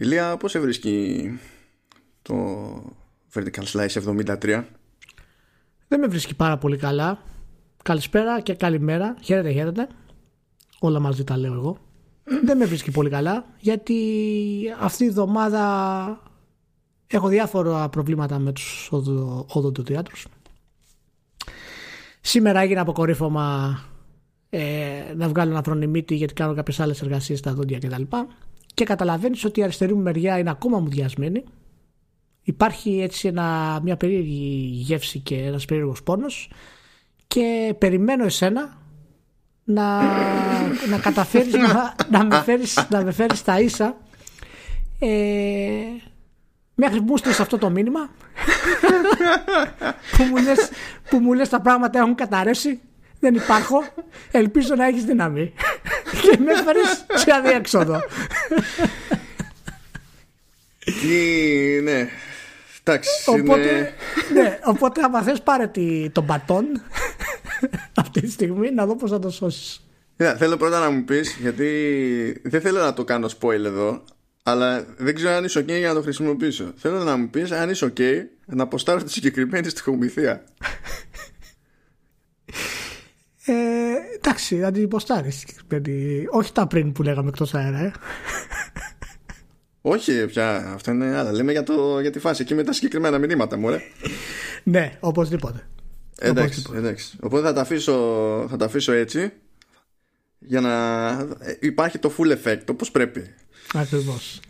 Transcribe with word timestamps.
Ηλία, 0.00 0.36
πώς 0.36 0.50
σε 0.50 0.60
βρίσκει 0.60 1.28
το 2.22 2.34
Vertical 3.34 3.64
Slice 3.72 4.24
73? 4.38 4.64
Δεν 5.88 6.00
με 6.00 6.06
βρίσκει 6.06 6.34
πάρα 6.34 6.58
πολύ 6.58 6.76
καλά. 6.76 7.22
Καλησπέρα 7.82 8.40
και 8.40 8.54
καλημέρα. 8.54 9.16
Χαίρετε, 9.22 9.52
χαίρετε. 9.52 9.88
Όλα 10.78 11.00
μαζί 11.00 11.24
τα 11.24 11.36
λέω 11.36 11.52
εγώ. 11.52 11.76
Δεν 12.44 12.56
με 12.56 12.64
βρίσκει 12.64 12.90
πολύ 12.90 13.10
καλά 13.10 13.44
γιατί 13.58 13.96
αυτή 14.78 15.04
η 15.04 15.06
εβδομάδα 15.06 15.62
έχω 17.06 17.28
διάφορα 17.28 17.88
προβλήματα 17.88 18.38
με 18.38 18.52
τους 18.52 18.88
οδοντοτιάτρους. 19.46 20.26
Σήμερα 22.20 22.60
έγινε 22.60 22.80
αποκορύφωμα 22.80 23.78
ε, 24.50 25.14
να 25.16 25.28
βγάλω 25.28 25.50
ένα 25.50 25.62
φρονιμίτι 25.62 26.14
γιατί 26.14 26.34
κάνω 26.34 26.54
κάποιες 26.54 26.80
άλλες 26.80 27.02
εργασίες 27.02 27.38
στα 27.38 27.54
δόντια 27.54 27.78
κτλ. 27.78 28.02
Και, 28.74 28.84
και 28.84 28.84
καταλαβαίνεις 28.84 29.44
ότι 29.44 29.60
η 29.60 29.62
αριστερή 29.62 29.94
μου 29.94 30.02
μεριά 30.02 30.38
είναι 30.38 30.50
ακόμα 30.50 30.78
μουδιασμένη. 30.78 31.44
Υπάρχει 32.42 33.00
έτσι 33.00 33.28
ένα, 33.28 33.80
μια 33.82 33.96
περίεργη 33.96 34.70
γεύση 34.72 35.18
και 35.18 35.36
ένας 35.36 35.64
περίεργος 35.64 36.02
πόνος. 36.02 36.50
Και 37.26 37.74
περιμένω 37.78 38.24
εσένα 38.24 38.78
να, 39.64 40.02
να 40.88 40.98
καταφέρεις 41.02 41.54
να, 41.54 41.94
να, 42.10 42.24
με 42.24 42.42
φέρεις, 42.42 42.86
να 42.90 43.04
με 43.04 43.12
φέρεις 43.12 43.38
στα 43.38 43.60
ίσα. 43.60 43.96
Ε, 44.98 45.08
μέχρι 46.74 46.98
που 46.98 47.04
μου 47.04 47.16
στείλεις 47.16 47.40
αυτό 47.40 47.58
το 47.58 47.70
μήνυμα 47.70 48.00
που, 50.16 50.24
μου 50.24 50.36
λες, 50.36 50.70
που 51.10 51.18
μου 51.18 51.32
λες 51.32 51.48
τα 51.48 51.60
πράγματα 51.60 51.98
έχουν 51.98 52.14
καταρρεύσει 52.14 52.80
δεν 53.20 53.34
υπάρχω 53.34 53.84
ελπίζω 54.30 54.74
να 54.74 54.86
έχεις 54.86 55.04
δύναμη 55.04 55.52
και 56.22 56.38
με 56.38 56.52
έφερες 56.52 57.06
σε 57.14 57.32
αδιέξοδο 57.32 58.00
ναι 61.82 62.08
Εντάξει, 62.84 63.10
οπότε, 63.26 63.68
είναι... 63.70 63.94
ναι, 64.32 64.58
οπότε 64.64 65.00
άμα 65.02 65.22
θες 65.22 65.42
πάρε 65.42 65.70
τον 66.12 66.24
μπατόν 66.24 66.64
αυτή 67.94 68.20
τη 68.20 68.30
στιγμή 68.30 68.70
να 68.70 68.86
δω 68.86 68.96
πώς 68.96 69.10
θα 69.10 69.18
το 69.18 69.30
σώσεις. 69.30 69.84
Yeah, 70.16 70.34
θέλω 70.38 70.56
πρώτα 70.56 70.80
να 70.80 70.90
μου 70.90 71.04
πεις 71.04 71.36
γιατί 71.40 72.40
δεν 72.44 72.60
θέλω 72.60 72.80
να 72.80 72.92
το 72.92 73.04
κάνω 73.04 73.28
spoil 73.40 73.64
εδώ 73.64 74.04
αλλά 74.42 74.84
δεν 74.96 75.14
ξέρω 75.14 75.32
αν 75.32 75.44
είσαι 75.44 75.60
ok 75.60 75.66
για 75.66 75.88
να 75.88 75.94
το 75.94 76.02
χρησιμοποιήσω. 76.02 76.72
Θέλω 76.76 77.04
να 77.04 77.16
μου 77.16 77.30
πεις 77.30 77.50
αν 77.50 77.70
είσαι 77.70 77.92
ok 77.96 78.00
να 78.46 78.62
αποστάρω 78.62 79.02
τη 79.02 79.12
συγκεκριμένη 79.12 79.68
στοιχομηθεία. 79.68 80.44
Ε, 83.50 84.14
εντάξει, 84.14 84.56
να 84.56 84.72
την 84.72 84.82
υποστάρεις. 84.82 85.44
Όχι 86.30 86.52
τα 86.52 86.66
πριν 86.66 86.92
που 86.92 87.02
λέγαμε 87.02 87.28
εκτός 87.28 87.54
αέρα, 87.54 87.78
ε. 87.78 87.92
Όχι 89.80 90.26
πια, 90.26 90.72
αυτό 90.74 90.90
είναι 90.90 91.16
άλλα. 91.16 91.32
Λέμε 91.32 91.52
για, 91.52 91.62
το, 91.62 92.00
για 92.00 92.10
τη 92.10 92.18
φάση 92.18 92.42
εκεί 92.42 92.54
με 92.54 92.62
τα 92.62 92.72
συγκεκριμένα 92.72 93.18
μηνύματα 93.18 93.56
μου, 93.56 93.68
ρε. 93.70 93.80
ναι, 94.62 94.96
οπωσδήποτε. 95.00 95.66
Εντάξει, 96.18 96.64
εντάξει. 96.74 97.16
Οπότε 97.20 97.42
θα 97.46 97.52
τα, 97.52 97.60
αφήσω, 97.60 97.94
θα 98.50 98.56
τα 98.56 98.64
αφήσω 98.64 98.92
έτσι 98.92 99.32
για 100.38 100.60
να 100.60 100.72
υπάρχει 101.60 101.98
το 101.98 102.12
full 102.18 102.32
effect 102.32 102.64
όπως 102.70 102.90
πρέπει. 102.90 103.34
Ακριβώς. 103.74 104.40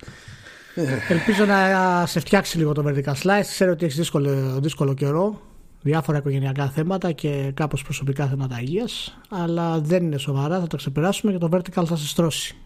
Ελπίζω 1.08 1.44
να 1.44 2.06
σε 2.06 2.20
φτιάξει 2.20 2.58
λίγο 2.58 2.72
το 2.72 2.84
vertical 2.86 3.14
slice. 3.22 3.42
Ξέρω 3.42 3.70
ότι 3.70 3.84
έχεις 3.84 3.96
δύσκολο, 3.96 4.58
δύσκολο 4.60 4.94
καιρό, 4.94 5.40
διάφορα 5.82 6.18
οικογενειακά 6.18 6.68
θέματα 6.70 7.12
και 7.12 7.50
κάπως 7.54 7.82
προσωπικά 7.82 8.26
θέματα 8.26 8.60
υγείας, 8.60 9.18
αλλά 9.28 9.80
δεν 9.80 10.04
είναι 10.04 10.18
σοβαρά, 10.18 10.60
θα 10.60 10.66
το 10.66 10.76
ξεπεράσουμε 10.76 11.32
και 11.32 11.38
το 11.38 11.48
vertical 11.52 11.84
θα 11.86 11.96
σε 11.96 12.06
στρώσει. 12.06 12.56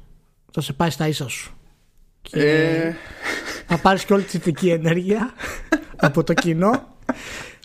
Θα 0.52 0.60
σε 0.60 0.72
πάει 0.72 0.90
στα 0.90 1.08
ίσα 1.08 1.28
σου. 1.28 1.54
Και 2.22 2.40
ε... 2.40 2.94
θα 3.66 3.78
πάρεις 3.78 4.04
και 4.04 4.12
όλη 4.12 4.22
τη 4.22 4.30
θετική 4.30 4.68
ενέργεια 4.68 5.32
από 5.96 6.24
το 6.24 6.34
κοινό 6.34 6.92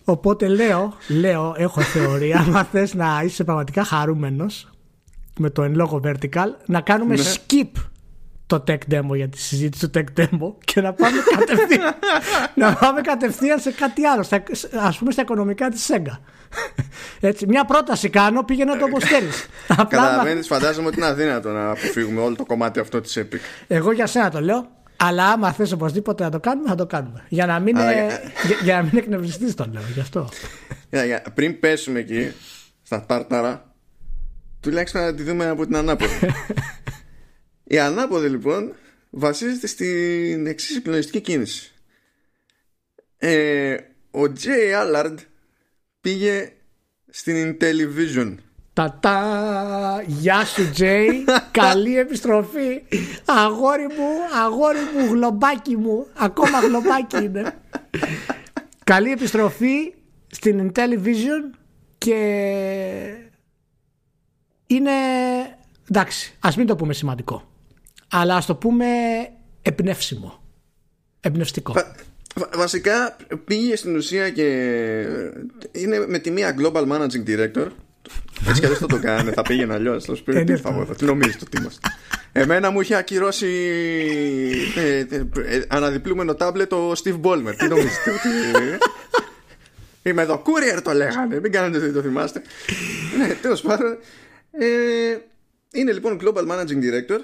Οπότε 0.09 0.47
λέω, 0.47 0.93
λέω, 1.07 1.53
έχω 1.57 1.81
θεωρία, 1.81 2.39
αν 2.55 2.65
θες 2.71 2.93
να 2.93 3.21
είσαι 3.25 3.43
πραγματικά 3.43 3.83
χαρούμενος 3.83 4.69
με 5.39 5.49
το 5.49 5.63
εν 5.63 5.75
λόγω 5.75 6.01
vertical, 6.03 6.47
να 6.65 6.81
κάνουμε 6.81 7.15
ναι. 7.15 7.23
skip 7.23 7.71
το 8.49 8.63
tech 8.67 8.77
demo 8.91 9.15
για 9.15 9.29
τη 9.29 9.39
συζήτηση 9.39 9.89
του 9.89 9.99
tech 9.99 10.19
demo 10.19 10.53
και 10.65 10.81
να 10.81 10.93
πάμε 10.93 11.17
κατευθείαν, 11.37 11.95
να 12.65 12.73
πάμε 12.73 13.01
κατευθείαν 13.01 13.59
σε 13.59 13.71
κάτι 13.71 14.05
άλλο, 14.05 14.23
στα, 14.23 14.43
ας 14.79 14.97
πούμε 14.97 15.11
στα 15.11 15.21
οικονομικά 15.21 15.69
της 15.69 15.89
Sega. 15.91 16.17
Έτσι, 17.19 17.47
μια 17.47 17.65
πρόταση 17.65 18.09
κάνω, 18.09 18.43
πήγαινε 18.43 18.77
το 18.77 18.85
όπως 18.85 19.03
θέλεις. 19.03 19.47
Καταλαβαίνεις, 19.89 20.47
φαντάζομαι 20.47 20.87
ότι 20.87 20.97
είναι 20.97 21.05
αδύνατο 21.05 21.49
να 21.49 21.69
αποφύγουμε 21.69 22.21
όλο 22.21 22.35
το 22.35 22.45
κομμάτι 22.45 22.79
αυτό 22.79 23.01
της 23.01 23.17
Epic. 23.19 23.39
Εγώ 23.67 23.91
για 23.91 24.07
σένα 24.07 24.29
το 24.29 24.41
λέω, 24.41 24.69
αλλά 24.95 25.25
άμα 25.27 25.51
θες 25.51 25.71
οπωσδήποτε 25.71 26.23
να 26.23 26.29
το 26.29 26.39
κάνουμε, 26.39 26.69
θα 26.69 26.75
το 26.75 26.85
κάνουμε. 26.85 27.23
Για 27.29 27.45
να 27.45 27.59
μην, 27.59 27.75
για, 27.77 28.21
για 28.63 28.75
να 28.75 28.83
μην 28.83 28.97
εκνευριστείς 28.97 29.53
τον 29.53 29.71
λέω, 29.73 29.83
γι' 29.93 29.99
αυτό. 29.99 30.29
Για, 30.89 31.05
για, 31.05 31.23
πριν 31.33 31.59
πέσουμε 31.59 31.99
εκεί, 31.99 32.31
στα 32.81 33.05
τάρταρα, 33.05 33.73
τουλάχιστον 34.59 35.01
να 35.01 35.13
τη 35.13 35.23
δούμε 35.23 35.47
από 35.47 35.65
την 35.65 35.75
ανάποδη. 35.75 36.13
Η 37.71 37.79
ανάποδη 37.79 38.27
λοιπόν 38.27 38.73
βασίζεται 39.09 39.67
στην 39.67 40.47
εξής 40.47 40.75
συγκλονιστική 40.75 41.21
κίνηση. 41.21 41.73
Ε, 43.17 43.73
ο 44.11 44.21
Jay 44.21 44.83
Allard 44.83 45.15
πήγε 46.01 46.51
στην 47.09 47.57
Intellivision. 47.61 48.35
Τα 48.73 50.03
Γεια 50.05 50.45
σου 50.45 50.71
Τζέι 50.71 51.25
Καλή 51.51 51.97
επιστροφή. 51.97 52.81
Αγόρι 53.25 53.87
μου 53.87 54.37
Αγόρι 54.43 54.79
μου 54.95 55.13
Γλωμπάκι 55.13 55.75
μου. 55.75 56.07
Ακόμα 56.17 56.59
γλωμπάκι 56.59 57.23
είναι. 57.23 57.53
Καλή 58.83 59.11
επιστροφή 59.11 59.93
Στην 60.27 60.71
Intellivision 60.71 61.57
Και 61.97 62.15
Είναι 64.67 64.91
Εντάξει 65.89 66.33
Ας 66.39 66.55
μην 66.57 66.67
το 66.67 66.75
πούμε 66.75 66.93
σημαντικό 66.93 67.48
Αλλά 68.11 68.35
ας 68.35 68.45
το 68.45 68.55
πούμε 68.55 68.85
Εμπνεύσιμο 69.61 70.43
Εμπνευστικό 71.19 71.73
Βασικά 72.53 73.15
πήγε 73.45 73.75
στην 73.75 73.95
ουσία 73.95 74.29
και 74.29 74.45
είναι 75.71 76.05
με 76.07 76.19
τη 76.19 76.31
μία 76.31 76.55
Global 76.59 76.87
Managing 76.87 77.25
Director 77.27 77.67
έτσι 78.47 78.59
κι 78.59 78.65
αλλιώς 78.65 78.79
θα 78.79 78.87
το 78.87 78.99
κάνει, 78.99 79.31
θα 79.31 79.41
πήγαινε 79.41 79.73
αλλιώς. 79.73 80.05
Θα 80.05 80.15
σου 80.15 80.23
πει 80.23 80.43
τι 80.43 80.57
θα 80.57 80.87
τι 80.97 81.05
νομίζεις 81.05 81.37
το 81.37 81.45
τι 81.45 81.57
είμαστε. 81.57 81.89
Εμένα 82.31 82.69
μου 82.69 82.81
είχε 82.81 82.95
ακυρώσει 82.95 83.47
ε, 84.75 84.97
ε, 84.97 85.25
ε, 85.45 85.63
αναδιπλούμενο 85.67 86.35
τάμπλετ 86.35 86.73
ο 86.73 86.91
Steve 86.91 87.21
Ballmer. 87.21 87.53
Τι 87.57 87.67
νομίζετε 87.67 88.11
ότι. 88.11 88.29
Είμαι 90.03 90.21
εδώ, 90.21 90.41
courier 90.45 90.81
το 90.83 90.93
λέγανε. 90.93 91.39
Μην 91.39 91.51
κάνετε 91.51 91.85
ότι 91.85 91.93
το 91.93 92.01
θυμάστε. 92.01 92.41
ναι, 93.17 93.33
τέλος 93.41 93.61
πάντων. 93.61 93.97
είναι 95.71 95.91
λοιπόν 95.91 96.19
Global 96.21 96.47
Managing 96.47 96.81
Director. 96.81 97.19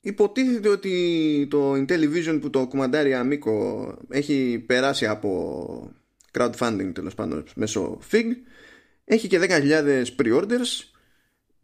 Υποτίθεται 0.00 0.68
ότι 0.68 1.46
το 1.50 1.72
Intellivision 1.72 2.38
που 2.40 2.50
το 2.50 2.66
κουμαντάρει 2.66 3.12
Amico 3.14 3.86
έχει 4.08 4.64
περάσει 4.66 5.06
από 5.06 5.92
crowdfunding 6.32 6.90
τέλος 6.92 7.14
πάντων 7.14 7.44
μέσω 7.54 7.98
FIG 8.10 8.24
έχει 9.04 9.28
και 9.28 9.38
10.000 9.42 10.04
pre-orders. 10.16 10.84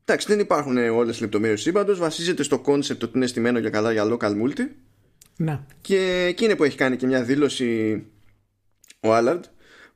Εντάξει, 0.04 0.26
δεν 0.26 0.38
υπάρχουν 0.38 0.76
όλες 0.76 1.10
τις 1.10 1.20
λεπτομέρειες 1.20 1.58
του 1.58 1.64
σύμπαντος. 1.64 1.98
Βασίζεται 1.98 2.42
στο 2.42 2.62
concept 2.66 3.02
ότι 3.02 3.10
είναι 3.14 3.26
στημένο 3.26 3.58
για 3.58 3.70
καλά 3.70 3.92
για 3.92 4.04
local 4.04 4.30
multi. 4.30 4.68
Ναι. 5.36 5.60
Και 5.80 6.24
εκείνη 6.28 6.56
που 6.56 6.64
έχει 6.64 6.76
κάνει 6.76 6.96
και 6.96 7.06
μια 7.06 7.22
δήλωση 7.22 8.02
ο 9.00 9.08
Allard, 9.10 9.40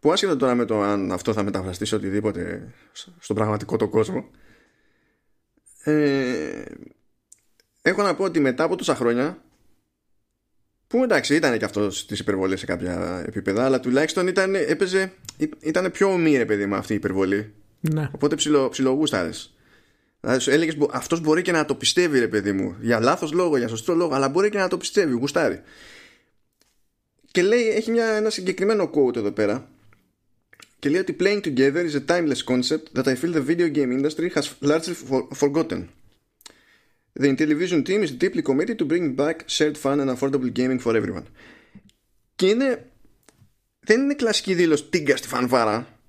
που 0.00 0.12
άσχετα 0.12 0.36
τώρα 0.36 0.54
με 0.54 0.64
το 0.64 0.80
αν 0.80 1.12
αυτό 1.12 1.32
θα 1.32 1.42
μεταφραστεί 1.42 1.84
σε 1.84 1.94
οτιδήποτε 1.94 2.72
στον 3.18 3.36
πραγματικό 3.36 3.76
το 3.76 3.88
κόσμο. 3.88 4.30
Ε, 5.82 6.62
έχω 7.82 8.02
να 8.02 8.14
πω 8.14 8.24
ότι 8.24 8.40
μετά 8.40 8.64
από 8.64 8.76
τόσα 8.76 8.94
χρόνια 8.94 9.42
που 10.86 11.02
εντάξει 11.02 11.34
ήταν 11.34 11.58
και 11.58 11.64
αυτός 11.64 12.06
τη 12.06 12.16
υπερβολή 12.20 12.56
σε 12.56 12.66
κάποια 12.66 13.24
επίπεδα, 13.26 13.64
αλλά 13.64 13.80
τουλάχιστον 13.80 14.26
ήταν, 14.26 14.54
έπαιζε, 14.54 15.12
ήταν 15.60 15.90
πιο 15.90 16.12
ομή 16.12 16.36
ρε 16.36 16.44
παιδί 16.44 16.66
με 16.66 16.76
αυτή 16.76 16.92
η 16.92 16.96
υπερβολή. 16.96 17.52
Ναι. 17.80 18.10
Οπότε 18.14 18.34
ψιλο, 18.34 18.68
ψιλογούσταρε. 18.68 19.30
Δηλαδή 20.20 20.40
σου 20.40 20.50
έλεγες 20.50 20.76
αυτός 20.90 21.20
μπορεί 21.20 21.42
και 21.42 21.52
να 21.52 21.64
το 21.64 21.74
πιστεύει, 21.74 22.18
ρε 22.18 22.28
παιδί 22.28 22.52
μου. 22.52 22.76
Για 22.80 23.00
λάθος 23.00 23.32
λόγο, 23.32 23.56
για 23.56 23.68
σωστό 23.68 23.94
λόγο, 23.94 24.14
αλλά 24.14 24.28
μπορεί 24.28 24.50
και 24.50 24.58
να 24.58 24.68
το 24.68 24.76
πιστεύει, 24.76 25.12
γουστάρει. 25.12 25.62
Και 27.30 27.42
λέει, 27.42 27.68
έχει 27.68 27.90
μια, 27.90 28.06
ένα 28.06 28.30
συγκεκριμένο 28.30 28.90
quote 28.94 29.16
εδώ 29.16 29.30
πέρα. 29.30 29.68
Και 30.78 30.88
λέει 30.88 31.00
ότι 31.00 31.16
playing 31.20 31.40
together 31.44 31.90
is 31.90 31.94
a 31.94 32.04
timeless 32.06 32.44
concept 32.44 33.00
that 33.00 33.06
I 33.06 33.14
feel 33.14 33.32
the 33.32 33.44
video 33.46 33.68
game 33.76 33.92
industry 33.92 34.30
has 34.34 34.48
largely 34.60 34.94
forgotten. 35.34 35.88
The 37.20 37.28
Intellivision 37.34 37.80
team 37.88 38.00
is 38.06 38.12
deeply 38.22 38.42
committed 38.48 38.76
to 38.78 38.84
bring 38.92 39.14
back 39.14 39.36
shared 39.56 39.76
fun 39.84 39.96
and 40.02 40.10
affordable 40.14 40.50
gaming 40.60 40.78
for 40.78 40.96
everyone. 40.96 41.26
Και 42.36 42.46
είναι. 42.46 42.84
Δεν 43.80 44.00
είναι 44.00 44.14
κλασική 44.14 44.54
δήλωση 44.54 44.84
τίγκα 44.84 45.16
στη 45.16 45.28
φανφάρα. 45.28 46.00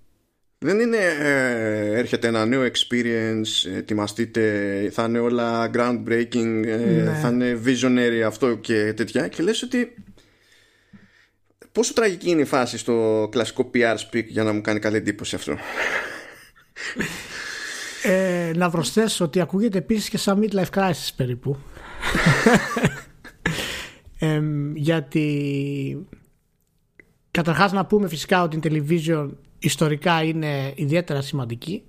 Δεν 0.57 0.79
είναι 0.79 0.97
ε, 0.97 1.97
έρχεται 1.97 2.27
ένα 2.27 2.45
νέο 2.45 2.65
experience, 2.65 3.71
ετοιμαστείτε, 3.75 4.89
θα 4.91 5.03
είναι 5.03 5.19
όλα 5.19 5.71
groundbreaking, 5.73 6.63
ε, 6.65 6.75
ναι. 6.75 7.19
θα 7.21 7.29
είναι 7.29 7.59
visionary 7.65 8.21
αυτό 8.25 8.55
και 8.55 8.93
τέτοια 8.93 9.27
και 9.27 9.43
λες 9.43 9.61
ότι 9.61 9.95
πόσο 11.71 11.93
τραγική 11.93 12.29
είναι 12.29 12.41
η 12.41 12.45
φάση 12.45 12.77
στο 12.77 13.27
κλασικό 13.31 13.69
PR 13.73 13.95
speak 13.95 14.25
για 14.25 14.43
να 14.43 14.53
μου 14.53 14.61
κάνει 14.61 14.79
καλή 14.79 14.97
εντύπωση 14.97 15.35
αυτό. 15.35 15.57
Ε, 18.03 18.51
να 18.55 18.69
προσθέσω 18.69 19.25
ότι 19.25 19.39
ακούγεται 19.39 19.77
επίσης 19.77 20.09
και 20.09 20.17
σαν 20.17 20.43
midlife 20.43 20.69
crisis 20.73 21.09
περίπου. 21.15 21.57
ε, 24.19 24.41
γιατί 24.75 26.07
καταρχάς 27.31 27.71
να 27.71 27.85
πούμε 27.85 28.07
φυσικά 28.07 28.43
ότι 28.43 28.57
η 28.57 28.59
television 28.63 29.29
ιστορικά 29.59 30.23
είναι 30.23 30.73
ιδιαίτερα 30.75 31.21
σημαντική 31.21 31.83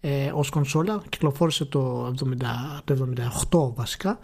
ε, 0.00 0.30
ως 0.34 0.50
κονσόλα. 0.50 1.02
Κυκλοφόρησε 1.08 1.64
το, 1.64 2.14
70, 2.20 2.34
το 2.84 3.08
78 3.50 3.74
βασικά 3.74 4.18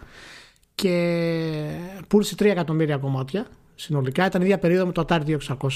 και 0.75 1.69
πούλησε 2.07 2.35
3 2.39 2.45
εκατομμύρια 2.45 2.97
κομμάτια 2.97 3.47
συνολικά. 3.75 4.25
Ήταν 4.25 4.41
η 4.41 4.43
ίδια 4.45 4.59
περίοδο 4.59 4.85
με 4.85 4.91
το 4.91 5.05
Atari 5.07 5.37
2600. 5.57 5.67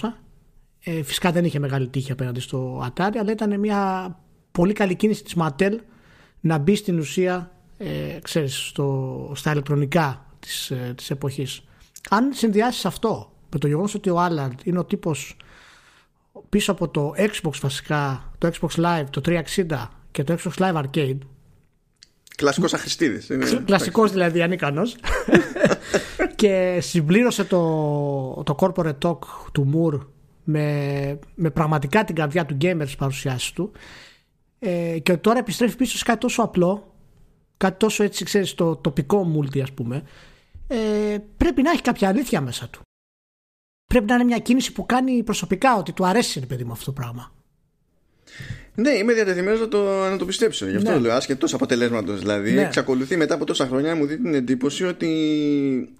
Ε, 0.83 1.03
φυσικά 1.03 1.31
δεν 1.31 1.45
είχε 1.45 1.59
μεγάλη 1.59 1.87
τύχη 1.87 2.11
απέναντι 2.11 2.39
στο 2.39 2.87
Atari, 2.87 3.15
αλλά 3.19 3.31
ήταν 3.31 3.59
μια 3.59 4.15
πολύ 4.51 4.74
καλή 4.74 4.95
κίνηση 4.95 5.24
της 5.24 5.33
Mattel 5.38 5.75
να 6.39 6.57
μπει 6.57 6.75
στην 6.75 7.00
ουσία 7.00 7.51
ε, 7.77 8.19
ξέρεις, 8.21 8.68
στο, 8.68 9.31
στα 9.36 9.51
ηλεκτρονικά 9.51 10.25
της, 10.39 10.71
ε, 10.71 10.94
της 10.98 11.09
εποχής. 11.09 11.63
Αν 12.09 12.33
συνδυάσεις 12.33 12.86
αυτό 12.86 13.31
με 13.50 13.59
το 13.59 13.68
γεγονός 13.68 13.94
ότι 13.94 14.09
ο 14.09 14.25
Allard 14.25 14.56
είναι 14.63 14.80
ο 14.80 14.86
τύπος 14.86 15.38
πίσω 16.50 16.71
από 16.71 16.89
το 16.89 17.13
Xbox 17.18 17.53
βασικά, 17.62 18.31
το 18.38 18.51
Xbox 18.53 18.83
Live, 18.83 19.06
το 19.09 19.21
360 19.25 19.88
και 20.12 20.24
το 20.24 20.38
Xbox 20.44 20.53
Live 20.62 20.83
Arcade 20.83 21.18
Κλασικός 22.36 22.74
αχρηστήδη. 22.74 23.38
Κλασικός 23.65 24.12
δηλαδή 24.12 24.42
ανίκανο. 24.42 24.81
και 26.36 26.77
συμπλήρωσε 26.81 27.44
το, 27.44 28.44
το 28.45 28.56
corporate 28.59 28.98
talk 29.01 29.19
του 29.51 29.71
Moore 29.74 30.00
με, 30.44 31.19
με 31.36 31.50
πραγματικά 31.50 32.03
την 32.03 32.15
καρδιά 32.15 32.45
του 32.45 32.57
gamer 32.62 32.81
στι 32.86 32.95
παρουσιάσεις 32.98 33.51
του. 33.51 33.71
Ε, 34.63 34.99
και 34.99 35.17
τώρα 35.17 35.39
επιστρέφει 35.39 35.75
πίσω 35.75 35.97
σε 35.97 36.03
κάτι 36.03 36.19
τόσο 36.19 36.41
απλό, 36.41 36.95
κάτι 37.57 37.77
τόσο 37.77 38.03
έτσι, 38.03 38.25
ξέρεις, 38.25 38.53
το 38.53 38.75
τοπικό 38.75 39.31
multi, 39.35 39.59
ας 39.59 39.71
πούμε. 39.71 40.03
Ε, 40.67 41.17
πρέπει 41.37 41.61
να 41.61 41.71
έχει 41.71 41.81
κάποια 41.81 42.07
αλήθεια 42.07 42.41
μέσα 42.41 42.69
του. 42.69 42.81
Πρέπει 43.85 44.05
να 44.05 44.15
είναι 44.15 44.23
μια 44.23 44.37
κίνηση 44.37 44.71
που 44.71 44.85
κάνει 44.85 45.23
προσωπικά 45.23 45.75
ότι 45.77 45.91
του 45.91 46.05
αρέσει, 46.05 46.39
παιδί 46.47 46.63
μου, 46.63 46.71
αυτό 46.71 46.85
το 46.85 46.91
πράγμα. 46.91 47.31
Ναι, 48.75 48.89
είμαι 48.89 49.13
διατεθειμένος 49.13 49.59
να 49.59 49.67
το, 49.67 50.09
να 50.09 50.17
το 50.17 50.25
πιστέψω. 50.25 50.65
Γι' 50.65 50.75
αυτό 50.75 50.91
ναι. 50.91 50.99
λέω 50.99 51.13
άσχετος 51.13 51.53
αποτελέσματος. 51.53 52.19
Δηλαδή, 52.19 52.51
ναι. 52.51 52.61
εξακολουθεί 52.61 53.17
μετά 53.17 53.33
από 53.33 53.45
τόσα 53.45 53.67
χρόνια 53.67 53.95
μου 53.95 54.05
δίνει 54.05 54.21
την 54.21 54.33
εντύπωση 54.33 54.85
ότι. 54.85 55.95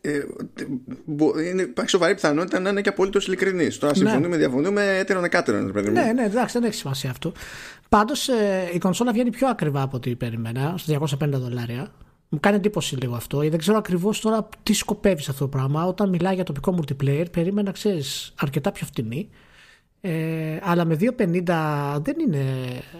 Ε, 0.00 0.20
είναι, 1.50 1.62
υπάρχει 1.62 1.90
σοβαρή 1.90 2.14
πιθανότητα 2.14 2.60
να 2.60 2.70
είναι 2.70 2.80
και 2.80 2.88
απολύτω 2.88 3.18
ειλικρινής. 3.26 3.78
Τώρα 3.78 3.92
ναι. 3.92 4.04
συμφωνούμε, 4.04 4.36
διαφωνούμε, 4.36 4.98
έτερον 4.98 5.24
εκάτερον. 5.24 5.72
Ναι, 5.92 6.12
ναι, 6.12 6.24
εντάξει, 6.24 6.58
δεν 6.58 6.68
έχει 6.68 6.76
σημασία 6.76 7.10
αυτό. 7.10 7.32
Πάντως 7.88 8.28
ε, 8.28 8.70
η 8.72 8.78
κονσόλα 8.78 9.12
βγαίνει 9.12 9.30
πιο 9.30 9.48
ακριβά 9.48 9.82
από 9.82 9.96
ό,τι 9.96 10.16
περιμένα, 10.16 10.74
στα 10.78 10.98
250 10.98 11.28
δολάρια. 11.28 11.92
Μου 12.28 12.40
κάνει 12.40 12.56
εντύπωση 12.56 12.96
λίγο 12.96 13.14
αυτό. 13.14 13.38
Δεν 13.38 13.58
ξέρω 13.58 13.76
ακριβώς 13.76 14.20
τώρα 14.20 14.48
τι 14.62 14.72
σκοπεύεις 14.72 15.28
αυτό 15.28 15.44
το 15.44 15.48
πράγμα. 15.48 15.84
Όταν 15.84 16.08
μιλάει 16.08 16.34
για 16.34 16.44
τοπικό 16.44 16.78
multiplayer, 16.78 17.24
περίμενα, 17.30 17.70
ξέρεις, 17.70 18.34
αρκετά 18.38 18.72
πιο 18.72 18.86
φτηνή. 18.86 19.28
Ε, 20.00 20.58
αλλά 20.62 20.84
με 20.84 20.96
2,50 21.00 21.98
δεν 22.02 22.16
είναι 22.18 22.44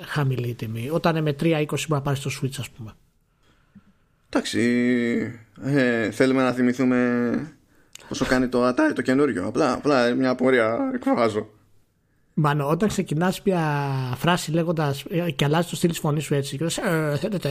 χαμηλή 0.06 0.48
η 0.48 0.54
τιμή. 0.54 0.88
Όταν 0.90 1.22
με 1.22 1.36
3,20 1.40 1.64
μπορεί 1.66 1.84
να 1.88 2.02
πάρεις 2.02 2.20
το 2.20 2.30
Switch, 2.42 2.56
ας 2.58 2.70
πούμε. 2.70 2.92
Εντάξει. 4.28 4.60
Ε, 5.64 6.10
θέλουμε 6.10 6.42
να 6.42 6.52
θυμηθούμε 6.52 7.30
όσο 8.08 8.24
κάνει 8.24 8.48
το 8.48 8.68
Atari 8.68 8.92
το 8.94 9.02
καινούριο. 9.02 9.46
Απλά, 9.46 9.72
απλά 9.72 10.14
μια 10.14 10.30
απορία 10.30 10.90
εκφράζω. 10.94 11.48
Μάνο, 12.34 12.68
όταν 12.68 12.88
ξεκινάς 12.88 13.42
μια 13.42 13.90
φράση 14.16 14.50
λέγοντας 14.50 15.04
ε, 15.10 15.30
και 15.30 15.44
αλλάζει 15.44 15.68
το 15.68 15.76
στυλ 15.76 15.90
της 15.90 15.98
φωνής 15.98 16.24
σου 16.24 16.34
έτσι, 16.34 16.56
και 16.56 16.64
λες, 16.64 16.78
ε, 16.78 17.16
θέλετε 17.20 17.50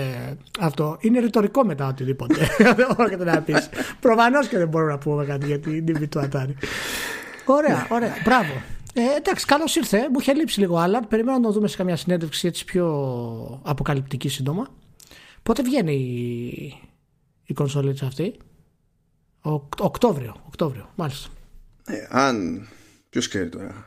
αυτό, 0.60 0.98
είναι 1.00 1.20
ρητορικό 1.20 1.66
μετά 1.66 1.88
οτιδήποτε. 1.88 2.48
δεν 2.78 2.88
μπορώ 2.98 3.10
και 3.10 3.16
να 3.16 3.42
πεις. 3.42 3.70
Προφανώς 4.00 4.48
και 4.48 4.58
δεν 4.58 4.68
μπορώ 4.68 4.86
να 4.86 4.98
πούμε 4.98 5.26
κάτι 5.26 5.46
για 5.46 5.60
την 5.60 5.86
τιμή 5.86 6.08
του 6.08 6.20
Atari. 6.20 6.54
Ωραία, 7.46 7.88
ωραία. 7.90 8.14
Μπράβο. 8.24 8.54
Ε, 8.94 9.02
εντάξει, 9.18 9.46
καλώς 9.46 9.76
ήρθε. 9.76 9.98
Μου 9.98 10.20
είχε 10.20 10.34
λείψει 10.34 10.60
λίγο 10.60 10.78
άλλα. 10.78 11.02
Περιμένω 11.08 11.38
να 11.38 11.44
το 11.44 11.52
δούμε 11.52 11.68
σε 11.68 11.78
καμιά 11.78 11.96
συνέντευξη 11.96 12.48
έτσι 12.48 12.66
πιο 12.66 13.62
αποκαλυπτική 13.64 14.30
σύντομα. 14.30 14.68
Πότε 15.44 15.62
βγαίνει 15.62 16.91
η, 17.52 17.54
η 17.54 17.54
κονσόλη 17.54 17.98
αυτή, 18.04 18.34
Ο, 19.42 19.52
Οκτώβριο, 19.78 20.36
Οκτώβριο, 20.48 20.90
μάλιστα. 20.96 21.30
Ε, 21.86 22.08
αν. 22.10 22.68
Ποιος 23.10 23.28
ξέρει 23.28 23.50
τώρα. 23.50 23.86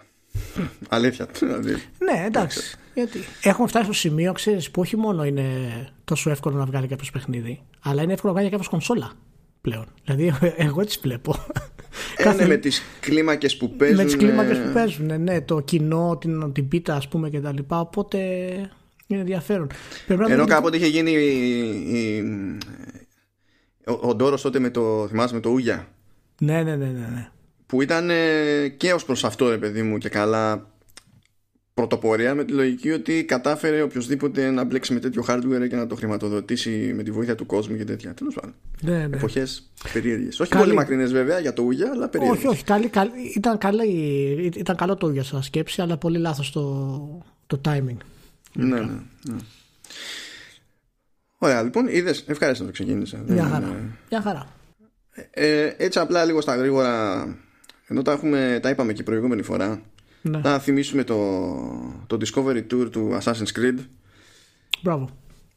Αλήθεια. 0.89 1.29
Δηλαδή. 1.39 1.73
Ναι, 1.99 2.25
εντάξει. 2.27 2.79
Γιατί 2.95 3.19
έχουμε 3.43 3.69
φτάσει 3.69 3.85
στο 3.85 3.95
σημείο, 3.95 4.33
ξέρεις, 4.33 4.71
που 4.71 4.81
όχι 4.81 4.97
μόνο 4.97 5.25
είναι 5.25 5.47
τόσο 6.05 6.31
εύκολο 6.31 6.57
να 6.57 6.65
βγάλει 6.65 6.87
κάποιος 6.87 7.11
παιχνίδι, 7.11 7.63
αλλά 7.81 8.03
είναι 8.03 8.13
εύκολο 8.13 8.33
να 8.33 8.39
βγάλει 8.39 8.53
κάποιος 8.53 8.71
κονσόλα 8.71 9.13
πλέον. 9.61 9.87
Δηλαδή, 10.05 10.35
εγώ 10.67 10.81
έτσι 10.81 10.99
βλέπω. 11.03 11.35
Ε, 12.17 12.33
ναι, 12.33 12.47
με 12.47 12.57
τις 12.57 12.83
κλίμακες 13.01 13.57
που 13.57 13.71
παίζουν. 13.71 13.97
Με 13.97 14.05
τις 14.05 14.17
κλίμακες 14.17 14.59
που 14.59 14.73
παίζουν, 14.73 15.23
ναι, 15.23 15.41
το 15.41 15.61
κοινό, 15.61 16.17
την, 16.21 16.53
την 16.53 16.69
πίτα 16.69 16.95
ας 16.95 17.09
πούμε 17.09 17.31
και 17.31 17.41
τα 17.41 17.53
λοιπά, 17.53 17.81
οπότε 17.81 18.19
είναι 19.07 19.21
ενδιαφέρον. 19.21 19.67
Ενώ 20.07 20.45
κάποτε 20.47 20.77
είχε 20.77 20.87
γίνει 20.87 21.11
η, 21.11 21.27
η, 21.99 22.25
ο, 23.87 24.09
ο 24.09 24.15
Ντόρος 24.15 24.43
τότε 24.43 24.59
με 24.59 24.71
το, 24.71 25.07
θυμάσαι, 25.09 25.35
με 25.35 25.41
το 25.41 25.51
Ούγια; 25.51 25.89
Ναι, 26.39 26.63
ναι, 26.63 26.77
ναι, 26.77 26.87
ναι. 26.87 27.09
ναι. 27.15 27.29
Που 27.67 27.83
ήταν 27.83 28.11
και 28.77 28.93
ως 28.93 29.05
προς 29.05 29.25
αυτό, 29.25 29.51
ρε 29.51 29.59
παιδί 29.59 29.83
μου, 29.83 29.99
και 29.99 30.09
καλά 30.09 30.73
πρωτοπορία 31.75 32.35
με 32.35 32.45
τη 32.45 32.53
λογική 32.53 32.91
ότι 32.91 33.25
κατάφερε 33.25 33.83
οποιοδήποτε 33.83 34.51
να 34.51 34.65
μπλέξει 34.65 34.93
με 34.93 35.01
τέτοιο 35.01 35.25
hardware 35.29 35.69
και 35.69 35.77
να 35.77 35.87
το 35.87 35.95
χρηματοδοτήσει 35.95 36.93
με 36.97 37.03
τη 37.03 37.11
βοήθεια 37.11 37.35
του 37.35 37.47
κόσμου 37.47 37.77
και 37.77 37.85
τέτοια. 37.85 38.15
Τέλος 38.15 38.35
πάντων. 38.35 38.55
Ναι, 38.81 39.07
ναι. 39.07 39.17
Εποχές 39.17 39.71
περίεργες. 39.93 40.41
Όχι 40.41 40.51
καλή... 40.51 40.65
πολύ 40.65 40.77
μακρινές 40.77 41.13
βέβαια 41.13 41.39
για 41.39 41.53
το 41.53 41.63
Ούγια, 41.63 41.91
αλλά 41.91 42.09
περίεργες. 42.09 42.39
Όχι, 42.39 42.47
όχι. 42.47 42.65
Καλή, 42.65 42.89
καλή, 42.89 43.11
ήταν, 43.37 43.59
καλή, 43.59 43.87
ήταν 44.57 44.77
καλό 44.77 44.95
το 44.97 45.07
Ούγια 45.07 45.23
σαν 45.23 45.43
σκέψη, 45.43 45.83
αλλά 45.83 45.97
πολύ 45.97 46.19
λάθος 46.19 46.53
το, 46.53 47.25
το 47.47 47.61
timing. 47.65 47.97
Ναι, 48.53 48.81
ναι, 48.81 49.01
ναι. 49.29 49.37
Ωραία, 51.45 51.63
λοιπόν, 51.63 51.87
είδες. 51.89 52.25
Ευχαριστώ 52.27 52.65
να 52.65 52.69
το 52.71 52.75
ξεκίνησα. 52.75 53.25
Μια 53.27 53.45
χαρά. 53.45 53.77
Μια 54.11 54.23
χαρά. 54.23 54.47
Ε, 55.31 55.75
έτσι 55.77 55.99
απλά 55.99 56.25
λίγο 56.25 56.41
στα 56.41 56.57
γρήγορα, 56.57 57.27
ενώ 57.87 58.03
τα, 58.03 58.13
έχουμε, 58.13 58.59
τα 58.63 58.69
είπαμε 58.69 58.93
και 58.93 59.03
προηγούμενη 59.03 59.43
φορά, 59.43 59.83
ναι. 60.23 60.39
Να 60.39 60.59
θυμίσουμε 60.59 61.05
το, 61.05 61.17
το 62.07 62.19
Discovery 62.21 62.67
Tour 62.71 62.91
του 62.91 63.19
Assassin's 63.23 63.59
Creed. 63.59 63.79
Μπράβο. 64.83 65.09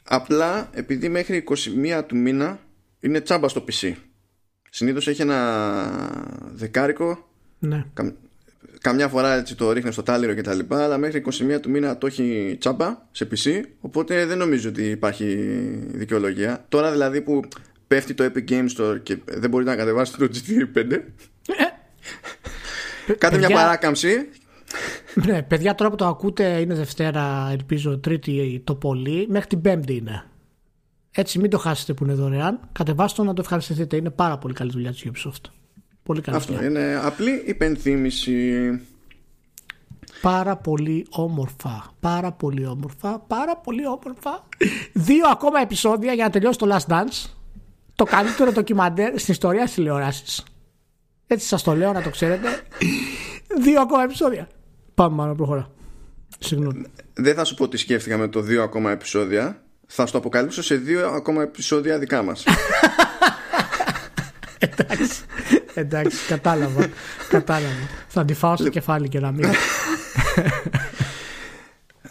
Απλά 0.04 0.70
επειδή 0.74 1.10
μέχρι 1.10 1.44
21 1.98 2.04
του 2.08 2.18
μήνα 2.18 2.60
είναι 3.00 3.22
τσάμπα 3.22 3.48
στο 3.48 3.64
PC. 3.68 3.94
Συνήθως 4.70 5.08
έχει 5.08 5.22
ένα 5.22 6.50
δεκάρικο. 6.54 7.28
Ναι. 7.60 7.86
Καμιά 8.88 9.08
φορά 9.08 9.34
έτσι 9.34 9.56
το 9.56 9.72
ρίχνει 9.72 9.92
στο 9.92 10.04
τάλιρο 10.04 10.34
και 10.34 10.42
τα 10.42 10.54
λοιπά, 10.54 10.84
αλλά 10.84 10.98
μέχρι 10.98 11.24
21 11.56 11.62
του 11.62 11.70
μήνα 11.70 11.98
το 11.98 12.08
έχει 12.08 12.56
τσάμπα 12.60 12.98
σε 13.12 13.28
PC, 13.32 13.62
οπότε 13.80 14.26
δεν 14.26 14.38
νομίζω 14.38 14.70
ότι 14.70 14.84
υπάρχει 14.84 15.26
δικαιολογία. 15.94 16.66
Τώρα 16.70 16.92
δηλαδή 16.92 17.22
που 17.22 17.40
πέφτει 17.88 18.14
το 18.14 18.24
Epic 18.24 18.52
Games 18.52 18.70
Store 18.78 19.00
και 19.04 19.18
δεν 19.26 19.50
μπορείτε 19.50 19.70
να 19.70 19.76
κατεβάσετε 19.76 20.28
το 20.28 20.34
GTA 20.34 20.78
5, 20.78 21.00
Κάντε 23.18 23.38
μια 23.38 23.50
παράκαμψη 23.50 24.30
ναι, 25.26 25.42
παιδιά, 25.42 25.76
τώρα 25.76 25.90
που 25.90 25.96
το 25.96 26.06
ακούτε 26.06 26.60
είναι 26.60 26.74
Δευτέρα, 26.74 27.50
ελπίζω 27.52 28.00
Τρίτη 28.00 28.62
το 28.64 28.76
πολύ. 28.76 29.28
Μέχρι 29.30 29.48
την 29.48 29.62
Πέμπτη 29.62 29.96
είναι. 29.96 30.24
Έτσι, 31.12 31.40
μην 31.40 31.50
το 31.50 31.58
χάσετε 31.58 31.94
που 31.94 32.04
είναι 32.04 32.14
δωρεάν. 32.14 32.60
Κατεβάστε 32.72 33.22
το 33.22 33.28
να 33.28 33.34
το 33.34 33.42
ευχαριστηθείτε. 33.42 33.96
Είναι 33.96 34.10
πάρα 34.10 34.38
πολύ 34.38 34.54
καλή 34.54 34.72
δουλειά 34.72 34.92
της 34.92 35.06
Ubisoft. 35.06 35.57
Πολύ 36.08 36.22
καλή 36.22 36.38
Αυτό 36.38 36.64
είναι 36.64 37.00
απλή 37.04 37.44
υπενθύμηση. 37.46 38.80
Πάρα 40.22 40.56
πολύ 40.56 41.06
όμορφα. 41.10 41.94
Πάρα 42.00 42.32
πολύ 42.32 42.66
όμορφα. 42.66 43.20
Πάρα 43.20 43.58
πολύ 43.58 43.88
όμορφα. 43.88 44.48
Δύο 44.94 45.28
ακόμα 45.32 45.60
επεισόδια 45.60 46.14
για 46.14 46.24
να 46.24 46.30
τελειώσει 46.30 46.58
το 46.58 46.68
Last 46.76 46.92
Dance. 46.94 47.30
Το 47.96 48.04
καλύτερο 48.04 48.52
ντοκιμαντέρ 48.52 49.20
στην 49.20 49.34
ιστορία 49.34 49.64
της 49.64 49.74
τηλεόραση. 49.74 50.44
Έτσι 51.28 51.48
σας 51.48 51.64
το 51.64 51.76
λέω 51.76 51.94
να 51.94 52.02
το 52.02 52.10
ξέρετε. 52.10 52.48
Δύο 53.62 53.82
ακόμα 53.82 54.04
επεισόδια. 54.04 54.48
Πάμε 54.94 55.16
μάλλον 55.16 55.36
προχωρά. 55.36 55.72
Συγγνώμη. 56.40 56.86
Δεν 57.14 57.36
θα 57.36 57.44
σου 57.44 57.56
πω 57.56 57.68
τι 57.68 57.78
σκέφτηκα 57.78 58.18
με 58.18 58.28
το 58.28 58.42
δύο 58.42 58.64
ακόμα 58.64 58.92
επεισόδια. 58.92 59.64
Θα 59.88 60.06
σου 60.06 60.12
το 60.12 60.18
αποκαλύψω 60.18 60.64
σε 60.64 60.76
δύο 60.76 61.08
ακόμα 61.08 61.42
επεισόδια 61.42 62.00
δικά 62.00 62.24
μας. 62.24 62.44
εντάξει, 64.60 65.22
εντάξει, 65.74 66.18
κατάλαβα. 66.28 66.88
κατάλαβα. 67.30 67.88
Θα 68.08 68.22
αντιφάω 68.22 68.56
στο 68.56 68.64
λοιπόν. 68.64 68.82
κεφάλι 68.82 69.10
και 69.10 69.20
να 69.20 69.32
μην. 69.32 69.50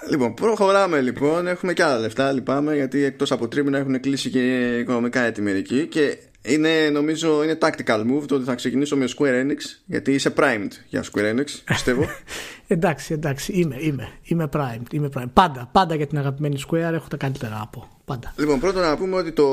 Λοιπόν, 0.09 0.35
προχωράμε 0.35 1.01
λοιπόν. 1.01 1.47
Έχουμε 1.47 1.73
και 1.73 1.83
άλλα 1.83 1.99
λεφτά, 1.99 2.33
λυπάμαι, 2.33 2.75
γιατί 2.75 3.05
εκτός 3.05 3.33
από 3.33 3.49
τρίμηνα 3.49 3.79
έχουν 3.79 4.01
κλείσει 4.01 4.31
και 4.31 4.77
οικονομικά 4.79 5.21
έτοιμοι 5.21 5.51
μερικοί. 5.51 5.87
Και 5.87 6.19
είναι, 6.47 6.91
νομίζω, 6.91 7.43
είναι 7.43 7.59
tactical 7.61 8.01
move 8.01 8.25
το 8.27 8.35
ότι 8.35 8.45
θα 8.45 8.55
ξεκινήσω 8.55 8.97
με 8.97 9.09
Square 9.17 9.45
Enix, 9.45 9.59
γιατί 9.85 10.13
είσαι 10.13 10.33
primed 10.37 10.71
για 10.89 11.05
Square 11.13 11.35
Enix, 11.35 11.45
πιστεύω. 11.65 12.09
εντάξει, 12.67 13.13
εντάξει, 13.13 13.53
είμαι, 13.53 13.77
είμαι, 13.81 14.09
είμαι 14.23 14.49
primed, 14.53 14.93
είμαι 14.93 15.09
primed. 15.17 15.31
Πάντα, 15.33 15.69
πάντα 15.73 15.95
για 15.95 16.07
την 16.07 16.19
αγαπημένη 16.19 16.61
Square 16.69 16.93
έχω 16.93 17.09
τα 17.09 17.17
καλύτερα 17.17 17.61
από. 17.63 17.89
Πάντα. 18.05 18.35
Λοιπόν, 18.37 18.61
πρώτον 18.61 18.83
να 18.83 18.97
πούμε 18.97 19.17
ότι 19.17 19.33
το 19.33 19.45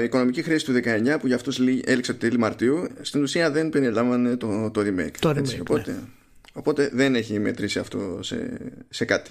η 0.00 0.04
οικονομική 0.04 0.42
χρήση 0.42 0.64
του 0.64 0.72
19 0.72 1.16
που 1.20 1.26
για 1.26 1.36
αυτούς 1.36 1.58
έληξε 1.84 2.12
το 2.12 2.18
τέλη 2.18 2.38
Μαρτίου, 2.38 2.86
στην 3.00 3.22
ουσία 3.22 3.50
δεν 3.50 3.68
περιλάμβανε 3.68 4.36
το, 4.36 4.70
το 4.70 4.80
remake. 4.80 5.16
Το 5.18 5.30
remake, 5.30 5.36
έτσι, 5.36 5.60
οπότε, 5.60 5.90
ναι. 5.90 5.98
οπότε 6.52 6.90
δεν 6.92 7.14
έχει 7.14 7.38
μετρήσει 7.38 7.78
αυτό 7.78 8.18
σε, 8.22 8.58
σε 8.88 9.04
κάτι. 9.04 9.30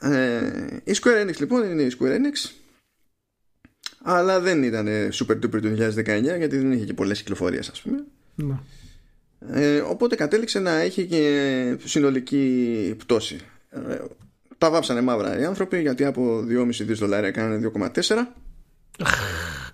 Ε, 0.00 0.80
η 0.84 0.92
Square 1.02 1.26
Enix 1.26 1.36
λοιπόν 1.38 1.70
είναι 1.70 1.82
η 1.82 1.96
Square 1.98 2.12
Enix 2.12 2.50
αλλά 4.06 4.40
δεν 4.40 4.62
ήταν 4.62 4.88
super 5.12 5.32
duper 5.32 5.60
του 5.62 5.76
2019 5.78 6.22
γιατί 6.22 6.56
δεν 6.56 6.72
είχε 6.72 6.84
και 6.84 6.94
πολλές 6.94 7.18
κυκλοφορίες 7.18 7.68
ας 7.68 7.80
πούμε. 7.82 8.04
Ναι. 8.34 8.54
ε, 9.50 9.80
οπότε 9.80 10.16
κατέληξε 10.16 10.58
να 10.58 10.70
έχει 10.70 11.06
και 11.06 11.76
συνολική 11.84 12.94
πτώση. 12.98 13.38
Ε, 13.70 13.96
τα 14.58 14.70
βάψανε 14.70 15.00
μαύρα 15.00 15.38
οι 15.38 15.44
άνθρωποι 15.44 15.80
γιατί 15.80 16.04
από 16.04 16.44
2,5 16.48 16.66
δις 16.70 16.98
δολάρια 16.98 17.30
κάνανε 17.30 17.70
2,4 17.76 17.90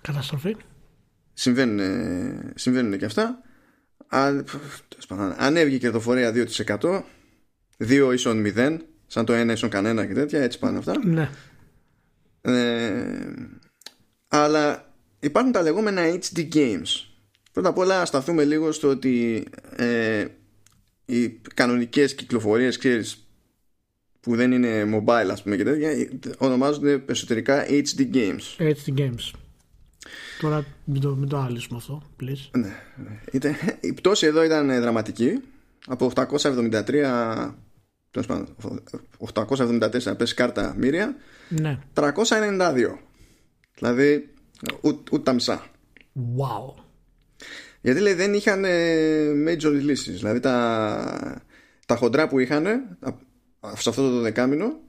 καταστροφή. 0.01 0.55
Συμβαίνουν, 1.33 1.79
συμβαίνουν 2.55 2.97
και 2.97 3.05
αυτά. 3.05 3.41
Αν, 4.07 4.45
ανέβηκε 5.37 5.75
η 5.75 5.79
κερδοφορία 5.79 6.33
2% 6.79 7.01
2 7.77 8.11
ίσον 8.13 8.43
0 8.55 8.77
σαν 9.07 9.25
το 9.25 9.33
1 9.41 9.49
ίσον 9.49 9.69
κανένα 9.69 10.05
και 10.05 10.13
τέτοια 10.13 10.41
έτσι 10.41 10.59
πάνε 10.59 10.77
αυτά. 10.77 10.93
Ναι. 11.05 11.29
ε, 12.41 13.33
αλλά 14.33 14.93
υπάρχουν 15.19 15.51
τα 15.51 15.61
λεγόμενα 15.61 16.01
HD 16.01 16.53
games. 16.53 17.05
Πρώτα 17.51 17.69
απ' 17.69 17.77
όλα 17.77 18.05
σταθούμε 18.05 18.43
λίγο 18.43 18.71
στο 18.71 18.87
ότι 18.87 19.45
ε, 19.75 20.25
οι 21.05 21.29
κανονικές 21.29 22.15
κυκλοφορίες 22.15 22.77
ξέρεις, 22.77 23.27
που 24.19 24.35
δεν 24.35 24.51
είναι 24.51 24.83
mobile 24.95 25.29
ας 25.31 25.43
πούμε 25.43 25.55
και 25.55 25.63
τέτοια 25.63 25.89
ονομάζονται 26.37 27.03
εσωτερικά 27.05 27.65
HD 27.67 28.13
games. 28.13 28.57
HD 28.57 28.97
games. 28.97 29.31
Τώρα 30.41 30.65
μην 30.83 31.01
το, 31.01 31.15
μην 31.15 31.29
το 31.29 31.37
αυτό, 31.75 32.03
please. 32.21 32.49
Ναι, 32.51 32.75
ναι. 33.39 33.57
η 33.79 33.93
πτώση 33.93 34.25
εδώ 34.25 34.43
ήταν 34.43 34.81
δραματική. 34.81 35.41
Από 35.87 36.11
873 36.15 37.51
874 39.33 40.17
πες 40.17 40.33
κάρτα 40.33 40.75
μύρια 40.77 41.15
ναι. 41.49 41.79
392 41.93 42.11
Δηλαδή 43.81 44.33
ούτε, 44.81 45.19
τα 45.19 45.33
μισά. 45.33 45.65
Wow. 46.15 46.83
Γιατί 47.81 47.99
λέει 47.99 48.13
δεν 48.13 48.33
είχαν 48.33 48.63
major 49.47 49.71
releases. 49.71 50.15
Δηλαδή 50.17 50.39
τα, 50.39 51.41
τα 51.85 51.95
χοντρά 51.95 52.27
που 52.27 52.39
είχαν 52.39 52.65
σε 53.73 53.89
αυτό 53.89 54.09
το 54.09 54.19
δεκάμινο 54.19 54.79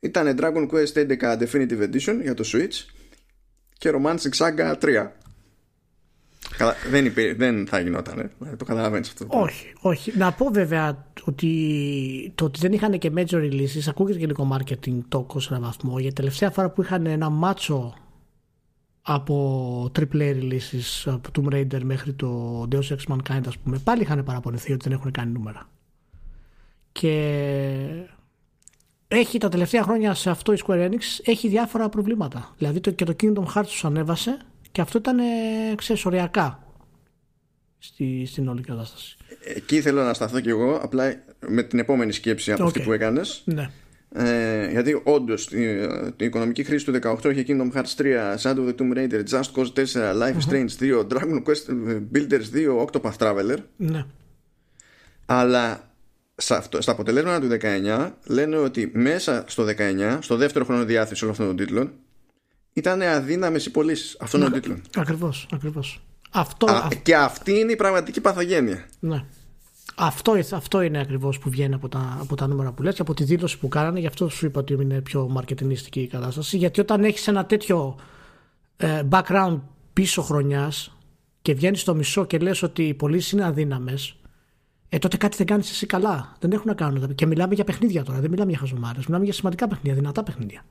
ήταν 0.00 0.36
Dragon 0.40 0.68
Quest 0.70 1.18
11 1.20 1.38
Definitive 1.38 1.90
Edition 1.90 2.18
για 2.22 2.34
το 2.34 2.44
Switch 2.46 2.94
και 3.78 3.90
Romancing 3.94 4.36
Saga 4.36 4.74
3. 4.80 5.08
Καλά, 6.56 6.74
δεν, 6.90 7.04
υπή, 7.04 7.32
δεν 7.32 7.66
θα 7.66 7.80
γινόταν, 7.80 8.18
ε. 8.18 8.30
Δηλαδή, 8.38 8.56
το 8.56 8.64
καταλαβαίνεις 8.64 9.08
αυτό. 9.08 9.26
Όχι, 9.28 9.72
όχι. 9.80 10.18
Να 10.18 10.32
πω 10.32 10.50
βέβαια 10.52 11.06
ότι 11.24 12.32
το 12.34 12.44
ότι 12.44 12.58
δεν 12.60 12.72
είχαν 12.72 12.98
και 12.98 13.12
major 13.16 13.36
releases 13.36 13.86
ακούγεται 13.88 14.18
και 14.18 14.26
λίγο 14.26 14.58
marketing 14.58 14.98
τόκος 15.08 15.44
σε 15.44 15.54
έναν 15.54 15.64
βαθμό. 15.64 15.98
Για 15.98 16.12
τελευταία 16.12 16.50
φορά 16.50 16.70
που 16.70 16.82
είχαν 16.82 17.06
ένα 17.06 17.30
μάτσο 17.30 17.94
από 19.02 19.90
AAA 19.98 20.34
releases 20.40 21.02
από 21.04 21.30
Tomb 21.34 21.52
Raider 21.54 21.82
μέχρι 21.82 22.12
το 22.12 22.62
Deus 22.72 22.88
Ex 22.88 23.14
Mankind 23.14 23.42
ας 23.46 23.58
πούμε 23.58 23.78
πάλι 23.78 24.02
είχαν 24.02 24.24
παραπονηθεί 24.24 24.72
ότι 24.72 24.88
δεν 24.88 24.98
έχουν 24.98 25.10
κάνει 25.10 25.32
νούμερα 25.32 25.68
και 26.92 27.12
έχει 29.08 29.38
τα 29.38 29.48
τελευταία 29.48 29.82
χρόνια 29.82 30.14
σε 30.14 30.30
αυτό 30.30 30.52
η 30.52 30.58
Square 30.66 30.90
Enix 30.90 31.00
έχει 31.24 31.48
διάφορα 31.48 31.88
προβλήματα 31.88 32.54
δηλαδή 32.58 32.80
το, 32.80 32.90
και 32.90 33.04
το 33.04 33.16
Kingdom 33.22 33.44
Hearts 33.54 33.66
τους 33.66 33.84
ανέβασε 33.84 34.38
και 34.72 34.80
αυτό 34.80 34.98
ήταν 34.98 35.18
ξέρεις 35.76 36.04
οριακά 36.04 36.66
στη, 37.78 38.26
στην 38.26 38.48
όλη 38.48 38.62
κατάσταση 38.62 39.16
Εκεί 39.44 39.80
θέλω 39.80 40.02
να 40.02 40.14
σταθώ 40.14 40.40
κι 40.40 40.48
εγώ 40.48 40.76
απλά 40.76 41.24
με 41.48 41.62
την 41.62 41.78
επόμενη 41.78 42.12
σκέψη 42.12 42.52
από 42.52 42.62
okay. 42.62 42.66
αυτή 42.66 42.80
που 42.80 42.92
έκανες 42.92 43.42
ναι. 43.44 43.70
Ε, 44.14 44.70
γιατί 44.70 45.00
όντως 45.04 45.46
η, 45.46 45.88
οικονομική 46.16 46.64
χρήση 46.64 46.84
του 46.84 46.98
18 47.02 47.24
είχε 47.24 47.44
Kingdom 47.46 47.72
Hearts 47.72 48.02
3, 48.02 48.36
Shadow 48.42 48.58
of 48.58 48.68
the 48.68 48.74
Tomb 48.74 48.96
Raider, 48.96 49.22
Just 49.30 49.52
Cause 49.54 49.72
4, 49.74 50.22
Life 50.22 50.34
is 50.34 50.50
Strange 50.50 50.68
2, 50.80 51.06
Dragon 51.08 51.42
Quest 51.46 51.68
ε, 51.88 52.00
Builders 52.14 52.44
2, 52.54 52.86
Octopath 52.86 53.16
Traveler. 53.18 53.56
Ναι. 53.76 54.04
Αλλά 55.26 55.90
στα 56.36 56.64
αποτελέσματα 56.86 57.40
του 57.40 57.56
19 57.62 58.10
λένε 58.26 58.56
ότι 58.56 58.90
μέσα 58.94 59.44
στο 59.46 59.64
19, 59.78 60.18
στο 60.20 60.36
δεύτερο 60.36 60.64
χρόνο 60.64 60.84
διάθεση 60.84 61.24
όλων 61.24 61.34
αυτών 61.34 61.56
των 61.56 61.66
τίτλων, 61.66 61.92
ήταν 62.72 63.02
αδύναμες 63.02 63.66
οι 63.66 63.70
πωλήσεις 63.70 64.16
αυτών 64.20 64.40
των 64.40 64.52
τίτλων. 64.52 64.82
Ακριβώς, 64.96 65.48
ακριβώς. 65.52 66.02
Αυτό, 66.30 66.88
Και 67.02 67.16
αυτή 67.16 67.58
είναι 67.58 67.72
η 67.72 67.76
πραγματική 67.76 68.20
παθογένεια. 68.20 68.84
Ναι. 69.00 69.24
Αυτό, 69.94 70.38
αυτό 70.52 70.80
είναι 70.82 71.00
ακριβώς 71.00 71.38
που 71.38 71.50
βγαίνει 71.50 71.74
από 71.74 71.88
τα, 71.88 72.18
από 72.20 72.36
τα 72.36 72.46
νούμερα 72.46 72.72
που 72.72 72.82
λες 72.82 72.94
και 72.94 73.02
από 73.02 73.14
τη 73.14 73.24
δήλωση 73.24 73.58
που 73.58 73.68
κάνανε. 73.68 74.00
Γι' 74.00 74.06
αυτό 74.06 74.28
σου 74.28 74.46
είπα 74.46 74.60
ότι 74.60 74.72
είναι 74.72 75.00
πιο 75.00 75.28
μαρκετινιστική 75.28 76.00
η 76.00 76.06
κατάσταση. 76.06 76.56
Γιατί 76.56 76.80
όταν 76.80 77.04
έχεις 77.04 77.28
ένα 77.28 77.46
τέτοιο 77.46 77.96
ε, 78.76 79.02
background 79.10 79.60
πίσω 79.92 80.22
χρονιάς 80.22 80.96
και 81.42 81.54
βγαίνεις 81.54 81.80
στο 81.80 81.94
μισό 81.94 82.24
και 82.24 82.38
λες 82.38 82.62
ότι 82.62 82.82
οι 82.82 82.94
πωλήσεις 82.94 83.32
είναι 83.32 83.44
αδύναμες, 83.44 84.16
ε, 84.88 84.98
τότε 84.98 85.16
κάτι 85.16 85.36
δεν 85.36 85.46
κάνεις 85.46 85.70
εσύ 85.70 85.86
καλά. 85.86 86.36
Δεν 86.40 86.52
έχουν 86.52 86.66
να 86.66 86.74
κάνουν. 86.74 87.14
Και 87.14 87.26
μιλάμε 87.26 87.54
για 87.54 87.64
παιχνίδια 87.64 88.02
τώρα. 88.02 88.20
Δεν 88.20 88.30
μιλάμε 88.30 88.50
για 88.50 88.58
χαζομάρες. 88.60 89.06
Μιλάμε 89.06 89.24
για 89.24 89.32
σημαντικά 89.32 89.68
παιχνίδια, 89.68 89.94
δυνατά 89.94 90.22
παιχνίδια. 90.22 90.64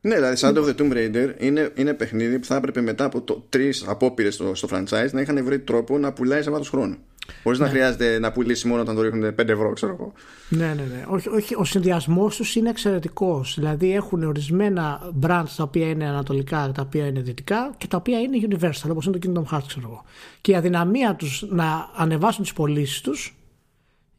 Ναι, 0.00 0.14
δηλαδή, 0.14 0.36
σαν 0.36 0.54
το 0.54 0.64
The 0.66 0.80
Tomb 0.80 0.92
Raider 0.92 1.34
είναι, 1.38 1.72
είναι 1.74 1.94
παιχνίδι 1.94 2.38
που 2.38 2.44
θα 2.44 2.56
έπρεπε 2.56 2.80
μετά 2.80 3.04
από 3.04 3.44
τρεις 3.48 3.84
απόπειρες 3.86 4.34
στο, 4.34 4.54
στο 4.54 4.68
franchise 4.70 5.08
να 5.12 5.20
είχαν 5.20 5.44
βρει 5.44 5.60
τρόπο 5.60 5.98
να 5.98 6.12
πουλάει 6.12 6.42
σε 6.42 6.50
βάθος 6.50 6.68
χρόνου. 6.68 6.96
Χωρίς 7.42 7.58
ναι. 7.58 7.64
να 7.64 7.70
χρειάζεται 7.70 8.18
να 8.18 8.32
πουλήσει 8.32 8.68
μόνο 8.68 8.80
όταν 8.80 8.94
το 8.94 9.02
ρίχνουν 9.02 9.34
5 9.40 9.48
ευρώ, 9.48 9.72
ξέρω 9.72 9.92
εγώ. 9.92 10.12
Ναι, 10.48 10.66
ναι, 10.66 10.82
ναι. 10.82 11.04
Όχι, 11.08 11.28
όχι, 11.28 11.54
ο 11.54 11.64
συνδυασμός 11.64 12.36
τους 12.36 12.54
είναι 12.54 12.70
εξαιρετικός. 12.70 13.54
Δηλαδή 13.54 13.94
έχουν 13.94 14.22
ορισμένα 14.22 15.12
brands 15.22 15.52
τα 15.56 15.62
οποία 15.62 15.88
είναι 15.88 16.08
ανατολικά, 16.08 16.72
τα 16.74 16.82
οποία 16.82 17.06
είναι 17.06 17.20
δυτικά 17.20 17.74
και 17.76 17.86
τα 17.86 17.96
οποία 17.96 18.20
είναι 18.20 18.38
universal, 18.50 18.90
όπως 18.90 19.06
είναι 19.06 19.18
το 19.18 19.30
Kingdom 19.32 19.56
Hearts, 19.56 19.64
ξέρω 19.66 19.86
εγώ. 19.86 20.04
Και 20.40 20.52
η 20.52 20.54
αδυναμία 20.54 21.14
τους 21.14 21.44
να 21.48 21.90
ανεβάσουν 21.94 22.42
τις 22.42 22.52
πωλήσεις 22.52 23.00
τους 23.00 23.34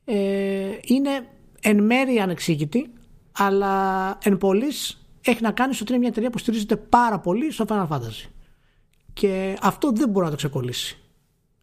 ε, 0.06 0.70
είναι 0.82 1.10
εν 1.62 1.84
μέρει 1.84 2.20
ανεξήγητη, 2.20 2.90
αλλά 3.32 4.18
εν 4.24 4.38
πολλής 4.38 5.06
έχει 5.22 5.42
να 5.42 5.52
κάνει 5.52 5.74
ότι 5.82 5.86
είναι 5.88 5.98
μια 5.98 6.08
εταιρεία 6.08 6.30
που 6.30 6.38
στηρίζεται 6.38 6.76
πάρα 6.76 7.20
πολύ 7.20 7.52
στο 7.52 7.66
Final 7.68 7.88
Fantasy. 7.88 8.30
Και 9.14 9.58
αυτό 9.62 9.92
δεν 9.92 10.10
μπορεί 10.10 10.26
να 10.26 10.32
το 10.32 10.38
ξεκολλήσει 10.38 10.98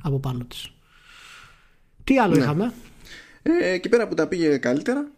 από 0.02 0.18
πάνω 0.18 0.44
της. 0.44 0.72
Τι 2.08 2.18
άλλο 2.18 2.34
ναι. 2.34 2.42
είχαμε; 2.42 2.72
Ε, 3.42 3.72
εκεί 3.72 3.88
πέρα 3.88 4.08
που 4.08 4.14
τα 4.14 4.26
πήγε 4.26 4.56
καλύτερα 4.56 5.08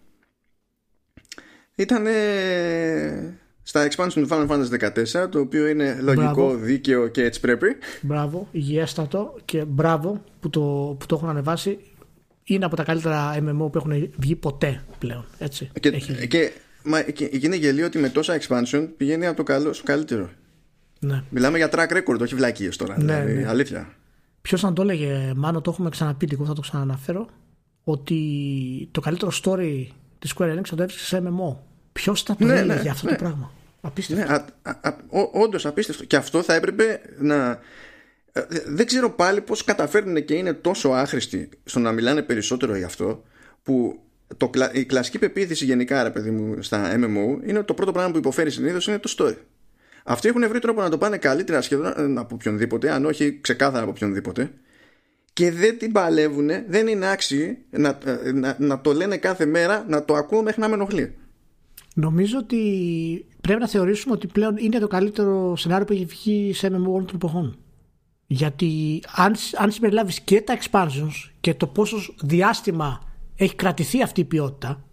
ήταν 1.74 2.06
στα 3.62 3.88
expansion 3.90 4.12
του 4.12 4.28
Final 4.30 4.48
Fantasy 4.48 4.90
14 5.24 5.30
το 5.30 5.40
οποίο 5.40 5.66
είναι 5.66 5.98
λογικό, 6.00 6.54
δίκαιο 6.54 7.08
και 7.08 7.22
έτσι 7.22 7.40
πρέπει. 7.40 7.76
Μπράβο, 8.00 8.48
υγιέστατο 8.52 9.36
και 9.44 9.64
μπράβο 9.64 10.24
που 10.40 10.50
το, 10.50 10.60
που 11.00 11.06
το 11.06 11.14
έχουν 11.14 11.28
ανεβάσει. 11.28 11.78
Είναι 12.44 12.64
από 12.64 12.76
τα 12.76 12.84
καλύτερα 12.84 13.36
MMO 13.38 13.72
που 13.72 13.72
έχουν 13.74 14.12
βγει 14.16 14.36
ποτέ 14.36 14.82
πλέον. 14.98 15.24
Έτσι. 15.38 15.70
Και, 15.80 15.88
Έχει... 15.88 16.26
και, 16.26 16.52
μα, 16.82 17.02
και, 17.02 17.28
και 17.28 17.46
είναι 17.46 17.56
γελίο 17.56 17.86
ότι 17.86 17.98
με 17.98 18.08
τόσα 18.08 18.38
expansion 18.40 18.88
πηγαίνει 18.96 19.26
από 19.26 19.36
το 19.36 19.42
καλός 19.42 19.76
στο 19.76 19.84
καλύτερο. 19.84 20.30
Ναι. 21.00 21.22
Μιλάμε 21.30 21.56
για 21.56 21.70
track 21.72 21.96
record, 21.96 22.20
όχι 22.20 22.34
βλακίες 22.34 22.76
τώρα. 22.76 23.02
Ναι, 23.02 23.04
δηλαδή, 23.04 23.32
ναι. 23.32 23.48
Αλήθεια. 23.48 23.94
Ποιος 24.42 24.64
αν 24.64 24.74
το 24.74 24.82
έλεγε, 24.82 25.32
μάλλον 25.36 25.62
το 25.62 25.70
έχουμε 25.70 25.90
ξαναπεί, 25.90 26.28
εγώ 26.32 26.44
θα 26.44 26.52
το 26.52 26.60
ξαναναφέρω, 26.60 27.28
ότι 27.84 28.88
το 28.90 29.00
καλύτερο 29.00 29.32
story 29.42 29.86
της 30.18 30.34
Square 30.36 30.58
Enix 30.58 30.62
θα 30.64 30.76
το 30.76 30.82
έβρισκε 30.82 31.04
σε 31.04 31.22
MMO. 31.24 31.56
Ποιος 31.92 32.22
θα 32.22 32.36
το 32.36 32.44
ναι, 32.44 32.54
έλεγε 32.54 32.82
ναι, 32.82 32.90
αυτό 32.90 33.06
ναι. 33.06 33.16
το 33.16 33.22
πράγμα; 33.22 33.52
Απίστευτο. 33.80 34.32
Ναι, 34.32 34.42
Όντως 35.32 35.66
απίστευτο. 35.66 36.04
Και 36.04 36.16
αυτό 36.16 36.42
θα 36.42 36.54
έπρεπε 36.54 37.00
να. 37.18 37.58
Ε, 38.32 38.42
δεν 38.66 38.86
ξέρω 38.86 39.10
πάλι 39.10 39.40
πώς 39.40 39.64
καταφέρνουν 39.64 40.24
και 40.24 40.34
είναι 40.34 40.52
τόσο 40.52 40.88
άχρηστοι 40.88 41.48
στο 41.64 41.78
να 41.78 41.92
μιλάνε 41.92 42.22
περισσότερο 42.22 42.76
γι' 42.76 42.84
αυτό 42.84 43.22
που 43.62 44.00
το, 44.36 44.50
η 44.72 44.84
κλασική 44.84 45.18
πεποίθηση 45.18 45.64
γενικά 45.64 46.02
ρε 46.02 46.10
παιδί 46.10 46.30
μου 46.30 46.62
στα 46.62 46.94
MMO 46.94 47.46
είναι 47.46 47.58
ότι 47.58 47.66
το 47.66 47.74
πρώτο 47.74 47.92
πράγμα 47.92 48.12
που 48.12 48.18
υποφέρει 48.18 48.50
συνήθως 48.50 48.86
είναι 48.86 48.98
το 48.98 49.14
story. 49.18 49.36
Αυτοί 50.04 50.28
έχουν 50.28 50.48
βρει 50.48 50.58
τρόπο 50.58 50.80
να 50.80 50.90
το 50.90 50.98
πάνε 50.98 51.16
καλύτερα 51.16 51.60
σχεδόν 51.60 52.18
από 52.18 52.34
οποιονδήποτε, 52.34 52.90
αν 52.90 53.04
όχι 53.04 53.40
ξεκάθαρα 53.40 53.82
από 53.82 53.90
οποιονδήποτε. 53.90 54.52
Και 55.32 55.52
δεν 55.52 55.78
την 55.78 55.92
παλεύουν, 55.92 56.50
δεν 56.68 56.86
είναι 56.86 57.10
άξιοι 57.10 57.58
να, 57.70 57.98
να, 58.34 58.56
να 58.58 58.80
το 58.80 58.92
λένε 58.92 59.16
κάθε 59.16 59.46
μέρα, 59.46 59.84
να 59.88 60.04
το 60.04 60.14
ακούω 60.14 60.42
μέχρι 60.42 60.60
να 60.60 60.68
με 60.68 60.74
ενοχλεί. 60.74 61.14
Νομίζω 61.94 62.38
ότι 62.38 62.60
πρέπει 63.40 63.60
να 63.60 63.68
θεωρήσουμε 63.68 64.14
ότι 64.14 64.26
πλέον 64.26 64.56
είναι 64.56 64.78
το 64.78 64.86
καλύτερο 64.86 65.56
σενάριο 65.56 65.86
που 65.86 65.92
έχει 65.92 66.04
βγει 66.04 66.52
σε 66.54 66.66
MMO 66.66 66.86
όλων 66.86 67.06
των 67.06 67.14
εποχών. 67.14 67.58
Γιατί 68.26 69.02
αν, 69.14 69.34
αν 69.56 69.70
συμπεριλάβεις 69.70 70.20
και 70.20 70.40
τα 70.40 70.58
expansions 70.60 71.30
και 71.40 71.54
το 71.54 71.66
πόσο 71.66 71.96
διάστημα 72.22 73.02
έχει 73.36 73.54
κρατηθεί 73.54 74.02
αυτή 74.02 74.20
η 74.20 74.24
ποιότητα, 74.24 74.84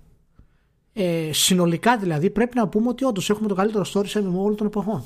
ε, 0.97 1.33
συνολικά 1.33 1.97
δηλαδή 1.97 2.29
πρέπει 2.29 2.55
να 2.55 2.67
πούμε 2.67 2.89
ότι 2.89 3.05
όντως 3.05 3.29
έχουμε 3.29 3.47
το 3.47 3.55
καλύτερο 3.55 3.85
story 3.93 4.07
σε 4.07 4.19
MMO 4.19 4.37
όλων 4.37 4.55
των 4.55 4.67
εποχών. 4.67 5.03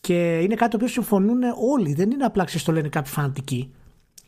Και 0.00 0.38
είναι 0.38 0.54
κάτι 0.54 0.70
το 0.70 0.76
οποίο 0.76 0.88
συμφωνούν 0.88 1.42
όλοι. 1.72 1.94
Δεν 1.94 2.10
είναι 2.10 2.24
απλά 2.24 2.46
το 2.64 2.72
λένε 2.72 2.88
κάποιοι 2.88 3.12
φανατικοί. 3.12 3.72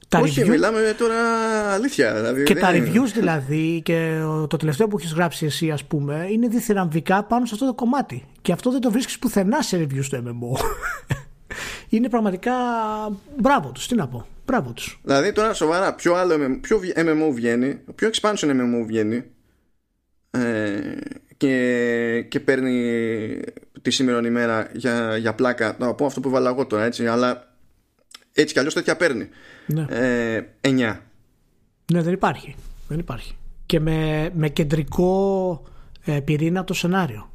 Τα 0.09 0.19
Όχι, 0.19 0.43
reviews... 0.43 0.49
μιλάμε 0.49 0.95
τώρα 0.99 1.17
αλήθεια. 1.73 2.15
Δηλαδή, 2.15 2.43
και 2.43 2.55
τα 2.55 2.71
reviews 2.73 3.11
δηλαδή 3.15 3.81
και 3.85 4.21
το 4.49 4.57
τελευταίο 4.57 4.89
που 4.89 4.99
έχεις 4.99 5.13
γράψει 5.13 5.47
εσύ, 5.47 5.71
ας 5.71 5.85
πούμε, 5.85 6.27
είναι 6.31 6.49
διθυραμβικά 6.49 7.25
πάνω 7.25 7.47
σε 7.47 7.55
αυτό 7.55 7.67
το 7.67 7.75
κομμάτι. 7.75 8.25
Και 8.43 8.53
αυτό 8.53 8.71
δεν 8.71 8.81
το 8.81 8.91
βρίσκεις 8.91 9.19
πουθενά 9.19 9.63
σε 9.63 9.77
reviews 9.83 10.03
στο 10.03 10.19
MMO. 10.25 10.61
είναι 11.97 12.09
πραγματικά. 12.09 12.53
Μπράβο 13.37 13.71
τους, 13.71 13.87
τι 13.87 13.95
να 13.95 14.09
πω. 14.09 14.27
Μπράβο 14.47 14.73
τους. 14.73 15.01
Δηλαδή 15.03 15.33
τώρα 15.33 15.53
σοβαρά, 15.53 15.95
ποιο 15.95 16.15
άλλο 16.15 16.59
ποιο 16.61 16.81
MMO 16.97 17.33
βγαίνει, 17.33 17.81
ποιο 17.95 18.11
expansion 18.13 18.49
MMO 18.49 18.87
βγαίνει; 18.87 19.25
Ε, 20.41 20.99
και, 21.37 22.25
και 22.29 22.41
παίρνει 22.41 23.41
τη 23.83 23.91
σήμερα 23.91 24.27
ημέρα 24.27 24.71
για, 24.73 25.17
για 25.17 25.35
πλάκα. 25.35 25.77
Να 25.79 25.95
πω 25.95 26.07
αυτό 26.07 26.21
που 26.21 26.31
βάλα 26.31 26.51
εγώ 26.51 26.67
τώρα 26.67 26.85
έτσι, 26.85 27.07
αλλά 27.07 27.55
έτσι 28.33 28.53
κι 28.53 28.59
αλλιώς 28.59 28.75
τέτοια 28.75 28.97
παίρνει. 28.97 29.29
Ναι. 29.67 29.87
Ε, 29.89 30.47
9. 30.61 30.97
Ναι, 31.93 32.03
δεν 32.03 32.13
υπάρχει. 32.13 32.55
Δεν 32.89 32.99
υπάρχει. 32.99 33.37
Και 33.67 33.81
με, 33.81 34.31
με 34.35 34.49
κεντρικό 34.49 35.63
ε, 36.05 36.21
πυρήνα 36.21 36.65
το 36.65 36.75
σενάριο. 36.75 37.31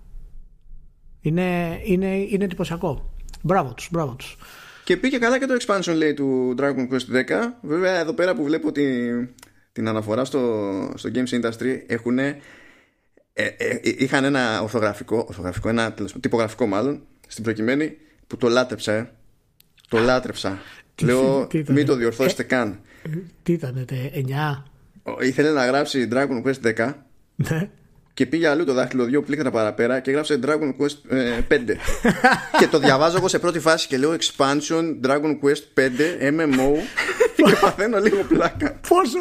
Είναι, 1.22 1.80
είναι, 1.84 2.16
είναι 2.16 2.44
εντυπωσιακό. 2.44 3.14
Μπράβο 3.42 3.74
τους, 3.74 3.90
μπράβο 3.92 4.16
τους. 4.16 4.38
Και 4.84 4.98
πήγε 4.98 5.18
καλά 5.18 5.40
και 5.40 5.46
το 5.46 5.54
expansion 5.60 5.96
λέει 5.96 6.14
του 6.14 6.56
Dragon 6.60 6.88
Quest 6.92 7.16
10. 7.16 7.24
Βέβαια 7.62 8.00
εδώ 8.00 8.14
πέρα 8.14 8.36
που 8.36 8.44
βλέπω 8.44 8.72
την, 8.72 9.30
την 9.72 9.88
αναφορά 9.88 10.26
στο, 10.26 10.94
στο 10.96 11.10
Games 11.14 11.42
Industry 11.42 11.78
έχουν 11.88 12.18
ε, 13.34 13.46
ε, 13.46 13.80
είχαν 13.84 14.24
ένα 14.24 14.62
ορθογραφικό, 14.62 15.26
ορθογραφικό 15.28 15.70
ένα 15.70 15.94
τυπογραφικό 16.20 16.66
μάλλον 16.66 17.02
στην 17.28 17.44
προκειμένη 17.44 17.98
που 18.28 18.38
το 18.38 18.48
λάτρεψα 18.50 18.92
ε. 18.92 19.12
το 19.90 20.00
λάτρεψα 20.00 20.60
Λέω 21.02 21.48
μην 21.68 21.86
το 21.86 21.96
διορθώσετε 21.96 22.44
καν. 22.44 22.80
Τι 23.44 23.54
ήταν, 23.54 23.86
9. 23.88 24.64
Ήθελε 25.22 25.50
να 25.50 25.66
γράψει 25.66 26.08
Dragon 26.12 26.44
Quest 26.46 26.76
10. 26.78 26.94
Ναι. 27.36 27.70
Και 28.14 28.26
πήγε 28.26 28.48
αλλού 28.48 28.66
το 28.66 28.74
δάχτυλο 28.74 29.04
δύο 29.04 29.22
πλήκτρα 29.22 29.52
παραπέρα 29.52 30.00
και 30.00 30.10
έγραψε 30.10 30.40
Dragon 30.44 30.76
Quest 30.80 31.16
5. 31.50 31.60
και 32.60 32.68
το 32.68 32.80
διαβάζω 32.80 33.18
εγώ 33.18 33.28
σε 33.28 33.40
πρώτη 33.40 33.60
φάση 33.60 33.88
και 33.88 33.98
λέω 33.98 34.16
Expansion 34.20 34.96
Dragon 35.08 35.40
Quest 35.44 35.80
5 35.80 35.90
MMO 36.22 36.72
και 37.36 37.56
παθαίνω 37.62 38.00
λίγο 38.00 38.24
πλάκα. 38.24 38.80
Πώς. 38.88 39.12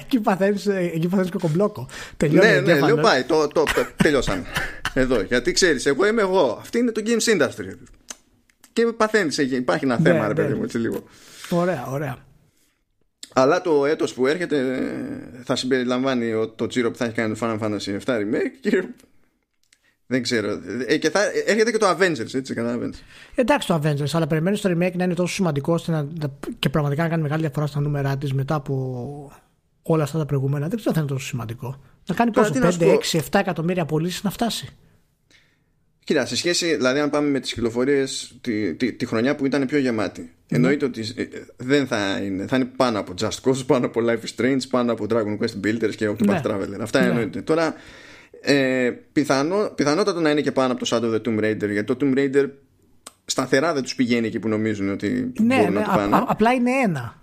Εκεί 0.00 0.20
παθαίνεις, 0.20 0.66
εκεί 0.66 1.08
παθαίνεις 1.08 1.30
κοκομπλόκο. 1.30 1.88
Τελειώνει 2.16 2.48
ναι, 2.48 2.60
ναι, 2.60 2.80
λέω 2.80 2.96
πάει, 2.96 3.22
το, 3.22 3.48
το, 3.48 3.64
το, 3.64 3.86
τελειώσαμε. 3.96 4.44
Εδώ, 4.94 5.20
γιατί 5.20 5.52
ξέρεις, 5.52 5.86
εγώ 5.86 6.06
είμαι 6.06 6.20
εγώ. 6.20 6.58
Αυτή 6.60 6.78
είναι 6.78 6.90
το 6.90 7.02
Games 7.06 7.36
Industry 7.36 7.76
και 8.72 8.86
παθαίνεις. 8.96 9.38
Υπάρχει 9.38 9.84
ένα 9.84 9.96
θέμα, 9.96 10.20
ναι, 10.20 10.26
ρε 10.26 10.34
παιδί 10.34 10.48
ναι. 10.48 10.54
μου, 10.54 10.62
έτσι 10.62 10.78
λίγο. 10.78 11.02
Ωραία, 11.50 11.86
ωραία. 11.86 12.16
Αλλά 13.32 13.60
το 13.60 13.86
έτος 13.86 14.14
που 14.14 14.26
έρχεται 14.26 14.78
θα 15.44 15.56
συμπεριλαμβάνει 15.56 16.52
το 16.56 16.66
τσίρο 16.66 16.90
που 16.90 16.96
θα 16.96 17.04
έχει 17.04 17.14
κάνει 17.14 17.36
το 17.36 17.46
Final 17.46 17.58
Fantasy 17.60 17.98
7 18.04 18.14
Remake 18.14 18.52
και 18.60 18.84
δεν 20.10 20.22
ξέρω. 20.22 20.60
Ε, 20.86 20.96
και 20.96 21.10
θα, 21.10 21.20
έρχεται 21.46 21.70
και 21.70 21.78
το 21.78 21.88
Avengers, 21.88 22.34
έτσι, 22.34 22.54
καταλαβαίνεις. 22.54 23.04
Εντάξει 23.34 23.66
το 23.66 23.80
Avengers, 23.82 24.10
αλλά 24.12 24.26
περιμένει 24.26 24.58
το 24.58 24.70
remake 24.70 24.94
να 24.94 25.04
είναι 25.04 25.14
τόσο 25.14 25.34
σημαντικό 25.34 25.72
ώστε 25.72 25.92
να, 25.92 26.08
και 26.58 26.68
πραγματικά 26.68 27.02
να 27.02 27.08
κάνει 27.08 27.22
μεγάλη 27.22 27.40
διαφορά 27.40 27.66
στα 27.66 27.80
νούμερα 27.80 28.16
της 28.16 28.32
μετά 28.32 28.54
από 28.54 29.32
όλα 29.82 30.02
αυτά 30.02 30.18
τα 30.18 30.26
προηγούμενα. 30.26 30.68
Δεν 30.68 30.76
ξέρω 30.76 30.90
αν 30.90 30.94
θα 30.94 31.00
είναι 31.00 31.10
τόσο 31.10 31.26
σημαντικό. 31.26 31.80
Να 32.06 32.14
κάνει 32.14 32.30
πόσο 32.30 32.52
5, 32.54 32.98
6, 33.12 33.18
7 33.18 33.20
εκατομμύρια 33.32 33.84
πωλήσεις 33.84 34.22
να 34.22 34.30
φτάσει. 34.30 34.68
Κοίτα, 36.04 36.26
σε 36.26 36.36
σχέση, 36.36 36.74
δηλαδή, 36.74 37.00
αν 37.00 37.10
πάμε 37.10 37.28
με 37.28 37.40
τις 37.40 37.52
κυκλοφορίες 37.52 38.38
τη, 38.40 38.74
τη, 38.74 38.92
τη, 38.92 39.06
χρονιά 39.06 39.36
που 39.36 39.46
ήταν 39.46 39.66
πιο 39.66 39.78
γεμάτη, 39.78 40.32
mm. 40.32 40.54
εννοείται 40.54 40.84
ότι 40.84 41.00
ε, 41.16 41.24
δεν 41.56 41.86
θα 41.86 42.20
είναι. 42.24 42.46
Θα 42.46 42.56
είναι 42.56 42.64
πάνω 42.76 42.98
από 42.98 43.14
Just 43.20 43.40
Cause, 43.42 43.66
πάνω 43.66 43.86
από 43.86 44.00
Life 44.04 44.26
is 44.26 44.42
Strange, 44.42 44.60
πάνω 44.70 44.92
από 44.92 45.06
Dragon 45.10 45.38
Quest 45.38 45.66
Builders 45.66 45.94
και 45.96 46.08
Octopath 46.08 46.26
ναι. 46.26 46.40
Traveler. 46.44 46.80
Αυτά 46.80 47.00
ναι. 47.00 47.06
εννοείται. 47.06 47.42
Τώρα, 47.42 47.74
ε, 48.40 48.90
πιθανό, 49.12 49.72
πιθανότατα 49.74 50.20
να 50.20 50.30
είναι 50.30 50.40
και 50.40 50.52
πάνω 50.52 50.72
από 50.72 50.84
το 50.84 50.96
Shadow 50.96 51.04
of 51.04 51.14
the 51.14 51.28
Tomb 51.28 51.44
Raider, 51.44 51.70
γιατί 51.70 51.84
το 51.84 51.96
Tomb 52.00 52.18
Raider 52.18 52.48
σταθερά 53.24 53.72
δεν 53.72 53.82
τους 53.82 53.94
πηγαίνει 53.94 54.26
εκεί 54.26 54.38
που 54.38 54.48
νομίζουν 54.48 54.90
ότι 54.90 55.32
ναι, 55.40 55.56
μπορούν 55.56 55.72
ναι, 55.72 55.80
να 55.80 55.84
το 55.84 55.90
πάνε. 55.94 56.16
Α, 56.16 56.24
απλά 56.28 56.52
είναι 56.52 56.70
ένα. 56.70 57.22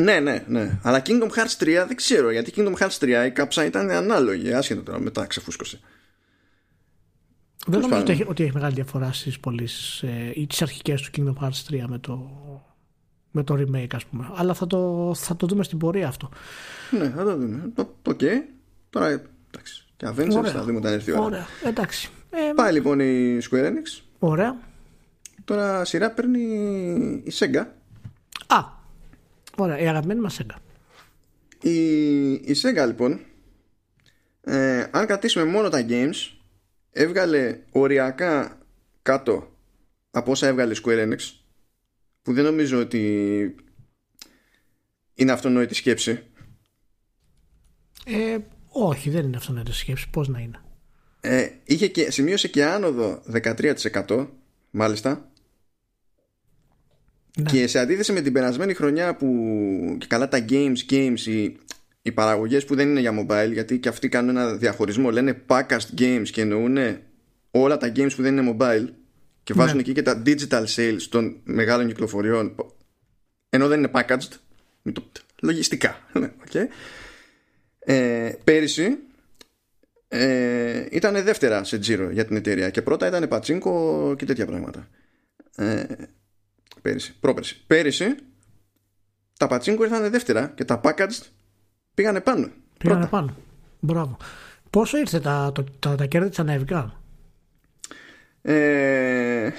Ναι, 0.00 0.20
ναι, 0.20 0.44
ναι. 0.46 0.78
Αλλά 0.82 1.02
Kingdom 1.04 1.28
Hearts 1.28 1.64
3 1.64 1.84
δεν 1.86 1.96
ξέρω, 1.96 2.30
γιατί 2.30 2.52
Kingdom 2.56 2.74
Hearts 2.74 2.98
3 2.98 3.26
η 3.26 3.30
κάψα 3.30 3.64
ήταν 3.64 3.90
ανάλογη, 3.90 4.52
άσχετο 4.52 4.82
τώρα, 4.82 5.00
μετά 5.00 5.26
ξεφούσκωσε. 5.26 5.80
Δεν 7.66 7.80
νομίζω 7.80 8.00
ότι 8.00 8.12
έχει, 8.12 8.24
ότι 8.28 8.42
έχει 8.42 8.52
μεγάλη 8.54 8.74
διαφορά 8.74 9.12
στις 9.12 9.40
πωλήσεις 9.40 10.02
ε, 10.02 10.32
ή 10.34 10.46
τις 10.46 10.62
αρχικές 10.62 11.02
του 11.02 11.10
Kingdom 11.16 11.44
Hearts 11.44 11.74
3 11.74 11.84
με 11.86 11.98
το, 11.98 12.30
με 13.30 13.44
το 13.44 13.54
remake, 13.54 13.94
ας 13.94 14.06
πούμε. 14.06 14.30
Αλλά 14.34 14.54
θα 14.54 14.66
το, 14.66 15.12
θα 15.16 15.36
το 15.36 15.46
δούμε 15.46 15.64
στην 15.64 15.78
πορεία 15.78 16.08
αυτό. 16.08 16.28
Ναι, 16.90 17.08
θα 17.16 17.24
το 17.24 17.36
δούμε. 17.36 17.72
OK. 17.76 18.18
Okay. 18.20 18.36
Τώρα 18.90 19.06
εντάξει. 19.50 19.86
Και 20.02 20.08
Avengers 20.08 20.50
θα 20.52 20.62
δούμε 20.62 20.78
όταν 20.78 20.92
έρθει 20.92 21.10
η 21.10 21.12
ώρα. 21.12 21.22
Ωραία. 21.22 21.46
Εντάξει. 21.64 22.10
Ε, 22.30 22.52
Πάει 22.54 22.72
λοιπόν 22.72 23.00
η 23.00 23.38
Square 23.50 23.66
Enix. 23.66 24.02
Ωραία. 24.18 24.60
Τώρα 25.44 25.84
σειρά 25.84 26.10
παίρνει 26.10 26.40
η 27.24 27.32
Sega. 27.38 27.66
Α. 28.46 28.58
Ωραία. 29.56 29.78
Η 29.78 29.88
αγαπημένη 29.88 30.20
μας 30.20 30.40
Sega. 30.40 30.56
Η, 31.60 32.30
η 32.32 32.56
Sega 32.62 32.86
λοιπόν. 32.86 33.20
Ε, 34.40 34.86
αν 34.90 35.06
κρατήσουμε 35.06 35.44
μόνο 35.44 35.68
τα 35.68 35.86
games 35.88 36.36
έβγαλε 36.90 37.58
οριακά 37.70 38.58
κάτω 39.02 39.56
από 40.10 40.30
όσα 40.30 40.46
έβγαλε 40.46 40.74
Square 40.84 41.08
Enix 41.08 41.18
που 42.22 42.32
δεν 42.32 42.44
νομίζω 42.44 42.80
ότι 42.80 43.54
είναι 45.14 45.32
αυτονόητη 45.32 45.74
σκέψη 45.74 46.22
ε, 48.04 48.38
όχι 48.72 49.10
δεν 49.10 49.24
είναι 49.24 49.36
αυτονόητη 49.36 49.72
σκέψη 49.72 50.10
πώς 50.10 50.28
να 50.28 50.40
είναι; 50.40 50.60
Ε, 51.20 51.48
είχε 51.64 51.88
και, 51.88 52.10
σημείωσε 52.10 52.48
και 52.48 52.64
άνοδο 52.64 53.22
13% 54.06 54.26
μάλιστα 54.70 55.30
ναι. 57.36 57.50
και 57.50 57.66
σε 57.66 57.78
αντίθεση 57.78 58.12
με 58.12 58.20
την 58.20 58.32
περασμένη 58.32 58.74
χρονιά 58.74 59.16
που 59.16 59.26
και 59.98 60.06
καλά 60.06 60.28
τα 60.28 60.44
games, 60.48 60.76
games 60.90 61.20
οι, 61.20 61.56
οι 62.02 62.12
παραγωγές 62.12 62.64
που 62.64 62.74
δεν 62.74 62.88
είναι 62.88 63.00
για 63.00 63.26
mobile, 63.26 63.52
γιατί 63.52 63.78
και 63.78 63.88
αυτοί 63.88 64.08
κάνουν 64.08 64.36
ένα 64.36 64.54
διαχωρισμό, 64.54 65.10
λένε 65.10 65.42
packaged 65.46 65.98
games 65.98 66.28
και 66.32 66.40
εννοούν 66.40 66.78
όλα 67.50 67.76
τα 67.76 67.92
games 67.96 68.12
που 68.16 68.22
δεν 68.22 68.36
είναι 68.36 68.56
mobile 68.58 68.88
και 69.42 69.52
βάζουν 69.52 69.76
ναι. 69.76 69.80
εκεί 69.80 69.92
και 69.92 70.02
τα 70.02 70.22
digital 70.26 70.64
sales 70.76 71.02
των 71.08 71.36
μεγάλων 71.44 71.86
κυκλοφοριών, 71.86 72.54
ενώ 73.48 73.68
δεν 73.68 73.78
είναι 73.78 73.90
packaged, 73.94 74.38
το, 74.92 75.02
λογιστικά. 75.42 75.96
okay. 76.44 76.64
Ε, 77.84 78.32
πέρυσι 78.44 78.98
ε, 80.08 80.86
ήταν 80.90 81.24
δεύτερα 81.24 81.64
σε 81.64 81.78
τζίρο 81.78 82.10
για 82.10 82.24
την 82.24 82.36
εταιρεία 82.36 82.70
και 82.70 82.82
πρώτα 82.82 83.06
ήταν 83.06 83.28
πατσίνκο 83.28 84.14
και 84.18 84.24
τέτοια 84.24 84.46
πράγματα. 84.46 84.88
Ε, 85.56 85.84
πέρυσι, 86.82 87.14
πρόπερσι. 87.20 87.62
Πέρυσι 87.66 88.14
τα 89.38 89.46
πατσίνκο 89.46 89.84
ήρθαν 89.84 90.10
δεύτερα 90.10 90.52
και 90.54 90.64
τα 90.64 90.80
packaged 90.84 91.26
Πήγανε 91.94 92.20
πάνω. 92.20 92.48
Πήγανε 92.78 93.06
πάνω. 93.06 93.36
Μπράβο. 93.80 94.16
Πόσο 94.70 94.98
ήρθε 94.98 95.20
τα, 95.20 95.52
τα, 95.54 95.64
τα, 95.78 95.94
τα 95.94 96.06
κέρδη 96.06 96.28
της 96.28 96.38
ανέβηκαν. 96.38 96.96
Ε, 98.42 99.50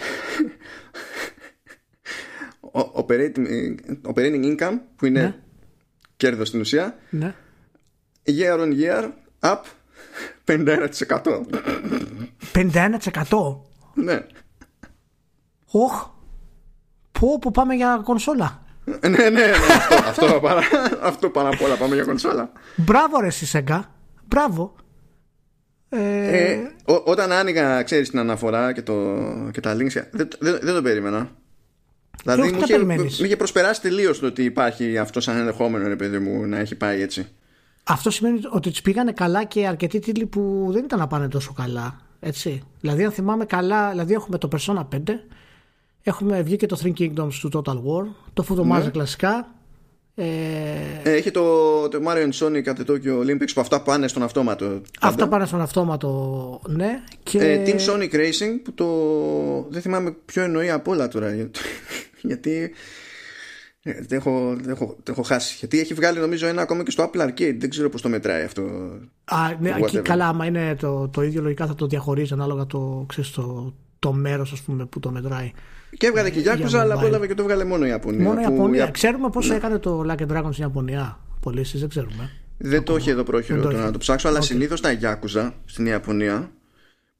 operating, 2.71 3.75
operating 4.01 4.43
income 4.43 4.79
που 4.95 5.05
είναι 5.05 5.21
ναι. 5.21 5.35
κέρδος 6.17 6.47
στην 6.47 6.59
ουσία 6.59 6.97
ναι. 7.09 7.35
Year 8.27 8.59
on 8.59 8.71
year 8.81 9.09
up 9.41 9.61
51% 10.45 11.45
51% 12.53 13.57
Ναι 13.93 14.25
Οχ 15.71 16.11
Πού, 17.11 17.39
πού 17.39 17.51
πάμε 17.51 17.73
για 17.73 18.01
κονσόλα 18.03 18.63
ναι, 18.85 19.09
ναι, 19.09 19.29
ναι, 19.29 19.43
αυτό, 19.43 19.95
αυτό, 19.95 20.39
παρά, 20.39 20.61
αυτό 21.01 21.29
πάνω 21.29 21.49
απ' 21.49 21.61
όλα 21.61 21.75
πάμε 21.75 21.95
για 21.95 22.03
κονσόλα. 22.03 22.51
Μπράβο 22.75 23.19
ρε 23.19 23.29
Σισέγκα, 23.29 23.91
μπράβο. 24.27 24.75
Ε... 25.89 26.51
Ε, 26.51 26.57
ό, 26.85 27.01
όταν 27.05 27.31
άνοιγα, 27.31 27.83
ξέρεις, 27.83 28.09
την 28.09 28.19
αναφορά 28.19 28.73
και, 28.73 28.81
το, 28.81 29.17
και 29.51 29.61
τα 29.61 29.75
links, 29.75 30.03
δεν, 30.11 30.27
δεν, 30.39 30.59
δεν 30.61 30.73
το 30.73 30.81
περίμενα. 30.81 31.29
Δηλαδή 32.23 32.51
μου 32.51 32.59
είχε, 32.63 32.85
μου 32.85 33.25
είχε 33.25 33.35
προσπεράσει 33.35 33.81
τελείως 33.81 34.19
το 34.19 34.25
ότι 34.25 34.43
υπάρχει 34.43 34.97
αυτό 34.97 35.21
σαν 35.21 35.37
ενδεχόμενο, 35.37 35.87
ρε 35.87 35.95
παιδί 35.95 36.19
μου, 36.19 36.45
να 36.45 36.57
έχει 36.57 36.75
πάει 36.75 37.01
έτσι. 37.01 37.27
Αυτό 37.83 38.09
σημαίνει 38.09 38.39
ότι 38.51 38.69
τους 38.69 38.81
πήγανε 38.81 39.11
καλά 39.11 39.43
και 39.43 39.67
αρκετοί 39.67 39.99
τίτλοι 39.99 40.25
που 40.25 40.69
δεν 40.71 40.83
ήταν 40.83 40.99
να 40.99 41.07
πάνε 41.07 41.27
τόσο 41.27 41.53
καλά. 41.53 42.01
Έτσι. 42.19 42.63
Δηλαδή, 42.79 43.03
αν 43.03 43.11
θυμάμαι 43.11 43.45
καλά, 43.45 43.89
δηλαδή 43.89 44.13
έχουμε 44.13 44.37
το 44.37 44.47
Persona 44.51 44.85
5, 44.95 44.99
έχουμε 46.03 46.41
βγει 46.41 46.55
και 46.55 46.65
το 46.65 46.79
Three 46.83 46.93
Kingdoms 46.99 47.33
του 47.41 47.49
Total 47.53 47.75
War, 47.75 48.05
το 48.33 48.45
Football 48.49 48.65
ναι. 48.65 48.89
κλασικά. 48.89 49.53
Ε... 50.15 50.25
Ε, 51.03 51.11
έχει 51.11 51.31
το, 51.31 51.87
το 51.89 51.99
Mario 52.07 52.29
Sonic 52.39 52.63
at 52.63 52.75
the 52.75 52.91
Tokyo 52.91 53.19
Olympics 53.19 53.51
που 53.53 53.61
αυτά 53.61 53.81
πάνε 53.81 54.07
στον 54.07 54.23
αυτόματο. 54.23 54.65
Πάντα. 54.65 54.81
Αυτά 54.99 55.27
πάνε 55.27 55.45
στον 55.45 55.61
αυτόματο, 55.61 56.61
ναι. 56.67 57.03
Και... 57.23 57.39
Ε, 57.39 57.63
Team 57.65 57.89
Sonic 57.89 58.13
Racing 58.13 58.59
που 58.63 58.73
το. 58.73 58.87
Δεν 59.69 59.81
θυμάμαι 59.81 60.15
ποιο 60.25 60.43
εννοεί 60.43 60.69
από 60.69 60.91
όλα 60.91 61.07
τώρα. 61.07 61.35
Γιατί 62.21 62.73
ε, 63.83 63.93
δεν 64.07 64.17
έχω, 64.17 64.57
έχω, 64.67 64.97
έχω 65.09 65.21
χάσει. 65.21 65.55
Γιατί 65.59 65.79
έχει 65.79 65.93
βγάλει 65.93 66.19
νομίζω 66.19 66.47
ένα 66.47 66.61
ακόμα 66.61 66.83
και 66.83 66.91
στο 66.91 67.09
Apple 67.09 67.21
Arcade. 67.21 67.55
Δεν 67.57 67.69
ξέρω 67.69 67.89
πώς 67.89 68.01
το 68.01 68.09
μετράει 68.09 68.43
αυτό. 68.43 68.61
Α, 69.23 69.37
ναι, 69.59 69.71
και 69.89 69.99
καλά, 69.99 70.27
άμα 70.27 70.45
είναι 70.45 70.75
το, 70.75 71.07
το 71.07 71.21
ίδιο, 71.21 71.41
λογικά 71.41 71.67
θα 71.67 71.75
το 71.75 71.87
διαχωρίζει 71.87 72.33
ανάλογα 72.33 72.65
το, 72.65 73.05
ξέρεις, 73.07 73.31
το, 73.31 73.73
το 73.99 74.13
μέρος 74.13 74.63
που 74.89 74.99
το 74.99 75.11
μετράει. 75.11 75.51
Και 75.97 76.07
έβγαλε 76.07 76.29
και 76.29 76.39
Γιάκουζα, 76.39 76.79
αλλά 76.79 76.93
απόλαβε 76.93 77.27
και 77.27 77.33
το 77.33 77.41
έβγαλε 77.41 77.63
μόνο 77.63 77.85
η 77.85 77.89
Ιαπωνία. 77.89 78.23
Μόνο 78.23 78.39
η 78.39 78.43
Ιαπωνία. 78.43 78.89
Ξέρουμε 78.91 79.29
πόσο 79.29 79.49
ναι. 79.49 79.55
έκανε 79.55 79.79
το 79.79 80.05
Lucky 80.09 80.31
Dragon 80.31 80.49
στην 80.51 80.63
Ιαπωνία. 80.63 81.19
Πωλήσει, 81.39 81.77
δεν 81.77 81.89
ξέρουμε. 81.89 82.29
Δεν 82.57 82.83
το 82.83 82.95
έχει 82.95 83.09
εδώ 83.09 83.23
πρόχειρο 83.23 83.61
το 83.61 83.71
να 83.71 83.91
το 83.91 83.97
ψάξω, 83.97 84.27
αλλά 84.27 84.39
okay. 84.39 84.43
συνήθως 84.43 84.81
τα 84.81 84.91
Γιάκουζα 84.91 85.53
στην 85.65 85.85
Ιαπωνία, 85.85 86.51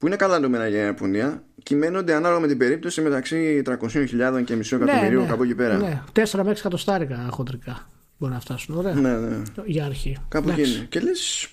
που 0.03 0.09
είναι 0.09 0.17
καλά 0.17 0.39
νούμερα 0.39 0.67
για 0.67 0.81
η 0.81 0.85
Ιαπωνία, 0.85 1.43
κυμαίνονται 1.63 2.13
ανάλογα 2.13 2.39
με 2.39 2.47
την 2.47 2.57
περίπτωση 2.57 3.01
μεταξύ 3.01 3.61
300.000 3.65 4.43
και 4.45 4.55
μισό 4.55 4.75
εκατομμυρίου 4.75 5.21
ναι, 5.21 5.27
κάπου 5.27 5.43
εκεί 5.43 5.55
πέρα. 5.55 5.77
Ναι, 5.77 6.01
4 6.13 6.21
με 6.43 6.51
6 6.51 6.57
εκατοστάρικα 6.57 7.27
χοντρικά 7.29 7.87
μπορεί 8.17 8.33
να 8.33 8.39
φτάσουν. 8.39 8.75
Ωραία. 8.77 8.93
Ναι, 8.93 9.17
ναι. 9.17 9.41
Για 9.65 9.85
αρχή. 9.85 10.17
Κάπου 10.27 10.49
εκεί. 10.49 10.85
Και 10.89 10.99
λες, 10.99 11.49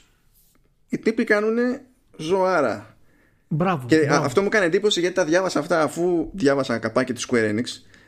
οι 0.88 0.98
τύποι 0.98 1.24
κάνουν 1.24 1.56
ζωάρα. 2.16 2.96
Μπράβο, 3.48 3.86
και 3.86 3.96
μπράβο. 3.96 4.24
αυτό 4.24 4.42
μου 4.42 4.48
κάνει 4.48 4.66
εντύπωση 4.66 5.00
γιατί 5.00 5.14
τα 5.14 5.24
διάβασα 5.24 5.58
αυτά 5.58 5.82
αφού 5.82 6.30
διάβασα 6.32 6.78
καπάκι 6.78 7.12
της 7.12 7.26
Square 7.30 7.50
Enix. 7.54 7.64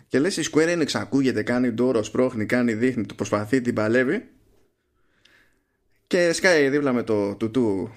Και 0.09 0.19
λες, 0.19 0.37
η 0.37 0.51
Square 0.53 0.79
Enix 0.79 0.91
ακούγεται, 0.93 1.43
κάνει 1.43 1.71
ντόρο, 1.71 2.03
σπρώχνει, 2.03 2.47
κάνει, 2.47 2.73
δείχνει, 2.73 3.07
το 3.07 3.15
προσπαθεί, 3.15 3.61
την 3.61 3.75
παλεύει. 3.75 4.29
Και 6.13 6.33
σκάει 6.33 6.69
δίπλα 6.69 6.93
με 6.93 7.03
το 7.03 7.35
τουτού 7.35 7.89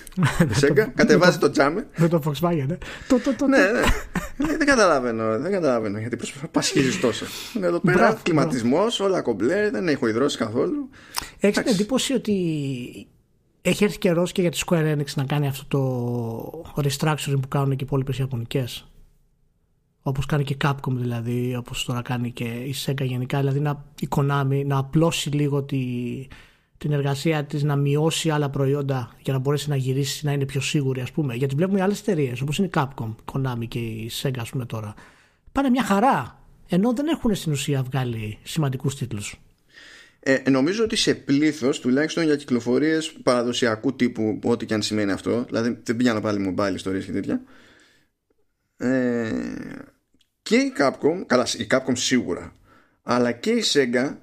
Σέγγα, 0.60 0.84
κατεβάζει 0.84 1.38
το 1.38 1.50
τζάμε. 1.50 1.86
Με 1.96 2.08
το 2.08 2.22
Volkswagen, 2.24 2.64
ναι. 2.66 2.78
Το, 3.08 3.18
το, 3.18 3.34
το, 3.34 3.46
ναι, 3.46 3.58
ναι. 4.36 4.56
δεν 4.56 4.66
καταλαβαίνω, 4.66 5.38
δεν 5.38 5.52
καταλαβαίνω 5.52 5.98
γιατί 5.98 6.18
πασχίζεις 6.50 7.00
τόσο. 7.00 7.24
Είναι 7.56 7.66
εδώ 7.66 7.80
πέρα 7.80 8.20
κλιματισμός, 8.22 9.00
όλα 9.00 9.22
κομπλέ, 9.22 9.70
δεν 9.70 9.88
έχω 9.88 10.06
υδρώσεις 10.06 10.38
καθόλου. 10.38 10.88
Έχεις 11.40 11.62
την 11.62 11.72
εντύπωση 11.72 12.12
ότι 12.12 12.32
έχει 13.62 13.84
έρθει 13.84 13.98
καιρός 13.98 14.32
και 14.32 14.40
για 14.40 14.50
τη 14.50 14.58
Square 14.66 14.96
Enix 14.96 15.06
να 15.14 15.24
κάνει 15.24 15.46
αυτό 15.46 15.64
το 16.74 16.82
restructuring 16.82 17.40
που 17.40 17.48
κάνουν 17.48 17.70
και 17.70 17.82
οι 17.82 17.86
υπόλοιπες 17.86 18.18
Ιαπωνικές; 18.18 18.92
Όπως 20.02 20.26
κάνει 20.26 20.44
και 20.44 20.56
Capcom 20.64 20.92
δηλαδή, 20.92 21.56
όπως 21.56 21.84
τώρα 21.84 22.02
κάνει 22.02 22.30
και 22.30 22.44
η 22.44 22.74
Sega 22.86 23.04
γενικά. 23.04 23.38
Δηλαδή 23.38 23.60
να, 23.60 23.84
η 24.00 24.08
Konami 24.16 24.62
να 24.66 24.78
απλώσει 24.78 25.30
λίγο 25.30 25.62
τη, 25.62 25.78
την 26.78 26.92
εργασία 26.92 27.44
της, 27.44 27.62
να 27.62 27.76
μειώσει 27.76 28.30
άλλα 28.30 28.50
προϊόντα 28.50 29.14
για 29.20 29.32
να 29.32 29.38
μπορέσει 29.38 29.68
να 29.68 29.76
γυρίσει, 29.76 30.24
να 30.24 30.32
είναι 30.32 30.44
πιο 30.44 30.60
σίγουρη, 30.60 31.00
ας 31.00 31.12
πούμε. 31.12 31.34
Γιατί 31.34 31.54
βλέπουμε 31.54 31.82
άλλες 31.82 32.00
εταιρείες 32.00 32.40
όπως 32.40 32.58
είναι 32.58 32.66
η 32.66 32.70
Capcom, 32.74 33.14
Konami 33.32 33.68
και 33.68 33.78
η 33.78 34.10
Sega, 34.22 34.38
ας 34.38 34.50
πούμε 34.50 34.66
τώρα. 34.66 34.94
Πάνε 35.52 35.70
μια 35.70 35.82
χαρά. 35.82 36.38
Ενώ 36.68 36.92
δεν 36.92 37.06
έχουν 37.06 37.34
στην 37.34 37.52
ουσία 37.52 37.82
βγάλει 37.82 38.38
σημαντικούς 38.42 38.96
τίτλους. 38.96 39.40
Ε, 40.20 40.50
νομίζω 40.50 40.84
ότι 40.84 40.96
σε 40.96 41.14
πλήθος, 41.14 41.80
τουλάχιστον 41.80 42.24
για 42.24 42.36
κυκλοφορίες 42.36 43.12
παραδοσιακού 43.22 43.96
τύπου, 43.96 44.38
ό,τι 44.44 44.66
και 44.66 44.74
αν 44.74 44.82
σημαίνει 44.82 45.12
αυτό, 45.12 45.44
δηλαδή 45.44 45.80
δεν 45.82 45.96
πηγαίνω 45.96 46.20
πάλι 46.20 46.54
mobile 46.56 46.74
ιστορίε 46.74 47.00
και 47.00 47.12
τέτοια. 47.12 47.42
Ε, 48.76 49.30
και 50.42 50.56
η 50.56 50.72
Capcom, 50.78 51.24
καλά, 51.26 51.46
η 51.58 51.66
Capcom 51.70 51.92
σίγουρα, 51.92 52.52
αλλά 53.02 53.32
και 53.32 53.50
η 53.50 53.62
Sega 53.72 54.16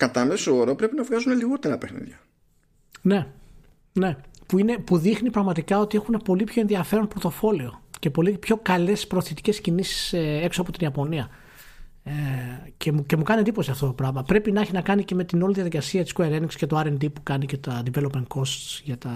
κατά 0.00 0.24
μέσο 0.24 0.56
όρο 0.56 0.74
πρέπει 0.74 0.96
να 0.96 1.02
βγάζουν 1.02 1.32
λιγότερα 1.32 1.78
παιχνίδια. 1.78 2.20
Ναι, 3.02 3.26
ναι. 3.92 4.16
Που, 4.46 4.58
είναι, 4.58 4.78
που 4.78 4.98
δείχνει 4.98 5.30
πραγματικά 5.30 5.78
ότι 5.78 5.96
έχουν 5.96 6.20
πολύ 6.24 6.44
πιο 6.44 6.60
ενδιαφέρον 6.60 7.08
πορτοφόλιο 7.08 7.82
και 7.98 8.10
πολύ 8.10 8.38
πιο 8.38 8.56
καλές 8.56 9.06
προθετικέ 9.06 9.52
κινήσεις 9.52 10.12
ε, 10.12 10.40
έξω 10.42 10.60
από 10.60 10.72
την 10.72 10.80
Ιαπωνία. 10.82 11.28
Ε, 12.02 12.12
και, 12.76 12.92
μου, 12.92 13.06
και 13.06 13.16
μου 13.16 13.22
κάνει 13.22 13.40
εντύπωση 13.40 13.70
αυτό 13.70 13.86
το 13.86 13.92
πράγμα. 13.92 14.22
Πρέπει 14.22 14.52
να 14.52 14.60
έχει 14.60 14.72
να 14.72 14.80
κάνει 14.80 15.04
και 15.04 15.14
με 15.14 15.24
την 15.24 15.42
όλη 15.42 15.54
διαδικασία 15.54 16.02
της 16.02 16.12
Square 16.16 16.40
Enix 16.40 16.54
και 16.54 16.66
το 16.66 16.80
RD 16.80 17.12
που 17.12 17.22
κάνει 17.22 17.46
και 17.46 17.56
τα 17.56 17.82
development 17.92 18.26
costs 18.34 18.80
για 18.84 18.98
τα 18.98 19.12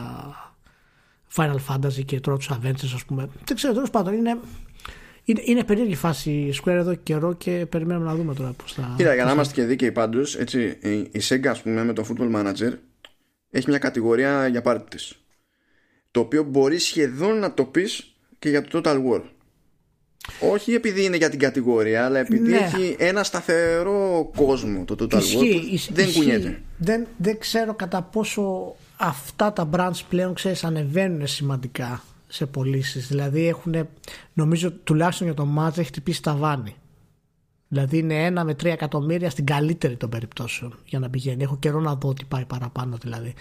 Final 1.37 1.57
Fantasy 1.68 2.05
και 2.05 2.20
τώρα 2.20 2.38
του 2.38 2.47
Avengers, 2.55 2.92
ας 2.94 3.05
πούμε. 3.05 3.29
Δεν 3.44 3.57
ξέρω, 3.57 3.73
τέλος 3.73 3.90
πάντων 3.90 4.14
είναι. 4.14 4.38
Είναι, 5.24 5.42
είναι 5.44 5.64
περίεργη 5.64 5.94
φάση 5.94 6.30
η 6.30 6.54
Square 6.62 6.72
εδώ 6.72 6.94
καιρό 6.94 7.32
και 7.32 7.66
περιμένουμε 7.68 8.06
να 8.06 8.14
δούμε 8.14 8.34
τώρα 8.34 8.52
πώς 8.52 8.72
θα. 8.72 8.94
Κοίτα, 8.96 9.14
για 9.14 9.24
να 9.24 9.32
είμαστε 9.32 9.54
και 9.54 9.64
δίκαιοι 9.64 9.92
πάντως, 9.92 10.34
η 10.34 11.20
Sega, 11.28 11.46
ας 11.46 11.62
πούμε, 11.62 11.84
με 11.84 11.92
το 11.92 12.06
Football 12.08 12.34
Manager 12.34 12.72
έχει 13.50 13.68
μια 13.68 13.78
κατηγορία 13.78 14.46
για 14.46 14.62
πάρτι 14.62 14.96
τη. 14.96 15.04
Το 16.10 16.20
οποίο 16.20 16.42
μπορεί 16.42 16.78
σχεδόν 16.78 17.38
να 17.38 17.54
το 17.54 17.64
πεις 17.64 18.14
και 18.38 18.48
για 18.48 18.62
το 18.62 18.80
Total 18.84 18.96
War. 18.96 19.22
Όχι 20.40 20.72
επειδή 20.74 21.04
είναι 21.04 21.16
για 21.16 21.30
την 21.30 21.38
κατηγορία, 21.38 22.04
αλλά 22.04 22.18
επειδή 22.18 22.50
ναι. 22.50 22.56
έχει 22.56 22.96
ένα 22.98 23.22
σταθερό 23.22 24.30
κόσμο 24.37 24.84
το 24.84 24.94
Total 24.98 25.16
War 25.16 25.78
που 25.87 25.94
δεν 25.94 26.12
κουνιέται. 26.12 26.62
Δεν, 26.78 27.06
δεν 27.16 27.38
ξέρω 27.38 27.74
κατά 27.74 28.02
πόσο 28.02 28.74
αυτά 28.96 29.52
τα 29.52 29.68
brands 29.72 30.00
πλέον 30.08 30.34
ξέρεις 30.34 30.64
ανεβαίνουν 30.64 31.26
σημαντικά 31.26 32.02
σε 32.35 32.47
πωλήσεις. 32.47 33.07
Δηλαδή 33.07 33.49
έχουν, 33.49 33.88
νομίζω 34.33 34.73
τουλάχιστον 34.73 35.27
για 35.27 35.37
το 35.37 35.44
μάτζ 35.44 35.79
έχει 35.79 35.88
χτυπήσει 35.88 36.23
τα 36.23 36.35
βάνη. 36.35 36.77
Δηλαδή 37.68 37.99
είναι 37.99 38.25
ένα 38.25 38.44
με 38.44 38.55
τρία 38.55 38.73
εκατομμύρια 38.73 39.31
στην 39.31 39.47
καλύτερη 39.47 39.97
των 39.97 40.09
περιπτώσεων 40.09 40.79
για 40.85 40.99
να 40.99 41.11
πηγαίνει. 41.11 41.42
Έχω 41.42 41.57
καιρό 41.57 41.81
να 41.81 41.94
δω 41.94 42.09
ότι 42.09 42.25
πάει 42.25 42.44
παραπάνω 42.44 42.97
δηλαδή. 42.97 43.35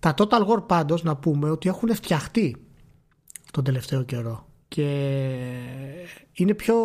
Τα 0.00 0.14
Total 0.16 0.46
War 0.46 0.66
πάντως 0.66 1.02
να 1.02 1.16
πούμε 1.16 1.50
ότι 1.50 1.68
έχουν 1.68 1.94
φτιαχτεί 1.94 2.56
τον 3.50 3.64
τελευταίο 3.64 4.02
καιρό 4.02 4.46
και 4.68 4.82
είναι 6.32 6.54
πιο, 6.54 6.76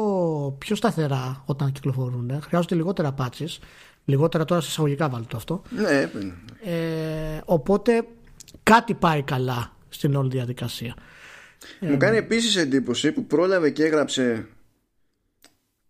πιο 0.57 0.75
σταθερά 0.75 1.43
όταν 1.45 1.71
κυκλοφορούν. 1.71 2.41
Χρειάζονται 2.41 2.75
λιγότερα 2.75 3.15
patches. 3.17 3.57
Λιγότερα 4.05 4.45
τώρα 4.45 4.61
σε 4.61 4.67
εισαγωγικά 4.67 5.09
βάλει 5.09 5.25
το 5.25 5.37
αυτό. 5.37 5.61
Ναι. 5.69 6.09
Ε, 6.71 7.41
οπότε 7.45 8.07
κάτι 8.63 8.93
πάει 8.93 9.21
καλά 9.21 9.73
στην 9.89 10.15
όλη 10.15 10.29
διαδικασία. 10.29 10.95
Μου 11.79 11.97
κάνει 11.97 12.17
επίσης 12.17 12.55
εντύπωση 12.55 13.11
που 13.11 13.25
πρόλαβε 13.25 13.69
και 13.69 13.83
έγραψε 13.83 14.47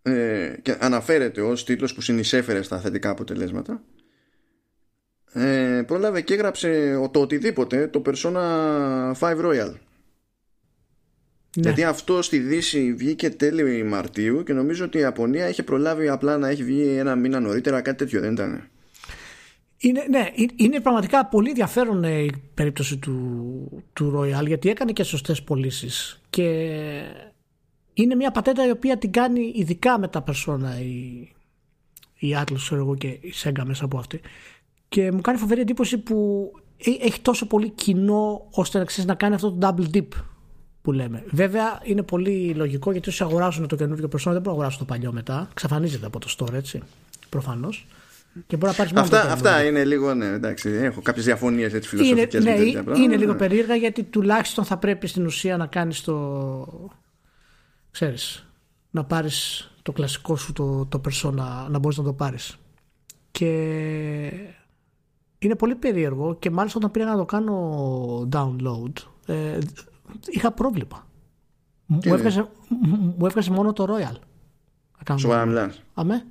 ε, 0.01 0.53
και 0.61 0.77
αναφέρεται 0.79 1.41
ως 1.41 1.65
τίτλος 1.65 1.93
που 1.93 2.01
συνεισέφερε 2.01 2.61
στα 2.61 2.79
θετικά 2.79 3.09
αποτελέσματα 3.09 3.83
ε, 5.33 5.83
πρόλαβε 5.87 6.21
και 6.21 6.33
έγραψε 6.33 6.99
το 7.11 7.19
οτιδήποτε 7.19 7.87
το 7.87 8.01
Persona 8.05 9.13
5 9.13 9.45
Royal 9.45 9.73
ναι. 11.55 11.61
Γιατί 11.63 11.83
αυτό 11.83 12.21
στη 12.21 12.39
Δύση 12.39 12.93
βγήκε 12.93 13.29
τέλη 13.29 13.83
Μαρτίου 13.83 14.43
και 14.43 14.53
νομίζω 14.53 14.85
ότι 14.85 14.97
η 14.97 15.01
Ιαπωνία 15.01 15.49
είχε 15.49 15.63
προλάβει 15.63 16.07
απλά 16.09 16.37
να 16.37 16.47
έχει 16.47 16.63
βγει 16.63 16.97
ένα 16.97 17.15
μήνα 17.15 17.39
νωρίτερα, 17.39 17.81
κάτι 17.81 17.97
τέτοιο 17.97 18.21
δεν 18.21 18.31
ήταν. 18.31 18.69
Είναι, 19.81 20.05
ναι, 20.09 20.31
είναι 20.55 20.79
πραγματικά 20.79 21.25
πολύ 21.25 21.49
ενδιαφέρον 21.49 22.03
ε, 22.03 22.19
η 22.19 22.33
περίπτωση 22.53 22.97
του, 22.97 23.83
του 23.93 24.13
Royal 24.17 24.47
γιατί 24.47 24.69
έκανε 24.69 24.91
και 24.91 25.03
σωστές 25.03 25.43
πωλήσεις. 25.43 26.21
και 26.29 26.43
είναι 27.93 28.15
μια 28.15 28.31
πατέντα 28.31 28.67
η 28.67 28.69
οποία 28.69 28.97
την 28.97 29.11
κάνει 29.11 29.51
ειδικά 29.55 29.99
με 29.99 30.07
τα 30.07 30.23
persona 30.27 30.81
η, 30.81 31.29
η 32.27 32.35
Atlas 32.37 32.71
εγώ 32.71 32.95
και 32.95 33.07
η 33.07 33.33
Sega 33.43 33.63
μέσα 33.65 33.85
από 33.85 33.97
αυτή 33.97 34.21
και 34.89 35.11
μου 35.11 35.21
κάνει 35.21 35.37
φοβερή 35.37 35.61
εντύπωση 35.61 35.97
που 35.97 36.51
έχει 36.77 37.19
τόσο 37.21 37.47
πολύ 37.47 37.69
κοινό 37.69 38.47
ώστε 38.51 38.77
να 38.77 38.85
ξέρεις 38.85 39.05
να 39.05 39.15
κάνει 39.15 39.35
αυτό 39.35 39.51
το 39.51 39.67
double 39.67 39.95
dip 39.95 40.07
που 40.81 40.91
λέμε. 40.91 41.23
Βέβαια 41.31 41.79
είναι 41.83 42.03
πολύ 42.03 42.53
λογικό 42.53 42.91
γιατί 42.91 43.09
όσοι 43.09 43.23
αγοράσουν 43.23 43.67
το 43.67 43.75
καινούργιο 43.75 44.07
persona 44.07 44.11
δεν 44.11 44.23
μπορούν 44.23 44.43
να 44.43 44.51
αγοράσουν 44.51 44.79
το 44.79 44.85
παλιό 44.85 45.11
μετά. 45.11 45.49
Ξαφανίζεται 45.53 46.05
από 46.05 46.19
το 46.19 46.35
store 46.37 46.53
έτσι. 46.53 46.81
Προφανώς. 47.29 47.87
Και 48.47 48.57
μπορεί 48.57 48.71
να 48.71 48.77
πάρεις 48.77 48.91
μόνο 48.91 49.03
Αυτά, 49.05 49.31
αυτά 49.31 49.63
είναι 49.63 49.85
λίγο, 49.85 50.13
ναι, 50.13 50.25
εντάξει. 50.25 50.69
Έχω 50.69 51.01
κάποιες 51.01 51.25
διαφωνίες 51.25 51.73
έτσι 51.73 51.89
φιλοσοφικές. 51.89 52.43
Είναι, 52.43 52.81
ναι, 52.85 52.99
είναι 52.99 53.15
λίγο 53.15 53.35
περίεργα 53.35 53.75
γιατί 53.75 54.03
τουλάχιστον 54.03 54.65
θα 54.65 54.77
πρέπει 54.77 55.07
στην 55.07 55.25
ουσία 55.25 55.57
να 55.57 55.65
κάνεις 55.67 56.01
το. 56.01 56.91
ξέρεις. 57.91 58.43
Να 58.91 59.03
πάρεις 59.03 59.69
το 59.81 59.91
κλασικό 59.91 60.35
σου 60.35 60.53
το, 60.53 60.85
το 60.85 61.01
persona, 61.09 61.67
να 61.69 61.79
μπορείς 61.79 61.97
να 61.97 62.03
το 62.03 62.13
πάρεις. 62.13 62.57
Και 63.31 63.45
είναι 65.39 65.55
πολύ 65.55 65.75
περίεργο 65.75 66.35
και 66.39 66.49
μάλιστα 66.49 66.77
όταν 66.77 66.91
πήγα 66.91 67.05
να 67.05 67.17
το 67.17 67.25
κάνω 67.25 68.29
download 68.31 68.91
ε, 69.25 69.57
είχα 70.27 70.51
πρόβλημα. 70.51 71.07
Μου 71.85 71.99
έβγαζε, 72.03 72.49
μου 73.17 73.25
έβγαζε 73.25 73.51
μόνο 73.51 73.73
το 73.73 73.85
Royal. 73.89 74.15
Σοβαρά 75.17 75.45
μιλάς. 75.45 75.81
Αμέ. 75.93 76.25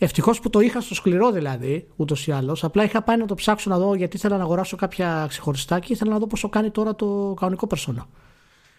Ευτυχώς 0.00 0.40
που 0.40 0.50
το 0.50 0.60
είχα 0.60 0.80
στο 0.80 0.94
σκληρό 0.94 1.30
δηλαδή, 1.30 1.88
ούτως 1.96 2.26
ή 2.26 2.32
άλλως. 2.32 2.64
Απλά 2.64 2.84
είχα 2.84 3.02
πάει 3.02 3.16
να 3.16 3.26
το 3.26 3.34
ψάξω 3.34 3.70
να 3.70 3.78
δω 3.78 3.94
γιατί 3.94 4.16
ήθελα 4.16 4.36
να 4.36 4.42
αγοράσω 4.42 4.76
κάποια 4.76 5.26
ξεχωριστά 5.28 5.78
και 5.78 5.92
ήθελα 5.92 6.10
να 6.10 6.18
δω 6.18 6.26
πόσο 6.26 6.48
κάνει 6.48 6.70
τώρα 6.70 6.94
το 6.94 7.34
κανονικό 7.40 7.66
περσόνα. 7.66 8.06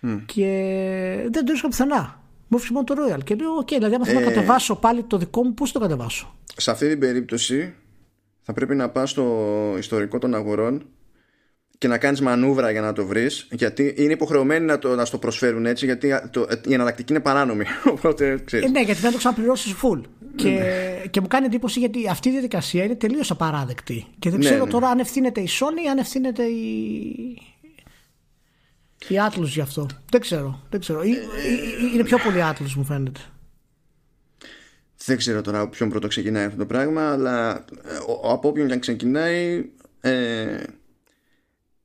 Mm. 0.04 0.22
Και 0.26 0.46
δεν 1.22 1.32
το 1.32 1.46
βρίσκω 1.46 1.68
πουθενά. 1.68 2.22
Μου 2.48 2.58
έφυγε 2.58 2.74
μόνο 2.74 2.86
το 2.86 2.96
Royal. 2.98 3.24
Και 3.24 3.36
λέω: 3.36 3.58
OK, 3.58 3.68
δηλαδή, 3.68 3.96
άμα 3.96 4.06
θέλω 4.06 4.20
να 4.20 4.26
ε, 4.26 4.28
κατεβάσω 4.30 4.76
πάλι 4.76 5.04
το 5.04 5.18
δικό 5.18 5.44
μου, 5.44 5.54
πώς 5.54 5.72
το 5.72 5.80
κατεβάσω; 5.80 6.36
Σε 6.56 6.72
αυτή 6.72 6.90
την 6.90 7.00
περίπτωση 7.00 7.74
θα 8.42 8.54
πρέπει 8.54 8.76
να 8.76 8.90
πας 8.90 9.10
στο 9.10 9.26
ιστορικό 9.78 10.18
των 10.18 10.36
αγορών 10.36 10.86
και 11.78 11.88
να 11.88 11.98
κάνεις 11.98 12.22
μανούβρα 12.22 12.72
για 12.72 12.82
να 12.82 12.94
το 12.94 13.06
βρεις 13.06 13.48
γιατί 13.52 13.94
είναι 13.98 14.12
υποχρεωμένοι 14.12 14.66
να 14.66 14.80
το, 14.80 14.96
να 14.96 15.06
στο 15.06 15.18
προσφέρουν 15.18 15.66
έτσι 15.66 15.86
γιατί 15.86 16.14
το, 16.32 16.48
η 16.68 16.74
εναλλακτική 16.74 17.14
είναι 17.14 17.22
παράνομη 17.22 17.66
οπότε 17.96 18.42
ξέρεις. 18.46 18.66
Ε, 18.66 18.70
ναι 18.70 18.82
γιατί 18.82 19.02
δεν 19.02 19.12
το 19.12 19.18
ξαναπληρώσεις 19.18 19.74
full 19.82 20.02
και, 20.36 20.50
ναι. 20.50 21.02
και 21.10 21.22
μου 21.22 21.28
κάνει 21.28 21.46
εντύπωση 21.46 21.80
γιατί 21.80 22.08
αυτή 22.10 22.28
η 22.28 22.32
διαδικασία 22.32 22.84
είναι 22.84 22.96
τελείως 22.96 23.32
απαράδεκτη 23.32 24.06
και 24.20 24.30
δεν 24.30 24.40
ναι, 24.40 24.46
ξέρω 24.46 24.66
ναι. 24.66 24.72
τώρα 24.72 24.88
αν 24.88 25.00
ευθύνεται 25.00 25.42
η 25.42 25.48
Sony 25.60 25.86
ή 25.86 25.90
αν 25.90 25.98
ευθύνεται 25.98 26.44
η, 26.44 26.68
η 29.08 29.16
Atlas 29.30 29.44
γι' 29.44 29.62
αυτό 29.62 29.88
δεν 30.12 30.22
ξέρω, 30.22 30.62
δεν 30.70 30.80
ξέρω. 30.80 31.02
Ε, 31.02 31.06
είναι 31.94 32.04
πιο 32.04 32.18
πολύ 32.18 32.40
Atlas 32.52 32.74
μου 32.76 32.84
φαίνεται 32.84 33.20
δεν 35.06 35.18
ξέρω 35.18 35.42
τώρα 35.42 35.60
από 35.60 35.70
ποιον 35.70 35.90
πρώτο 35.90 36.08
ξεκινάει 36.08 36.46
αυτό 36.46 36.58
το 36.58 36.66
πράγμα 36.66 37.12
αλλά 37.12 37.56
ε, 37.56 37.96
από 38.32 38.48
όποιον 38.48 38.68
και 38.68 38.74
αν 38.74 38.80
ξεκινάει 38.80 39.70
ε, 40.02 40.64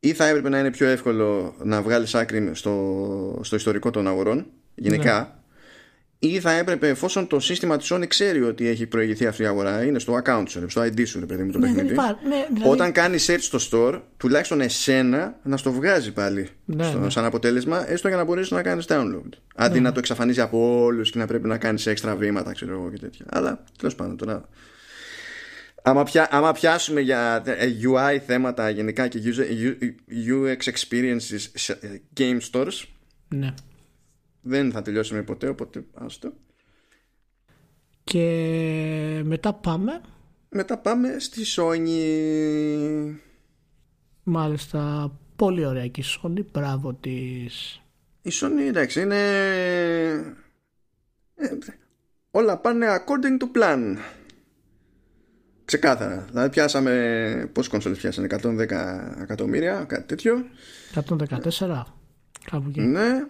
ή 0.05 0.13
θα 0.13 0.27
έπρεπε 0.27 0.49
να 0.49 0.59
είναι 0.59 0.71
πιο 0.71 0.87
εύκολο 0.87 1.55
να 1.63 1.83
βγάλεις 1.83 2.15
άκρη 2.15 2.51
στο, 2.53 3.41
στο 3.43 3.57
ιστορικό 3.57 3.91
των 3.91 4.07
αγορών 4.07 4.47
γενικά 4.75 5.43
ναι. 6.19 6.31
ή 6.31 6.41
θα 6.41 6.53
έπρεπε 6.53 6.89
εφόσον 6.89 7.27
το 7.27 7.41
σύστημα 7.41 7.77
της 7.77 7.93
Sony 7.93 8.07
ξέρει 8.07 8.43
ότι 8.43 8.67
έχει 8.69 8.87
προηγηθεί 8.87 9.27
αυτή 9.27 9.43
η 9.43 9.47
αγορά 9.47 9.85
είναι 9.85 9.99
στο 9.99 10.21
account 10.25 10.45
σου, 10.49 10.69
στο 10.69 10.83
ID 10.83 11.07
σου 11.07 11.27
παιδί 11.27 11.43
μου 11.43 11.53
το 11.53 11.59
ναι, 11.59 11.67
παιχνίδι. 11.67 11.95
ναι, 11.95 12.47
δηλαδή... 12.53 12.71
όταν 12.71 12.93
κάνει 12.93 13.17
search 13.27 13.41
στο 13.41 13.59
store 13.71 14.01
τουλάχιστον 14.17 14.61
εσένα 14.61 15.39
να 15.43 15.57
στο 15.57 15.73
βγάζει 15.73 16.13
πάλι 16.13 16.49
ναι, 16.65 16.85
στο, 16.85 16.99
ναι. 16.99 17.11
σαν 17.11 17.25
αποτέλεσμα 17.25 17.91
έστω 17.91 18.09
για 18.09 18.17
να 18.17 18.25
μπορέσεις 18.25 18.51
να 18.51 18.63
κάνεις 18.63 18.85
download. 18.89 19.29
Αντί 19.55 19.81
να 19.81 19.93
το 19.93 19.99
εξαφανίζει 19.99 20.41
από 20.41 20.83
όλους 20.83 21.11
και 21.11 21.19
να 21.19 21.27
πρέπει 21.27 21.49
να 21.49 21.59
κάνεις 21.59 21.87
έξτρα 21.87 22.17
βήματα 22.17 22.53
ξέρω 22.53 22.73
εγώ 22.73 22.91
και 22.91 22.99
τέτοια. 22.99 23.27
Αλλά 23.29 23.65
τέλος 23.79 23.95
πάντων 23.95 24.17
τώρα 24.17 24.49
Άμα, 25.83 26.03
πια, 26.03 26.29
άμα 26.31 26.53
πιάσουμε 26.53 27.01
για 27.01 27.43
ε, 27.47 27.69
UI 27.83 28.19
θέματα 28.27 28.71
γενικά 28.71 29.09
και 29.09 29.21
UX 30.29 30.57
experiences 30.73 31.47
σε 31.55 31.73
ε, 31.73 32.01
game 32.17 32.41
stores 32.53 32.85
ναι. 33.29 33.55
δεν 34.41 34.73
θα 34.73 34.83
τελειώσουμε 34.83 35.23
ποτέ 35.23 35.49
οπότε 35.49 35.85
άστο 35.95 36.33
και 38.05 39.23
μετά 39.25 39.53
πάμε. 39.53 40.01
Μετά 40.49 40.79
πάμε 40.79 41.17
στη 41.19 41.43
Sony. 41.57 43.15
Μάλιστα 44.23 45.13
πολύ 45.37 45.65
ωραία 45.65 45.89
και 45.89 46.01
η 46.01 46.05
Sony 46.07 46.45
μπράβο 46.53 46.95
της. 46.95 47.83
Η 48.23 48.31
Sony 48.33 48.67
εντάξει 48.69 49.01
είναι 49.01 49.21
ε, 51.35 51.49
όλα 52.31 52.59
πάνε 52.59 52.87
according 52.91 53.43
to 53.43 53.61
plan 53.61 53.97
Ξεκάθαρα. 55.65 56.27
Δηλαδή 56.31 56.49
πιάσαμε. 56.49 57.51
Πόσες 57.53 57.71
κονσόλες 57.71 57.99
πιάσανε, 57.99 58.27
110 58.31 59.23
εκατομμύρια, 59.23 59.85
κάτι 59.89 60.07
τέτοιο. 60.07 60.45
114. 60.95 61.83
Κάπου 62.51 62.65
εκεί. 62.69 62.81
Ναι. 62.81 63.25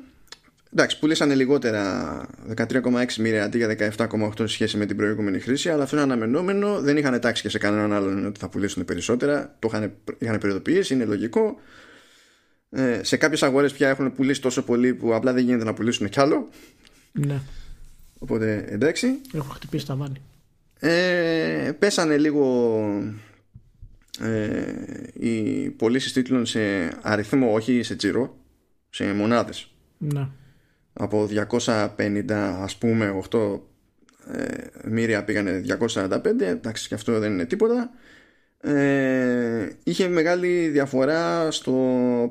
Εντάξει, 0.73 0.99
πουλήσανε 0.99 1.35
λιγότερα 1.35 2.27
13,6 2.57 3.17
μοίρια 3.19 3.45
αντί 3.45 3.59
για 3.59 3.95
17,8 3.97 4.33
σε 4.37 4.47
σχέση 4.47 4.77
με 4.77 4.87
την 4.87 4.97
προηγούμενη 4.97 5.41
χρήση, 5.41 5.71
αλλά 5.71 5.83
αυτό 5.83 5.97
είναι 5.97 6.05
αναμενόμενο. 6.05 6.81
Δεν 6.81 6.97
είχαν 6.97 7.21
τάξει 7.21 7.43
και 7.43 7.49
σε 7.49 7.59
κανέναν 7.59 7.93
άλλον 7.93 8.27
ότι 8.27 8.41
θα 8.41 8.49
πουλήσουν 8.49 8.85
περισσότερα. 8.85 9.57
Το 9.59 9.69
είχαν, 9.73 9.93
είχαν 10.19 10.39
περιοδοποιήσει, 10.39 10.95
είναι 10.95 11.05
λογικό. 11.05 11.57
Ε, 12.71 13.01
σε 13.03 13.17
κάποιες 13.17 13.43
αγορές 13.43 13.73
πια 13.73 13.89
έχουν 13.89 14.13
πουλήσει 14.13 14.41
τόσο 14.41 14.63
πολύ 14.63 14.95
που 14.95 15.15
απλά 15.15 15.33
δεν 15.33 15.45
γίνεται 15.45 15.65
να 15.65 15.75
πουλήσουν 15.75 16.09
κι 16.09 16.21
άλλο. 16.21 16.49
Ναι. 17.13 17.41
Οπότε 18.19 18.65
εντάξει. 18.69 19.07
Έχω 19.35 19.53
χτυπήσει 19.53 19.87
τα 19.87 19.95
βάνη 19.95 20.21
ε, 20.85 21.73
πέσανε 21.79 22.19
λίγο 22.19 22.77
ε, 24.21 24.75
οι 25.13 25.71
πωλήσεις 25.71 26.13
τίτλων 26.13 26.47
σε 26.47 26.61
αριθμό 27.03 27.53
όχι 27.53 27.83
σε 27.83 27.97
τζίρο 27.97 28.37
σε 28.91 29.13
μονάδες. 29.13 29.75
Ναι. 29.99 30.29
από 30.93 31.29
250 31.51 32.31
ας 32.63 32.77
πούμε 32.77 33.23
8 33.31 33.61
ε, 34.33 34.55
μοίρια 34.85 35.25
πήγανε 35.25 35.65
245 35.79 36.25
εντάξει 36.41 36.89
και 36.89 36.95
αυτό 36.95 37.19
δεν 37.19 37.33
είναι 37.33 37.45
τίποτα. 37.45 37.91
Ε, 38.61 39.69
είχε 39.83 40.09
μεγάλη 40.09 40.69
διαφορά 40.69 41.51
στο 41.51 41.73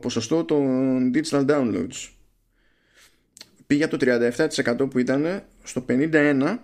ποσοστό 0.02 0.44
των 0.44 1.12
digital 1.14 1.46
downloads. 1.46 2.10
Πήγε 3.68 3.84
από 3.84 3.98
το 3.98 4.06
37% 4.86 4.90
που 4.90 5.00
ήταν 5.00 5.44
στο 5.64 5.86
51% 5.90 6.58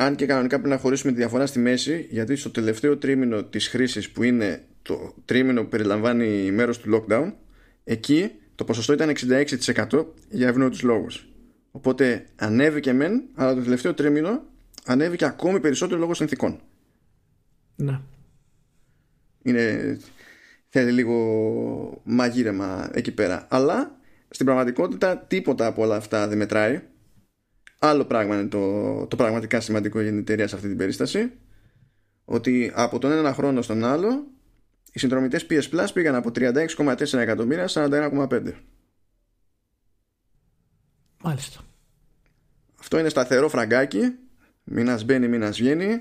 αν 0.00 0.14
και 0.14 0.26
κανονικά 0.26 0.56
πρέπει 0.56 0.74
να 0.74 0.80
χωρίσουμε 0.80 1.12
τη 1.12 1.18
διαφορά 1.18 1.46
στη 1.46 1.58
μέση 1.58 2.06
γιατί 2.10 2.36
στο 2.36 2.50
τελευταίο 2.50 2.96
τρίμηνο 2.96 3.44
της 3.44 3.68
χρήσης 3.68 4.10
που 4.10 4.22
είναι 4.22 4.64
το 4.82 5.14
τρίμηνο 5.24 5.62
που 5.62 5.68
περιλαμβάνει 5.68 6.50
μέρος 6.50 6.78
του 6.78 7.04
lockdown 7.08 7.32
εκεί 7.84 8.30
το 8.54 8.64
ποσοστό 8.64 8.92
ήταν 8.92 9.12
66% 9.88 10.06
για 10.30 10.48
ευνόητους 10.48 10.82
λόγους. 10.82 11.28
Οπότε 11.70 12.24
ανέβηκε 12.36 12.92
μεν 12.92 13.22
αλλά 13.34 13.54
το 13.54 13.62
τελευταίο 13.62 13.94
τρίμηνο 13.94 14.42
ανέβηκε 14.84 15.24
ακόμη 15.24 15.60
περισσότερο 15.60 16.00
λόγω 16.00 16.14
συνθήκων. 16.14 16.60
Ναι. 17.76 18.00
Είναι 19.42 19.96
θέλει 20.68 20.92
λίγο 20.92 22.00
μαγείρεμα 22.04 22.90
εκεί 22.92 23.12
πέρα. 23.12 23.46
Αλλά 23.50 23.98
στην 24.28 24.46
πραγματικότητα 24.46 25.18
τίποτα 25.18 25.66
από 25.66 25.82
όλα 25.82 25.96
αυτά 25.96 26.28
δεν 26.28 26.38
μετράει 26.38 26.82
Άλλο 27.78 28.04
πράγμα 28.04 28.34
είναι 28.34 28.48
το, 28.48 29.06
το 29.06 29.16
πραγματικά 29.16 29.60
σημαντικό 29.60 30.00
για 30.00 30.10
την 30.10 30.18
εταιρεία 30.18 30.48
σε 30.48 30.54
αυτή 30.54 30.68
την 30.68 30.76
περίσταση. 30.76 31.32
Ότι 32.24 32.72
από 32.74 32.98
τον 32.98 33.12
ένα 33.12 33.34
χρόνο 33.34 33.62
στον 33.62 33.84
άλλο 33.84 34.26
οι 34.92 34.98
συνδρομητές 34.98 35.46
PS 35.50 35.62
Plus 35.72 35.86
πήγαν 35.92 36.14
από 36.14 36.30
36,4 36.34 37.18
εκατομμύρια 37.18 37.68
41,5. 37.68 38.52
Μάλιστα. 41.22 41.60
Αυτό 42.80 42.98
είναι 42.98 43.08
σταθερό 43.08 43.48
φραγκάκι. 43.48 44.00
Μήνα 44.64 45.00
μπαίνει, 45.04 45.28
μήνα 45.28 45.50
βγαίνει. 45.50 46.00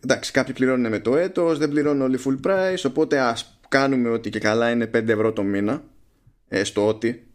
Εντάξει, 0.00 0.32
κάποιοι 0.32 0.54
πληρώνουν 0.54 0.90
με 0.90 0.98
το 0.98 1.16
έτος, 1.16 1.58
δεν 1.58 1.68
πληρώνουν 1.68 2.02
όλοι 2.02 2.18
full 2.24 2.46
price. 2.46 2.82
Οπότε 2.86 3.18
ας 3.18 3.60
κάνουμε 3.68 4.08
ότι 4.08 4.30
και 4.30 4.38
καλά 4.38 4.70
είναι 4.70 4.90
5 4.94 5.08
ευρώ 5.08 5.32
το 5.32 5.42
μήνα. 5.42 5.84
Έστω 6.48 6.86
ότι. 6.86 7.26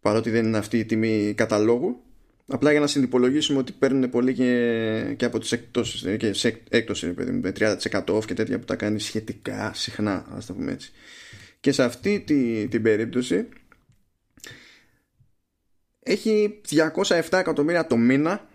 Παρότι 0.00 0.30
δεν 0.30 0.46
είναι 0.46 0.58
αυτή 0.58 0.78
η 0.78 0.84
τιμή 0.84 1.34
καταλόγου. 1.36 2.02
Απλά 2.52 2.70
για 2.70 2.80
να 2.80 2.86
συνυπολογίσουμε 2.86 3.58
ότι 3.58 3.72
παίρνουν 3.72 4.10
πολύ 4.10 4.34
και, 4.34 5.14
και 5.16 5.24
από 5.24 5.38
τις 5.38 5.52
εκτόσεις 5.52 6.04
ε, 6.04 6.16
και 6.16 6.32
σε 6.32 6.62
έκπτωση 6.68 7.14
με 7.16 7.52
30% 7.58 7.76
off 8.04 8.24
και 8.24 8.34
τέτοια 8.34 8.58
που 8.58 8.64
τα 8.64 8.76
κάνει 8.76 9.00
σχετικά 9.00 9.74
συχνά 9.74 10.26
ας 10.30 10.46
το 10.46 10.54
πούμε 10.54 10.72
έτσι. 10.72 10.92
Και 11.60 11.72
σε 11.72 11.82
αυτή 11.82 12.20
τη, 12.20 12.68
την 12.68 12.82
περίπτωση 12.82 13.48
έχει 16.00 16.60
207 17.04 17.22
εκατομμύρια 17.30 17.86
το 17.86 17.96
μήνα 17.96 18.48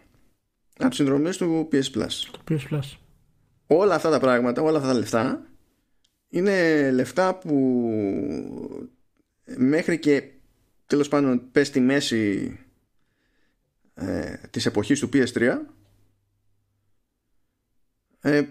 από 0.78 0.88
τις 0.90 0.98
συνδρομές 0.98 1.38
του 1.38 1.70
PS 1.72 1.92
Plus. 1.98 2.32
PS 2.50 2.74
Plus. 2.74 2.98
Όλα 3.68 3.96
αυτά 3.96 4.10
τα 4.10 4.20
πράγματα, 4.20 4.62
όλα 4.62 4.78
αυτά 4.78 4.90
τα 4.92 4.98
λεφτά 4.98 5.46
είναι 6.30 6.92
λεφτά 6.92 7.36
που 7.36 7.90
μέχρι 9.58 10.00
και 10.00 10.24
τέλος 10.86 11.08
πάντων 11.08 11.52
πες 11.52 11.68
στη 11.68 11.80
μέση 11.80 12.60
ε, 13.96 14.34
της 14.50 14.66
εποχής 14.66 15.00
του 15.00 15.10
PS3 15.14 15.58
ες, 18.22 18.46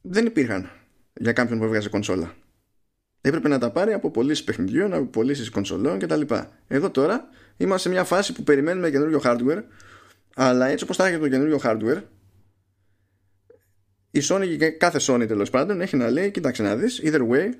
δεν 0.00 0.26
υπήρχαν 0.26 0.70
για 1.14 1.32
κάποιον 1.32 1.58
που 1.58 1.64
έβγαζε 1.64 1.88
κονσόλα. 1.88 2.34
Έπρεπε 3.20 3.48
να 3.48 3.58
τα 3.58 3.70
πάρει 3.70 3.92
από 3.92 4.10
πωλήσεις 4.10 4.44
παιχνιδιών, 4.44 4.92
από 4.92 5.04
πωλήσεις 5.04 5.50
κονσολών 5.50 5.98
κτλ. 5.98 6.20
Εδώ 6.68 6.90
τώρα 6.90 7.28
είμαστε 7.56 7.88
σε 7.88 7.94
μια 7.94 8.04
φάση 8.04 8.32
που 8.32 8.42
περιμένουμε 8.42 8.90
καινούριο 8.90 9.20
hardware, 9.24 9.62
αλλά 10.34 10.66
έτσι 10.66 10.84
όπως 10.84 10.96
θα 10.96 11.06
έχει 11.06 11.18
το 11.18 11.28
καινούριο 11.28 11.60
hardware, 11.62 12.02
η 14.10 14.20
Sony 14.22 14.56
και 14.58 14.70
κάθε 14.70 14.98
Sony 15.00 15.24
τέλος 15.26 15.50
πάντων 15.50 15.80
έχει 15.80 15.96
να 15.96 16.10
λέει: 16.10 16.30
Κοίταξε 16.30 16.62
να 16.62 16.76
δεις, 16.76 17.00
either 17.04 17.28
way, 17.28 17.50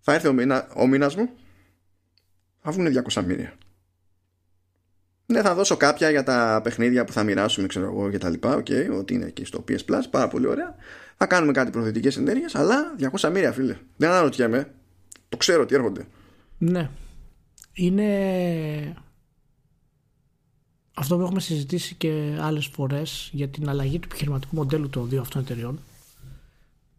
θα 0.00 0.14
έρθει 0.14 0.28
ο, 0.28 0.32
μήνα, 0.32 0.68
ο 0.76 0.86
μήνας 0.86 1.16
μου, 1.16 1.30
θα 2.60 2.70
βγουν 2.70 3.04
200 3.12 3.24
μίλια. 3.24 3.52
Ναι, 5.32 5.42
θα 5.42 5.54
δώσω 5.54 5.76
κάποια 5.76 6.10
για 6.10 6.22
τα 6.22 6.60
παιχνίδια 6.62 7.04
που 7.04 7.12
θα 7.12 7.22
μοιράσουμε, 7.22 7.66
ξέρω 7.66 7.86
εγώ 7.86 8.10
και 8.10 8.18
τα 8.18 8.30
λοιπά. 8.30 8.58
Okay, 8.58 8.98
ότι 8.98 9.14
είναι 9.14 9.24
εκεί 9.24 9.44
στο 9.44 9.64
PS 9.68 9.92
Plus, 9.92 10.02
πάρα 10.10 10.28
πολύ 10.28 10.46
ωραία. 10.46 10.74
Θα 11.16 11.26
κάνουμε 11.26 11.52
κάτι 11.52 11.70
προθετικές 11.70 12.16
ενέργειες, 12.16 12.54
αλλά 12.54 12.94
200 13.20 13.30
μοίρια, 13.32 13.52
φίλε. 13.52 13.76
Δεν 13.96 14.10
αναρωτιέμαι. 14.10 14.74
Το 15.28 15.36
ξέρω 15.36 15.62
ότι 15.62 15.74
έρχονται. 15.74 16.06
Ναι. 16.58 16.90
Είναι. 17.72 18.94
αυτό 20.94 21.16
που 21.16 21.22
έχουμε 21.22 21.40
συζητήσει 21.40 21.94
και 21.94 22.36
άλλες 22.40 22.66
φορές 22.66 23.30
για 23.32 23.48
την 23.48 23.68
αλλαγή 23.68 23.98
του 23.98 24.08
επιχειρηματικού 24.10 24.56
μοντέλου 24.56 24.88
των 24.88 25.08
δύο 25.08 25.20
αυτών 25.20 25.42
εταιριών 25.42 25.80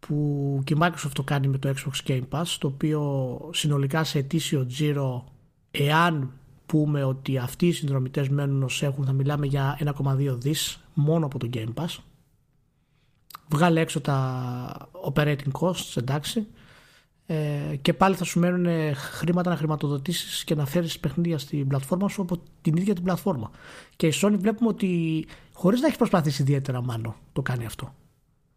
που 0.00 0.60
και 0.64 0.74
η 0.74 0.78
Microsoft 0.80 1.12
το 1.12 1.22
κάνει 1.22 1.48
με 1.48 1.58
το 1.58 1.74
Xbox 1.76 2.10
Game 2.10 2.28
Pass 2.30 2.56
το 2.58 2.66
οποίο 2.66 3.50
συνολικά 3.52 4.04
σε 4.04 4.18
ετήσιο 4.18 4.66
τζίρο 4.66 5.32
εάν 5.70 6.32
πούμε 6.70 7.04
ότι 7.04 7.38
αυτοί 7.38 7.66
οι 7.66 7.72
συνδρομητές 7.72 8.28
μένουν 8.28 8.62
ως 8.62 8.82
έχουν 8.82 9.04
θα 9.04 9.12
μιλάμε 9.12 9.46
για 9.46 9.78
1,2 10.02 10.36
δις 10.38 10.80
μόνο 10.94 11.26
από 11.26 11.38
το 11.38 11.48
Game 11.52 11.74
Pass 11.74 11.96
βγάλε 13.48 13.80
έξω 13.80 14.00
τα 14.00 14.90
operating 15.12 15.52
costs 15.60 15.96
εντάξει 15.96 16.46
ε, 17.26 17.76
και 17.82 17.92
πάλι 17.94 18.14
θα 18.14 18.24
σου 18.24 18.38
μένουν 18.38 18.94
χρήματα 18.94 19.50
να 19.50 19.56
χρηματοδοτήσεις 19.56 20.44
και 20.44 20.54
να 20.54 20.66
φέρεις 20.66 20.98
παιχνίδια 20.98 21.38
στην 21.38 21.66
πλατφόρμα 21.66 22.08
σου 22.08 22.22
από 22.22 22.36
την 22.62 22.76
ίδια 22.76 22.94
την 22.94 23.04
πλατφόρμα. 23.04 23.50
Και 23.96 24.06
η 24.06 24.12
Sony 24.22 24.34
βλέπουμε 24.38 24.68
ότι 24.68 25.26
χωρίς 25.52 25.80
να 25.80 25.86
έχεις 25.86 25.98
προσπαθήσει 25.98 26.42
ιδιαίτερα 26.42 26.82
μάλλον 26.82 27.14
το 27.32 27.42
κάνει 27.42 27.66
αυτό. 27.66 27.94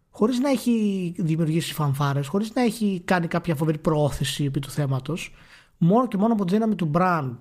Χωρίς 0.09 0.39
να 0.39 0.49
έχει 0.49 1.15
δημιουργήσει 1.17 1.73
φανφάρες, 1.73 2.27
χωρίς 2.27 2.53
να 2.53 2.61
έχει 2.61 3.01
κάνει 3.05 3.27
κάποια 3.27 3.55
φοβερή 3.55 3.77
προώθηση 3.77 4.43
επί 4.43 4.59
του 4.59 4.69
θέματος, 4.69 5.33
μόνο 5.77 6.07
και 6.07 6.17
μόνο 6.17 6.33
από 6.33 6.45
τη 6.45 6.53
δύναμη 6.53 6.75
του 6.75 6.91
brand 6.93 7.37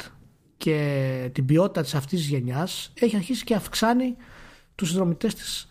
και 0.62 1.31
την 1.33 1.44
ποιότητα 1.44 1.83
της 1.83 1.94
αυτής 1.94 2.20
της 2.20 2.29
γενιάς 2.29 2.92
έχει 3.01 3.16
αρχίσει 3.16 3.44
και 3.44 3.55
αυξάνει 3.55 4.16
τους 4.75 4.88
συνδρομητές 4.88 5.35
της 5.35 5.68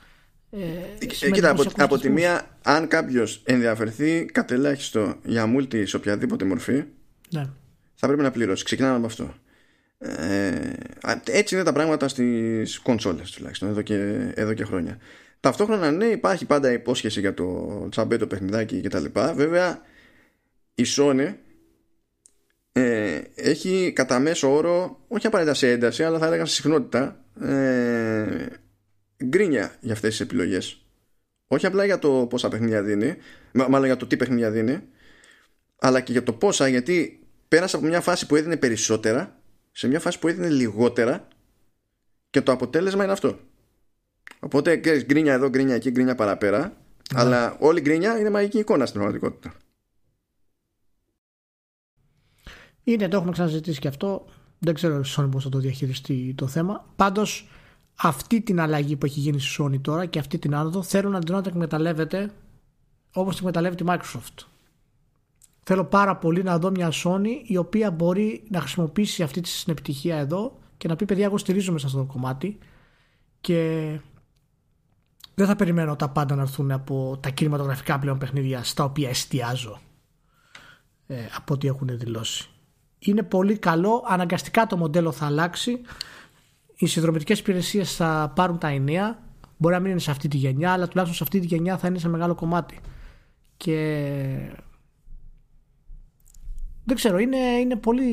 ε, 0.49 0.57
ε, 0.99 1.31
κοίτα, 1.31 1.49
από, 1.49 1.63
από 1.77 1.97
τη 1.97 2.09
μία, 2.09 2.57
αν 2.63 2.87
κάποιος 2.87 3.41
ενδιαφερθεί 3.45 4.25
κατελάχιστο 4.25 5.15
για 5.23 5.53
multi 5.55 5.87
σε 5.87 5.95
οποιαδήποτε 5.95 6.45
μορφή, 6.45 6.83
ναι. 7.29 7.45
θα 7.95 8.07
πρέπει 8.07 8.21
να 8.21 8.31
πληρώσει. 8.31 8.63
Ξεκινάμε 8.63 8.95
από 8.95 9.05
αυτό. 9.05 9.33
Ε, 9.97 10.73
έτσι 11.25 11.55
είναι 11.55 11.63
τα 11.63 11.73
πράγματα 11.73 12.07
στις 12.07 12.79
κονσόλες 12.79 13.31
τουλάχιστον 13.31 13.69
εδώ 13.69 13.81
και, 13.81 14.31
εδώ 14.33 14.53
και 14.53 14.63
χρόνια. 14.63 14.97
Ταυτόχρονα, 15.39 15.91
ναι, 15.91 16.05
υπάρχει 16.05 16.45
πάντα 16.45 16.71
υπόσχεση 16.71 17.19
για 17.19 17.33
το 17.33 17.87
τσαμπέτο 17.89 18.27
παιχνιδάκι 18.27 18.81
κτλ. 18.81 19.05
Βέβαια, 19.35 19.81
η 20.75 20.83
Sony 20.97 21.33
ε, 22.71 23.21
έχει 23.35 23.91
κατά 23.95 24.19
μέσο 24.19 24.55
όρο, 24.55 24.99
όχι 25.07 25.27
απαραίτητα 25.27 25.55
σε 25.55 25.71
ένταση, 25.71 26.03
αλλά 26.03 26.17
θα 26.19 26.25
έλεγα 26.25 26.45
σε 26.45 26.53
συχνότητα, 26.53 27.23
ε, 27.41 28.45
γκρίνια 29.25 29.75
για 29.79 29.93
αυτές 29.93 30.09
τις 30.09 30.19
επιλογές. 30.19 30.85
Όχι 31.47 31.65
απλά 31.65 31.85
για 31.85 31.99
το 31.99 32.27
πόσα 32.29 32.49
παιχνίδια 32.49 32.83
δίνει 32.83 33.15
μάλλον 33.51 33.85
για 33.85 33.97
το 33.97 34.07
τι 34.07 34.17
παιχνίδια 34.17 34.51
δίνει 34.51 34.81
αλλά 35.79 36.01
και 36.01 36.11
για 36.11 36.23
το 36.23 36.33
πόσα 36.33 36.67
γιατί 36.67 37.19
πέρασε 37.47 37.75
από 37.75 37.85
μια 37.85 38.01
φάση 38.01 38.25
που 38.25 38.35
έδινε 38.35 38.57
περισσότερα 38.57 39.39
σε 39.71 39.87
μια 39.87 39.99
φάση 39.99 40.19
που 40.19 40.27
έδινε 40.27 40.49
λιγότερα 40.49 41.27
και 42.29 42.41
το 42.41 42.51
αποτέλεσμα 42.51 43.03
είναι 43.03 43.11
αυτό. 43.11 43.39
Οπότε 44.39 44.77
ξέρεις 44.77 45.05
γκρίνια 45.05 45.33
εδώ 45.33 45.49
γκρίνια 45.49 45.75
εκεί 45.75 45.91
γκρίνια 45.91 46.15
παραπέρα 46.15 46.59
ναι. 46.59 46.73
αλλά 47.21 47.57
όλη 47.59 47.81
γκρίνια 47.81 48.19
είναι 48.19 48.29
μαγική 48.29 48.59
εικόνα 48.59 48.85
στην 48.85 48.99
πραγματικότητα 48.99 49.53
είναι 52.91 53.07
το 53.07 53.15
έχουμε 53.15 53.31
ξαναζητήσει 53.31 53.79
και 53.79 53.87
αυτό 53.87 54.25
δεν 54.59 54.73
ξέρω 54.73 55.01
Sony 55.15 55.27
πώς 55.31 55.43
θα 55.43 55.49
το 55.49 55.59
διαχειριστεί 55.59 56.33
το 56.37 56.47
θέμα 56.47 56.85
πάντως 56.95 57.49
αυτή 57.95 58.41
την 58.41 58.59
αλλαγή 58.59 58.95
που 58.95 59.05
έχει 59.05 59.19
γίνει 59.19 59.39
στη 59.39 59.63
Sony 59.63 59.81
τώρα 59.81 60.05
και 60.05 60.19
αυτή 60.19 60.37
την 60.37 60.55
άνοδο 60.55 60.83
θέλω 60.83 61.09
να 61.09 61.19
την 61.19 61.35
εκμεταλλεύεται 61.45 62.31
όπως 63.13 63.35
την 63.35 63.47
εκμεταλλεύεται 63.47 63.83
η 63.83 63.87
Microsoft. 63.89 64.45
Θέλω 65.63 65.85
πάρα 65.85 66.15
πολύ 66.15 66.43
να 66.43 66.59
δω 66.59 66.69
μια 66.71 66.91
Sony 67.03 67.27
η 67.43 67.57
οποία 67.57 67.91
μπορεί 67.91 68.43
να 68.49 68.59
χρησιμοποιήσει 68.59 69.23
αυτή 69.23 69.41
τη 69.41 69.49
συνεπτυχία 69.49 70.17
εδώ 70.17 70.57
και 70.77 70.87
να 70.87 70.95
πει 70.95 71.05
παιδιά 71.05 71.25
εγώ 71.25 71.37
στηρίζομαι 71.37 71.79
σε 71.79 71.85
αυτό 71.85 71.97
το 71.97 72.05
κομμάτι 72.05 72.57
και 73.41 73.99
δεν 75.35 75.47
θα 75.47 75.55
περιμένω 75.55 75.95
τα 75.95 76.09
πάντα 76.09 76.35
να 76.35 76.41
έρθουν 76.41 76.71
από 76.71 77.17
τα 77.21 77.29
κινηματογραφικά 77.29 77.99
πλέον 77.99 78.17
παιχνίδια 78.17 78.63
στα 78.63 78.83
οποία 78.83 79.09
εστιάζω 79.09 79.79
ε, 81.07 81.25
από 81.35 81.53
ό,τι 81.53 81.67
έχουν 81.67 81.97
δηλώσει. 81.97 82.50
Είναι 83.03 83.23
πολύ 83.23 83.57
καλό, 83.57 84.03
αναγκαστικά 84.07 84.67
το 84.67 84.77
μοντέλο 84.77 85.11
θα 85.11 85.25
αλλάξει 85.25 85.81
οι 86.81 86.87
συνδρομητικές 86.87 87.39
υπηρεσίες 87.39 87.95
θα 87.95 88.31
πάρουν 88.35 88.57
τα 88.57 88.67
ενία. 88.67 89.23
Μπορεί 89.57 89.73
να 89.73 89.79
μην 89.79 89.91
είναι 89.91 89.99
σε 89.99 90.11
αυτή 90.11 90.27
τη 90.27 90.37
γενιά, 90.37 90.71
αλλά 90.71 90.87
τουλάχιστον 90.87 91.17
σε 91.17 91.23
αυτή 91.23 91.39
τη 91.39 91.55
γενιά 91.55 91.77
θα 91.77 91.87
είναι 91.87 91.97
σε 91.97 92.07
μεγάλο 92.07 92.35
κομμάτι. 92.35 92.79
Και 93.57 93.75
δεν 96.83 96.95
ξέρω, 96.95 97.17
είναι, 97.17 97.37
είναι 97.37 97.75
πολύ, 97.75 98.09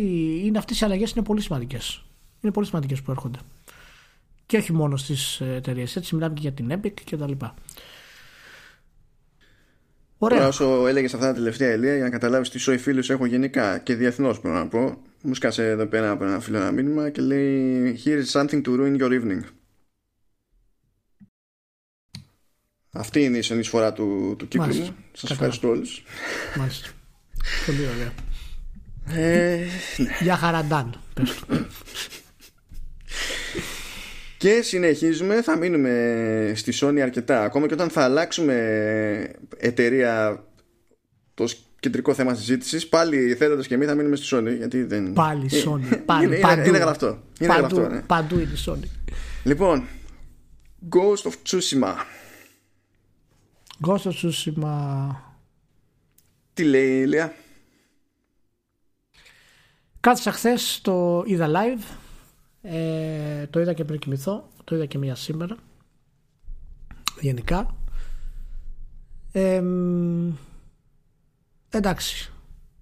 είναι 0.47 0.59
αυτές 0.59 0.81
οι 0.81 0.85
αλλαγές 0.85 1.11
είναι 1.11 1.25
πολύ 1.25 1.41
σημαντικές. 1.41 2.05
Είναι 2.41 2.53
πολύ 2.53 2.67
σημαντικές 2.67 3.03
που 3.03 3.11
έρχονται. 3.11 3.39
Και 4.47 4.57
όχι 4.57 4.73
μόνο 4.73 4.97
στις 4.97 5.41
εταιρείες, 5.41 5.97
έτσι 5.97 6.15
μιλάμε 6.15 6.35
και 6.35 6.41
για 6.41 6.53
την 6.53 6.73
Epic 6.73 6.95
και 7.05 7.17
τα 7.17 7.29
λοιπά. 7.29 7.55
Ωραία. 10.19 10.39
Τώρα 10.39 10.51
όσο 10.51 10.87
έλεγες 10.87 11.15
αυτά 11.15 11.27
τα 11.27 11.35
τελευταία 11.35 11.75
ηλία 11.75 11.95
για 11.95 12.05
να 12.05 12.11
καταλάβεις 12.11 12.51
τι 12.51 12.59
σοϊ 12.59 12.79
φίλους 12.79 13.11
έχω 13.11 13.27
γενικά 13.27 13.79
και 13.79 13.95
διεθνώς 13.95 14.41
μπορώ 14.41 14.55
να 14.55 14.67
πω 14.67 15.03
μου 15.23 15.35
σκάσε 15.35 15.69
εδώ 15.69 15.87
πέρα 15.87 16.11
από 16.11 16.25
ένα 16.25 16.41
φίλο 16.41 16.57
ένα 16.57 16.71
μήνυμα 16.71 17.11
και 17.11 17.21
λέει 17.21 18.01
Here 18.05 18.23
is 18.25 18.41
something 18.41 18.63
to 18.63 18.69
ruin 18.69 19.01
your 19.01 19.11
evening. 19.11 19.41
Αυτή 22.91 23.25
είναι 23.25 23.39
η 23.39 23.43
συνεισφορά 23.43 23.93
του, 23.93 24.35
του 24.39 24.49
κύκλου 24.49 24.75
μου. 24.75 24.97
Σας 25.13 25.31
ευχαριστώ 25.31 25.69
όλους. 25.69 26.05
Μάλιστα. 26.57 26.89
Πολύ 27.67 27.87
ωραία. 27.87 28.13
Ε, 29.25 29.67
ναι. 29.97 30.17
Για 30.21 30.37
χαραντάν. 30.37 30.95
Και 34.39 34.63
συνεχίζουμε, 34.63 35.43
θα 35.43 35.57
μείνουμε 35.57 36.53
στη 36.57 36.73
Sony 36.81 36.99
αρκετά. 36.99 37.43
Ακόμα 37.43 37.67
και 37.67 37.75
όταν 37.75 37.89
θα 37.89 38.03
αλλάξουμε 38.05 38.55
εταιρεία 39.57 40.45
το 41.35 41.49
κεντρικό 41.81 42.15
θέμα 42.15 42.35
συζήτησης. 42.35 42.89
Πάλι 42.89 43.35
θέλοντα 43.35 43.63
και 43.63 43.75
εμείς 43.75 43.87
θα 43.87 43.95
μείνουμε 43.95 44.17
στη 44.17 44.37
Sony. 44.37 44.57
Γιατί 44.57 44.83
δεν... 44.83 45.13
Πάλι 45.13 45.49
ε, 45.53 45.63
Sony. 45.65 46.01
Πάλι, 46.05 46.25
είναι, 46.25 46.37
παντού. 46.39 46.59
είναι, 46.59 46.69
είναι 46.69 46.79
γραφτό. 46.79 47.23
Είναι 47.41 47.55
παντού, 47.55 47.77
γραφτό 47.77 47.95
ναι. 47.95 48.01
παντού 48.01 48.39
είναι 48.39 48.55
Sony. 48.67 49.13
Λοιπόν, 49.45 49.87
Ghost 50.89 51.31
of 51.31 51.35
Tsushima. 51.49 51.95
Ghost 53.87 54.03
of 54.03 54.13
Tsushima. 54.23 55.07
Τι 56.55 56.65
λέει 56.65 56.97
η 56.97 57.01
Ηλία. 57.05 57.35
Κάθισα 60.01 60.33
χθες, 60.33 60.81
το 60.83 61.23
είδα 61.27 61.49
live. 61.49 61.98
Ε, 62.71 63.47
το 63.47 63.61
είδα 63.61 63.73
και 63.73 63.85
πριν 63.85 63.99
κοιμηθώ. 63.99 64.49
Το 64.65 64.75
είδα 64.75 64.87
και 64.87 64.99
μία 64.99 65.15
σήμερα. 65.15 65.57
Γενικά. 67.21 67.77
Ε, 69.33 69.63
εντάξει 71.71 72.33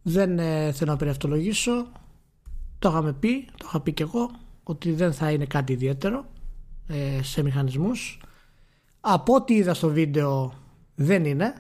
δεν 0.02 0.38
ε, 0.38 0.72
θέλω 0.72 0.90
να 0.90 0.96
περιευτολογήσω 0.96 1.86
το 2.78 2.88
είχαμε 2.88 3.12
πει, 3.12 3.44
το 3.56 3.64
είχα 3.68 3.80
πει 3.80 3.92
και 3.92 4.02
εγώ 4.02 4.30
ότι 4.62 4.92
δεν 4.92 5.12
θα 5.12 5.30
είναι 5.30 5.46
κάτι 5.46 5.72
ιδιαίτερο 5.72 6.26
ε, 6.86 7.22
σε 7.22 7.42
μηχανισμούς 7.42 8.20
από 9.00 9.34
ό,τι 9.34 9.54
είδα 9.54 9.74
στο 9.74 9.88
βίντεο 9.88 10.52
δεν 10.94 11.24
είναι 11.24 11.54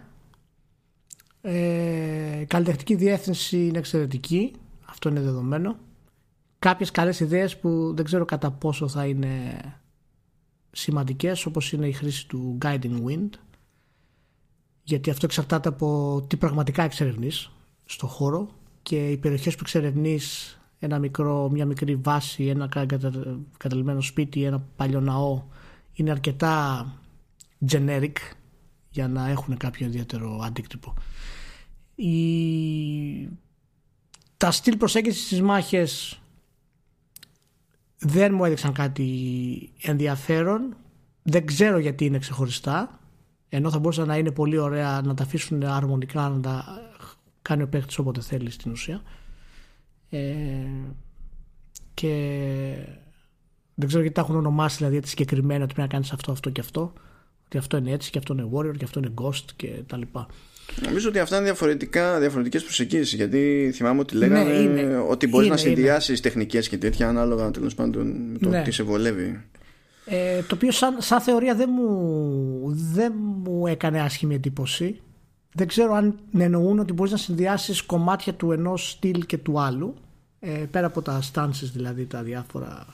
ε, 1.40 2.44
καλλιτεχνική 2.46 2.94
διεύθυνση 2.94 3.66
είναι 3.66 3.78
εξαιρετική 3.78 4.52
αυτό 4.86 5.08
είναι 5.08 5.20
δεδομένο 5.20 5.76
κάποιες 6.58 6.90
καλές 6.90 7.20
ιδέες 7.20 7.58
που 7.58 7.92
δεν 7.94 8.04
ξέρω 8.04 8.24
κατά 8.24 8.50
πόσο 8.50 8.88
θα 8.88 9.06
είναι 9.06 9.58
σημαντικές 10.70 11.46
όπως 11.46 11.72
είναι 11.72 11.88
η 11.88 11.92
χρήση 11.92 12.28
του 12.28 12.58
Guiding 12.62 13.02
Wind 13.06 13.28
γιατί 14.82 15.10
αυτό 15.10 15.26
εξαρτάται 15.26 15.68
από 15.68 16.20
τι 16.28 16.36
πραγματικά 16.36 16.82
εξερευνείς 16.82 17.50
στο 17.84 18.06
χώρο 18.06 18.48
και 18.82 19.10
οι 19.10 19.16
περιοχές 19.16 19.54
που 19.54 19.60
εξερευνείς 19.62 20.58
ένα 20.78 20.98
μικρό, 20.98 21.50
μια 21.50 21.66
μικρή 21.66 21.96
βάση, 21.96 22.46
ένα 22.46 22.68
καταλημμένο 23.56 24.00
σπίτι, 24.00 24.42
ένα 24.42 24.64
παλιό 24.76 25.00
ναό 25.00 25.42
είναι 25.92 26.10
αρκετά 26.10 26.86
generic 27.70 28.12
για 28.90 29.08
να 29.08 29.28
έχουν 29.28 29.56
κάποιο 29.56 29.86
ιδιαίτερο 29.86 30.40
αντίκτυπο. 30.44 30.94
Η... 31.94 33.28
Τα 34.36 34.50
στυλ 34.50 34.76
προσέγγισης 34.76 35.24
στις 35.24 35.42
μάχες 35.42 36.20
δεν 37.98 38.34
μου 38.34 38.44
έδειξαν 38.44 38.72
κάτι 38.72 39.08
ενδιαφέρον. 39.82 40.76
Δεν 41.22 41.46
ξέρω 41.46 41.78
γιατί 41.78 42.04
είναι 42.04 42.18
ξεχωριστά 42.18 43.00
ενώ 43.48 43.70
θα 43.70 43.78
μπορούσαν 43.78 44.06
να 44.06 44.16
είναι 44.16 44.30
πολύ 44.30 44.58
ωραία 44.58 45.00
να 45.04 45.14
τα 45.14 45.22
αφήσουν 45.22 45.62
αρμονικά 45.64 46.28
να 46.28 46.40
τα 46.40 46.64
κάνει 47.42 47.62
ο 47.62 47.68
παίχτης 47.68 47.98
όποτε 47.98 48.20
θέλει 48.20 48.50
στην 48.50 48.70
ουσία. 48.70 49.02
Ε, 50.10 50.20
και 51.94 52.12
δεν 53.74 53.88
ξέρω 53.88 54.02
γιατί 54.02 54.14
τα 54.14 54.20
έχουν 54.20 54.36
ονομάσει 54.36 54.76
δηλαδή 54.76 54.96
έτσι 54.96 55.10
συγκεκριμένα 55.10 55.64
ότι 55.64 55.74
πρέπει 55.74 55.88
να 55.88 55.94
κάνεις 55.94 56.12
αυτό, 56.12 56.32
αυτό 56.32 56.50
και 56.50 56.60
αυτό. 56.60 56.92
Ότι 57.44 57.58
αυτό 57.58 57.76
είναι 57.76 57.90
έτσι 57.90 58.10
και 58.10 58.18
αυτό 58.18 58.32
είναι 58.32 58.48
warrior 58.52 58.76
και 58.76 58.84
αυτό 58.84 58.98
είναι 58.98 59.12
ghost 59.20 59.44
και 59.56 59.82
τα 59.86 59.96
λοιπά 59.96 60.26
Νομίζω 60.84 61.08
ότι 61.08 61.18
αυτά 61.18 61.36
είναι 61.36 61.44
διαφορετικά, 61.44 62.18
διαφορετικές 62.18 62.62
προσεγγίσεις 62.62 63.12
γιατί 63.12 63.70
θυμάμαι 63.74 64.00
ότι 64.00 64.16
λέγανε 64.16 64.52
ναι, 64.52 64.96
ότι 64.96 65.26
μπορείς 65.26 65.48
να 65.48 65.56
συνδυάσεις 65.56 66.20
τεχνικές 66.20 66.68
και 66.68 66.78
τέτοια 66.78 67.08
ανάλογα 67.08 67.50
τέλος 67.50 67.74
πάντων 67.74 68.06
με 68.32 68.38
το 68.38 68.48
ναι. 68.48 68.62
τι 68.62 68.70
σε 68.70 68.82
βολεύει 68.82 69.44
Ε, 70.04 70.42
το 70.42 70.54
οποίο 70.54 70.70
σαν, 70.70 70.96
σαν 70.98 71.20
θεωρία 71.20 71.54
δεν 71.54 71.70
μου, 71.72 72.62
δεν 72.92 73.12
μου 73.16 73.66
έκανε 73.66 74.00
άσχημη 74.00 74.34
εντύπωση. 74.34 75.00
Δεν 75.52 75.66
ξέρω 75.66 75.94
αν 75.94 76.18
εννοούν 76.38 76.78
ότι 76.78 76.92
μπορείς 76.92 77.12
να 77.12 77.18
συνδυάσεις 77.18 77.82
κομμάτια 77.82 78.34
του 78.34 78.52
ενός 78.52 78.90
στυλ 78.90 79.26
και 79.26 79.38
του 79.38 79.60
άλλου. 79.60 79.94
Ε, 80.40 80.50
πέρα 80.50 80.86
από 80.86 81.02
τα 81.02 81.22
stances 81.32 81.70
δηλαδή 81.72 82.06
τα 82.06 82.22
διάφορα 82.22 82.86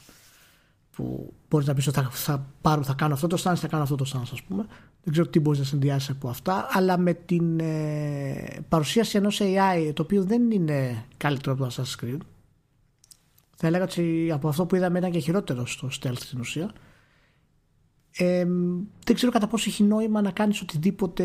που 0.96 1.32
μπορείς 1.48 1.66
να 1.66 1.74
πεις 1.74 1.86
ότι 1.86 1.98
θα, 1.98 2.08
θα, 2.12 2.46
πάρω, 2.60 2.82
θα 2.82 2.94
κάνω 2.94 3.14
αυτό 3.14 3.26
το 3.26 3.42
stance, 3.44 3.56
θα 3.56 3.68
κάνω 3.68 3.82
αυτό 3.82 3.96
το 3.96 4.10
stance 4.14 4.30
ας 4.32 4.42
πούμε. 4.42 4.66
Δεν 5.04 5.12
ξέρω 5.12 5.28
τι 5.28 5.40
μπορείς 5.40 5.58
να 5.58 5.64
συνδυάσεις 5.64 6.10
από 6.10 6.28
αυτά, 6.28 6.66
αλλά 6.70 6.98
με 6.98 7.14
την 7.14 7.60
ε, 7.60 8.64
παρουσίαση 8.68 9.16
ενός 9.16 9.40
AI 9.42 9.92
το 9.94 10.02
οποίο 10.02 10.24
δεν 10.24 10.50
είναι 10.50 11.04
καλύτερο 11.16 11.54
από 11.54 11.64
το 11.64 11.70
Assassin's 11.70 12.04
Creed. 12.04 12.18
Θα 13.56 13.66
έλεγα 13.66 13.84
ότι 13.84 14.30
από 14.32 14.48
αυτό 14.48 14.66
που 14.66 14.76
είδαμε 14.76 14.98
ήταν 14.98 15.10
και 15.10 15.18
χειρότερο 15.18 15.66
στο 15.66 15.88
stealth 16.00 16.18
στην 16.18 16.40
ουσία 16.40 16.72
ε, 18.16 18.46
δεν 19.04 19.14
ξέρω 19.14 19.32
κατά 19.32 19.46
πόσο 19.46 19.70
έχει 19.70 19.82
νόημα 19.82 20.20
να 20.22 20.30
κάνεις 20.30 20.60
οτιδήποτε 20.60 21.24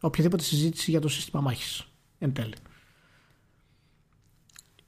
οποιαδήποτε 0.00 0.42
συζήτηση 0.42 0.90
για 0.90 1.00
το 1.00 1.08
σύστημα 1.08 1.42
μάχης 1.42 1.88
εν 2.18 2.32
τέλει. 2.32 2.54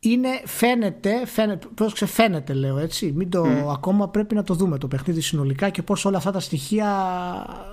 Είναι, 0.04 0.42
φαίνεται, 0.44 1.26
φαίνεται, 1.26 1.66
πρόσεξε, 1.74 2.06
φαίνεται 2.06 2.52
λέω 2.52 2.78
έτσι, 2.78 3.12
μην 3.12 3.30
το, 3.30 3.42
ακόμα 3.70 4.08
πρέπει 4.08 4.34
να 4.34 4.42
το 4.42 4.54
δούμε 4.54 4.78
το 4.78 4.88
παιχνίδι 4.88 5.20
συνολικά 5.20 5.70
και 5.70 5.82
πώς 5.82 6.04
όλα 6.04 6.16
αυτά 6.16 6.30
τα 6.30 6.40
στοιχεία 6.40 6.86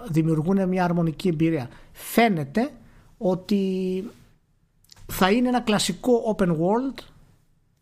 δημιουργούν 0.09 0.67
μια 0.67 0.83
αρμονική 0.83 1.27
εμπειρία. 1.27 1.69
Φαίνεται 1.91 2.69
ότι 3.17 4.03
θα 5.05 5.31
είναι 5.31 5.47
ένα 5.47 5.61
κλασικό 5.61 6.35
open 6.37 6.49
world 6.49 7.03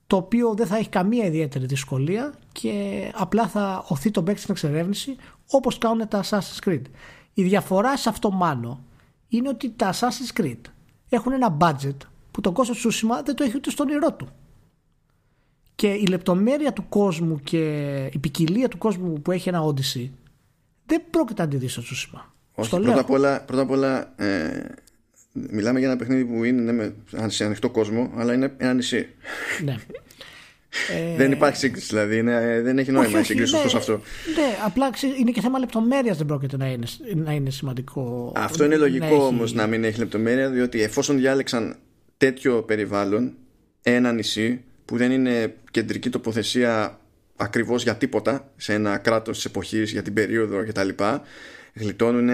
το 0.07 0.15
οποίο 0.15 0.53
δεν 0.53 0.67
θα 0.67 0.77
έχει 0.77 0.89
καμία 0.89 1.25
ιδιαίτερη 1.25 1.65
δυσκολία 1.65 2.33
και 2.51 3.11
απλά 3.15 3.47
θα 3.47 3.85
οθεί 3.87 4.11
τον 4.11 4.23
παίκτη 4.23 4.41
στην 4.41 4.53
εξερεύνηση 4.53 5.15
όπως 5.47 5.77
κάνουν 5.77 6.07
τα 6.07 6.23
Assassin's 6.23 6.67
Creed. 6.67 6.81
Η 7.33 7.43
διαφορά 7.43 7.97
σε 7.97 8.09
αυτό 8.09 8.31
μάλλον 8.31 8.83
είναι 9.27 9.49
ότι 9.49 9.69
τα 9.69 9.93
Assassin's 9.93 10.41
Creed 10.41 10.61
έχουν 11.09 11.31
ένα 11.31 11.57
budget 11.59 11.97
που 12.37 12.43
το 12.43 12.53
Ghost 12.55 12.65
of 12.65 12.87
Tsushima 12.87 13.23
δεν 13.25 13.35
το 13.35 13.43
έχει 13.43 13.53
ούτε 13.55 13.69
στον 13.69 13.87
ηρώ 13.87 14.13
του. 14.13 14.27
Και 15.75 15.87
η 15.87 16.05
λεπτομέρεια 16.05 16.73
του 16.73 16.85
κόσμου 16.89 17.39
και 17.43 17.93
η 18.13 18.17
ποικιλία 18.17 18.67
του 18.67 18.77
κόσμου 18.77 19.21
που 19.21 19.31
έχει 19.31 19.49
ένα 19.49 19.63
Odyssey 19.63 20.09
δεν 20.85 21.01
πρόκειται 21.09 21.41
να 21.41 21.47
τη 21.47 21.57
δει 21.57 21.67
στο 21.67 21.81
Tsushima. 21.81 22.21
Όχι, 22.53 22.69
πρώτα 22.69 22.99
απ' 22.99 23.09
όλα, 23.09 23.41
πρώτα 23.41 23.61
απ 23.61 23.69
όλα 23.69 24.13
ε, 24.15 24.65
μιλάμε 25.31 25.79
για 25.79 25.87
ένα 25.87 25.97
παιχνίδι 25.97 26.25
που 26.25 26.43
είναι 26.43 26.71
ναι, 26.71 26.91
σε 27.29 27.45
ανοιχτό 27.45 27.69
κόσμο, 27.69 28.11
αλλά 28.15 28.33
είναι 28.33 28.53
ένα 28.57 28.73
νησί. 28.73 29.07
Ναι. 29.63 29.75
δεν 31.17 31.31
υπάρχει 31.31 31.57
σύγκριση 31.57 31.87
δηλαδή. 31.87 32.17
Είναι, 32.17 32.61
δεν 32.63 32.77
έχει 32.77 32.91
νόημα 32.91 33.19
η 33.19 33.23
σύγκριση 33.23 33.55
ναι, 33.55 33.61
αυτό. 33.75 33.93
Ναι, 34.35 34.57
απλά 34.65 34.89
είναι 35.19 35.31
και 35.31 35.41
θέμα 35.41 35.59
λεπτομέρειας 35.59 36.17
δεν 36.17 36.25
πρόκειται 36.25 36.57
να 36.57 36.67
είναι, 36.67 36.85
να 37.15 37.31
είναι 37.31 37.49
σημαντικό. 37.49 38.33
Αυτό 38.35 38.63
είναι 38.63 38.75
λογικό 38.75 39.15
όμως 39.15 39.53
να 39.53 39.67
μην 39.67 39.83
έχει 39.83 39.99
λεπτομέρεια, 39.99 40.49
διότι 40.49 40.81
εφόσον 40.81 41.17
διάλεξαν 41.17 41.75
τέτοιο 42.17 42.61
περιβάλλον, 42.61 43.33
ένα 43.81 44.11
νησί 44.11 44.63
που 44.85 44.97
δεν 44.97 45.11
είναι 45.11 45.55
κεντρική 45.71 46.09
τοποθεσία 46.09 46.99
ακριβώς 47.35 47.83
για 47.83 47.95
τίποτα 47.95 48.51
σε 48.57 48.73
ένα 48.73 48.97
κράτος 48.97 49.35
της 49.35 49.45
εποχής 49.45 49.91
για 49.91 50.01
την 50.01 50.13
περίοδο 50.13 50.65
κτλ 50.65 50.89
γλιτώνουν, 51.79 52.27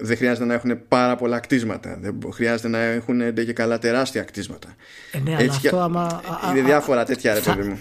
δεν 0.00 0.16
χρειάζεται 0.16 0.46
να 0.46 0.54
έχουν 0.54 0.80
πάρα 0.88 1.16
πολλά 1.16 1.38
κτίσματα. 1.38 1.98
Δεν 2.00 2.18
χρειάζεται 2.32 2.68
να 2.68 2.78
έχουν 2.78 3.34
και 3.34 3.52
καλά 3.52 3.78
τεράστια 3.78 4.22
κτίσματα. 4.22 4.74
Ε, 5.12 5.18
ναι, 5.18 5.36
Έτσι, 5.38 5.60
αυτό 5.66 5.80
άμα, 5.80 6.22
είναι 6.50 6.62
διάφορα 6.62 7.04
τέτοια 7.04 7.34
ρε 7.34 7.40
παιδί 7.40 7.68
μου. 7.68 7.78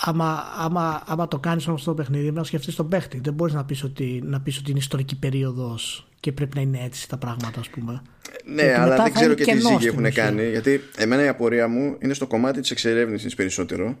Άμα, 0.00 0.42
άμα, 0.58 1.02
άμα 1.06 1.28
το 1.28 1.38
κάνεις 1.38 1.68
όμως 1.68 1.84
το 1.84 1.94
παιχνίδι, 1.94 2.30
να 2.30 2.44
σκεφτείς 2.44 2.74
τον 2.74 2.88
παίχτη. 2.88 3.20
Δεν 3.20 3.34
μπορείς 3.34 3.54
να 3.54 3.64
πεις 3.64 3.82
ότι, 3.82 4.22
να 4.24 4.40
πεις 4.40 4.58
ότι 4.58 4.70
είναι 4.70 4.78
ιστορική 4.78 5.18
περίοδος 5.18 6.08
και 6.20 6.32
πρέπει 6.32 6.56
να 6.56 6.60
είναι 6.60 6.80
έτσι 6.84 7.08
τα 7.08 7.16
πράγματα, 7.16 7.60
ας 7.60 7.68
πούμε. 7.68 8.02
Ναι, 8.44 8.74
αλλά 8.78 8.96
δεν 9.02 9.12
ξέρω 9.12 9.34
και 9.34 9.44
τι 9.44 9.60
ζύγι 9.60 9.86
έχουν 9.86 10.12
κάνει. 10.12 10.48
Γιατί 10.50 10.80
εμένα 10.96 11.24
η 11.24 11.28
απορία 11.28 11.68
μου 11.68 11.96
είναι 11.98 12.14
στο 12.14 12.26
κομμάτι 12.26 12.60
της 12.60 12.70
εξερεύνησης 12.70 13.34
περισσότερο. 13.34 13.98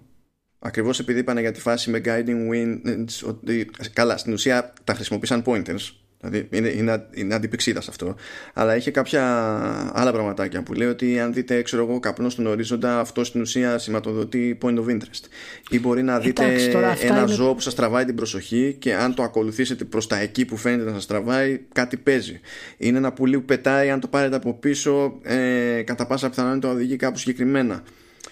Ακριβώς 0.58 0.98
επειδή 0.98 1.18
είπανε 1.18 1.40
για 1.40 1.52
τη 1.52 1.60
φάση 1.60 1.90
με 1.90 2.00
guiding 2.04 2.52
winds 2.52 3.28
ότι 3.28 3.70
καλά 3.92 4.16
στην 4.16 4.32
ουσία 4.32 4.72
τα 4.84 4.94
χρησιμοποίησαν 4.94 5.42
pointers 5.46 5.92
Δηλαδή 6.28 6.56
είναι, 6.56 6.68
είναι, 6.68 7.06
είναι 7.10 7.34
αντιπηξίδα 7.34 7.78
αυτό. 7.78 8.14
Αλλά 8.52 8.76
είχε 8.76 8.90
κάποια 8.90 9.22
άλλα 9.94 10.12
πραγματάκια 10.12 10.62
που 10.62 10.72
λέει 10.72 10.88
ότι 10.88 11.20
αν 11.20 11.32
δείτε 11.32 11.62
ξέρω 11.62 11.82
εγώ 11.82 12.00
καπνό 12.00 12.28
στον 12.28 12.46
ορίζοντα, 12.46 13.00
αυτό 13.00 13.24
στην 13.24 13.40
ουσία 13.40 13.78
σηματοδοτεί 13.78 14.58
point 14.62 14.78
of 14.78 14.86
interest. 14.86 15.24
Ή 15.70 15.80
μπορεί 15.80 16.02
να 16.02 16.18
δείτε 16.18 16.44
ένα 17.00 17.20
είναι... 17.20 17.26
ζώο 17.26 17.54
που 17.54 17.60
σας 17.60 17.74
τραβάει 17.74 18.04
την 18.04 18.14
προσοχή 18.14 18.76
και 18.78 18.94
αν 18.94 19.14
το 19.14 19.22
ακολουθήσετε 19.22 19.84
προς 19.84 20.06
τα 20.06 20.18
εκεί 20.18 20.44
που 20.44 20.56
φαίνεται 20.56 20.84
να 20.84 20.94
σας 20.94 21.06
τραβάει, 21.06 21.60
κάτι 21.72 21.96
παίζει. 21.96 22.40
Είναι 22.76 22.98
ένα 22.98 23.12
πουλί 23.12 23.38
που 23.38 23.44
πετάει, 23.44 23.90
αν 23.90 24.00
το 24.00 24.08
πάρετε 24.08 24.36
από 24.36 24.54
πίσω, 24.54 25.18
ε, 25.22 25.82
κατά 25.82 26.06
πάσα 26.06 26.28
πιθανότητα 26.28 26.68
οδηγεί 26.68 26.96
κάπου 26.96 27.18
συγκεκριμένα. 27.18 27.82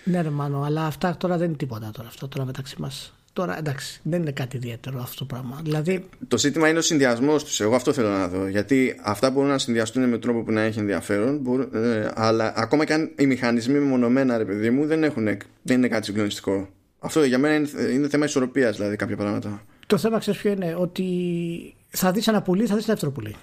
Ναι, 0.04 0.22
ρε 0.22 0.30
Μάνο, 0.30 0.62
αλλά 0.62 0.86
αυτά 0.86 1.16
τώρα 1.16 1.36
δεν 1.36 1.48
είναι 1.48 1.56
τίποτα 1.56 1.90
τώρα. 1.92 2.08
Αυτό 2.08 2.28
τώρα 2.28 2.44
μεταξύ 2.44 2.76
μας. 2.78 3.14
Τώρα 3.34 3.58
εντάξει, 3.58 4.00
δεν 4.02 4.20
είναι 4.20 4.30
κάτι 4.30 4.56
ιδιαίτερο 4.56 5.00
αυτό 5.00 5.18
το 5.18 5.24
πράγμα. 5.24 5.60
Δηλαδή... 5.62 6.08
Το 6.28 6.38
ζήτημα 6.38 6.68
είναι 6.68 6.78
ο 6.78 6.82
συνδυασμός 6.82 7.44
τους. 7.44 7.60
Εγώ 7.60 7.74
αυτό 7.74 7.92
θέλω 7.92 8.08
να 8.08 8.28
δω. 8.28 8.46
Γιατί 8.46 9.00
αυτά 9.02 9.30
μπορούν 9.30 9.48
να 9.48 9.58
συνδυαστούν 9.58 10.08
με 10.08 10.18
τρόπο 10.18 10.42
που 10.42 10.52
να 10.52 10.60
έχει 10.60 10.78
ενδιαφέρον. 10.78 11.38
Μπορούν, 11.38 11.68
ε, 11.74 12.10
αλλά 12.14 12.52
ακόμα 12.56 12.84
και 12.84 12.92
αν 12.92 13.12
οι 13.18 13.26
μηχανισμοί 13.26 13.78
μεμονωμένα, 13.78 14.38
ρε 14.38 14.44
παιδί 14.44 14.70
μου, 14.70 14.86
δεν, 14.86 15.04
έχουν, 15.04 15.24
δεν 15.62 15.76
είναι 15.76 15.88
κάτι 15.88 16.04
συγκλονιστικό. 16.04 16.68
Αυτό 16.98 17.24
για 17.24 17.38
μένα 17.38 17.54
είναι, 17.54 17.68
είναι 17.92 18.08
θέμα 18.08 18.24
ισορροπίας, 18.24 18.76
δηλαδή 18.76 18.96
κάποια 18.96 19.16
πράγματα. 19.16 19.62
Το 19.86 19.98
θέμα 19.98 20.18
ξέρεις 20.18 20.40
ποιο 20.40 20.50
είναι, 20.50 20.74
ότι 20.78 21.04
θα 21.88 22.10
δεις 22.10 22.28
ένα 22.28 22.42
πουλί, 22.42 22.66
θα 22.66 22.74
δεις 22.76 22.84
δεύτερο 22.84 23.10
πουλί. 23.10 23.36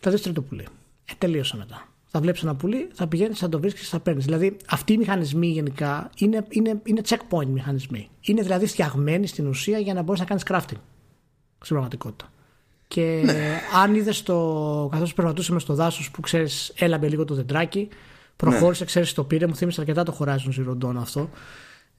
Θα 0.00 0.10
δεις 0.10 0.22
τρίτο 0.22 0.42
πουλί. 0.42 0.66
Ε, 1.04 1.12
τελείωσε 1.18 1.56
μετά 1.56 1.88
θα 2.16 2.22
βλέπεις 2.22 2.42
ένα 2.42 2.54
πουλί, 2.54 2.88
θα 2.92 3.06
πηγαίνεις, 3.06 3.38
θα 3.38 3.48
το 3.48 3.60
βρίσκεις, 3.60 3.88
θα 3.88 4.00
παίρνεις. 4.00 4.24
Δηλαδή, 4.24 4.56
αυτοί 4.68 4.92
οι 4.92 4.96
μηχανισμοί 4.96 5.46
γενικά 5.46 6.10
είναι, 6.18 6.44
είναι, 6.48 6.80
είναι 6.84 7.00
checkpoint 7.08 7.46
μηχανισμοί. 7.46 8.08
Είναι 8.20 8.42
δηλαδή 8.42 8.66
φτιαγμένοι 8.66 9.26
στην 9.26 9.46
ουσία 9.46 9.78
για 9.78 9.94
να 9.94 10.02
μπορείς 10.02 10.20
να 10.20 10.26
κάνεις 10.26 10.42
crafting. 10.46 10.78
Στην 11.58 11.76
πραγματικότητα. 11.76 12.32
Και 12.88 13.22
ναι. 13.24 13.60
αν 13.82 13.94
είδες 13.94 14.22
το. 14.22 14.88
καθώς 14.92 15.14
περπατούσαμε 15.14 15.60
στο 15.60 15.74
δάσος 15.74 16.10
που 16.10 16.20
ξέρεις, 16.20 16.72
έλαμπε 16.76 17.08
λίγο 17.08 17.24
το 17.24 17.34
δεντράκι, 17.34 17.88
προχώρησε, 18.36 18.82
ναι. 18.82 18.88
ξέρεις 18.88 19.12
το 19.12 19.24
πήρε, 19.24 19.46
μου 19.46 19.56
θύμισε 19.56 19.80
αρκετά 19.80 20.02
το 20.02 20.16
Horizon 20.20 20.60
Zero 20.60 20.84
Dawn 20.84 20.96
αυτό. 20.96 21.30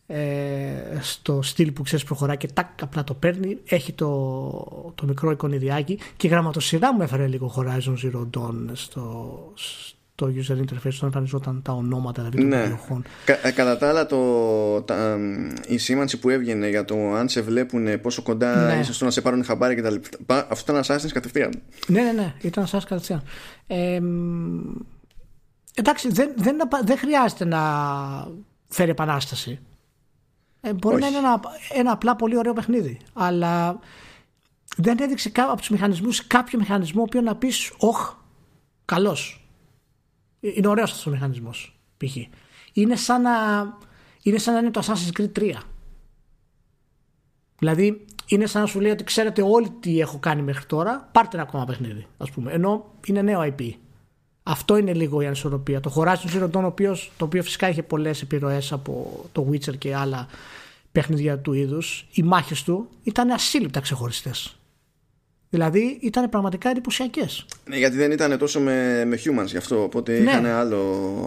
Ε, 0.08 1.00
στο 1.02 1.42
στυλ 1.42 1.72
που 1.72 1.84
ξέρεις 1.84 2.06
προχωράει 2.06 2.38
και 2.38 2.48
τάκ 2.48 2.82
απλά 2.82 3.04
το 3.04 3.14
παίρνει 3.14 3.58
έχει 3.66 3.94
το, 3.94 4.92
το 4.96 5.06
μικρό 5.06 5.32
εικονιδιάκι 5.32 6.00
και 6.18 6.28
η 6.28 6.30
γραμματοσυρά 6.30 6.94
μου 6.94 7.02
έφερε 7.02 7.28
λίγο 7.28 7.54
Horizon 7.56 7.96
Zero 8.04 8.28
Dawn 8.38 8.70
στο, 8.74 9.54
το 10.18 10.34
user 10.36 10.58
interface 10.58 10.94
όταν 10.96 11.04
εμφανιζόταν 11.04 11.62
τα 11.62 11.72
ονόματα 11.72 12.22
δηλαδή 12.22 12.38
των 12.38 12.48
ναι. 12.48 12.62
περιοχών. 12.62 13.04
Κα, 13.26 13.48
ε, 13.48 13.52
κατά 13.52 13.78
τα 13.78 13.90
άλλα, 13.90 14.06
το, 14.06 14.82
τα, 14.82 15.18
η 15.68 15.78
σήμανση 15.78 16.20
που 16.20 16.30
έβγαινε 16.30 16.70
για 16.70 16.86
το 16.86 17.14
αν 17.14 17.30
σε 17.30 17.42
βλέπουν 17.42 18.02
πόσο 18.02 18.22
κοντά 18.22 18.66
ναι. 18.66 18.80
είσαι 18.80 18.94
στο 18.94 19.06
να 19.06 19.12
σε 19.12 19.22
πάρουν 19.22 19.44
χαμπάρι 19.44 19.76
κτλ. 19.76 19.96
Αυτό 20.28 20.72
ήταν 20.78 20.84
Assassin's 20.84 21.12
κατευθείαν. 21.14 21.62
Ναι, 21.88 22.02
ναι, 22.02 22.12
ναι, 22.12 22.34
ήταν 22.42 22.66
Assassin's 22.66 22.86
κατευθείαν. 22.88 23.24
Ε, 23.68 24.00
εντάξει, 25.74 26.12
δεν, 26.12 26.34
δεν, 26.36 26.58
δεν 26.84 26.98
χρειάζεται 26.98 27.46
να 27.46 27.62
φέρει 28.68 28.90
επανάσταση. 28.90 29.60
Ε, 30.62 30.74
μπορεί 30.74 30.96
Όχι. 30.96 31.04
να 31.04 31.10
είναι 31.10 31.18
ένα, 31.18 31.40
ένα 31.74 31.92
απλά 31.92 32.16
πολύ 32.16 32.38
ωραίο 32.38 32.54
παιχνίδι. 32.54 33.00
Αλλά 33.14 33.80
δεν 34.78 34.98
έδειξε 35.00 35.32
από 35.36 35.58
τους 35.58 35.70
μηχανισμούς 35.70 36.28
κάποιο 36.28 36.60
μηχανισμό 36.60 37.04
που 37.04 37.22
να 37.22 37.36
πεις, 37.36 37.72
Ωχ, 37.78 38.14
καλός 38.86 39.42
είναι 40.40 40.68
ωραίος 40.68 40.90
αυτός 40.90 41.06
ο 41.06 41.10
μηχανισμός. 41.10 41.80
Π.χ. 41.98 42.16
Είναι 42.74 42.96
σαν 42.96 43.22
να 43.22 43.32
είναι 44.22 44.38
σαν 44.38 44.54
να 44.54 44.60
είναι 44.60 44.72
το 44.72 44.82
Assassin's 44.86 45.20
Creed 45.20 45.32
3. 45.40 45.54
Δηλαδή, 47.60 48.06
είναι 48.28 48.46
σαν 48.46 48.62
να 48.62 48.68
σου 48.68 48.80
λέει 48.80 48.92
ότι 48.92 49.04
ξέρετε 49.04 49.42
όλοι 49.42 49.70
τι 49.70 50.00
έχω 50.00 50.18
κάνει 50.20 50.42
μέχρι 50.42 50.66
τώρα, 50.66 51.10
πάρτε 51.12 51.38
ένα 51.38 51.46
ακόμα 51.48 51.66
παιχνίδι, 51.66 52.08
ας 52.18 52.32
πούμε. 52.32 52.52
Ενώ 52.52 52.92
είναι 53.06 53.22
νέο 53.22 53.42
IP. 53.42 53.72
Αυτό 54.44 54.78
είναι 54.78 54.94
λίγο 54.94 55.22
η 55.22 55.26
ανισορροπία. 55.26 55.80
Το 55.80 55.94
Horizon 55.96 56.30
Zero 56.34 56.52
Dawn, 56.52 56.74
το 57.18 57.26
οποίο 57.26 57.44
φυσικά 57.44 57.70
είχε 57.70 57.84
πολλές 57.84 58.22
επιρροές 58.22 58.72
από 58.72 59.26
το 59.32 59.48
Witcher 59.52 59.78
και 59.78 59.96
άλλα 59.96 60.28
παιχνίδια 60.92 61.40
του 61.40 61.54
είδους, 61.54 62.08
οι 62.12 62.24
μάχες 62.24 62.64
του 62.64 62.90
ήταν 63.04 63.30
ασύλληπτα 63.30 63.80
ξεχωριστές. 63.80 64.58
Δηλαδή 65.58 65.98
ήταν 66.02 66.30
πραγματικά 66.30 66.70
εντυπωσιακές. 66.70 67.46
Ναι, 67.66 67.78
γιατί 67.78 67.96
δεν 67.96 68.12
ήταν 68.12 68.38
τόσο 68.38 68.60
με, 68.60 69.06
με 69.06 69.20
humans 69.26 69.46
γι' 69.46 69.58
αυτό. 69.58 69.84
Οπότε 69.84 70.12
ναι. 70.12 70.32
είχαν 70.32 70.46
άλλο, 70.46 70.80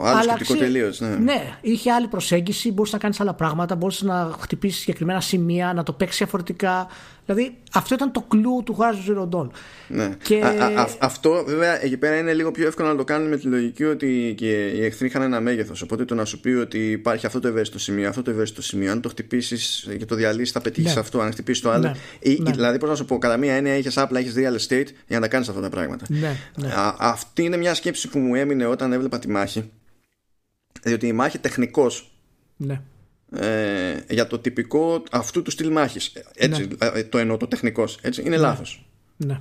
άλλο 0.05 0.23
σκεπτικό 0.23 0.55
τελείως. 0.55 1.01
Ναι. 1.01 1.09
ναι, 1.09 1.59
είχε 1.61 1.93
άλλη 1.93 2.07
προσέγγιση. 2.07 2.73
Μπορούσε 2.73 2.95
να 2.95 3.01
κάνεις 3.01 3.21
άλλα 3.21 3.35
πράγματα. 3.35 3.75
Μπορούσε 3.75 4.05
να 4.05 4.35
χτυπήσεις 4.41 4.81
συγκεκριμένα 4.81 5.21
σημεία, 5.21 5.73
να 5.73 5.83
το 5.83 5.93
παίξεις 5.93 6.19
διαφορετικά. 6.19 6.87
Δηλαδή 7.35 7.57
αυτό 7.73 7.95
ήταν 7.95 8.13
το 8.13 8.21
κλου 8.29 8.63
του 8.65 8.77
Horizon 8.79 9.11
Zero 9.11 9.29
Dawn. 9.29 9.49
Ναι. 9.89 10.17
Και... 10.23 10.41
Α, 10.45 10.81
α, 10.81 10.89
αυτό 10.99 11.45
βέβαια 11.47 11.85
εκεί 11.85 11.97
πέρα 11.97 12.17
είναι 12.17 12.33
λίγο 12.33 12.51
πιο 12.51 12.67
εύκολο 12.67 12.89
να 12.89 12.97
το 12.97 13.05
κάνουν 13.05 13.29
με 13.29 13.37
τη 13.37 13.47
λογική 13.47 13.85
ότι 13.85 14.35
και 14.37 14.67
οι 14.67 14.85
εχθροί 14.85 15.07
είχαν 15.07 15.23
ένα 15.23 15.41
μέγεθος. 15.41 15.83
Οπότε 15.83 16.05
το 16.05 16.15
να 16.15 16.25
σου 16.25 16.41
πει 16.41 16.49
ότι 16.49 16.91
υπάρχει 16.91 17.27
αυτό 17.27 17.41
το 17.41 17.49
ευαίσθητο 17.49 17.79
σημείο, 17.79 18.09
αυτό 18.09 18.23
το 18.23 18.31
ευαίσθητο 18.31 18.63
σημείο, 18.63 18.91
αν 18.91 19.01
το 19.01 19.09
χτυπήσεις 19.09 19.89
και 19.99 20.05
το 20.05 20.15
διαλύσεις, 20.15 20.53
θα 20.53 20.61
πετύχεις 20.61 20.95
ναι. 20.95 21.01
αυτό. 21.01 21.21
Αν 21.21 21.33
χτυπήσεις 21.33 21.63
το 21.63 21.71
άλλο. 21.71 21.83
Ναι. 21.83 21.95
Ή, 22.19 22.39
ναι. 22.43 22.51
Δηλαδή, 22.51 22.79
πώς 22.79 22.89
να 22.89 22.95
σου 22.95 23.05
πω, 23.05 23.19
κατά 23.19 23.37
μία 23.37 23.55
έννοια 23.55 23.77
είχε 23.77 24.01
απλά 24.01 24.19
έχεις 24.19 24.35
real 24.37 24.69
estate 24.69 24.87
για 25.07 25.17
να 25.17 25.21
τα 25.21 25.29
κάνεις 25.29 25.49
αυτά 25.49 25.61
τα 25.61 25.69
πράγματα. 25.69 26.05
Ναι. 26.09 26.37
ναι. 26.57 26.69
Α, 26.69 26.95
αυτή 26.99 27.45
είναι 27.45 27.57
μια 27.57 27.75
σκέψη 27.75 28.09
που 28.09 28.19
μου 28.19 28.35
έμεινε 28.35 28.67
όταν 28.67 28.93
έβλεπα 28.93 29.19
τη 29.19 29.29
μάχη. 29.29 29.71
Διότι 30.83 31.07
η 31.07 31.13
μάχη 31.13 31.39
τεχνικώ. 31.39 31.91
Ναι 32.57 32.81
ε, 33.37 33.95
για 34.09 34.27
το 34.27 34.39
τυπικό 34.39 35.03
αυτού 35.11 35.43
του 35.43 35.51
στυλ 35.51 35.71
μάχης 35.73 36.13
έτσι, 36.35 36.69
ναι. 36.79 36.89
Ε, 36.95 37.05
το 37.05 37.19
εννοώ 37.19 37.37
το 37.37 37.47
τεχνικός 37.47 37.99
έτσι, 38.03 38.21
είναι 38.21 38.31
ναι. 38.31 38.37
λάθος 38.37 38.89
ναι. 39.17 39.41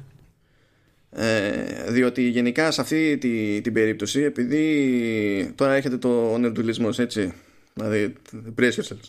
Ε, 1.12 1.92
διότι 1.92 2.30
γενικά 2.30 2.72
σε 2.72 2.82
αυτή 2.82 3.18
τη, 3.18 3.62
την 3.62 3.74
περίπτωση 3.74 4.22
επειδή 4.22 5.54
τώρα 5.56 5.74
έχετε 5.74 5.98
το 5.98 6.38
νερντουλισμός 6.38 7.00
έτσι 7.00 7.34
δηλαδή 7.74 8.14
brace 8.60 8.64
yourselves 8.64 9.08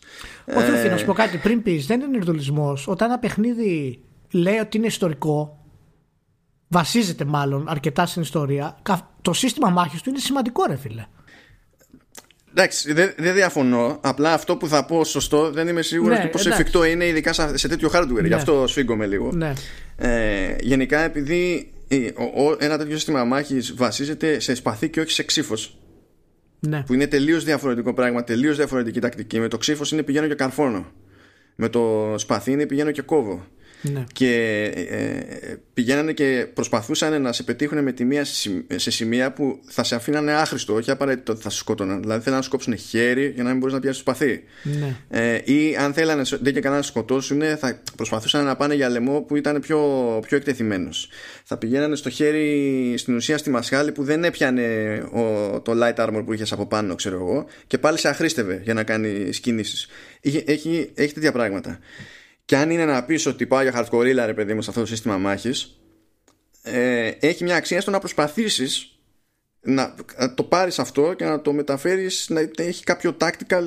όχι 0.56 0.70
ε, 0.70 0.88
να 0.88 0.96
σου 0.96 1.04
πω 1.04 1.12
κάτι 1.12 1.36
πριν 1.36 1.62
πεις 1.62 1.86
δεν 1.86 2.00
είναι 2.00 2.10
νερντουλισμός 2.10 2.88
όταν 2.88 3.08
ένα 3.10 3.18
παιχνίδι 3.18 4.00
λέει 4.30 4.58
ότι 4.58 4.76
είναι 4.76 4.86
ιστορικό 4.86 5.64
βασίζεται 6.68 7.24
μάλλον 7.24 7.68
αρκετά 7.68 8.06
στην 8.06 8.22
ιστορία 8.22 8.78
το 9.22 9.32
σύστημα 9.32 9.68
μάχης 9.68 10.02
του 10.02 10.08
είναι 10.08 10.18
σημαντικό 10.18 10.64
ρε 10.66 10.76
φίλε 10.76 11.06
Εντάξει, 12.54 12.92
δεν, 12.92 13.12
δεν 13.16 13.34
διαφωνώ. 13.34 13.98
Απλά 14.02 14.32
αυτό 14.32 14.56
που 14.56 14.68
θα 14.68 14.84
πω 14.84 15.04
σωστό 15.04 15.50
δεν 15.50 15.68
είμαι 15.68 15.82
σίγουρος 15.82 16.18
ναι, 16.18 16.26
πόσο 16.26 16.48
εφικτό 16.48 16.84
είναι, 16.84 17.06
ειδικά 17.06 17.32
σε 17.54 17.68
τέτοιο 17.68 17.90
hardware. 17.92 18.20
Ναι. 18.20 18.26
Γι' 18.26 18.34
αυτό 18.34 18.66
σφίγγομαι 18.66 19.06
λίγο. 19.06 19.32
Ναι. 19.32 19.52
Ε, 19.96 20.56
γενικά, 20.60 21.00
επειδή 21.00 21.72
ένα 22.58 22.78
τέτοιο 22.78 22.94
σύστημα 22.94 23.24
μάχης 23.24 23.74
βασίζεται 23.74 24.40
σε 24.40 24.54
σπαθί 24.54 24.88
και 24.88 25.00
όχι 25.00 25.10
σε 25.10 25.22
ξύφος. 25.22 25.78
Ναι. 26.60 26.82
Που 26.86 26.94
είναι 26.94 27.06
τελείως 27.06 27.44
διαφορετικό 27.44 27.94
πράγμα, 27.94 28.24
τελείως 28.24 28.56
διαφορετική 28.56 29.00
τακτική. 29.00 29.40
Με 29.40 29.48
το 29.48 29.58
ξύφος 29.58 29.92
είναι 29.92 30.02
πηγαίνω 30.02 30.26
και 30.26 30.34
καρφώνω. 30.34 30.86
Με 31.54 31.68
το 31.68 32.14
σπαθί 32.16 32.52
είναι 32.52 32.66
πηγαίνω 32.66 32.90
και 32.90 33.02
κόβω. 33.02 33.46
Ναι. 33.82 34.04
Και 34.12 34.62
ε, 34.74 35.54
πηγαίνανε 35.74 36.12
και 36.12 36.46
προσπαθούσαν 36.54 37.22
να 37.22 37.32
σε 37.32 37.42
πετύχουν 37.42 37.82
με 37.82 37.92
τη 37.92 38.04
μία 38.04 38.24
σε 38.76 38.90
σημεία 38.90 39.32
που 39.32 39.60
θα 39.68 39.84
σε 39.84 39.94
αφήνανε 39.94 40.32
άχρηστο, 40.32 40.74
όχι 40.74 40.90
απαραίτητο 40.90 41.32
ότι 41.32 41.42
θα 41.42 41.50
σε 41.50 41.58
σκότωναν. 41.58 42.00
Δηλαδή 42.00 42.20
θέλανε 42.20 42.36
να 42.36 42.42
σου 42.42 42.50
κόψουν 42.50 42.76
χέρι 42.76 43.32
για 43.34 43.42
να 43.42 43.50
μην 43.50 43.58
μπορείς 43.58 43.74
να 43.74 43.80
πιάσεις 43.80 44.02
το 44.02 44.10
σπαθί. 44.10 44.42
Ναι. 44.62 44.96
Ε, 45.08 45.40
ή 45.44 45.76
αν 45.76 45.92
θέλανε 45.92 46.22
δεν 46.40 46.52
και 46.52 46.60
κανένα 46.60 46.80
να 46.80 46.86
σκοτώσουν, 46.86 47.42
θα 47.58 47.82
προσπαθούσαν 47.96 48.44
να 48.44 48.56
πάνε 48.56 48.74
για 48.74 48.88
λαιμό 48.88 49.20
που 49.20 49.36
ήταν 49.36 49.60
πιο, 49.60 49.78
πιο 50.26 50.36
εκτεθειμένος. 50.36 51.08
Θα 51.44 51.56
πηγαίνανε 51.56 51.96
στο 51.96 52.10
χέρι 52.10 52.94
στην 52.96 53.14
ουσία 53.14 53.38
στη 53.38 53.50
μασχάλη 53.50 53.92
που 53.92 54.04
δεν 54.04 54.24
έπιανε 54.24 54.62
ο, 55.12 55.60
το 55.60 55.72
light 55.82 56.06
armor 56.06 56.22
που 56.24 56.32
είχες 56.32 56.52
από 56.52 56.66
πάνω, 56.66 56.94
ξέρω 56.94 57.16
εγώ, 57.16 57.46
και 57.66 57.78
πάλι 57.78 57.98
σε 57.98 58.08
αχρήστευε 58.08 58.60
για 58.64 58.74
να 58.74 58.82
κάνεις 58.82 59.40
κινήσεις. 59.40 59.88
Έχει, 60.20 60.44
έχει, 60.46 60.90
έχει 60.94 61.14
τέτοια 61.14 61.32
πράγματα. 61.32 61.78
Και 62.50 62.56
αν 62.56 62.70
είναι 62.70 62.84
να 62.84 63.04
πεις 63.04 63.26
ότι 63.26 63.46
πάω 63.46 63.62
για 63.62 63.72
hardcore 63.76 64.24
ρε 64.26 64.34
παιδί 64.34 64.54
μου 64.54 64.62
σε 64.62 64.70
αυτό 64.70 64.82
το 64.82 64.86
σύστημα 64.86 65.18
μάχης, 65.18 65.80
ε, 66.62 67.10
έχει 67.20 67.44
μια 67.44 67.56
αξία 67.56 67.80
στο 67.80 67.90
να 67.90 67.98
προσπαθήσεις 67.98 68.98
να 69.60 69.94
το 70.34 70.42
πάρεις 70.42 70.78
αυτό 70.78 71.14
και 71.14 71.24
να 71.24 71.40
το 71.40 71.52
μεταφέρεις 71.52 72.26
να 72.28 72.50
έχει 72.56 72.84
κάποιο 72.84 73.16
tactical 73.20 73.62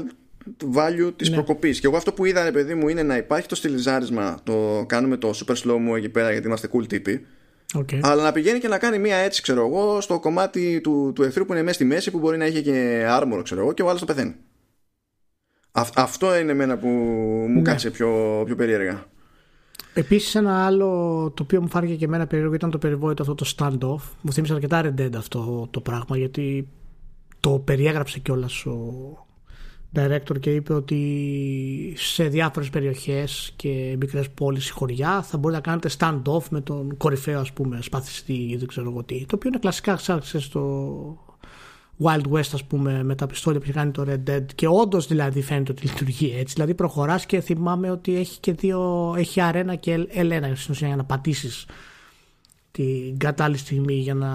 value 0.75 1.13
της 1.15 1.29
ναι. 1.29 1.35
προκοπής. 1.35 1.79
Και 1.79 1.87
εγώ 1.87 1.97
αυτό 1.97 2.13
που 2.13 2.25
είδα, 2.25 2.43
ρε 2.43 2.51
παιδί 2.51 2.73
μου, 2.73 2.87
είναι 2.87 3.03
να 3.03 3.17
υπάρχει 3.17 3.47
το 3.47 3.55
στυλιζάρισμα. 3.55 4.39
Το 4.43 4.85
κάνουμε 4.87 5.17
το 5.17 5.33
super 5.45 5.55
slow 5.55 5.77
μου 5.79 5.95
εκεί 5.95 6.09
πέρα 6.09 6.31
γιατί 6.31 6.47
είμαστε 6.47 6.69
cool 6.73 6.87
τύποι. 6.87 7.25
Okay. 7.73 7.99
Αλλά 8.01 8.23
να 8.23 8.31
πηγαίνει 8.31 8.59
και 8.59 8.67
να 8.67 8.77
κάνει 8.77 8.99
μία 8.99 9.17
έτσι, 9.17 9.41
ξέρω 9.41 9.65
εγώ, 9.65 10.01
στο 10.01 10.19
κομμάτι 10.19 10.81
του, 10.81 11.11
του 11.15 11.23
εχθρού 11.23 11.45
που 11.45 11.53
είναι 11.53 11.61
μέσα 11.61 11.75
στη 11.75 11.85
μέση 11.85 12.11
που 12.11 12.19
μπορεί 12.19 12.37
να 12.37 12.45
έχει 12.45 12.61
και 12.61 13.05
armor, 13.09 13.41
ξέρω 13.43 13.61
εγώ, 13.61 13.73
και 13.73 13.81
ο 13.81 13.87
άλλος 13.87 13.99
το 13.99 14.05
πεθαίνει 14.05 14.35
αυτό 15.95 16.37
είναι 16.37 16.51
εμένα 16.51 16.77
που 16.77 16.87
μου 16.87 17.47
ναι. 17.47 17.61
κάτσε 17.61 17.89
πιο, 17.91 18.41
πιο 18.45 18.55
περίεργα. 18.55 19.05
Επίσης, 19.93 20.35
ένα 20.35 20.65
άλλο 20.65 20.87
το 21.35 21.43
οποίο 21.43 21.61
μου 21.61 21.69
φάνηκε 21.69 21.95
και 21.95 22.05
εμένα 22.05 22.27
περίεργο 22.27 22.53
ήταν 22.53 22.71
το 22.71 22.77
περιβόητο 22.77 23.21
αυτό 23.21 23.35
το 23.35 23.53
standoff. 23.57 24.11
Μου 24.21 24.33
θύμισε 24.33 24.53
αρκετά 24.53 24.81
Red 24.83 25.01
Dead 25.01 25.15
αυτό 25.15 25.67
το 25.71 25.81
πράγμα 25.81 26.17
γιατί 26.17 26.67
το 27.39 27.49
περιέγραψε 27.49 28.19
κιόλας 28.19 28.65
ο 28.65 28.93
director 29.95 30.39
και 30.39 30.53
είπε 30.53 30.73
ότι 30.73 31.93
σε 31.97 32.27
διάφορες 32.27 32.69
περιοχές 32.69 33.53
και 33.55 33.95
μικρές 33.99 34.29
πόλεις 34.29 34.69
ή 34.69 34.71
χωριά 34.71 35.21
θα 35.21 35.37
μπορείτε 35.37 35.61
να 35.65 35.67
κάνετε 35.67 35.89
stand-off 35.99 36.47
με 36.49 36.61
τον 36.61 36.97
κορυφαίο 36.97 37.39
ας 37.39 37.51
πούμε 37.51 37.81
σπαθιστή 37.81 38.33
ή 38.33 38.55
δεν 38.55 38.67
ξέρω 38.67 38.89
εγώ 38.89 39.03
τι 39.03 39.25
το 39.25 39.35
οποίο 39.35 39.49
είναι 39.49 39.59
κλασικά 39.59 39.95
ξέρετε 39.95 40.39
στο 40.39 41.32
Wild 41.99 42.31
West, 42.31 42.49
ας 42.53 42.63
πούμε, 42.63 43.03
με 43.03 43.15
τα 43.15 43.27
πιστόλια 43.27 43.59
που 43.59 43.65
έχει 43.65 43.77
κάνει 43.77 43.91
το 43.91 44.05
Red 44.07 44.29
Dead. 44.29 44.45
Και 44.55 44.67
όντως 44.67 45.07
δηλαδή 45.07 45.41
φαίνεται 45.41 45.71
ότι 45.71 45.85
λειτουργεί 45.85 46.35
έτσι. 46.37 46.53
Δηλαδή 46.53 46.73
προχωράς 46.73 47.25
και 47.25 47.41
θυμάμαι 47.41 47.91
ότι 47.91 48.15
έχει 48.15 48.39
και 48.39 48.53
δύο. 48.53 49.13
Έχει 49.17 49.41
αρένα 49.41 49.75
και 49.75 50.07
ελένα 50.09 50.55
στην 50.55 50.73
ουσία 50.73 50.87
για 50.87 50.95
να 50.95 51.03
πατήσεις 51.03 51.65
την 52.71 53.17
κατάλληλη 53.17 53.57
στιγμή 53.57 53.93
για 53.93 54.13
να 54.13 54.29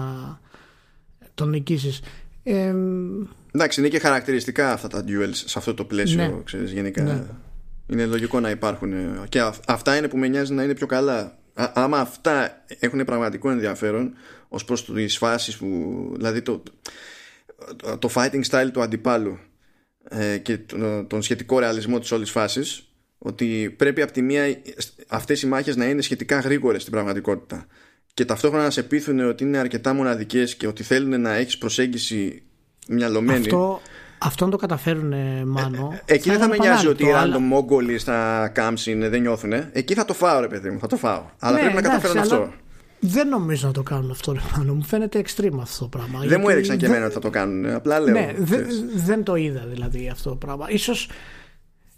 τον 1.33 1.49
νικήσεις. 1.49 2.01
Ε, 2.43 2.73
Εντάξει, 3.51 3.79
είναι 3.79 3.89
και 3.89 3.99
χαρακτηριστικά 3.99 4.71
αυτά 4.71 4.87
τα 4.87 5.03
duels 5.07 5.31
σε 5.31 5.59
αυτό 5.59 5.73
το 5.73 5.85
πλαίσιο, 5.85 6.17
ναι. 6.17 6.33
ξέρεις, 6.43 6.71
γενικά. 6.71 7.03
Ναι. 7.03 7.23
Είναι 7.87 8.05
λογικό 8.05 8.39
να 8.39 8.49
υπάρχουν. 8.49 8.93
Και 9.29 9.51
αυτά 9.67 9.97
είναι 9.97 10.07
που 10.07 10.17
με 10.17 10.27
νοιάζει 10.27 10.53
να 10.53 10.63
είναι 10.63 10.73
πιο 10.73 10.85
καλά. 10.85 11.37
Α, 11.53 11.71
άμα 11.73 11.97
αυτά 11.99 12.63
έχουν 12.79 13.05
πραγματικό 13.05 13.49
ενδιαφέρον 13.49 14.13
ως 14.47 14.65
προς 14.65 14.85
τις 14.85 15.17
φάσεις 15.17 15.57
που. 15.57 15.67
Δηλαδή 16.15 16.41
το, 16.41 16.63
το 17.99 18.09
fighting 18.13 18.43
style 18.49 18.69
του 18.73 18.81
αντιπάλου 18.81 19.39
ε, 20.09 20.37
και 20.37 20.59
τον 21.07 21.21
σχετικό 21.21 21.59
ρεαλισμό 21.59 21.99
της 21.99 22.11
όλης 22.11 22.31
φάσης 22.31 22.83
ότι 23.17 23.75
πρέπει 23.77 24.01
από 24.01 24.11
τη 24.11 24.21
μία 24.21 24.43
αυτές 25.07 25.41
οι 25.41 25.47
μάχες 25.47 25.75
να 25.75 25.85
είναι 25.85 26.01
σχετικά 26.01 26.39
γρήγορες 26.39 26.81
στην 26.81 26.93
πραγματικότητα. 26.93 27.65
Και 28.13 28.25
ταυτόχρονα 28.25 28.63
να 28.63 28.69
σε 28.69 28.83
πείθουν 28.83 29.19
ότι 29.19 29.43
είναι 29.43 29.57
αρκετά 29.57 29.93
μοναδικές 29.93 30.55
και 30.55 30.67
ότι 30.67 30.83
θέλουν 30.83 31.21
να 31.21 31.33
έχεις 31.33 31.57
προσέγγιση 31.57 32.43
μυαλωμένη. 32.87 33.39
Αυτό, 33.39 33.81
αυτό 34.17 34.49
το 34.49 34.57
καταφέρουν 34.57 35.13
μάνο 35.47 35.89
ε, 35.93 36.01
ε, 36.05 36.13
εκεί 36.13 36.29
δεν 36.29 36.39
θα 36.39 36.47
με 36.47 36.57
νοιάζει 36.57 36.87
ότι 36.87 37.03
οι 37.03 37.11
random 37.15 37.39
μόγκολοι 37.39 37.97
στα 37.97 38.51
camps 38.55 38.85
είναι, 38.85 39.09
δεν 39.09 39.21
νιώθουν 39.21 39.53
εκεί 39.71 39.93
θα 39.93 40.05
το 40.05 40.13
φάω 40.13 40.39
ρε 40.39 40.47
παιδί 40.47 40.69
μου 40.69 40.79
θα 40.79 40.87
το 40.87 40.97
φάω. 40.97 41.25
Αλλά 41.39 41.55
ναι, 41.55 41.61
πρέπει 41.61 41.75
να 41.75 41.81
καταφέρουν 41.81 42.17
αυτό 42.17 42.53
δεν 42.99 43.27
νομίζω 43.27 43.67
να 43.67 43.73
το 43.73 43.83
κάνουν 43.83 44.11
αυτό, 44.11 44.31
ρε 44.31 44.39
πάνω. 44.55 44.73
Μου 44.73 44.83
φαίνεται 44.83 45.23
extreme 45.25 45.59
αυτό 45.61 45.83
το 45.83 45.97
πράγμα. 45.97 46.19
Δεν 46.19 46.39
μου 46.41 46.49
έδειξαν 46.49 46.77
και 46.77 46.85
εμένα 46.85 47.05
ότι 47.05 47.13
θα 47.13 47.19
το 47.19 47.29
κάνουν. 47.29 47.65
Απλά 47.65 47.99
λέω. 47.99 48.13
Ναι, 48.13 48.33
δεν 48.95 49.23
το 49.23 49.35
είδα 49.35 49.65
δηλαδή 49.67 50.09
αυτό 50.09 50.29
το 50.29 50.35
πράγμα. 50.35 50.69
Ίσως, 50.69 51.09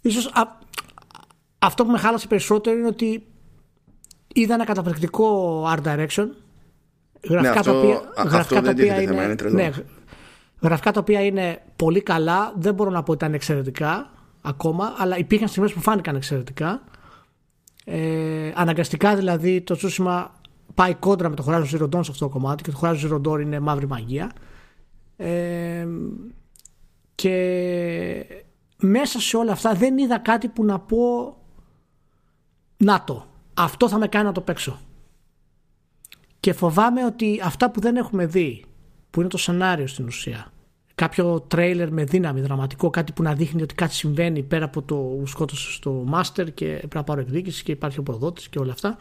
ίσως 0.00 0.32
αυτό 1.58 1.84
που 1.84 1.90
με 1.90 1.98
χάλασε 1.98 2.26
περισσότερο 2.26 2.76
είναι 2.76 2.86
ότι 2.86 3.26
είδα 4.34 4.54
ένα 4.54 4.64
καταπληκτικό 4.64 5.62
art 5.68 5.82
direction. 5.82 6.26
Γραφικά 7.28 7.40
ναι, 7.40 7.48
αυτό, 7.48 7.72
τα 7.72 7.78
οποία, 7.78 8.00
γραφικά 8.30 8.62
τα 8.62 8.70
οποία 8.70 9.02
είναι, 9.02 9.12
είναι 9.12 9.50
ναι, 9.50 9.70
γραφικά 10.60 10.92
τα 10.92 11.00
οποία 11.00 11.24
είναι 11.24 11.62
πολύ 11.76 12.00
καλά. 12.02 12.54
Δεν 12.58 12.74
μπορώ 12.74 12.90
να 12.90 13.02
πω 13.02 13.12
ότι 13.12 13.24
ήταν 13.24 13.34
εξαιρετικά 13.34 14.10
ακόμα, 14.42 14.94
αλλά 14.98 15.18
υπήρχαν 15.18 15.48
στιγμές 15.48 15.72
που 15.72 15.80
φάνηκαν 15.80 16.16
εξαιρετικά. 16.16 16.82
Ε, 17.84 18.52
αναγκαστικά 18.54 19.16
δηλαδή 19.16 19.60
το 19.60 19.76
Τσούσιμα 19.76 20.40
πάει 20.74 20.94
κόντρα 20.94 21.28
με 21.28 21.36
το 21.36 21.44
Horizon 21.46 21.64
Zero 21.70 21.84
Dawn 21.84 22.04
σε 22.04 22.10
αυτό 22.10 22.24
το 22.24 22.28
κομμάτι 22.28 22.62
και 22.62 22.70
το 22.70 22.78
Horizon 22.82 23.10
Zero 23.10 23.20
Dawn 23.26 23.40
είναι 23.40 23.60
μαύρη 23.60 23.86
μαγεία. 23.86 24.32
Ε, 25.16 25.86
και 27.14 28.26
μέσα 28.76 29.20
σε 29.20 29.36
όλα 29.36 29.52
αυτά 29.52 29.74
δεν 29.74 29.98
είδα 29.98 30.18
κάτι 30.18 30.48
που 30.48 30.64
να 30.64 30.78
πω 30.78 31.36
να 32.76 33.04
το 33.04 33.26
αυτό 33.54 33.88
θα 33.88 33.98
με 33.98 34.08
κάνει 34.08 34.24
να 34.24 34.32
το 34.32 34.40
παίξω. 34.40 34.78
Και 36.40 36.52
φοβάμαι 36.52 37.04
ότι 37.04 37.40
αυτά 37.44 37.70
που 37.70 37.80
δεν 37.80 37.96
έχουμε 37.96 38.26
δει 38.26 38.64
που 39.10 39.20
είναι 39.20 39.28
το 39.28 39.38
σενάριο 39.38 39.86
στην 39.86 40.06
ουσία 40.06 40.52
κάποιο 40.94 41.40
τρέιλερ 41.40 41.92
με 41.92 42.04
δύναμη 42.04 42.40
δραματικό 42.40 42.90
κάτι 42.90 43.12
που 43.12 43.22
να 43.22 43.34
δείχνει 43.34 43.62
ότι 43.62 43.74
κάτι 43.74 43.94
συμβαίνει 43.94 44.42
πέρα 44.42 44.64
από 44.64 44.82
το 44.82 45.22
σκότωσε 45.24 45.72
στο 45.72 46.04
master 46.12 46.46
και 46.54 46.66
πρέπει 46.66 46.96
να 46.96 47.04
πάρω 47.04 47.20
εκδίκηση 47.20 47.62
και 47.62 47.72
υπάρχει 47.72 47.98
ο 47.98 48.02
προδότης 48.02 48.48
και 48.48 48.58
όλα 48.58 48.72
αυτά 48.72 48.96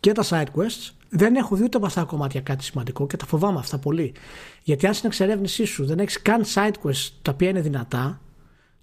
και 0.00 0.12
τα 0.12 0.24
side 0.28 0.60
quests 0.60 0.90
δεν 1.08 1.34
έχω 1.36 1.56
δει 1.56 1.62
ούτε 1.64 1.76
από 1.76 1.86
αυτά 1.86 2.00
τα 2.00 2.06
κομμάτια 2.06 2.40
κάτι 2.40 2.64
σημαντικό 2.64 3.06
και 3.06 3.16
τα 3.16 3.26
φοβάμαι 3.26 3.58
αυτά 3.58 3.78
πολύ. 3.78 4.14
Γιατί 4.62 4.86
αν 4.86 4.94
στην 4.94 5.08
εξερεύνησή 5.08 5.64
σου 5.64 5.86
δεν 5.86 5.98
έχεις 5.98 6.22
καν 6.22 6.44
side 6.54 6.74
quests 6.82 7.10
τα 7.22 7.32
οποία 7.32 7.48
είναι 7.48 7.60
δυνατά, 7.60 8.20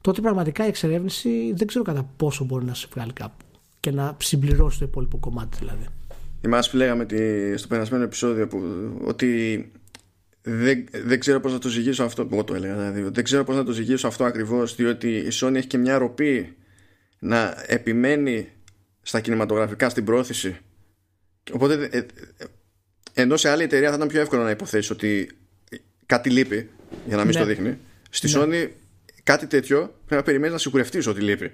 τότε 0.01 0.21
πραγματικά 0.21 0.65
η 0.65 0.67
εξερεύνηση 0.67 1.53
δεν 1.55 1.67
ξέρω 1.67 1.83
κατά 1.83 2.09
πόσο 2.17 2.43
μπορεί 2.43 2.65
να 2.65 2.73
σε 2.73 2.87
βγάλει 2.93 3.13
κάπου 3.13 3.45
και 3.79 3.91
να 3.91 4.17
συμπληρώσει 4.21 4.79
το 4.79 4.85
υπόλοιπο 4.85 5.17
κομμάτι 5.17 5.57
δηλαδή. 5.59 5.85
Εμάς 6.41 6.69
που 6.69 6.77
λέγαμε 6.77 7.05
στο 7.55 7.67
περασμένο 7.67 8.03
επεισόδιο 8.03 8.47
που, 8.47 8.61
ότι 9.05 9.71
δεν, 10.41 10.85
δεν 10.91 11.19
ξέρω 11.19 11.39
πώς 11.39 11.51
να 11.51 11.59
το 11.59 11.69
ζυγίσω 11.69 12.03
αυτό 12.03 12.27
εγώ 12.31 12.43
το 12.43 12.53
έλεγα 12.53 12.75
δηλαδή, 12.75 13.01
δεν 13.01 13.23
ξέρω 13.23 13.43
πώς 13.43 13.55
να 13.55 13.63
το 13.63 13.71
ζυγίσω 13.71 14.07
αυτό 14.07 14.23
ακριβώς 14.23 14.75
διότι 14.75 15.17
η 15.17 15.29
Sony 15.31 15.53
έχει 15.55 15.67
και 15.67 15.77
μια 15.77 15.97
ροπή 15.97 16.55
να 17.19 17.63
επιμένει 17.67 18.47
στα 19.01 19.19
κινηματογραφικά 19.19 19.89
στην 19.89 20.05
πρόθεση. 20.05 20.57
Οπότε, 21.53 21.89
ε, 21.91 21.97
ε, 21.97 22.05
ενώ 23.13 23.37
σε 23.37 23.49
άλλη 23.49 23.63
εταιρεία 23.63 23.89
θα 23.89 23.95
ήταν 23.95 24.07
πιο 24.07 24.21
εύκολο 24.21 24.43
να 24.43 24.49
υποθέσεις 24.49 24.89
ότι 24.89 25.29
κάτι 26.05 26.29
λείπει 26.29 26.69
για 27.05 27.15
να 27.15 27.25
μην 27.25 27.33
ναι. 27.33 27.39
στο 27.39 27.45
δείχνει. 27.45 27.77
Στη 28.09 28.37
ναι. 28.37 28.43
Sony 28.43 28.69
κάτι 29.23 29.47
τέτοιο 29.47 29.77
πρέπει 29.79 30.15
να 30.15 30.23
περιμένεις 30.23 30.53
να 30.53 30.59
σιγουρευτείς 30.59 31.07
ότι 31.07 31.21
λείπει. 31.21 31.51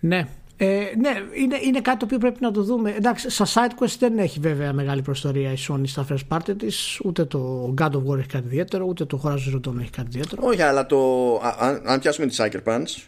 Ναι. 0.00 0.28
Ε, 0.60 0.66
ναι, 0.98 1.10
είναι, 1.32 1.58
είναι 1.62 1.80
κάτι 1.80 1.98
το 1.98 2.04
οποίο 2.04 2.18
πρέπει 2.18 2.38
να 2.40 2.50
το 2.50 2.62
δούμε. 2.62 2.90
Εντάξει, 2.90 3.30
στα 3.30 3.46
SideQuest 3.46 3.96
δεν 3.98 4.18
έχει 4.18 4.40
βέβαια 4.40 4.72
μεγάλη 4.72 5.02
προστορία 5.02 5.52
η 5.52 5.56
Sony 5.68 5.82
στα 5.84 6.06
first 6.10 6.36
party 6.36 6.54
της. 6.58 7.00
Ούτε 7.04 7.24
το 7.24 7.74
God 7.78 7.90
of 7.90 8.04
War 8.06 8.18
έχει 8.18 8.28
κάτι 8.28 8.46
ιδιαίτερο, 8.46 8.84
ούτε 8.84 9.04
το 9.04 9.20
Horizon 9.24 9.54
Zero 9.54 9.68
Dawn 9.68 9.80
έχει 9.80 9.90
κάτι 9.90 10.08
ιδιαίτερο. 10.08 10.42
Όχι, 10.46 10.62
αλλά 10.62 10.86
το, 10.86 11.34
αν, 11.58 11.82
αν 11.84 12.00
πιάσουμε 12.00 12.26
τη 12.26 12.36
Sucker 12.38 12.62
Punch, 12.64 13.02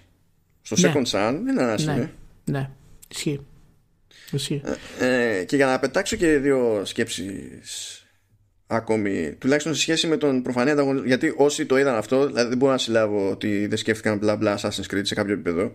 στο 0.62 0.76
ναι. 0.78 0.92
Second 0.92 1.06
Sun 1.06 1.40
δεν 1.44 1.48
είναι 1.48 1.62
ένα 1.62 1.80
ναι. 1.82 2.10
ναι, 2.44 2.70
ισχύει. 3.08 3.40
Ισχύει. 4.36 4.62
Ε, 4.98 5.38
ε, 5.38 5.44
και 5.44 5.56
για 5.56 5.66
να 5.66 5.78
πετάξω 5.78 6.16
και 6.16 6.38
δύο 6.38 6.82
σκέψεις 6.84 8.04
ακόμη, 8.66 9.34
τουλάχιστον 9.38 9.74
σε 9.74 9.80
σχέση 9.80 10.06
με 10.06 10.16
τον 10.16 10.42
προφανή 10.42 10.70
ανταγωνισμό. 10.70 11.06
Γιατί 11.06 11.34
όσοι 11.36 11.66
το 11.66 11.78
είδαν 11.78 11.94
αυτό, 11.94 12.26
δηλαδή 12.26 12.48
δεν 12.48 12.58
μπορώ 12.58 12.72
να 12.72 12.78
συλλάβω 12.78 13.30
ότι 13.30 13.66
δεν 13.66 13.78
σκέφτηκαν 13.78 14.18
μπλα 14.18 14.36
μπλα 14.36 14.58
Assassin's 14.58 14.94
Creed 14.94 15.00
σε 15.02 15.14
κάποιο 15.14 15.32
επίπεδο. 15.32 15.72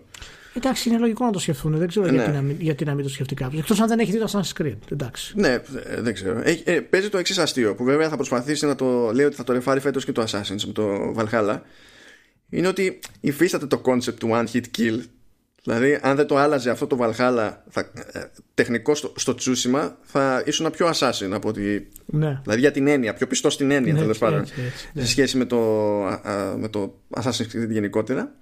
Εντάξει, 0.56 0.88
είναι 0.88 0.98
λογικό 0.98 1.24
να 1.24 1.30
το 1.30 1.38
σκεφτούν. 1.38 1.76
Δεν 1.78 1.88
ξέρω 1.88 2.06
ναι. 2.06 2.12
γιατί, 2.12 2.30
να 2.30 2.40
μην, 2.40 2.56
γιατί 2.60 2.84
να 2.84 2.94
μην 2.94 3.04
το 3.04 3.10
σκεφτεί 3.10 3.34
κάποιος. 3.34 3.60
Εκτός 3.60 3.80
αν 3.80 3.88
δεν 3.88 3.98
έχει 3.98 4.10
δει 4.10 4.18
το 4.18 4.30
Assassin's 4.32 4.62
Creed. 4.62 4.76
Εντάξει. 4.92 5.32
Ναι, 5.36 5.48
ε, 5.48 5.62
δεν 6.00 6.14
ξέρω. 6.14 6.40
Έχει, 6.44 6.62
ε, 6.66 6.80
παίζει 6.80 7.08
το 7.08 7.18
εξής 7.18 7.38
αστείο 7.38 7.74
που 7.74 7.84
βέβαια 7.84 8.08
θα 8.08 8.16
προσπαθήσει 8.16 8.66
να 8.66 8.74
το 8.74 9.10
λέει 9.12 9.26
ότι 9.26 9.36
θα 9.36 9.44
το 9.44 9.52
ρεφάρει 9.52 9.80
φέτος 9.80 10.04
και 10.04 10.12
το 10.12 10.22
Assassin's 10.22 10.62
με 10.66 10.72
το 10.72 11.14
Valhalla. 11.16 11.60
Είναι 12.48 12.68
ότι 12.68 12.98
υφίσταται 13.20 13.66
το 13.66 13.82
concept 13.84 14.14
του 14.14 14.30
one 14.32 14.46
hit 14.52 14.62
kill 14.78 15.00
Δηλαδή, 15.66 15.98
αν 16.02 16.16
δεν 16.16 16.26
το 16.26 16.36
άλλαζε 16.36 16.70
αυτό 16.70 16.86
το 16.86 16.98
Valhalla 17.00 17.52
θα, 17.68 17.90
ε, 18.12 18.20
τεχνικός 18.54 18.98
στο, 18.98 19.12
στο 19.16 19.34
τσούσιμα, 19.34 19.98
θα 20.02 20.42
ήσουν 20.46 20.70
πιο 20.70 20.90
assassin 20.94 21.30
από 21.32 21.48
ότι. 21.48 21.88
Ναι. 22.06 22.40
Δηλαδή 22.42 22.60
για 22.60 22.70
την 22.70 22.86
έννοια, 22.86 23.14
πιο 23.14 23.26
πιστός 23.26 23.54
στην 23.54 23.70
έννοια, 23.70 23.92
ναι, 23.92 23.98
τέλος 23.98 24.18
πάντων. 24.18 24.44
Ναι. 24.92 25.02
Σε 25.02 25.08
σχέση 25.08 25.36
με 25.36 25.44
το, 25.44 25.58
με 26.56 26.68
το 26.68 27.00
Assassin's 27.10 27.56
Creed 27.56 27.68
γενικότερα. 27.68 28.34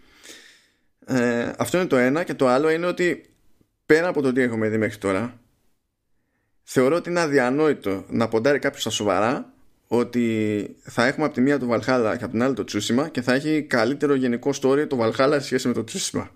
Ε, 1.07 1.51
αυτό 1.59 1.79
είναι 1.79 1.87
το 1.87 1.97
ένα. 1.97 2.25
Και 2.25 2.35
το 2.35 2.49
άλλο 2.49 2.71
είναι 2.71 2.87
ότι 2.87 3.31
πέρα 3.87 4.09
από 4.09 4.23
το 4.23 4.33
τι 4.33 4.41
έχουμε 4.41 4.69
δει 4.69 4.79
μέχρι 4.79 4.99
τώρα, 4.99 5.41
θεωρώ 6.63 6.97
ότι 6.97 7.11
είναι 7.11 7.21
αδιανόητο 7.21 8.05
να 8.09 8.29
ποντάρει 8.29 8.59
κάποιος 8.59 8.81
στα 8.81 8.91
σοβαρά 8.91 9.53
ότι 9.87 10.77
θα 10.83 11.07
έχουμε 11.07 11.25
από 11.25 11.35
τη 11.35 11.41
μία 11.41 11.59
το 11.59 11.67
Valhalla 11.71 12.15
και 12.19 12.25
από 12.25 12.29
την 12.29 12.43
άλλη 12.43 12.55
το 12.55 12.65
Tsushima 12.69 13.11
και 13.11 13.23
θα 13.23 13.35
έχει 13.35 13.63
καλύτερο 13.63 14.15
γενικό 14.15 14.51
story 14.63 14.87
το 14.89 14.99
Valhalla 15.01 15.33
σε 15.33 15.41
σχέση 15.41 15.69
με 15.69 15.75
το 15.75 15.85
Tsushima. 15.89 16.27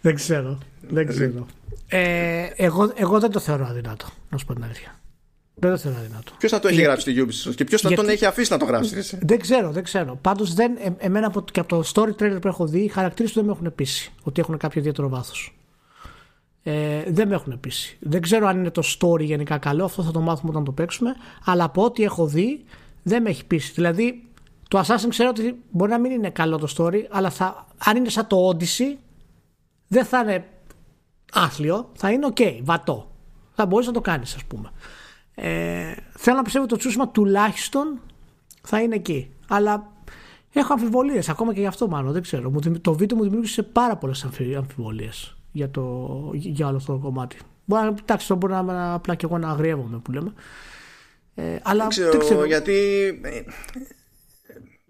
Δεν 0.00 0.14
ξέρω. 0.14 0.58
Δεν 0.88 1.06
ξέρω. 1.06 1.46
Ε, 1.88 2.48
εγώ, 2.56 2.92
εγώ 2.94 3.20
δεν 3.20 3.30
το 3.30 3.40
θεωρώ 3.40 3.66
αδυνάτο, 3.66 4.06
να 4.30 4.38
σου 4.38 4.46
πω 4.46 4.54
την 4.54 4.64
αλήθεια. 4.64 4.94
Δεν 5.54 5.70
το 5.70 5.76
θεωρώ 5.76 5.98
αδυνάτο. 5.98 6.32
Ποιος 6.38 6.50
θα 6.50 6.58
το 6.58 6.68
έχει 6.68 6.82
γράψει 6.82 7.10
στη 7.10 7.24
Ubisoft 7.26 7.54
και 7.54 7.64
ποιος 7.64 7.80
θα 7.80 7.92
τον 7.92 8.08
έχει 8.08 8.24
αφήσει 8.26 8.52
να 8.52 8.58
το 8.58 8.64
γράψει. 8.64 9.18
Δεν 9.22 9.40
ξέρω, 9.40 9.70
δεν 9.70 9.82
ξέρω. 9.82 10.18
Πάντως, 10.20 10.54
ε, 10.58 10.94
εμένα 10.98 11.26
από, 11.26 11.44
και 11.52 11.60
από 11.60 11.68
το 11.68 11.90
story 11.94 12.22
trailer 12.22 12.38
που 12.40 12.48
έχω 12.48 12.66
δει, 12.66 12.78
οι 12.78 12.88
χαρακτήρες 12.88 13.32
του 13.32 13.38
δεν 13.38 13.48
με 13.48 13.52
έχουν 13.52 13.74
πείσει 13.74 14.12
ότι 14.22 14.40
έχουν 14.40 14.56
κάποιο 14.56 14.80
ιδιαίτερο 14.80 15.08
βάθος. 15.08 15.54
Ε, 16.62 17.02
δεν 17.06 17.28
με 17.28 17.34
έχουν 17.34 17.60
πείσει. 17.60 17.96
Δεν 18.00 18.20
ξέρω 18.20 18.46
αν 18.46 18.58
είναι 18.58 18.70
το 18.70 18.82
story 18.98 19.20
γενικά 19.20 19.58
καλό, 19.58 19.84
αυτό 19.84 20.02
θα 20.02 20.10
το 20.10 20.20
μάθουμε 20.20 20.50
όταν 20.50 20.64
το 20.64 20.72
παίξουμε. 20.72 21.14
Αλλά 21.44 21.64
από 21.64 21.84
ό,τι 21.84 22.02
έχω 22.02 22.26
δει, 22.26 22.64
δεν 23.02 23.22
με 23.22 23.30
έχει 23.30 23.44
πείσει. 23.44 23.72
Δηλαδή, 23.74 24.24
το 24.68 24.78
Assassin 24.78 25.08
ξέρω 25.08 25.28
ότι 25.28 25.56
μπορεί 25.70 25.90
να 25.90 25.98
μην 25.98 26.10
είναι 26.10 26.30
καλό 26.30 26.58
το 26.58 26.74
story, 26.76 27.02
αλλά 27.10 27.30
θα, 27.30 27.66
αν 27.84 27.96
είναι 27.96 28.08
σαν 28.08 28.26
το 28.26 28.48
Odyssey, 28.48 28.96
δεν 29.92 30.04
θα 30.04 30.20
είναι 30.20 30.44
άθλιο, 31.32 31.90
θα 31.94 32.10
είναι 32.10 32.26
ok, 32.34 32.60
βατό. 32.62 33.10
Θα 33.52 33.66
μπορείς 33.66 33.86
να 33.86 33.92
το 33.92 34.00
κάνεις, 34.00 34.34
ας 34.34 34.44
πούμε. 34.44 34.70
Ε, 35.34 35.94
θέλω 36.16 36.36
να 36.36 36.42
πιστεύω 36.42 36.64
ότι 36.64 36.72
το 36.72 36.78
τσούσμα 36.78 37.08
τουλάχιστον 37.08 38.00
θα 38.62 38.80
είναι 38.80 38.94
εκεί. 38.94 39.30
Αλλά 39.48 39.92
έχω 40.52 40.72
αμφιβολίες 40.72 41.28
ακόμα 41.28 41.54
και 41.54 41.60
γι' 41.60 41.66
αυτό 41.66 41.88
μάλλον. 41.88 42.12
Δεν 42.12 42.22
ξέρω. 42.22 42.52
Το 42.80 42.94
βίντεο 42.94 43.16
μου 43.16 43.22
δημιούργησε 43.22 43.62
πάρα 43.62 43.96
πολλές 43.96 44.26
αμφιβολίες 44.56 45.36
για, 45.52 45.70
το, 45.70 46.08
για 46.32 46.66
όλο 46.66 46.76
αυτό 46.76 46.92
το 46.92 46.98
κομμάτι. 46.98 47.36
Μπορεί 47.64 47.82
να, 47.82 47.94
εντάξει, 48.02 48.34
μπορεί 48.34 48.52
να 48.52 48.58
είμαι 48.58 48.92
απλά 48.92 49.14
και 49.14 49.26
εγώ 49.26 49.38
να 49.38 49.48
αγριεύομαι 49.50 49.98
που 49.98 50.12
λέμε. 50.12 50.32
Ε, 51.34 51.58
αλλά 51.62 51.80
δεν 51.80 51.88
ξέρω, 51.88 52.10
δεν 52.10 52.20
ξέρω. 52.20 52.44
γιατί 52.44 52.72
ε, 53.22 53.42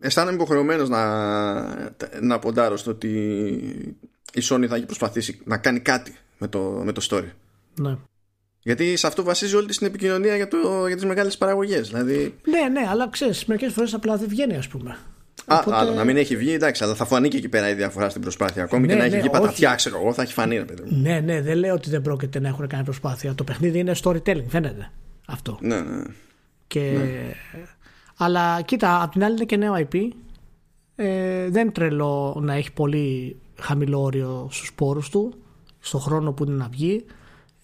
αισθάνομαι 0.00 0.34
υποχρεωμένος 0.34 0.88
να, 0.88 1.04
να 2.20 2.38
ποντάρω 2.38 2.76
στο 2.76 2.90
ότι 2.90 3.98
η 4.34 4.42
Sony 4.44 4.66
θα 4.68 4.76
έχει 4.76 4.86
προσπαθήσει 4.86 5.40
να 5.44 5.58
κάνει 5.58 5.80
κάτι 5.80 6.16
με 6.38 6.48
το, 6.48 6.60
με 6.84 6.92
το 6.92 7.06
story. 7.10 7.30
Ναι. 7.80 7.96
Γιατί 8.62 8.96
σε 8.96 9.06
αυτό 9.06 9.22
βασίζει 9.22 9.56
όλη 9.56 9.66
την 9.66 9.86
επικοινωνία 9.86 10.36
για, 10.36 10.48
το, 10.48 10.86
για 10.86 10.96
τις 10.96 11.04
μεγάλες 11.04 11.38
παραγωγές. 11.38 11.88
Δηλαδή... 11.88 12.34
Ναι, 12.44 12.80
ναι, 12.80 12.88
αλλά 12.88 13.08
ξέρεις, 13.10 13.44
μερικές 13.44 13.72
φορές 13.72 13.94
απλά 13.94 14.16
δεν 14.16 14.28
βγαίνει 14.28 14.56
ας 14.56 14.68
πούμε. 14.68 14.98
Α, 15.46 15.58
Οπότε... 15.58 15.76
άλλο, 15.76 15.94
να 15.94 16.04
μην 16.04 16.16
έχει 16.16 16.36
βγει, 16.36 16.52
εντάξει, 16.52 16.84
αλλά 16.84 16.94
θα 16.94 17.04
φανεί 17.04 17.28
και 17.28 17.36
εκεί 17.36 17.48
πέρα 17.48 17.68
η 17.68 17.74
διαφορά 17.74 18.08
στην 18.08 18.22
προσπάθεια. 18.22 18.62
Ακόμη 18.62 18.86
ναι, 18.86 18.92
και 18.92 18.98
να 18.98 19.04
έχει 19.04 19.14
ναι, 19.14 19.20
βγει 19.20 19.30
πατατιά, 19.30 19.74
ξέρω 19.74 19.96
εγώ, 20.00 20.12
θα 20.12 20.22
έχει 20.22 20.32
φανεί. 20.32 20.56
Ρε, 20.56 20.64
παιδί. 20.64 20.94
Ναι, 20.94 21.20
ναι, 21.20 21.40
δεν 21.40 21.56
λέω 21.56 21.74
ότι 21.74 21.90
δεν 21.90 22.02
πρόκειται 22.02 22.40
να 22.40 22.48
έχουν 22.48 22.66
κάνει 22.66 22.84
προσπάθεια. 22.84 23.34
Το 23.34 23.44
παιχνίδι 23.44 23.78
είναι 23.78 23.94
storytelling, 24.02 24.44
φαίνεται 24.48 24.90
αυτό. 25.26 25.58
Ναι, 25.60 25.80
ναι. 25.80 26.02
Και... 26.66 26.80
ναι. 26.80 27.32
Αλλά 28.16 28.62
κοίτα, 28.62 29.02
απ' 29.02 29.12
την 29.12 29.24
άλλη 29.24 29.34
είναι 29.34 29.44
και 29.44 29.56
νέο 29.56 29.74
IP. 29.76 29.98
Ε, 30.96 31.48
δεν 31.48 31.72
τρελό 31.72 32.40
να 32.42 32.54
έχει 32.54 32.72
πολύ 32.72 33.36
χαμηλό 33.60 34.02
όριο 34.02 34.48
στους 34.50 34.66
σπόρους 34.66 35.08
του, 35.08 35.34
στο 35.80 35.98
χρόνο 35.98 36.32
που 36.32 36.44
είναι 36.44 36.54
να 36.54 36.68
βγει, 36.68 37.04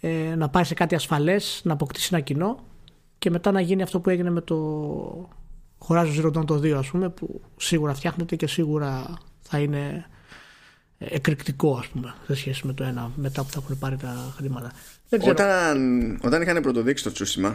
ε, 0.01 0.35
να 0.37 0.49
πάει 0.49 0.65
σε 0.65 0.75
κάτι 0.75 0.95
ασφαλές, 0.95 1.61
να 1.65 1.73
αποκτήσει 1.73 2.09
ένα 2.13 2.23
κοινό 2.23 2.65
και 3.19 3.31
μετά 3.31 3.53
να 3.53 3.61
γίνει 3.61 3.83
αυτό 3.83 4.01
που 4.01 4.11
έγινε 4.11 4.31
με 4.31 4.41
το 4.41 5.29
Horizon 5.89 6.21
Zero 6.21 6.33
Dawn 6.33 6.47
το 6.47 6.55
2 6.55 6.71
ας 6.71 6.89
πούμε, 6.89 7.09
που 7.09 7.41
σίγουρα 7.57 7.95
φτιάχνεται 7.95 8.37
και 8.37 8.47
σίγουρα 8.47 9.19
θα 9.41 9.59
είναι 9.59 10.07
εκρηκτικό 10.99 11.77
ας 11.77 11.87
πούμε 11.87 12.15
σε 12.27 12.35
σχέση 12.35 12.67
με 12.67 12.73
το 12.73 12.85
ένα 12.85 13.11
μετά 13.17 13.43
που 13.43 13.51
θα 13.51 13.61
έχουν 13.63 13.79
πάρει 13.79 13.97
τα 13.97 14.33
χρήματα. 14.37 14.73
Όταν, 15.21 16.19
όταν 16.23 16.43
είχαν 16.43 16.63
πρωτοδείξει 16.63 17.05
το 17.05 17.13
Tsushima 17.17 17.55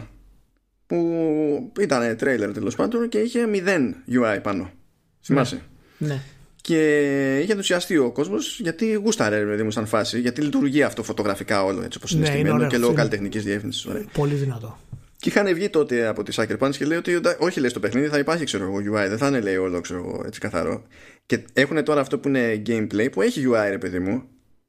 που 0.86 1.72
ήταν 1.80 2.16
τρέιλερ 2.16 2.52
τέλος 2.52 2.74
πάντων 2.74 3.08
και 3.08 3.18
είχε 3.18 3.46
0 3.52 3.94
UI 4.08 4.38
πάνω. 4.42 4.70
Θυμάσαι; 5.22 5.62
Ναι. 5.98 6.08
ναι. 6.08 6.22
Και 6.62 7.38
είχε 7.42 7.50
ενθουσιαστεί 7.50 7.96
ο 7.98 8.12
κόσμος 8.12 8.60
γιατί 8.60 8.92
γούσταρε, 8.92 9.44
παιδί 9.44 9.62
μου, 9.62 9.70
σαν 9.70 9.86
φάση. 9.86 10.20
Γιατί 10.20 10.40
λειτουργεί 10.40 10.82
αυτό 10.82 11.02
φωτογραφικά 11.02 11.64
όλο 11.64 11.82
έτσι 11.82 11.98
όπως 11.98 12.10
είναι 12.10 12.20
ναι, 12.20 12.26
στημένο 12.26 12.66
και 12.66 12.78
λόγω 12.78 12.92
καλλιτεχνικής 12.92 13.44
διεύθυνσης. 13.44 13.86
Πολύ 14.12 14.34
δυνατό. 14.34 14.78
Και 15.16 15.28
είχαν 15.28 15.54
βγει 15.54 15.68
τότε 15.68 16.06
από 16.06 16.22
τη 16.22 16.32
Sucker 16.36 16.58
Punch 16.58 16.76
και 16.76 16.84
λέει 16.84 16.98
ότι 16.98 17.20
όχι, 17.38 17.60
λέει 17.60 17.70
στο 17.70 17.80
παιχνίδι 17.80 18.08
θα 18.08 18.18
υπάρχει 18.18 18.44
ξέρω 18.44 18.64
εγώ 18.64 18.76
UI, 18.76 19.08
δεν 19.08 19.18
θα 19.18 19.26
είναι 19.26 19.40
λέει 19.40 19.56
όλο 19.56 19.80
ξέρω 19.80 19.98
εγώ, 19.98 20.22
έτσι 20.26 20.40
καθαρό. 20.40 20.82
Και 21.26 21.44
έχουν 21.52 21.84
τώρα 21.84 22.00
αυτό 22.00 22.18
που 22.18 22.28
είναι 22.28 22.62
gameplay 22.66 23.08
που 23.12 23.22
έχει 23.22 23.44
UI, 23.48 23.66
ρε 23.68 23.78
παιδί 23.78 23.98
μου, 23.98 24.22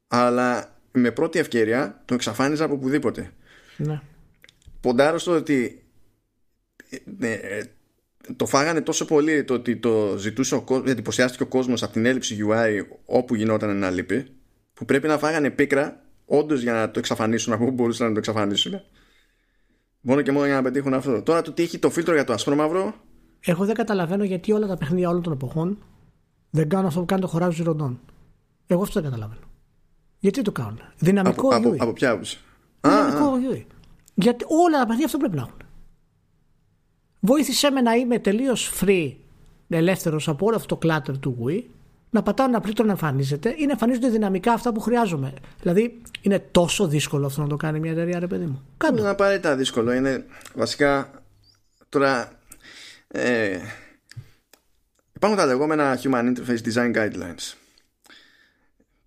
αλλά 0.08 0.78
με 0.92 1.10
πρώτη 1.10 1.38
ευκαιρία 1.38 2.02
το 2.04 2.14
εξαφάνιζα 2.14 2.64
από 2.64 2.74
οπουδήποτε. 2.74 3.30
Ναι. 3.76 4.00
Ποντάρω 4.80 5.18
στο 5.18 5.32
ότι 5.32 5.82
ναι, 7.18 7.32
ε, 7.32 7.62
το 8.36 8.46
φάγανε 8.46 8.80
τόσο 8.80 9.04
πολύ 9.04 9.44
το 9.44 9.54
ότι 9.54 9.76
το 9.76 10.14
ζητούσε 10.18 10.54
ο 10.54 10.62
κόσμος, 10.62 10.90
εντυπωσιάστηκε 10.90 11.42
ο 11.42 11.46
κόσμος 11.46 11.82
από 11.82 11.92
την 11.92 12.06
έλλειψη 12.06 12.38
UI 12.48 12.96
όπου 13.04 13.34
γινόταν 13.34 13.70
ένα 13.70 13.90
λύπη 13.90 14.26
που 14.74 14.84
πρέπει 14.84 15.06
να 15.06 15.18
φάγανε 15.18 15.50
πίκρα 15.50 16.02
όντως 16.24 16.62
για 16.62 16.72
να 16.72 16.90
το 16.90 16.98
εξαφανίσουν 16.98 17.52
από 17.52 17.64
όπου 17.64 17.72
μπορούσαν 17.72 18.06
να 18.06 18.12
το 18.12 18.18
εξαφανίσουν. 18.18 18.80
Μόνο 20.00 20.22
και 20.22 20.32
μόνο 20.32 20.46
για 20.46 20.54
να 20.54 20.62
πετύχουν 20.62 20.94
αυτό. 20.94 21.22
Τώρα 21.22 21.42
το 21.42 21.52
τι 21.52 21.62
έχει 21.62 21.78
το 21.78 21.90
φίλτρο 21.90 22.14
για 22.14 22.24
το 22.24 22.32
ασπρό 22.32 22.54
μαύρο. 22.54 22.94
Εγώ 23.40 23.64
δεν 23.64 23.74
καταλαβαίνω 23.74 24.24
γιατί 24.24 24.52
όλα 24.52 24.66
τα 24.66 24.76
παιχνίδια 24.76 25.08
όλων 25.08 25.22
των 25.22 25.32
εποχών 25.32 25.78
δεν 26.50 26.68
κάνουν 26.68 26.86
αυτό 26.86 27.00
που 27.00 27.06
κάνει 27.06 27.20
το 27.20 27.30
Horizon 27.34 27.64
Zero 27.64 27.76
Dawn. 27.76 27.96
Εγώ 28.66 28.82
αυτό 28.82 29.00
δεν 29.00 29.10
καταλαβαίνω. 29.10 29.40
Γιατί 30.18 30.42
το 30.42 30.52
κάνουν; 30.52 30.80
Δυναμικό 30.98 31.48
από, 31.48 31.68
Από, 31.68 31.76
από 31.78 31.92
ποια 31.92 32.10
άποψη; 32.10 32.38
Δυναμικό 32.80 33.32
UI. 33.50 33.64
Γιατί 34.14 34.44
όλα 34.48 34.78
τα 34.78 34.82
παιχνίδια 34.82 35.06
αυτό 35.06 35.18
πρέπει 35.18 35.36
να 35.36 35.42
έχουν 35.42 35.63
βοήθησέ 37.26 37.70
με 37.70 37.80
να 37.80 37.94
είμαι 37.94 38.18
τελείως 38.18 38.72
free, 38.80 39.12
ελεύθερος 39.68 40.28
από 40.28 40.46
όλο 40.46 40.56
αυτό 40.56 40.68
το 40.68 40.76
κλάτερ 40.76 41.18
του 41.18 41.44
Wii, 41.46 41.62
να 42.10 42.22
πατάω 42.22 42.46
ένα 42.46 42.60
πλήκτρο 42.60 42.84
να 42.84 42.90
εμφανίζεται 42.90 43.54
ή 43.58 43.64
να 43.64 43.72
εμφανίζονται 43.72 44.08
δυναμικά 44.08 44.52
αυτά 44.52 44.72
που 44.72 44.80
χρειάζομαι. 44.80 45.32
Δηλαδή, 45.60 46.02
είναι 46.20 46.38
τόσο 46.38 46.88
δύσκολο 46.88 47.26
αυτό 47.26 47.42
να 47.42 47.48
το 47.48 47.56
κάνει 47.56 47.80
μια 47.80 47.90
εταιρεία, 47.90 48.18
ρε 48.18 48.26
παιδί 48.26 48.44
μου. 48.44 48.66
Κάντο. 48.76 48.98
Είναι 48.98 49.08
απαραίτητα 49.08 49.56
δύσκολο. 49.56 49.92
Είναι 49.92 50.24
βασικά 50.54 51.22
τώρα. 51.88 52.32
Ε, 53.08 53.58
υπάρχουν 55.12 55.38
τα 55.38 55.46
λεγόμενα 55.46 55.98
Human 56.02 56.34
Interface 56.34 56.72
Design 56.72 56.94
Guidelines. 56.94 57.54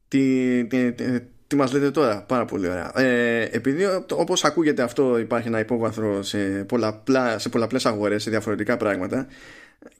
Τι, 0.07 0.65
τι, 0.65 0.93
τι, 0.93 1.19
τι 1.47 1.55
μας 1.55 1.73
λέτε 1.73 1.91
τώρα, 1.91 2.21
πάρα 2.21 2.45
πολύ 2.45 2.67
ωραία. 2.67 2.99
Ε, 2.99 3.49
επειδή 3.51 3.85
όπως 4.11 4.43
ακούγεται 4.43 4.81
αυτό 4.81 5.17
υπάρχει 5.17 5.47
ένα 5.47 5.59
υπόβαθρο 5.59 6.23
σε, 6.23 6.37
πολλαπλά, 6.67 7.39
σε 7.39 7.49
πολλαπλές 7.49 7.85
αγορές, 7.85 8.23
σε 8.23 8.29
διαφορετικά 8.29 8.77
πράγματα 8.77 9.27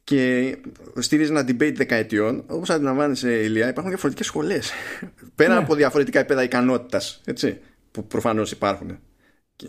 και 0.04 0.56
στηρίζει 1.00 1.32
ένα 1.32 1.46
debate 1.48 1.74
δεκαετιών, 1.76 2.44
όπως 2.48 2.70
αντιλαμβάνεσαι 2.70 3.34
Ηλία, 3.34 3.70
υπάρχουν 3.70 3.92
διαφορετικές 3.92 4.26
σχολές 4.26 4.72
Πέρα 5.36 5.54
ναι. 5.54 5.60
από 5.60 5.76
διαφορετικά 5.76 6.20
επίπεδα 6.20 6.44
ικανότητας, 6.44 7.22
έτσι, 7.26 7.60
που 7.92 8.08
προφανώς 8.08 8.52
υπάρχουν. 8.52 9.00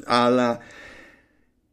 Αλλά 0.05 0.59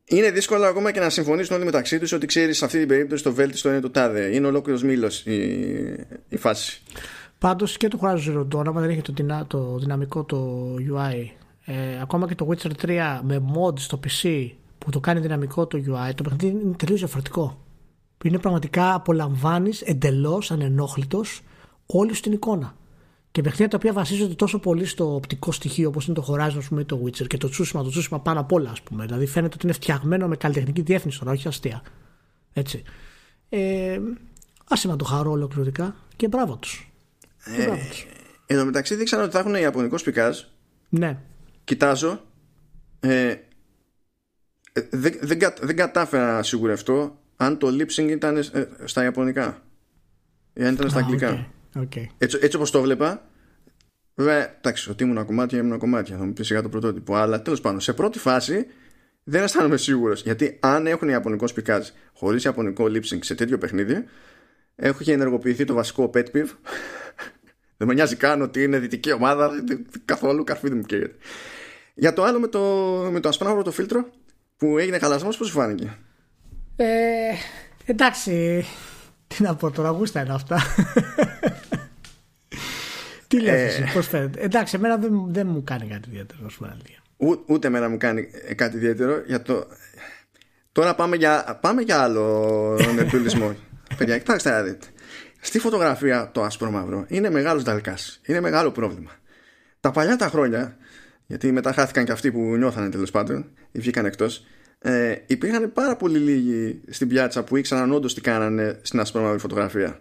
είναι 0.06 0.32
δύσκολο 0.32 0.66
ακόμα 0.66 0.92
και 0.92 1.00
να 1.00 1.10
συμφωνήσουν 1.10 1.56
όλοι 1.56 1.66
μεταξύ 1.66 2.00
τους 2.00 2.12
ότι 2.12 2.26
ξέρεις 2.26 2.58
σε 2.58 2.66
αυτή 2.66 2.80
την 2.80 2.88
περίπτωση 2.88 3.24
το 3.24 3.34
βέλτιστο 3.34 3.70
είναι 3.70 3.80
το 3.80 3.90
τάδε. 3.90 4.36
Είναι 4.36 4.48
ολόκληρος 4.48 4.84
μήλος 4.84 5.26
η, 5.26 5.38
η 6.30 6.38
φάση. 6.38 6.82
Πάντως 7.46 7.78
και 7.78 7.88
το 7.88 8.00
Horizon 8.02 8.18
Zero 8.18 8.48
Dawn, 8.56 8.68
άμα 8.68 8.82
δεν 8.82 8.90
έχει 8.90 9.02
το, 9.02 9.46
το 9.48 9.78
δυναμικό 9.78 10.24
το 10.24 10.74
UI, 10.76 11.26
ε, 11.66 12.02
ακόμα 12.02 12.28
και 12.28 12.36
το 12.36 12.48
Witcher 12.50 12.72
3 12.82 13.20
με 13.24 13.44
mod 13.56 13.80
στο 13.80 14.00
PC 14.04 14.50
που 14.78 14.90
το 14.90 15.00
κάνει 15.00 15.20
δυναμικό 15.20 15.68
το 15.68 15.78
UI, 15.78 16.14
το 16.16 16.24
παιχνίδι 16.24 16.48
είναι 16.48 16.76
τελείως 16.76 17.00
διαφορετικό. 17.00 17.58
Είναι 18.24 18.40
πραγματικά 18.40 18.94
απολαμβάνεις 18.94 19.82
εντελώς 19.82 20.52
ανενόχλητος 20.52 21.42
όλη 21.86 22.12
την 22.12 22.32
εικόνα. 22.32 22.76
Και 23.32 23.42
παιχνίδια 23.42 23.68
τα 23.68 23.78
οποία 23.78 23.94
βασίζονται 23.94 24.34
τόσο 24.34 24.60
πολύ 24.60 24.86
στο 24.86 25.16
οπτικό 25.16 25.52
στοιχείο 25.52 25.88
όπως 25.88 26.06
είναι 26.06 26.16
το 26.16 26.26
Horizon 26.30 26.60
πούμε, 26.70 26.84
το 26.84 27.02
Witcher 27.06 27.28
και 27.28 27.38
το 27.38 27.50
Tsushima, 27.54 27.84
το 27.84 27.92
Tsushima 27.96 28.20
πάνω 28.24 28.40
απ' 28.40 28.52
όλα, 28.52 28.70
ας 28.70 28.82
πούμε. 28.82 29.06
Δηλαδή 29.06 29.26
φαίνεται 29.26 29.54
ότι 29.56 29.66
είναι 29.66 29.76
φτιαγμένο 29.76 30.28
με 30.28 30.36
καλλιτεχνική 30.36 30.82
διεύθυνση 30.82 31.20
τώρα, 31.20 31.32
όχι 31.32 31.48
αστεία. 31.48 31.82
Έτσι. 32.54 32.84
Ε, 33.50 34.00
άσε 34.70 34.88
να 34.88 34.96
το 34.96 35.06
χαρώ 35.06 35.32
ολοκληρωτικά 35.32 35.96
και 36.16 36.28
μπράβο 36.28 36.56
τους. 36.56 36.90
Ε, 37.46 37.70
εν 38.46 38.58
τω 38.58 38.66
μεταξύ 38.66 38.96
δείξαν 38.96 39.22
ότι 39.22 39.32
θα 39.32 39.40
έχουν 39.40 39.56
Ιαπωνικός 39.56 40.02
σπικάζ. 40.02 40.40
Ναι. 40.90 41.18
Κοιτάζω. 41.64 42.22
Ε, 43.00 43.30
ε 43.30 43.38
δεν, 44.90 45.14
δεν, 45.22 45.40
δεν 45.62 45.76
κατάφερα 45.76 46.34
να 46.34 46.44
σιγουρευτώ 46.44 47.20
αν 47.36 47.58
το 47.58 47.68
lip 47.68 48.00
sync 48.00 48.10
ήταν 48.10 48.38
ε, 48.38 48.44
στα 48.84 49.04
Ιαπωνικά. 49.04 49.62
Ή 50.54 50.64
αν 50.64 50.74
ήταν 50.74 50.90
στα 50.90 51.00
αγγλικά. 51.00 51.48
Okay. 51.76 52.06
Έτσι, 52.18 52.40
έτσι 52.42 52.56
όπως 52.56 52.72
το 52.72 52.82
βλέπα, 52.82 53.28
βέβαια, 54.16 54.56
εντάξει, 54.58 54.90
ότι 54.90 55.04
ήμουν 55.04 55.26
κομμάτια, 55.26 55.58
ήμουν 55.58 55.78
κομμάτια, 55.78 56.18
θα 56.18 56.26
μου 56.26 56.34
πεις 56.34 56.48
σιγά 56.48 56.62
το 56.62 56.70
πρωτότυπο. 56.70 57.16
Αλλά 57.16 57.42
τέλος 57.42 57.62
πάντων, 57.62 57.80
σε 57.80 57.94
πρώτη 57.94 58.20
φάση 58.20 58.66
δεν 59.24 59.44
αισθάνομαι 59.44 59.78
σίγουρος. 59.78 60.22
Γιατί 60.22 60.58
αν 60.60 60.88
έχουν 60.88 61.10
Ιαπωνικός 61.10 61.50
σπικάζ 61.50 61.88
χωρίς 62.14 62.44
Ιαπωνικό 62.44 62.86
lip 62.86 63.04
sync 63.04 63.20
σε 63.22 63.36
τέτοιο 63.36 63.58
παιχνίδι, 63.58 64.06
έχει 64.76 65.12
ενεργοποιηθεί 65.12 65.66
το 65.66 65.74
βασικό 65.74 66.10
pet 66.14 66.26
peeve. 66.34 66.50
Δεν 67.78 67.88
με 67.88 67.94
νοιάζει 67.94 68.16
καν 68.16 68.42
ότι 68.42 68.64
είναι 68.64 68.80
δυτική 68.80 69.12
ομάδα, 69.12 69.52
καθόλου 70.06 70.44
καρφί 70.44 70.68
δεν 70.68 70.78
μου 70.78 70.84
καίγεται. 70.84 71.16
Για 71.94 72.14
το 72.14 72.24
άλλο 72.24 72.40
με 72.40 72.48
το, 72.48 72.62
με 73.12 73.20
το 73.20 73.30
ασπράμβρο 73.30 73.64
το 73.64 73.72
φίλτρο 73.72 74.10
που 74.58 74.78
έγινε 74.78 75.00
χαλασμός, 75.00 75.38
πώς 75.38 75.48
σου 75.48 75.54
φάνηκε; 75.54 75.98
Ε, 76.76 76.86
εντάξει, 77.86 78.66
τι 79.28 79.44
να 79.44 79.56
πω 79.56 79.72
τώρα, 79.72 79.90
γούστα 79.90 80.22
είναι 80.22 80.34
αυτά. 80.34 80.62
Τι 83.28 83.42
λες 83.42 83.78
ε... 83.78 83.92
πώς 83.94 84.08
φαίνεται. 84.08 84.42
Εντάξει, 84.42 84.76
εμένα 84.76 84.98
δεν, 84.98 85.26
δεν 85.28 85.48
μου 85.48 85.64
κάνει 85.64 85.88
κάτι 85.88 86.10
ιδιαίτερο, 86.10 86.48
Ού, 87.18 87.44
ούτε 87.46 87.68
εμένα 87.68 87.90
μου 87.90 87.98
κάνει 87.98 88.30
ε, 88.48 88.54
κάτι 88.54 88.76
ιδιαίτερο 88.76 89.24
για 89.28 89.42
το... 89.42 89.68
Τώρα 90.72 90.96
πάμε 90.96 91.16
για, 91.16 91.58
πάμε 91.62 91.82
για 91.82 92.00
άλλο 92.00 92.58
νερτουλισμό. 92.96 93.56
Παιδιά, 93.98 94.18
κοιτάξτε 94.18 94.50
να 94.50 94.62
δείτε. 94.62 94.86
Στη 95.46 95.60
φωτογραφία 95.60 96.30
το 96.34 96.44
άσπρο 96.44 96.72
μαύρο 96.72 97.06
είναι 97.08 97.30
μεγάλος 97.30 97.64
δαλκάς. 97.64 98.22
Είναι 98.26 98.40
μεγάλο 98.40 98.72
πρόβλημα. 98.72 99.12
Τα 99.80 99.92
παλιά 99.92 100.16
τα 100.16 100.28
χρόνια, 100.28 100.78
γιατί 101.26 101.52
μετά 101.52 101.74
χάθηκαν 101.74 102.06
και 102.06 102.12
αυτοί 102.12 102.32
που 102.32 102.40
νιώθανε 102.40 102.90
τέλος 102.90 103.12
πάντων 103.12 103.52
ή 103.72 103.80
βγήκαν 103.80 104.06
εκτός, 104.06 104.46
ε, 104.80 105.16
υπήρχαν 105.26 105.74
πάρα 105.74 105.96
πολύ 105.96 106.18
λίγοι 106.18 106.82
στην 106.90 107.08
πιάτσα 107.08 107.44
που 107.44 107.56
ήξεραν 107.56 107.92
όντως 107.92 108.14
τι 108.14 108.22
κάνανε 108.22 108.80
στην 108.82 109.00
ασπρόμαυρη 109.00 109.40
φωτογραφία. 109.40 110.00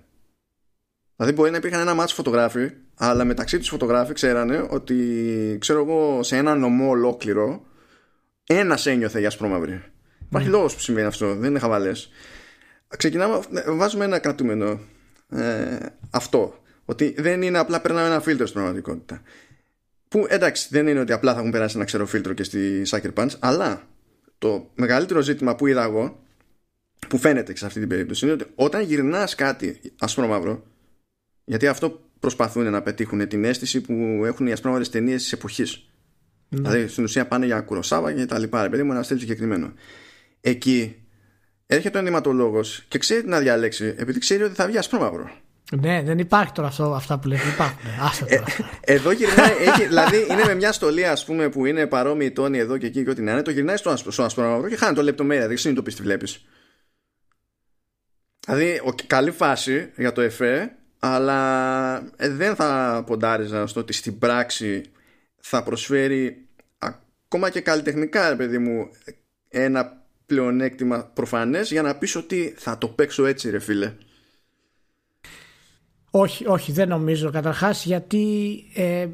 Δηλαδή 1.17 1.35
μπορεί 1.35 1.51
να 1.51 1.57
υπήρχαν 1.57 1.81
ένα 1.81 1.95
μάτσο 1.95 2.15
φωτογράφοι, 2.15 2.71
αλλά 2.95 3.25
μεταξύ 3.25 3.59
τους 3.59 3.69
φωτογράφοι 3.69 4.13
ξέρανε 4.13 4.67
ότι, 4.71 5.57
ξέρω 5.61 5.81
εγώ, 5.81 6.23
σε 6.23 6.37
ένα 6.37 6.55
νομό 6.55 6.89
ολόκληρο, 6.89 7.67
ένας 8.47 8.87
ένιωθε 8.87 9.19
για 9.19 9.29
ασπρόμαυρη. 9.29 9.83
Mm. 9.85 9.89
Υπάρχει 10.27 10.49
λόγος 10.49 10.75
που 10.75 10.81
σημαίνει 10.81 11.07
αυτό, 11.07 11.35
δεν 11.35 11.51
είναι 11.51 11.59
χαβαλές. 11.59 12.11
Ξεκινάμε, 12.97 13.41
βάζουμε 13.69 14.05
ένα 14.05 14.19
κρατούμενο. 14.19 14.93
Ε, 15.29 15.77
αυτό. 16.11 16.63
Ότι 16.85 17.15
δεν 17.19 17.43
είναι 17.43 17.59
απλά 17.59 17.81
περνάμε 17.81 18.07
ένα 18.07 18.21
φίλτρο 18.21 18.47
στην 18.47 18.61
πραγματικότητα. 18.61 19.23
Που 20.09 20.27
εντάξει, 20.29 20.69
δεν 20.71 20.87
είναι 20.87 21.01
ότι 21.01 21.13
απλά 21.13 21.33
θα 21.33 21.39
έχουν 21.39 21.51
περάσει 21.51 21.77
ένα 21.77 21.85
ξερό 21.85 22.07
φίλτρο 22.07 22.33
και 22.33 22.43
στη 22.43 22.83
Sucker 22.87 23.13
Punch, 23.15 23.31
αλλά 23.39 23.89
το 24.39 24.71
μεγαλύτερο 24.75 25.21
ζήτημα 25.21 25.57
που 25.57 25.67
είδα 25.67 25.83
εγώ 25.83 26.23
που 27.09 27.19
φαίνεται 27.19 27.57
σε 27.57 27.67
αυτή 27.67 27.79
την 27.81 27.89
περίπτωση 27.89 28.25
είναι 28.25 28.35
ότι 28.35 28.47
όταν 28.55 28.83
γυρνάς 28.83 29.35
κάτι 29.35 29.81
ασπρόμαυρο 29.99 30.65
γιατί 31.45 31.67
αυτό 31.67 32.01
προσπαθούν 32.21 32.71
να 32.71 32.83
πετύχουν 32.83 33.29
την 33.29 33.45
αίσθηση 33.45 33.81
που 33.81 34.23
έχουν 34.25 34.47
οι 34.47 34.53
ασπρόμαυρες 34.53 34.91
ταινίες 34.91 35.23
της 35.23 35.33
εποχής. 35.33 35.89
Ναι. 36.49 36.61
Δηλαδή 36.61 36.89
στην 36.89 37.05
ουσία 37.05 37.27
πάνε 37.27 37.47
για 37.47 37.61
κουροσάβα 37.61 38.13
και 38.13 38.27
τα 38.27 38.39
λοιπά. 38.39 38.65
Επειδή 38.65 38.83
μου 38.83 38.93
ένα 38.93 39.03
στέλνει 39.03 39.23
συγκεκριμένο. 39.23 39.73
Εκεί 40.41 41.04
έρχεται 41.67 41.97
ο 41.97 42.01
ενδυματολόγο 42.01 42.61
και 42.89 42.99
ξέρει 42.99 43.23
τι 43.23 43.29
να 43.29 43.39
διαλέξει 43.39 43.95
επειδή 43.99 44.19
ξέρει 44.19 44.43
ότι 44.43 44.55
θα 44.55 44.67
βγει 44.67 44.79
ασπρόμαυρο. 44.79 45.31
Ναι, 45.73 46.03
δεν 46.03 46.19
υπάρχει 46.19 46.53
τώρα 46.53 46.69
αυτό, 46.69 46.93
αυτά 46.95 47.19
που 47.19 47.29
λέει. 47.29 47.39
Υπάρχουν. 47.55 48.27
ε, 48.29 48.43
εδώ 48.81 49.11
γυρνάει, 49.11 49.51
έχει, 49.61 49.87
δηλαδή 49.87 50.27
είναι 50.31 50.45
με 50.47 50.55
μια 50.55 50.73
στολή 50.73 51.07
ας 51.07 51.25
πούμε, 51.25 51.49
που 51.49 51.67
είναι 51.67 51.87
παρόμοιη 51.87 52.31
τόνη 52.31 52.59
εδώ 52.59 52.77
και 52.77 52.87
εκεί 52.87 53.05
και 53.05 53.11
ό,τι 53.11 53.23
να 53.23 53.33
είναι. 53.33 53.43
Το 53.43 53.51
γυρνάει 53.51 53.77
στο, 53.77 53.97
στο 53.97 54.23
ασπρόμαυρο 54.23 54.69
και 54.69 54.77
χάνει 54.77 54.95
το 54.95 55.03
λεπτομέρεια. 55.03 55.49
Δεν 55.49 55.57
συνειδητοποιείς 55.57 55.97
τι 55.97 56.03
βλέπεις. 56.03 56.45
Δηλαδή, 58.47 58.81
ο, 58.85 58.95
καλή 59.07 59.31
φάση 59.31 59.91
για 59.97 60.13
το 60.13 60.21
εφέ, 60.21 60.77
αλλά 60.99 61.97
ε, 62.17 62.29
δεν 62.29 62.55
θα 62.55 63.03
ποντάριζα 63.07 63.67
στο 63.67 63.81
ότι 63.81 63.93
στην 63.93 64.19
πράξη 64.19 64.83
θα 65.41 65.63
προσφέρει 65.63 66.49
ακόμα 66.79 67.51
και 67.51 67.61
καλλιτεχνικά, 67.61 68.37
παιδί 68.37 68.59
μου, 68.59 68.91
ένα 69.49 70.04
πλεονέκτημα 70.27 71.05
προφανές 71.05 71.71
για 71.71 71.83
να 71.83 71.95
πεις 71.95 72.17
ότι 72.17 72.55
θα 72.57 72.79
το 72.79 72.89
παίξω 72.89 73.27
έτσι, 73.27 73.51
ρε 73.51 73.59
φίλε. 73.59 73.93
Όχι, 76.11 76.47
όχι, 76.47 76.73
δεν 76.73 76.89
νομίζω 76.89 77.31
καταρχάς 77.31 77.85
γιατί 77.85 78.55
ε, 78.75 79.09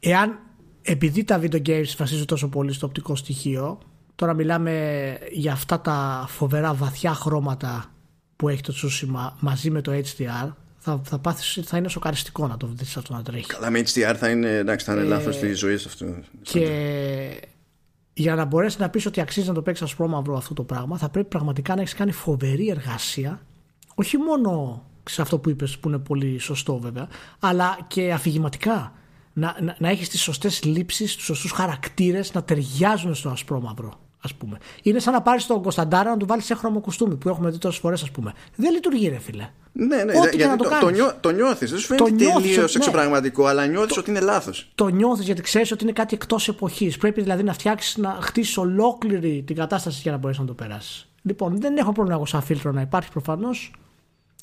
εάν 0.00 0.38
επειδή 0.82 1.24
τα 1.24 1.40
video 1.42 1.62
games 1.66 1.94
βασίζουν 1.96 2.26
τόσο 2.26 2.48
πολύ 2.48 2.72
στο 2.72 2.86
οπτικό 2.86 3.16
στοιχείο 3.16 3.80
τώρα 4.14 4.34
μιλάμε 4.34 5.18
για 5.30 5.52
αυτά 5.52 5.80
τα 5.80 6.26
φοβερά 6.28 6.74
βαθιά 6.74 7.14
χρώματα 7.14 7.94
που 8.36 8.48
έχει 8.48 8.62
το 8.62 8.74
Tsushima 8.82 9.32
μαζί 9.40 9.70
με 9.70 9.80
το 9.80 9.92
HDR 9.92 10.52
θα, 10.78 11.00
θα, 11.04 11.18
πάθεις, 11.18 11.60
θα 11.64 11.76
είναι 11.76 11.88
σοκαριστικό 11.88 12.46
να 12.46 12.56
το 12.56 12.66
δεις 12.66 12.96
αυτό 12.96 13.12
να 13.12 13.22
τρέχει. 13.22 13.46
Καλά 13.46 13.70
με 13.70 13.80
HDR 13.80 14.14
θα 14.16 14.30
είναι, 14.30 14.56
εντάξει, 14.56 14.86
θα 14.86 14.92
είναι 14.92 15.02
ε, 15.02 15.06
λάθος 15.06 15.34
στη 15.34 15.52
ζωή 15.52 15.74
αυτό. 15.74 16.06
Και 16.42 16.66
για 18.14 18.34
να 18.34 18.44
μπορέσει 18.44 18.76
να 18.80 18.88
πεις 18.88 19.06
ότι 19.06 19.20
αξίζει 19.20 19.48
να 19.48 19.54
το 19.54 19.62
παίξεις 19.62 19.84
ασπρόμαυρο 19.84 20.36
αυτό 20.36 20.54
το 20.54 20.62
πράγμα 20.64 20.98
θα 20.98 21.08
πρέπει 21.08 21.28
πραγματικά 21.28 21.74
να 21.74 21.80
έχεις 21.80 21.94
κάνει 21.94 22.12
φοβερή 22.12 22.68
εργασία 22.68 23.40
όχι 23.94 24.16
μόνο 24.16 24.82
σε 25.04 25.22
αυτό 25.22 25.38
που 25.38 25.50
είπες 25.50 25.78
που 25.78 25.88
είναι 25.88 25.98
πολύ 25.98 26.38
σωστό 26.38 26.78
βέβαια 26.78 27.08
αλλά 27.38 27.78
και 27.86 28.12
αφηγηματικά. 28.12 28.92
Να, 29.34 29.56
να, 29.60 29.76
να 29.78 29.88
έχεις 29.88 30.08
τις 30.08 30.22
σωστές 30.22 30.64
λήψεις 30.64 31.16
τους 31.16 31.24
σωστούς 31.24 31.50
χαρακτήρες 31.50 32.32
να 32.32 32.44
ταιριάζουν 32.44 33.14
στο 33.14 33.28
ασπρόμαυρο 33.28 34.00
ας 34.24 34.34
πούμε. 34.34 34.58
Είναι 34.82 34.98
σαν 34.98 35.12
να 35.12 35.22
πάρεις 35.22 35.46
τον 35.46 35.62
Κωνσταντάρα 35.62 36.10
να 36.10 36.16
του 36.16 36.26
βάλεις 36.26 36.44
σε 36.44 36.54
χρώμο 36.54 36.80
κουστούμι 36.80 37.16
που 37.16 37.28
έχουμε 37.28 37.50
δει 37.50 37.58
τόσες 37.58 37.80
φορές, 37.80 38.02
ας 38.02 38.10
πούμε. 38.10 38.32
Δεν 38.56 38.72
λειτουργεί, 38.72 39.08
ρε 39.08 39.18
φίλε. 39.18 39.48
Ναι, 39.72 40.04
ναι, 40.04 40.18
Ό,τι 40.18 40.36
γιατί 40.36 40.56
το, 40.56 40.64
το, 40.64 40.78
το, 40.80 40.88
νιώ, 40.88 41.12
το 41.20 41.30
νιώθεις. 41.30 41.70
Δεν 41.70 41.78
σου 41.78 41.86
φαίνεται 41.86 42.10
τελείως 42.14 42.74
ναι. 42.74 42.80
εξωπραγματικό, 42.80 43.46
αλλά 43.46 43.66
νιώθεις 43.66 43.96
ότι 43.96 44.10
είναι 44.10 44.20
λάθος. 44.20 44.70
Το 44.74 44.88
νιώθεις 44.88 45.24
γιατί 45.24 45.42
ξέρεις 45.42 45.72
ότι 45.72 45.82
είναι 45.82 45.92
κάτι 45.92 46.14
εκτός 46.14 46.48
εποχής. 46.48 46.96
Πρέπει 46.96 47.20
δηλαδή 47.20 47.42
να 47.42 47.52
φτιάξεις, 47.52 47.96
να 47.96 48.18
χτίσεις 48.20 48.56
ολόκληρη 48.56 49.42
την 49.46 49.56
κατάσταση 49.56 50.00
για 50.02 50.12
να 50.12 50.18
μπορέσεις 50.18 50.40
να 50.40 50.46
το 50.46 50.54
περάσεις. 50.54 51.08
Λοιπόν, 51.22 51.60
δεν 51.60 51.76
έχω 51.76 51.92
πρόβλημα 51.92 52.16
εγώ 52.16 52.26
σαν 52.26 52.42
φίλτρο 52.42 52.72
να 52.72 52.80
υπάρχει 52.80 53.10
προφανώς 53.10 53.72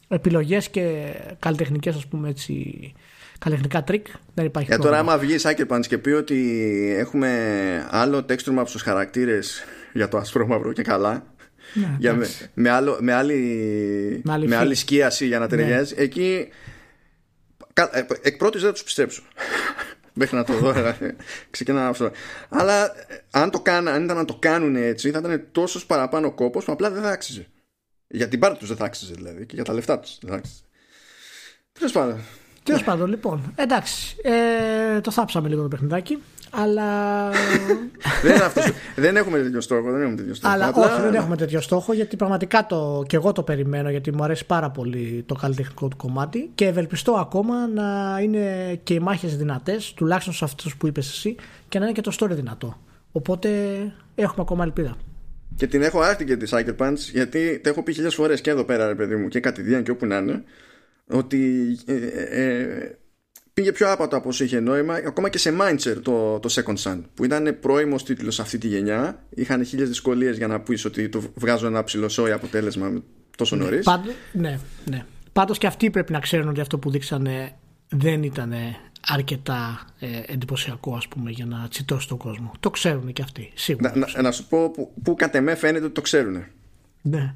επιλογές 0.07 0.69
και 0.69 1.13
καλλιτεχνικές, 1.39 1.95
ας 1.95 2.05
πούμε 2.05 2.29
έτσι. 2.29 2.93
Καλλιτεχνικά 3.39 3.83
τρικ, 3.83 4.07
δεν 4.33 4.45
υπάρχει. 4.45 4.67
Για 4.69 4.79
τώρα, 4.79 4.99
άμα 4.99 5.17
βγει 5.17 5.35
Sucker 5.41 5.79
και 5.87 5.97
πει 5.97 6.09
ότι 6.09 6.95
έχουμε 6.97 7.29
άλλο 7.89 8.25
texture 8.29 8.59
map 8.59 8.63
στους 8.65 8.79
χαρακτήρες 8.79 9.63
για 9.93 10.07
το 10.07 10.17
ασπρόμαυρο 10.17 10.73
και 10.73 10.81
καλά. 10.81 11.23
Ναι, 11.73 11.95
για 11.99 12.13
με, 12.13 12.27
με, 12.53 12.69
άλλο, 12.69 12.97
με, 13.01 13.13
άλλη, 13.13 14.21
με, 14.23 14.33
άλλη, 14.33 14.47
με 14.47 14.55
άλλη 14.55 14.75
σκίαση 14.75 15.25
για 15.25 15.39
να 15.39 15.47
ναι. 15.47 15.49
ταιριάζει. 15.49 15.95
Ναι. 15.95 16.01
Εκεί 16.01 16.47
ε, 17.73 18.05
εκ 18.21 18.37
πρώτης 18.37 18.61
δεν 18.61 18.71
τους 18.71 18.83
πιστέψω. 18.83 19.23
Μέχρι 20.13 20.35
να 20.35 20.43
το 20.43 20.53
δω, 20.53 20.73
ξεκινά 21.49 21.87
αυτό. 21.87 22.11
Αλλά 22.49 22.85
ε, 22.85 23.23
αν, 23.31 23.51
το 23.51 23.61
κάν, 23.61 23.87
αν 23.87 24.03
ήταν 24.03 24.17
να 24.17 24.25
το 24.25 24.35
κάνουν 24.35 24.75
έτσι, 24.75 25.11
θα 25.11 25.19
ήταν 25.19 25.47
τόσος 25.51 25.85
παραπάνω 25.85 26.31
κόπος 26.31 26.65
που 26.65 26.71
απλά 26.71 26.91
δεν 26.91 27.01
θα 27.01 27.09
άξιζε. 27.09 27.47
Για 28.07 28.27
την 28.27 28.39
πάρτι 28.39 28.59
τους 28.59 28.67
δεν 28.67 28.77
θα 28.77 28.85
άξιζε 28.85 29.13
δηλαδή 29.13 29.45
και 29.45 29.55
για 29.55 29.63
τα 29.63 29.73
λεφτά 29.73 29.99
τους 29.99 30.17
δεν 30.21 30.31
θα 30.31 30.37
άξιζε. 30.37 30.61
Τέλος 31.71 31.91
πάντων. 31.91 32.19
Τέλος 32.69 32.83
πάντων, 32.83 33.09
λοιπόν. 33.09 33.53
Εντάξει. 33.55 34.15
Ε, 34.21 35.01
το 35.01 35.11
θάψαμε 35.11 35.49
λίγο 35.49 35.61
το 35.61 35.67
παιχνιδάκι. 35.67 36.17
Αλλά. 36.51 37.29
δεν, 38.23 38.41
αυτός, 38.41 38.71
δεν 38.95 39.15
έχουμε 39.15 39.37
τέτοιο 39.37 39.61
στόχο. 39.61 39.91
Δεν 39.91 40.01
έχουμε 40.01 40.15
τέτοιο 40.15 40.33
στόχο. 40.33 40.53
Αλλά 40.53 40.67
Απλά... 40.67 40.93
όχι, 40.93 41.01
δεν 41.01 41.13
έχουμε 41.13 41.35
τέτοιο 41.35 41.61
στόχο 41.61 41.93
γιατί 41.93 42.15
πραγματικά 42.15 42.65
το, 42.65 43.03
και 43.07 43.15
εγώ 43.15 43.31
το 43.31 43.43
περιμένω 43.43 43.89
γιατί 43.89 44.13
μου 44.13 44.23
αρέσει 44.23 44.45
πάρα 44.45 44.69
πολύ 44.69 45.23
το 45.25 45.35
καλλιτεχνικό 45.35 45.87
του 45.87 45.97
κομμάτι 45.97 46.49
και 46.55 46.65
ευελπιστώ 46.65 47.11
ακόμα 47.11 47.67
να 47.67 48.19
είναι 48.21 48.75
και 48.83 48.93
οι 48.93 48.99
μάχες 48.99 49.37
δυνατές, 49.37 49.93
τουλάχιστον 49.93 50.33
σε 50.33 50.45
αυτούς 50.45 50.75
που 50.75 50.87
είπες 50.87 51.09
εσύ, 51.09 51.35
και 51.69 51.79
να 51.79 51.85
είναι 51.85 51.93
και 51.93 52.01
το 52.01 52.11
story 52.19 52.31
δυνατό. 52.31 52.77
Οπότε 53.11 53.49
έχουμε 54.15 54.41
ακόμα 54.41 54.63
ελπίδα. 54.63 54.97
Και 55.55 55.67
την 55.67 55.81
έχω 55.81 55.99
άρτη 55.99 56.25
και 56.25 56.37
τη 56.37 56.51
Cycle 56.53 56.75
Punch 56.77 56.97
γιατί 57.11 57.59
τα 57.63 57.69
έχω 57.69 57.83
πει 57.83 57.91
χιλιάδες 57.91 58.15
φορές 58.15 58.41
και 58.41 58.49
εδώ 58.49 58.63
πέρα, 58.63 58.87
ρε 58.87 58.95
παιδί 58.95 59.15
μου, 59.15 59.27
και 59.27 59.39
κατηδίαν 59.39 59.83
και 59.83 59.91
όπου 59.91 60.05
να 60.05 60.17
είναι, 60.17 60.43
ότι 61.09 61.67
ε, 61.85 61.95
ε, 61.95 62.61
ε 62.61 62.97
πήγε 63.53 63.71
πιο 63.71 63.91
άπατο 63.91 64.17
από 64.17 64.29
όσο 64.29 64.43
είχε 64.43 64.59
νόημα, 64.59 64.93
ακόμα 64.93 65.29
και 65.29 65.37
σε 65.37 65.55
Mindshare 65.59 66.01
το, 66.01 66.39
το 66.39 66.49
Second 66.51 66.83
Sun, 66.83 67.01
που 67.13 67.25
ήταν 67.25 67.57
πρώιμος 67.59 68.03
τίτλος 68.03 68.39
αυτή 68.39 68.57
τη 68.57 68.67
γενιά. 68.67 69.23
Είχαν 69.29 69.65
χίλιες 69.65 69.87
δυσκολίες 69.87 70.37
για 70.37 70.47
να 70.47 70.59
πεις 70.59 70.85
ότι 70.85 71.09
το 71.09 71.23
βγάζω 71.35 71.67
ένα 71.67 71.83
ψηλό 71.83 72.09
αποτέλεσμα 72.33 73.03
τόσο 73.37 73.55
ναι, 73.55 73.63
νωρίς. 73.63 73.87
Ναι, 74.31 74.59
ναι. 74.85 75.05
Πάντως 75.33 75.57
και 75.57 75.67
αυτοί 75.67 75.89
πρέπει 75.89 76.11
να 76.11 76.19
ξέρουν 76.19 76.47
ότι 76.47 76.61
αυτό 76.61 76.77
που 76.77 76.91
δείξανε 76.91 77.51
δεν 77.89 78.23
ήταν 78.23 78.53
αρκετά 79.07 79.85
ε, 79.99 80.07
εντυπωσιακό 80.25 80.95
ας 80.95 81.07
πούμε 81.07 81.29
για 81.29 81.45
να 81.45 81.67
τσιτώσει 81.69 82.07
τον 82.07 82.17
κόσμο. 82.17 82.51
Το 82.59 82.69
ξέρουν 82.69 83.13
και 83.13 83.21
αυτοί, 83.21 83.51
σίγουρα. 83.55 83.91
Να, 83.95 84.07
να, 84.13 84.21
να 84.21 84.31
σου 84.31 84.47
πω 84.47 84.69
που, 84.69 84.93
που 85.03 85.15
κατ' 85.15 85.35
εμέ 85.35 85.55
φαίνεται 85.55 85.85
ότι 85.85 85.93
το 85.93 86.01
ξέρουν. 86.01 86.43
Ναι. 87.01 87.33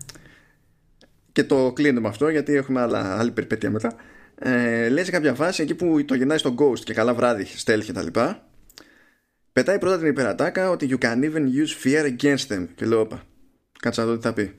Και 1.34 1.43
το 1.43 1.71
κλείνω 1.73 2.01
με 2.01 2.07
αυτό 2.07 2.29
γιατί 2.29 2.55
έχουμε 2.55 2.81
άλλα, 2.81 3.19
άλλη 3.19 3.31
περιπέτεια 3.31 3.71
μετά. 3.71 3.95
Ε, 4.36 4.89
λέει 4.89 5.03
σε 5.03 5.11
κάποια 5.11 5.34
φάση 5.34 5.61
εκεί 5.61 5.75
που 5.75 6.05
το 6.05 6.15
γεννάει 6.15 6.38
στο 6.38 6.55
Ghost 6.59 6.79
και 6.79 6.93
καλά 6.93 7.13
βράδυ, 7.13 7.47
stealth 7.65 7.84
και 7.84 7.93
τα 7.93 8.03
λοιπά. 8.03 8.47
Πετάει 9.53 9.79
πρώτα 9.79 9.97
την 9.97 10.07
υπερατάκα 10.07 10.69
ότι 10.69 10.88
you 10.91 11.05
can 11.05 11.23
even 11.23 11.41
use 11.41 11.84
fear 11.84 12.15
against 12.17 12.53
them. 12.53 12.67
Και 12.75 12.86
λέω, 12.86 12.99
όπα, 12.99 13.23
κάτσε 13.79 14.01
να 14.01 14.07
δω 14.07 14.15
τι 14.15 14.21
θα 14.21 14.34
πει. 14.34 14.55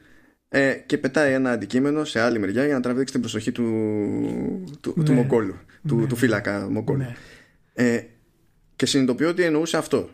Ε, 0.49 0.73
και 0.87 0.99
πετάει 0.99 1.33
ένα 1.33 1.51
αντικείμενο 1.51 2.05
σε 2.05 2.21
άλλη 2.21 2.39
μεριά 2.39 2.65
για 2.65 2.75
να 2.75 2.81
τραβήξει 2.81 3.13
την 3.13 3.23
προσοχή 3.23 3.53
του, 3.53 3.65
του, 4.81 4.95
ναι. 4.97 5.05
του 5.05 5.13
Μοκόλου, 5.13 5.55
του, 5.89 5.97
ναι. 5.97 6.07
του 6.07 6.17
φύλακα 6.17 6.71
Μοκόλου. 6.71 6.99
Ναι. 6.99 7.15
Ε, 7.73 8.03
και 8.77 8.87
συνειδητοποιώ 8.87 9.29
ότι 9.29 9.43
εννοούσε 9.43 9.77
αυτό. 9.77 10.11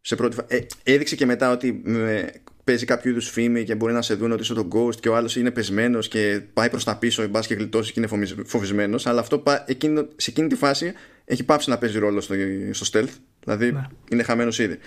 Σε 0.00 0.16
πρώτη 0.16 0.34
φα... 0.34 0.44
ε, 0.48 0.66
έδειξε 0.82 1.16
και 1.16 1.26
μετά 1.26 1.50
ότι 1.50 1.80
με, 1.84 2.32
παίζει 2.68 2.84
κάποιο 2.84 3.10
είδους 3.10 3.30
φήμη 3.30 3.64
και 3.64 3.74
μπορεί 3.74 3.92
να 3.92 4.02
σε 4.02 4.14
δουν 4.14 4.32
ότι 4.32 4.42
είσαι 4.42 4.54
το 4.54 4.68
ghost 4.72 4.96
και 4.96 5.08
ο 5.08 5.16
άλλος 5.16 5.36
είναι 5.36 5.50
πεσμένος 5.50 6.08
και 6.08 6.40
πάει 6.52 6.70
προς 6.70 6.84
τα 6.84 6.96
πίσω, 6.96 7.26
μπας 7.26 7.46
και 7.46 7.54
γλιτώσεις 7.54 7.92
και 7.92 8.00
είναι 8.00 8.26
φοβισμένος. 8.44 9.06
Αλλά 9.06 9.20
αυτό 9.20 9.42
εκείνο, 9.66 10.08
σε 10.16 10.30
εκείνη 10.30 10.48
τη 10.48 10.54
φάση 10.54 10.92
έχει 11.24 11.44
πάψει 11.44 11.70
να 11.70 11.78
παίζει 11.78 11.98
ρόλο 11.98 12.20
στο, 12.20 12.34
στο 12.70 12.86
stealth. 12.92 13.12
Δηλαδή 13.44 13.72
ναι. 13.72 13.86
είναι 14.10 14.22
χαμένος 14.22 14.58
ήδη. 14.58 14.78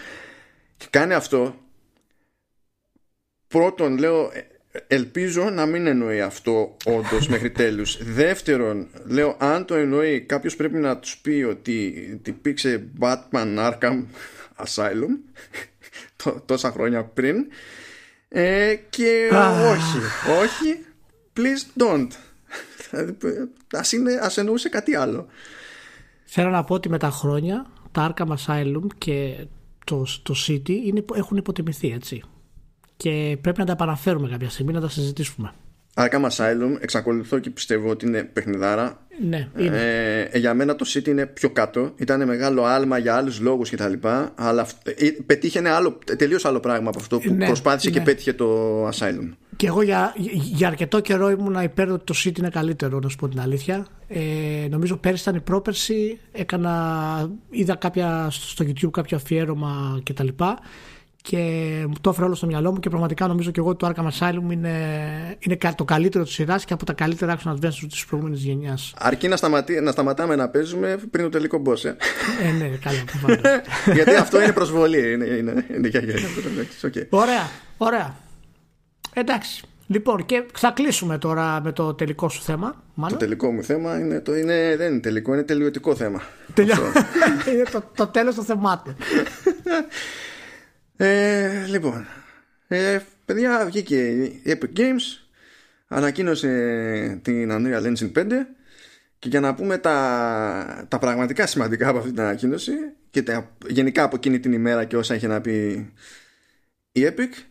Και 0.78 0.86
κάνει 0.90 1.14
αυτό. 1.14 1.56
Πρώτον, 3.48 3.98
λέω, 3.98 4.32
ελπίζω 4.88 5.50
να 5.50 5.66
μην 5.66 5.88
εννοεί 5.88 6.22
αυτό 6.22 6.78
όντως 6.86 7.28
μέχρι 7.28 7.52
τέλους. 7.62 7.98
Δεύτερον, 8.04 8.88
λέω, 9.06 9.36
αν 9.40 9.66
το 9.66 9.76
εννοεί, 9.76 10.22
κάποιος 10.22 10.56
πρέπει 10.56 10.78
να 10.78 10.98
τους 10.98 11.18
πει 11.18 11.46
ότι 11.50 12.20
τυπήξε 12.22 12.88
Batman 13.00 13.58
Arkham 13.58 14.04
Asylum 14.66 15.18
τόσα 16.46 16.72
χρόνια 16.72 17.04
πριν 17.04 17.36
ε, 18.34 18.76
και 18.90 19.30
όχι, 19.72 19.98
όχι, 20.42 20.86
please 21.38 21.82
don't. 21.82 22.08
Ας, 23.72 23.92
είναι, 23.92 24.14
ας 24.22 24.38
εννοούσε 24.38 24.70
κάτι 24.70 24.96
άλλο. 24.96 25.28
Θέλω 26.24 26.50
να 26.50 26.64
πω 26.64 26.74
ότι 26.74 26.90
με 26.90 26.98
τα 26.98 27.10
χρόνια 27.10 27.66
τα 27.92 28.14
Arkham 28.14 28.28
Asylum 28.28 28.86
και 28.98 29.48
το, 29.86 30.06
το 30.24 30.36
City 30.48 30.70
είναι, 30.70 31.06
έχουν 31.16 31.38
υποτιμηθεί 31.38 31.92
έτσι. 31.92 32.24
Και 32.98 33.38
πρέπει 33.42 33.60
να 33.60 33.66
τα 33.66 33.72
επαναφέρουμε 33.72 34.30
κάποια 34.30 34.50
στιγμή 34.50 34.74
να 34.74 34.82
τα 34.82 34.90
συζητήσουμε. 34.90 35.54
Arkham 35.94 36.30
Asylum 36.30 36.78
εξακολουθώ 36.80 37.40
και 37.40 37.50
πιστεύω 37.50 37.90
ότι 37.90 38.06
είναι 38.06 38.24
παιχνιδάρα. 38.24 39.08
Ναι, 39.28 39.48
είναι. 39.58 39.78
Ε, 39.78 40.22
ε, 40.22 40.40
για 40.40 40.54
μένα 40.54 40.76
το 40.76 40.86
City 40.88 41.08
είναι 41.08 41.26
πιο 41.26 41.50
κάτω. 41.50 41.94
Ήταν 41.98 42.28
μεγάλο 42.28 42.64
άλμα 42.64 42.98
για 42.98 43.16
άλλους 43.16 43.40
λόγους 43.40 43.70
κτλ. 43.70 43.94
Αλλά 44.36 44.68
ε, 44.84 45.10
πετύχαινε 45.26 45.70
άλλο, 45.70 46.00
τελείως 46.18 46.46
άλλο 46.46 46.60
πράγμα 46.60 46.90
από 46.90 47.00
αυτό 47.00 47.20
που 47.20 47.34
ναι, 47.34 47.46
προσπάθησε 47.46 47.90
ναι. 47.90 47.98
και 47.98 48.02
πέτυχε 48.02 48.34
το 48.34 48.88
Asylum. 48.88 49.30
Και 49.56 49.68
εγώ 49.68 49.82
για, 49.82 50.14
για 50.34 50.68
αρκετό 50.68 51.00
καιρό 51.00 51.30
ήμουν 51.30 51.64
υπέρ 51.64 51.92
ότι 51.92 52.04
το 52.04 52.14
City 52.24 52.38
είναι 52.38 52.50
καλύτερο, 52.50 53.00
να 53.00 53.10
σου 53.10 53.16
πω 53.16 53.28
την 53.28 53.40
αλήθεια. 53.40 53.88
Ε, 54.08 54.68
νομίζω 54.70 54.98
πέρυσι 54.98 55.22
ήταν 55.22 55.36
η 55.36 55.40
πρόπερση. 55.40 56.20
Έκανα, 56.32 57.30
είδα 57.50 57.76
κάποια, 57.76 58.28
στο 58.32 58.66
YouTube 58.68 58.92
κάποιο 58.92 59.18
αφιέρωμα 59.18 60.02
κτλ 60.04 60.28
και 60.28 60.44
μου 61.88 61.94
το 62.02 62.10
έφερε 62.10 62.26
όλο 62.26 62.36
στο 62.36 62.46
μυαλό 62.46 62.72
μου 62.72 62.80
και 62.80 62.90
πραγματικά 62.90 63.28
νομίζω 63.28 63.52
και 63.52 63.60
εγώ 63.60 63.70
ότι 63.70 63.78
το 63.78 63.94
Arkham 63.96 64.08
Asylum 64.20 64.52
είναι, 64.52 65.38
είναι 65.40 65.58
το 65.76 65.86
καλύτερο 65.86 66.24
της 66.24 66.34
σειράς 66.34 66.66
και 66.66 66.74
από 66.74 66.86
τα 66.86 66.94
καλύτερα 66.94 67.38
action 67.38 67.52
adventures 67.52 67.88
της 67.90 68.06
προηγούμενης 68.06 68.44
γενιάς. 68.44 68.94
Αρκεί 68.98 69.28
να, 69.28 69.36
σταματή, 69.36 69.82
να 69.82 69.92
σταματάμε 69.92 70.36
να 70.36 70.50
παίζουμε 70.50 71.00
πριν 71.12 71.24
το 71.24 71.30
τελικό 71.30 71.62
boss. 71.66 71.86
Ε, 71.86 71.90
ε 72.48 72.52
ναι, 72.52 72.68
καλά. 72.68 73.04
Γιατί 73.96 74.16
αυτό 74.16 74.42
είναι 74.42 74.52
προσβολή. 74.52 75.12
Είναι, 75.12 75.26
είναι, 75.26 75.66
είναι 75.76 75.88
για 75.88 76.02
okay. 76.82 77.06
Ωραία, 77.10 77.50
ωραία. 77.78 78.16
Εντάξει. 79.14 79.64
Λοιπόν, 79.88 80.26
και 80.26 80.44
θα 80.54 80.72
κλείσουμε 80.72 81.18
τώρα 81.18 81.62
με 81.64 81.72
το 81.72 81.94
τελικό 81.94 82.30
σου 82.30 82.42
θέμα. 82.42 82.84
Μάλλον. 82.94 83.18
Το 83.18 83.26
τελικό 83.26 83.52
μου 83.52 83.64
θέμα 83.64 84.00
είναι, 84.00 84.20
το, 84.20 84.36
είναι, 84.36 84.76
δεν 84.78 84.92
είναι 84.92 85.00
τελικό, 85.00 85.34
είναι 85.34 85.44
τελειωτικό 85.44 85.96
θέμα. 85.96 86.22
είναι 87.54 87.64
το, 87.72 87.84
το 87.96 88.08
τέλος 88.08 88.36
των 88.36 88.44
θεμάτων. 88.44 88.96
Ε, 91.04 91.66
λοιπόν, 91.68 92.08
ε, 92.68 93.00
παιδιά, 93.26 93.66
βγήκε 93.66 94.08
η 94.12 94.42
Epic 94.46 94.80
Games, 94.80 95.28
ανακοίνωσε 95.88 97.20
την 97.22 97.52
Unreal 97.52 97.84
Engine 97.84 98.12
5 98.16 98.26
και 99.20 99.30
για 99.30 99.40
να 99.40 99.56
πούμε 99.56 99.78
τα, 99.78 100.86
τα 100.88 101.00
πραγματικά 101.00 101.48
σημαντικά 101.48 101.88
από 101.88 101.98
αυτή 101.98 102.12
την 102.12 102.22
ανακοίνωση 102.22 102.72
και 103.10 103.24
τα, 103.24 103.56
γενικά 103.68 104.04
από 104.04 104.16
εκείνη 104.16 104.40
την 104.40 104.54
ημέρα 104.54 104.86
και 104.86 104.98
όσα 104.98 105.16
είχε 105.16 105.28
να 105.28 105.42
πει 105.42 105.90
η 106.92 107.02
Epic, 107.04 107.44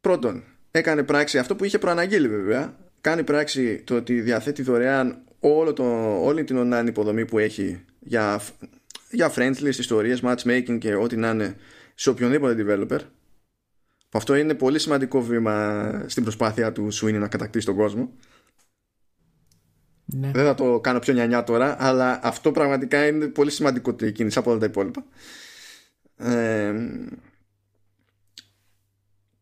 πρώτον, 0.00 0.44
έκανε 0.70 1.02
πράξη 1.02 1.38
αυτό 1.38 1.56
που 1.56 1.64
είχε 1.64 1.78
προαναγγείλει 1.78 2.28
βέβαια, 2.28 2.76
κάνει 3.00 3.24
πράξη 3.24 3.82
το 3.84 3.94
ότι 3.94 4.20
διαθέτει 4.20 4.62
δωρεάν 4.62 5.22
όλο 5.40 5.72
το, 5.72 5.84
όλη 6.24 6.44
την 6.44 6.56
online 6.58 6.86
υποδομή 6.86 7.24
που 7.24 7.38
έχει 7.38 7.84
για, 8.00 8.40
για 9.10 9.32
friends 9.36 9.56
list, 9.60 9.78
ιστορίες, 9.78 10.22
matchmaking 10.24 10.78
και 10.78 10.94
ό,τι 10.94 11.16
να 11.16 11.30
είναι 11.30 11.56
σε 11.94 12.10
οποιονδήποτε 12.10 12.64
developer 12.66 13.00
που 14.08 14.18
αυτό 14.18 14.34
είναι 14.34 14.54
πολύ 14.54 14.78
σημαντικό 14.78 15.22
βήμα 15.22 16.04
στην 16.06 16.22
προσπάθεια 16.22 16.72
του 16.72 16.88
Sweeney 16.92 17.18
να 17.18 17.28
κατακτήσει 17.28 17.66
τον 17.66 17.76
κόσμο 17.76 18.12
ναι. 20.04 20.30
δεν 20.34 20.44
θα 20.44 20.54
το 20.54 20.80
κάνω 20.80 20.98
πιο 20.98 21.12
νιανιά 21.12 21.44
τώρα 21.44 21.76
αλλά 21.78 22.20
αυτό 22.22 22.52
πραγματικά 22.52 23.06
είναι 23.06 23.26
πολύ 23.26 23.50
σημαντικό 23.50 23.92
κίνηση 23.92 24.38
από 24.38 24.50
όλα 24.50 24.58
τα 24.60 24.66
υπόλοιπα 24.66 25.04
ε, 26.16 26.74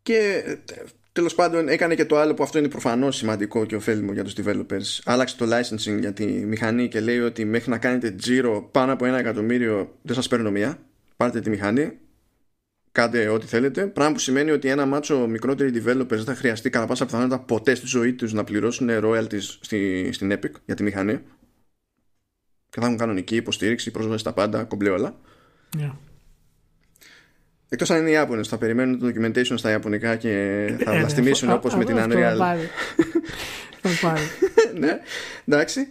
και 0.02 0.44
τέλος 1.12 1.34
πάντων 1.34 1.68
έκανε 1.68 1.94
και 1.94 2.04
το 2.04 2.18
άλλο 2.18 2.34
που 2.34 2.42
αυτό 2.42 2.58
είναι 2.58 2.68
προφανώς 2.68 3.16
σημαντικό 3.16 3.64
και 3.64 3.76
ωφέλιμο 3.76 4.12
για 4.12 4.24
τους 4.24 4.34
developers. 4.36 5.00
Άλλαξε 5.04 5.36
το 5.36 5.46
licensing 5.48 5.98
για 6.00 6.12
τη 6.12 6.24
μηχανή 6.24 6.88
και 6.88 7.00
λέει 7.00 7.18
ότι 7.18 7.44
μέχρι 7.44 7.70
να 7.70 7.78
κάνετε 7.78 8.10
τζίρο 8.10 8.68
πάνω 8.70 8.92
από 8.92 9.04
ένα 9.04 9.18
εκατομμύριο 9.18 9.98
δεν 10.02 10.14
σας 10.14 10.28
παίρνω 10.28 10.50
μία. 10.50 10.78
Πάρτε 11.16 11.40
τη 11.40 11.50
μηχανή, 11.50 11.98
κάντε 12.92 13.28
ό,τι 13.28 13.46
θέλετε. 13.46 13.86
Πράγμα 13.86 14.12
που 14.12 14.18
σημαίνει 14.18 14.50
ότι 14.50 14.68
ένα 14.68 14.86
μάτσο 14.86 15.26
μικρότεροι 15.26 15.70
developers 15.74 16.06
δεν 16.08 16.24
θα 16.24 16.34
χρειαστεί 16.34 16.70
κατά 16.70 16.86
πάσα 16.86 17.04
πιθανότητα 17.04 17.38
ποτέ 17.38 17.74
στη 17.74 17.86
ζωή 17.86 18.12
τους 18.12 18.32
να 18.32 18.44
πληρώσουν 18.44 18.88
royalties 18.90 19.42
στη, 19.60 20.10
στην 20.12 20.32
Epic 20.32 20.50
για 20.64 20.74
τη 20.74 20.82
μηχανή. 20.82 21.20
Και 22.68 22.80
θα 22.80 22.86
έχουν 22.86 22.96
κανονική 22.98 23.36
υποστήριξη, 23.36 23.90
πρόσβαση 23.90 24.18
στα 24.18 24.32
πάντα, 24.32 24.64
κομπλέ 24.64 24.90
όλα. 24.90 25.20
Yeah. 25.78 25.92
Εκτός 27.68 27.90
αν 27.90 28.00
είναι 28.00 28.08
οι 28.08 28.12
Ιάπωνες, 28.12 28.48
θα 28.48 28.58
περιμένουν 28.58 28.98
το 28.98 29.06
documentation 29.06 29.54
στα 29.54 29.70
Ιαπωνικά 29.70 30.16
και 30.16 30.28
θα 30.84 30.90
ε, 30.90 30.94
ναι, 30.94 30.98
βλαστημίσουν 30.98 31.50
όπως 31.50 31.74
με 31.76 31.84
την 31.84 31.96
Unreal. 31.98 32.36
Θα 33.84 34.08
πάρει. 34.08 34.22
ναι, 34.78 34.98
εντάξει. 35.44 35.88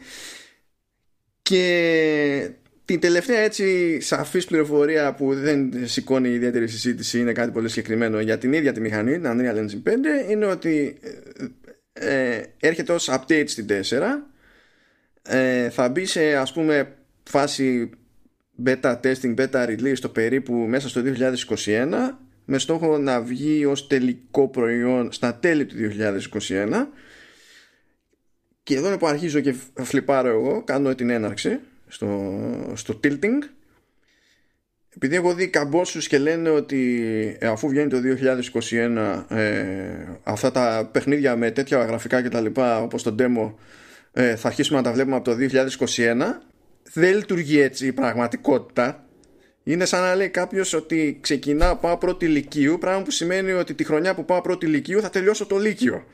Και 1.42 2.52
την 2.92 3.00
τελευταία 3.00 3.40
έτσι 3.40 4.00
σαφής 4.02 4.46
πληροφορία 4.46 5.14
που 5.14 5.34
δεν 5.34 5.88
σηκώνει 5.88 6.30
ιδιαίτερη 6.30 6.68
συζήτηση 6.68 7.20
είναι 7.20 7.32
κάτι 7.32 7.52
πολύ 7.52 7.70
συγκεκριμένο 7.70 8.20
για 8.20 8.38
την 8.38 8.54
ίδια 8.54 8.72
τη 8.72 8.80
μηχανή, 8.80 9.20
την 9.20 9.26
Unreal 9.26 9.56
Engine 9.56 9.90
5 10.28 10.30
είναι 10.30 10.46
ότι 10.46 10.98
ε, 11.94 12.36
ε, 12.38 12.44
έρχεται 12.60 12.94
ως 12.94 13.10
update 13.12 13.44
στην 13.48 13.66
4 13.70 13.74
ε, 15.22 15.70
θα 15.70 15.90
μπει 15.90 16.06
σε 16.06 16.36
ας 16.36 16.54
πούμε 16.54 16.96
φάση 17.24 17.90
beta 18.66 19.00
testing, 19.02 19.36
beta 19.36 19.66
release 19.68 20.00
το 20.02 20.10
περίπου 20.10 20.54
μέσα 20.54 20.90
στο 20.90 21.02
2021 21.66 21.88
με 22.46 22.58
στόχο 22.58 22.98
να 22.98 23.22
βγει 23.22 23.66
ως 23.66 23.88
τελικό 23.88 24.48
προϊόν 24.48 25.12
στα 25.12 25.36
τέλη 25.36 25.66
του 25.66 25.76
2021 26.50 26.88
και 28.64 28.76
εδώ 28.76 28.88
είναι 28.88 28.98
που 28.98 29.08
αρχίζω 29.08 29.40
και 29.40 29.56
φλιπάρω 29.82 30.30
εγώ 30.30 30.64
κάνω 30.64 30.96
την 30.96 31.10
έναρξη 31.10 31.60
στο, 31.92 32.34
στο 32.74 33.00
tilting. 33.04 33.44
Επειδή 34.96 35.16
έχω 35.16 35.34
δει 35.34 35.48
καμπόσους 35.48 36.08
και 36.08 36.18
λένε 36.18 36.50
ότι 36.50 37.02
ε, 37.40 37.48
αφού 37.48 37.68
βγαίνει 37.68 37.90
το 37.90 37.98
2021 39.30 39.38
ε, 39.38 39.94
αυτά 40.24 40.52
τα 40.52 40.90
παιχνίδια 40.92 41.36
με 41.36 41.52
τέτοια 41.52 41.86
γραφικά 41.86 42.22
και 42.22 42.30
τα 42.30 42.42
λοιπά 42.42 42.82
όπως 42.82 43.04
το 43.04 43.16
demo 43.20 43.54
ε, 44.14 44.36
θα 44.36 44.48
αρχίσουμε 44.48 44.78
να 44.78 44.84
τα 44.84 44.92
βλέπουμε 44.92 45.16
από 45.16 45.32
το 45.32 45.38
2021 45.86 46.16
δεν 46.94 47.16
λειτουργεί 47.16 47.60
έτσι 47.60 47.88
η 47.88 47.92
πραγματικότητα. 47.92 49.06
Είναι 49.64 49.86
σαν 49.86 50.02
να 50.02 50.16
λέει 50.16 50.30
κάποιος 50.30 50.74
ότι 50.74 51.18
ξεκινά 51.22 51.76
πάω 51.76 51.98
πρώτη 51.98 52.28
λυκείου 52.28 52.78
πράγμα 52.78 53.04
που 53.04 53.12
σημαίνει 53.12 53.52
ότι 53.52 53.74
τη 53.74 53.84
χρονιά 53.84 54.16
που 54.16 54.26
πάω 54.26 54.42
πρώτη 54.42 54.66
λυκείου 54.66 55.02
θα 55.02 55.10
τελειώσω 55.10 55.46
το 55.46 55.58
λύκειο. 55.58 56.06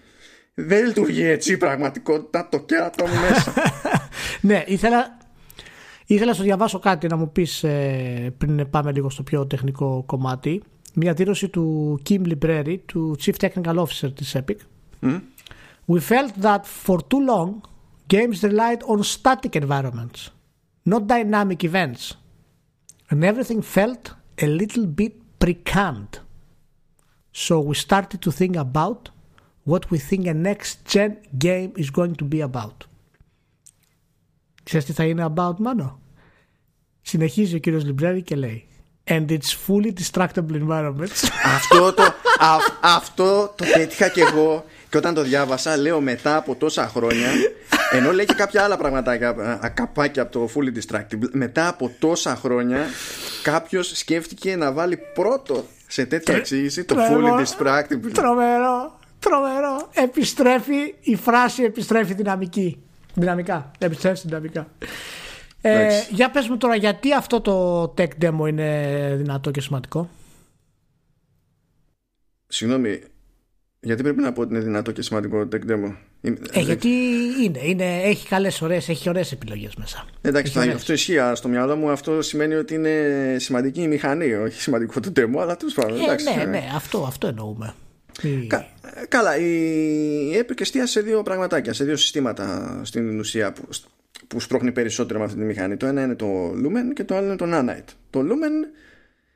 Δεν 0.53 0.85
λειτουργεί 0.85 1.23
έτσι 1.23 1.51
η 1.51 1.57
πραγματικότητα 1.57 2.47
το 2.51 2.59
κέρατο 2.59 3.07
μου 3.07 3.19
μέσα. 3.29 3.53
Ναι 4.41 4.63
ήθελα 4.67 5.17
Ήθελα 6.09 6.25
να 6.25 6.33
σου 6.33 6.43
διαβάσω 6.43 6.79
κάτι 6.79 7.07
να 7.07 7.15
μου 7.15 7.31
πεις 7.31 7.63
ε, 7.63 8.33
πριν 8.37 8.69
πάμε 8.69 8.91
λίγο 8.91 9.09
στο 9.09 9.23
πιο 9.23 9.47
τεχνικό 9.47 10.03
κομμάτι. 10.05 10.63
Μια 10.93 11.13
δήλωση 11.13 11.49
του 11.49 11.99
Kim 12.09 12.21
Libreri, 12.27 12.77
του 12.85 13.15
Chief 13.21 13.33
Technical 13.39 13.75
Officer 13.75 14.13
της 14.15 14.35
Epic. 14.35 14.55
We 15.87 15.99
felt 15.99 16.33
that 16.41 16.61
for 16.85 16.97
too 16.97 17.21
long 17.27 17.49
games 18.13 18.41
relied 18.41 18.81
on 18.87 19.03
static 19.03 19.55
environments, 19.61 20.19
not 20.83 21.01
dynamic 21.05 21.63
events. 21.63 22.01
And 23.09 23.23
everything 23.23 23.61
felt 23.61 24.03
a 24.41 24.47
little 24.61 24.85
bit 24.85 25.13
pre-canned. 25.37 26.13
So 27.31 27.53
we 27.59 27.75
started 27.75 28.19
to 28.25 28.31
think 28.31 28.55
about 28.67 29.01
what 29.71 29.83
we 29.91 29.97
think 30.09 30.25
a 30.27 30.33
next 30.33 30.73
gen 30.93 31.11
game 31.47 31.71
is 31.75 31.89
going 31.89 32.15
to 32.21 32.25
be 32.25 32.39
about. 32.49 32.86
Ξέρεις 34.67 34.85
τι 34.85 34.93
θα 34.93 35.03
είναι 35.03 35.25
about, 35.35 35.55
μάνο; 35.57 35.99
Συνεχίζει 37.01 37.55
ο 37.55 37.59
κύριος 37.59 37.83
Λιμπρέρη 37.83 38.21
και 38.21 38.35
λέει 38.35 38.67
And 39.09 39.25
it's 39.29 39.55
fully 39.67 39.91
destructible 40.01 40.67
environments. 40.67 41.29
αυτό, 41.55 41.93
το, 41.93 42.03
α, 42.03 42.57
αυτό 42.81 43.53
το 43.55 43.65
πέτυχα 43.73 44.09
κι 44.09 44.19
εγώ 44.19 44.65
και 44.89 44.97
όταν 44.97 45.13
το 45.13 45.21
διάβασα 45.21 45.77
λέω 45.77 46.01
μετά 46.01 46.35
από 46.35 46.55
τόσα 46.55 46.87
χρόνια 46.87 47.27
ενώ 47.91 48.11
λέει 48.11 48.25
και 48.25 48.33
κάποια 48.33 48.63
άλλα 48.63 48.77
πραγματάκια 48.77 49.59
ακαπάκια 49.61 50.21
από 50.21 50.31
το 50.31 50.49
fully 50.55 50.95
destructible 50.95 51.29
μετά 51.31 51.67
από 51.67 51.91
τόσα 51.99 52.35
χρόνια 52.35 52.85
κάποιος 53.43 53.91
σκέφτηκε 53.95 54.55
να 54.55 54.71
βάλει 54.71 54.99
πρώτο 55.13 55.65
σε 55.87 56.05
τέτοια 56.05 56.35
εξήγηση 56.35 56.83
το 56.83 56.95
fully 57.09 57.39
destructible. 57.39 58.11
Τρομερό, 58.13 58.99
τρομερό. 59.19 59.89
Επιστρέφει, 59.93 60.95
η 61.01 61.15
φράση 61.15 61.63
επιστρέφει 61.63 62.13
δυναμική. 62.13 62.81
Δυναμικά. 63.19 63.71
Επιστρέφει 63.79 64.27
δυναμικά. 64.27 64.67
Ε, 65.61 66.01
για 66.09 66.31
πες 66.31 66.47
μου 66.47 66.57
τώρα 66.57 66.75
γιατί 66.75 67.13
αυτό 67.13 67.41
το 67.41 67.83
tech 67.97 68.09
demo 68.21 68.47
είναι 68.47 69.13
δυνατό 69.17 69.51
και 69.51 69.61
σημαντικό; 69.61 70.09
Συγγνώμη, 72.47 73.01
γιατί 73.79 74.03
πρέπει 74.03 74.21
να 74.21 74.33
πω 74.33 74.41
ότι 74.41 74.53
είναι 74.53 74.63
δυνατό 74.63 74.91
και 74.91 75.01
σημαντικό 75.01 75.47
το 75.47 75.57
tech 75.57 75.71
demo; 75.71 75.95
Ε, 76.51 76.59
γιατί 76.59 76.89
είναι, 77.43 77.59
είναι, 77.63 78.01
έχει 78.01 78.27
καλές 78.27 78.61
ωραίες, 78.61 78.89
έχει 78.89 79.09
ωραίες 79.09 79.31
επιλογές 79.31 79.75
μέσα. 79.75 80.05
Εντάξει, 80.21 80.59
αυτό 80.59 80.93
ισχύει. 80.93 81.17
Στο 81.33 81.47
μυαλό 81.47 81.75
μου 81.75 81.89
αυτό 81.89 82.21
σημαίνει 82.21 82.53
ότι 82.53 82.73
είναι 82.73 83.35
σημαντική 83.39 83.81
η 83.81 83.87
μηχανή, 83.87 84.33
όχι 84.33 84.61
σημαντικό 84.61 84.99
το 84.99 85.11
demo, 85.15 85.39
αλλά 85.39 85.55
τέλος 85.55 85.73
πάντων. 85.73 85.97
Ε, 85.97 86.35
ναι, 86.35 86.43
ναι, 86.43 86.63
αυτό, 86.75 87.03
αυτό 87.03 87.27
εννοούμε. 87.27 87.73
Κα, 88.47 88.67
καλά, 89.07 89.37
η 89.37 90.41
Epic 90.41 90.61
εστίασε 90.61 90.91
σε 90.91 91.01
δύο 91.01 91.23
πραγματάκια, 91.23 91.73
σε 91.73 91.83
δύο 91.83 91.95
συστήματα 91.95 92.79
στην 92.83 93.19
ουσία 93.19 93.53
που, 93.53 93.67
που 94.27 94.39
σπρώχνει 94.39 94.71
περισσότερο 94.71 95.19
με 95.19 95.25
αυτή 95.25 95.37
τη 95.37 95.43
μηχανή. 95.43 95.77
Το 95.77 95.85
ένα 95.85 96.03
είναι 96.03 96.15
το 96.15 96.51
Lumen 96.51 96.93
και 96.93 97.03
το 97.03 97.15
άλλο 97.15 97.25
είναι 97.25 97.35
το 97.35 97.45
Nanite. 97.47 97.93
Το 98.09 98.19
Lumen 98.19 98.77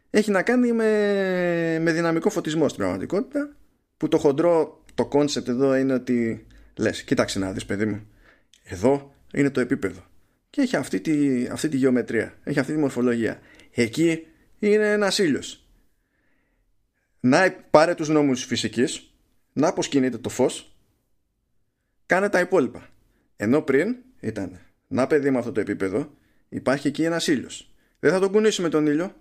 έχει 0.09 0.32
να 0.32 0.41
κάνει 0.41 0.71
με, 0.71 1.79
με 1.82 1.91
δυναμικό 1.91 2.29
φωτισμό 2.29 2.67
στην 2.67 2.79
πραγματικότητα 2.79 3.55
που 3.97 4.07
το 4.07 4.17
χοντρό, 4.17 4.84
το 4.95 5.09
concept 5.13 5.47
εδώ 5.47 5.75
είναι 5.75 5.93
ότι 5.93 6.45
λες, 6.77 7.03
κοίταξε 7.03 7.39
να 7.39 7.51
δεις 7.51 7.65
παιδί 7.65 7.86
μου, 7.86 8.07
εδώ 8.63 9.13
είναι 9.34 9.49
το 9.49 9.59
επίπεδο 9.59 10.05
και 10.49 10.61
έχει 10.61 10.75
αυτή 10.75 10.99
τη, 10.99 11.45
αυτή 11.51 11.69
τη 11.69 11.77
γεωμετρία, 11.77 12.34
έχει 12.43 12.59
αυτή 12.59 12.73
τη 12.73 12.79
μορφολογία. 12.79 13.39
Εκεί 13.71 14.27
είναι 14.59 14.91
ένας 14.91 15.17
ήλιος. 15.17 15.61
Να 17.24 17.51
πάρε 17.69 17.95
τους 17.95 18.09
νόμους 18.09 18.38
της 18.38 18.47
φυσικής, 18.47 19.13
να 19.53 19.67
αποσκηνείται 19.67 20.17
το 20.17 20.30
φως, 20.30 20.76
κάνε 22.05 22.30
τα 22.30 22.39
υπόλοιπα. 22.39 22.89
Ενώ 23.36 23.61
πριν 23.61 23.95
ήταν 24.19 24.59
να 24.88 25.07
παιδί 25.07 25.32
με 25.32 25.38
αυτό 25.38 25.51
το 25.51 25.59
επίπεδο, 25.59 26.13
υπάρχει 26.49 26.88
εκεί 26.88 27.03
ένας 27.03 27.28
ήλιος. 27.28 27.74
Δεν 27.99 28.11
θα 28.11 28.19
τον 28.19 28.32
κουνήσουμε 28.32 28.69
τον 28.69 28.88
ήλιο, 28.88 29.15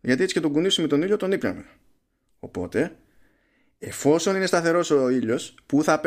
γιατί 0.00 0.22
έτσι 0.22 0.34
και 0.34 0.40
τον 0.40 0.52
κουνήσουμε 0.52 0.86
τον 0.86 1.02
ήλιο 1.02 1.16
τον 1.16 1.32
ήπιαμε. 1.32 1.64
Οπότε, 2.38 2.96
εφόσον 3.78 4.36
είναι 4.36 4.46
σταθερός 4.46 4.90
ο 4.90 5.08
ήλιος, 5.08 5.54
πού 5.66 5.82
θα, 5.82 6.00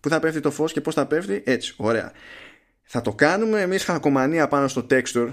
πού 0.00 0.08
θα 0.08 0.20
πέφτει 0.20 0.40
το 0.40 0.50
φως 0.50 0.72
και 0.72 0.80
πώς 0.80 0.94
θα 0.94 1.06
πέφτει, 1.06 1.42
έτσι, 1.46 1.74
ωραία. 1.76 2.12
Θα 2.82 3.00
το 3.00 3.14
κάνουμε 3.14 3.60
εμείς 3.60 3.84
χακομανία 3.84 4.48
πάνω 4.48 4.68
στο 4.68 4.86
texture, 4.90 5.32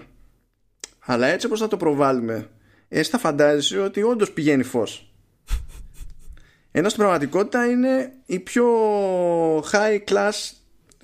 αλλά 0.99 1.27
έτσι 1.27 1.45
όπως 1.45 1.59
θα 1.59 1.67
το 1.67 1.77
προβάλλουμε, 1.77 2.49
έτσι 2.87 3.11
θα 3.11 3.17
φαντάζεσαι 3.17 3.79
ότι 3.79 4.01
όντως 4.01 4.31
πηγαίνει 4.31 4.63
φως. 4.63 5.12
Ενώ 6.75 6.89
στην 6.89 7.01
πραγματικότητα 7.01 7.65
είναι 7.65 8.13
η 8.25 8.39
πιο 8.39 8.65
high 9.59 9.99
class 10.07 10.51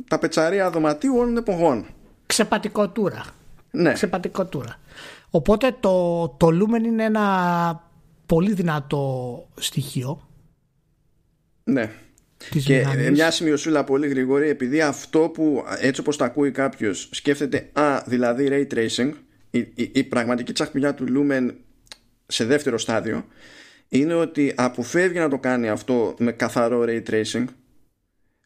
τα 0.07 0.19
πετσαρία 0.19 0.69
δωματίου 0.69 1.17
όλων 1.17 1.37
εποχών. 1.37 1.85
Ξεπατικοτούρα. 2.25 3.25
Ναι. 3.71 3.93
Ξεπατικοτούρα. 3.93 4.79
Οπότε 5.29 5.75
το, 5.79 6.27
το 6.37 6.47
Lumen 6.47 6.83
είναι 6.83 7.03
ένα 7.03 7.83
πολύ 8.25 8.53
δυνατό 8.53 9.47
στοιχείο. 9.55 10.27
Ναι. 11.63 11.91
Και 12.63 12.85
μια 13.11 13.31
σημειωσούλα 13.31 13.83
πολύ 13.83 14.07
γρήγορη 14.07 14.49
επειδή 14.49 14.81
αυτό 14.81 15.19
που 15.19 15.63
έτσι 15.79 16.01
όπως 16.01 16.17
το 16.17 16.23
ακούει 16.23 16.51
κάποιος 16.51 17.09
σκέφτεται 17.11 17.69
α 17.73 18.01
δηλαδή 18.05 18.47
ray 18.51 18.73
tracing 18.73 19.11
η, 19.49 19.59
η, 19.59 19.91
η 19.93 20.03
πραγματική 20.03 20.53
τσαχπηλιά 20.53 20.93
του 20.93 21.05
Lumen 21.09 21.49
σε 22.27 22.45
δεύτερο 22.45 22.77
στάδιο 22.77 23.25
είναι 23.89 24.13
ότι 24.13 24.53
αποφεύγει 24.55 25.19
να 25.19 25.29
το 25.29 25.37
κάνει 25.37 25.69
αυτό 25.69 26.15
με 26.19 26.31
καθαρό 26.31 26.85
ray 26.87 27.03
tracing 27.09 27.45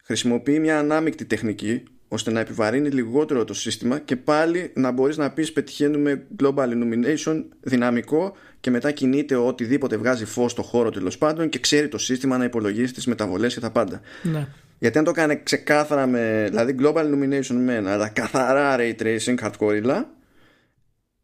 χρησιμοποιεί 0.04 0.58
μια 0.58 0.78
ανάμεικτη 0.78 1.24
τεχνική 1.24 1.82
ώστε 2.08 2.30
να 2.30 2.40
επιβαρύνει 2.40 2.88
λιγότερο 2.88 3.44
το 3.44 3.54
σύστημα 3.54 3.98
και 3.98 4.16
πάλι 4.16 4.72
να 4.74 4.90
μπορείς 4.90 5.16
να 5.16 5.30
πεις 5.30 5.52
πετυχαίνουμε 5.52 6.26
global 6.42 6.68
illumination 6.68 7.44
δυναμικό 7.60 8.36
και 8.60 8.70
μετά 8.70 8.90
κινείται 8.90 9.34
οτιδήποτε 9.34 9.96
βγάζει 9.96 10.24
φως 10.24 10.50
στο 10.50 10.62
χώρο 10.62 10.90
τέλος 10.90 11.18
πάντων 11.18 11.48
και 11.48 11.58
ξέρει 11.58 11.88
το 11.88 11.98
σύστημα 11.98 12.38
να 12.38 12.44
υπολογίσει 12.44 12.94
τις 12.94 13.06
μεταβολές 13.06 13.54
και 13.54 13.60
τα 13.60 13.70
πάντα. 13.70 14.00
Ναι. 14.22 14.46
Γιατί 14.78 14.98
αν 14.98 15.04
το 15.04 15.12
κάνει 15.12 15.42
ξεκάθαρα 15.42 16.06
με 16.06 16.46
δηλαδή 16.48 16.76
global 16.80 17.04
illumination 17.04 17.56
μεν 17.64 17.86
αλλά 17.86 18.08
καθαρά 18.08 18.76
ray 18.78 18.94
tracing 19.02 19.36
hardcore 19.42 20.02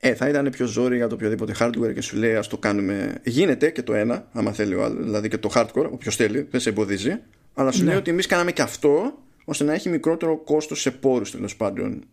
ε, 0.02 0.14
θα 0.14 0.28
ήταν 0.28 0.50
πιο 0.50 0.66
ζόρι 0.66 0.96
για 0.96 1.06
το 1.06 1.14
οποιοδήποτε 1.14 1.54
hardware 1.58 1.94
και 1.94 2.00
σου 2.00 2.16
λέει 2.16 2.34
ας 2.34 2.48
το 2.48 2.58
κάνουμε 2.58 3.14
γίνεται 3.24 3.70
και 3.70 3.82
το 3.82 3.94
ένα 3.94 4.28
άμα 4.32 4.52
θέλει 4.52 4.74
ο 4.74 4.84
άλλος 4.84 5.04
δηλαδή 5.04 5.28
και 5.28 5.38
το 5.38 5.50
hardcore 5.54 5.90
όποιος 5.90 6.16
θέλει 6.16 6.46
δεν 6.50 6.60
σε 6.60 6.68
εμποδίζει 6.68 7.20
αλλά 7.54 7.70
σου 7.72 7.82
ναι. 7.82 7.88
λέει 7.88 7.96
ότι 7.96 8.10
εμείς 8.10 8.26
κάναμε 8.26 8.52
και 8.52 8.62
αυτό 8.62 9.12
ώστε 9.44 9.64
να 9.64 9.72
έχει 9.72 9.88
μικρότερο 9.88 10.38
κόστος 10.38 10.80
σε 10.80 10.90
πόρους 10.90 11.30
τέλος 11.30 11.56
πάντων. 11.56 12.04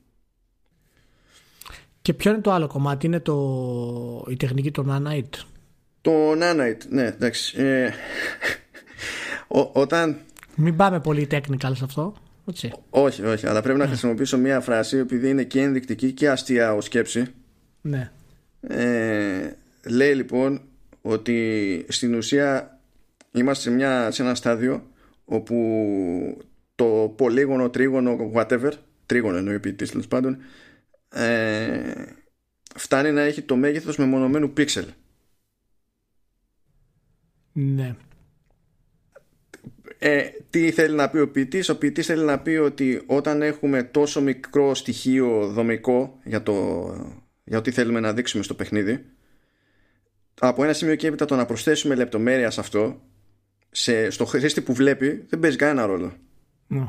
Και 2.01 2.13
ποιο 2.13 2.31
είναι 2.31 2.41
το 2.41 2.51
άλλο 2.51 2.67
κομμάτι, 2.67 3.05
είναι 3.05 3.19
το... 3.19 4.25
η 4.29 4.35
τεχνική 4.35 4.71
των 4.71 4.87
Nanite; 4.91 5.39
Το 6.01 6.11
Nanite, 6.31 6.87
ναι, 6.89 7.05
εντάξει. 7.05 7.61
Ε, 7.61 7.91
όταν... 9.71 10.17
Μην 10.55 10.75
πάμε 10.75 10.99
πολύ 10.99 11.27
technical 11.31 11.71
σε 11.73 11.83
αυτό. 11.83 12.13
Έτσι. 12.49 12.71
Όχι, 12.89 13.23
όχι, 13.25 13.47
αλλά 13.47 13.61
πρέπει 13.61 13.77
να 13.77 13.83
ναι. 13.83 13.89
χρησιμοποιήσω 13.89 14.37
μια 14.37 14.59
φράση 14.59 14.97
επειδή 14.97 15.29
είναι 15.29 15.43
και 15.43 15.61
ενδεικτική 15.61 16.11
και 16.11 16.29
αστεία 16.29 16.73
ως 16.73 16.85
σκέψη. 16.85 17.25
Ναι. 17.87 18.11
Ε, 18.61 19.55
λέει 19.85 20.15
λοιπόν 20.15 20.61
ότι 21.01 21.85
στην 21.89 22.13
ουσία 22.13 22.79
είμαστε 23.31 23.69
σε, 23.69 23.75
μια, 23.75 24.11
σε 24.11 24.21
ένα 24.21 24.35
στάδιο 24.35 24.91
όπου 25.25 25.57
το 26.75 27.13
πολύγωνο, 27.17 27.69
τρίγωνο, 27.69 28.31
whatever, 28.33 28.71
τρίγωνο 29.05 29.37
εννοεί 29.37 29.59
ποιητής 29.59 29.91
τέλος 29.91 30.07
πάντων, 30.07 30.37
ε, 31.09 32.05
φτάνει 32.75 33.11
να 33.11 33.21
έχει 33.21 33.41
το 33.41 33.55
μέγεθος 33.55 33.97
μεμονωμένου 33.97 34.53
πίξελ. 34.53 34.85
Ναι. 37.51 37.95
Ε, 39.99 40.29
τι 40.49 40.71
θέλει 40.71 40.95
να 40.95 41.09
πει 41.09 41.17
ο 41.17 41.29
ποιητής; 41.29 41.69
Ο 41.69 41.77
ποιητής 41.77 42.05
θέλει 42.05 42.23
να 42.23 42.39
πει 42.39 42.49
ότι 42.49 43.03
όταν 43.05 43.41
έχουμε 43.41 43.83
τόσο 43.83 44.21
μικρό 44.21 44.75
στοιχείο 44.75 45.47
δομικό 45.47 46.19
για 46.23 46.43
το, 46.43 46.85
για 47.47 47.57
ό,τι 47.57 47.71
θέλουμε 47.71 47.99
να 47.99 48.13
δείξουμε 48.13 48.43
στο 48.43 48.53
παιχνίδι 48.53 49.05
από 50.39 50.63
ένα 50.63 50.73
σημείο 50.73 50.95
και 50.95 51.07
έπειτα 51.07 51.25
το 51.25 51.35
να 51.35 51.45
προσθέσουμε 51.45 51.95
λεπτομέρεια 51.95 52.49
σε 52.49 52.59
αυτό 52.59 53.01
σε, 53.71 54.09
στο 54.09 54.25
χρήστη 54.25 54.61
που 54.61 54.73
βλέπει 54.73 55.25
δεν 55.29 55.39
παίζει 55.39 55.57
κανένα 55.57 55.85
ρόλο. 55.85 56.13
Ναι. 56.67 56.87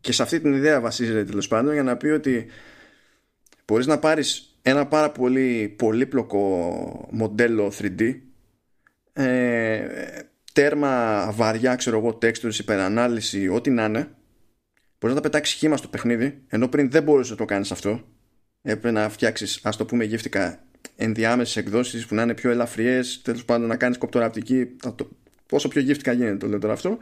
Και 0.00 0.12
σε 0.12 0.22
αυτή 0.22 0.40
την 0.40 0.54
ιδέα 0.54 0.80
βασίζεται 0.80 1.24
τέλος 1.24 1.48
πάντων 1.48 1.72
για 1.72 1.82
να 1.82 1.96
πει 1.96 2.06
ότι 2.06 2.46
μπορείς 3.64 3.86
να 3.86 3.98
πάρεις 3.98 4.58
ένα 4.62 4.86
πάρα 4.86 5.10
πολύ 5.10 5.74
πολύπλοκο 5.78 7.08
μοντέλο 7.10 7.72
3D 7.78 8.14
ε, 9.12 9.86
τέρμα 10.52 11.30
βαριά 11.32 11.74
ξέρω 11.74 11.98
εγώ 11.98 12.18
textures, 12.22 12.58
υπερανάλυση, 12.58 13.48
ό,τι 13.48 13.70
να 13.70 13.84
είναι 13.84 14.10
μπορείς 15.00 15.16
να 15.16 15.22
πετάξεις 15.22 15.56
χήμα 15.56 15.76
στο 15.76 15.88
παιχνίδι 15.88 16.42
ενώ 16.48 16.68
πριν 16.68 16.90
δεν 16.90 17.02
μπορούσες 17.02 17.30
να 17.30 17.36
το 17.36 17.44
κάνεις 17.44 17.72
αυτό 17.72 18.04
έπρεπε 18.62 18.90
να 18.90 19.08
φτιάξεις 19.08 19.60
ας 19.62 19.76
το 19.76 19.84
πούμε 19.84 20.04
γύφτικα 20.04 20.62
ενδιάμεσες 20.96 21.56
εκδόσεις 21.56 22.06
που 22.06 22.14
να 22.14 22.22
είναι 22.22 22.34
πιο 22.34 22.50
ελαφριές 22.50 23.20
τέλος 23.22 23.44
πάντων 23.44 23.68
να 23.68 23.76
κάνεις 23.76 23.98
κοπτοραπτική 23.98 24.76
πόσο 25.46 25.68
πιο 25.68 25.80
γύφτικα 25.80 26.12
γίνεται 26.12 26.36
το 26.36 26.46
λέω 26.46 26.58
τώρα 26.58 26.72
αυτό 26.72 26.98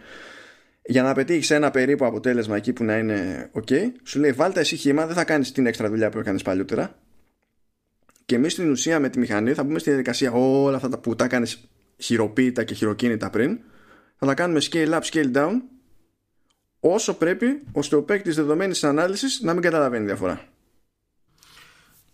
για 0.87 1.03
να 1.03 1.15
πετύχεις 1.15 1.51
ένα 1.51 1.71
περίπου 1.71 2.05
αποτέλεσμα 2.05 2.57
εκεί 2.57 2.73
που 2.73 2.85
να 2.85 2.99
είναι 2.99 3.51
OK, 3.53 3.73
σου 4.03 4.19
λέει 4.19 4.33
βάλτε 4.33 4.61
εσύ 4.61 4.77
χήμα, 4.77 5.07
δεν 5.07 5.15
θα 5.15 5.25
κάνεις 5.25 5.53
την 5.53 5.67
έξτρα 5.67 5.89
δουλειά 5.89 6.11
που 6.11 6.19
έκανες 6.19 6.43
παλιότερα. 6.43 6.99
Και 8.27 8.35
εμείς 8.35 8.53
στην 8.53 8.71
ουσία 8.71 9.01
με 9.01 9.09
τη 9.09 9.19
μηχανή 9.19 9.53
θα 9.53 9.65
μπούμε 9.65 9.79
στη 9.79 9.89
διαδικασία 9.89 10.33
όλα 10.33 10.77
αυτά 10.77 10.99
που 10.99 11.17
τα 11.17 11.25
έκανες 11.25 11.69
χειροποίητα 11.97 12.65
και 12.65 12.75
χειροκίνητα 12.75 13.31
πριν, 13.31 13.59
θα 14.17 14.27
τα 14.27 14.35
κάνουμε 14.35 14.61
scale 14.71 14.91
up, 14.91 15.01
scale 15.01 15.33
down, 15.33 15.53
όσο 16.81 17.15
πρέπει, 17.15 17.63
ώστε 17.73 17.97
ο 17.97 18.03
παίκτης 18.03 18.37
δεδομένης 18.37 18.85
ανάλυσης 18.85 19.41
να 19.43 19.53
μην 19.53 19.63
καταλαβαίνει 19.63 20.05
διαφορά. 20.05 20.49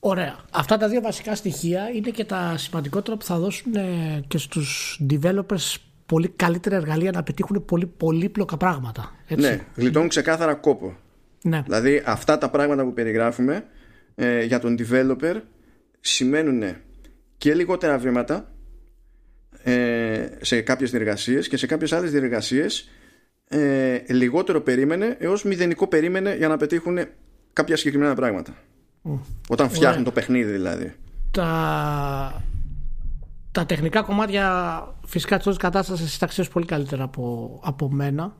Ωραία. 0.04 0.36
Αυτά 0.50 0.76
τα 0.76 0.88
δύο 0.88 1.00
βασικά 1.00 1.34
στοιχεία 1.34 1.90
είναι 1.94 2.10
και 2.10 2.24
τα 2.24 2.54
σημαντικότερα 2.56 3.16
που 3.16 3.24
θα 3.24 3.38
δώσουν 3.38 3.74
ε, 3.74 4.24
και 4.28 4.38
στους 4.38 5.00
developers 5.10 5.76
πολύ 6.06 6.28
καλύτερα 6.28 6.76
εργαλεία 6.76 7.10
να 7.10 7.22
πετύχουν 7.22 7.64
πολύ 7.64 7.86
πολύπλοκα 7.86 8.56
πράγματα. 8.56 9.12
Έτσι. 9.26 9.48
Ναι, 9.48 9.60
γλιτώνουν 9.74 10.08
ξεκάθαρα 10.08 10.54
κόπο. 10.54 10.96
Ναι. 11.42 11.62
Δηλαδή 11.64 12.02
αυτά 12.06 12.38
τα 12.38 12.50
πράγματα 12.50 12.84
που 12.84 12.92
περιγράφουμε 12.92 13.64
ε, 14.14 14.44
για 14.44 14.58
τον 14.58 14.76
developer 14.78 15.40
σημαίνουν 16.00 16.62
και 17.36 17.54
λιγότερα 17.54 17.98
βήματα 17.98 18.52
ε, 19.62 20.26
σε 20.40 20.60
κάποιες 20.60 20.90
διεργασίες 20.90 21.48
και 21.48 21.56
σε 21.56 21.66
κάποιες 21.66 21.92
άλλες 21.92 22.10
διεργασίες 22.10 22.88
ε, 23.48 23.98
λιγότερο 24.08 24.60
περίμενε 24.60 25.16
έως 25.18 25.44
μηδενικό 25.44 25.86
περίμενε 25.86 26.34
για 26.34 26.48
να 26.48 26.56
πετύχουν 26.56 26.98
κάποια 27.52 27.76
συγκεκριμένα 27.76 28.14
πράγματα. 28.14 28.56
Όταν 29.48 29.70
φτιάχνουν 29.70 30.04
το 30.04 30.12
παιχνίδι 30.12 30.52
δηλαδή. 30.52 30.94
Τα 31.30 32.42
τα 33.52 33.66
τεχνικά 33.66 34.02
κομμάτια 34.02 34.86
φυσικά 35.06 35.38
της 35.38 35.56
κατάστασης 35.56 36.18
τα 36.18 36.26
ξέρει 36.26 36.48
πολύ 36.48 36.66
καλύτερα 36.66 37.04
από, 37.04 37.58
από 37.62 37.90
μένα. 37.90 38.36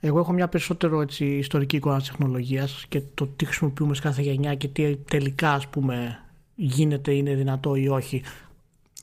Εγώ 0.00 0.18
έχω 0.18 0.32
μια 0.32 0.48
περισσότερο 0.48 1.00
έτσι, 1.00 1.24
ιστορική 1.24 1.76
εικόνα 1.76 1.98
της 1.98 2.08
τεχνολογίας 2.08 2.84
και 2.88 3.02
το 3.14 3.26
τι 3.26 3.44
χρησιμοποιούμε 3.44 3.94
σε 3.94 4.00
κάθε 4.00 4.22
γενιά 4.22 4.54
και 4.54 4.68
τι 4.68 4.96
τελικά 4.96 5.52
ας 5.52 5.68
πούμε, 5.68 6.24
γίνεται, 6.54 7.12
είναι 7.12 7.34
δυνατό 7.34 7.74
ή 7.74 7.88
όχι. 7.88 8.22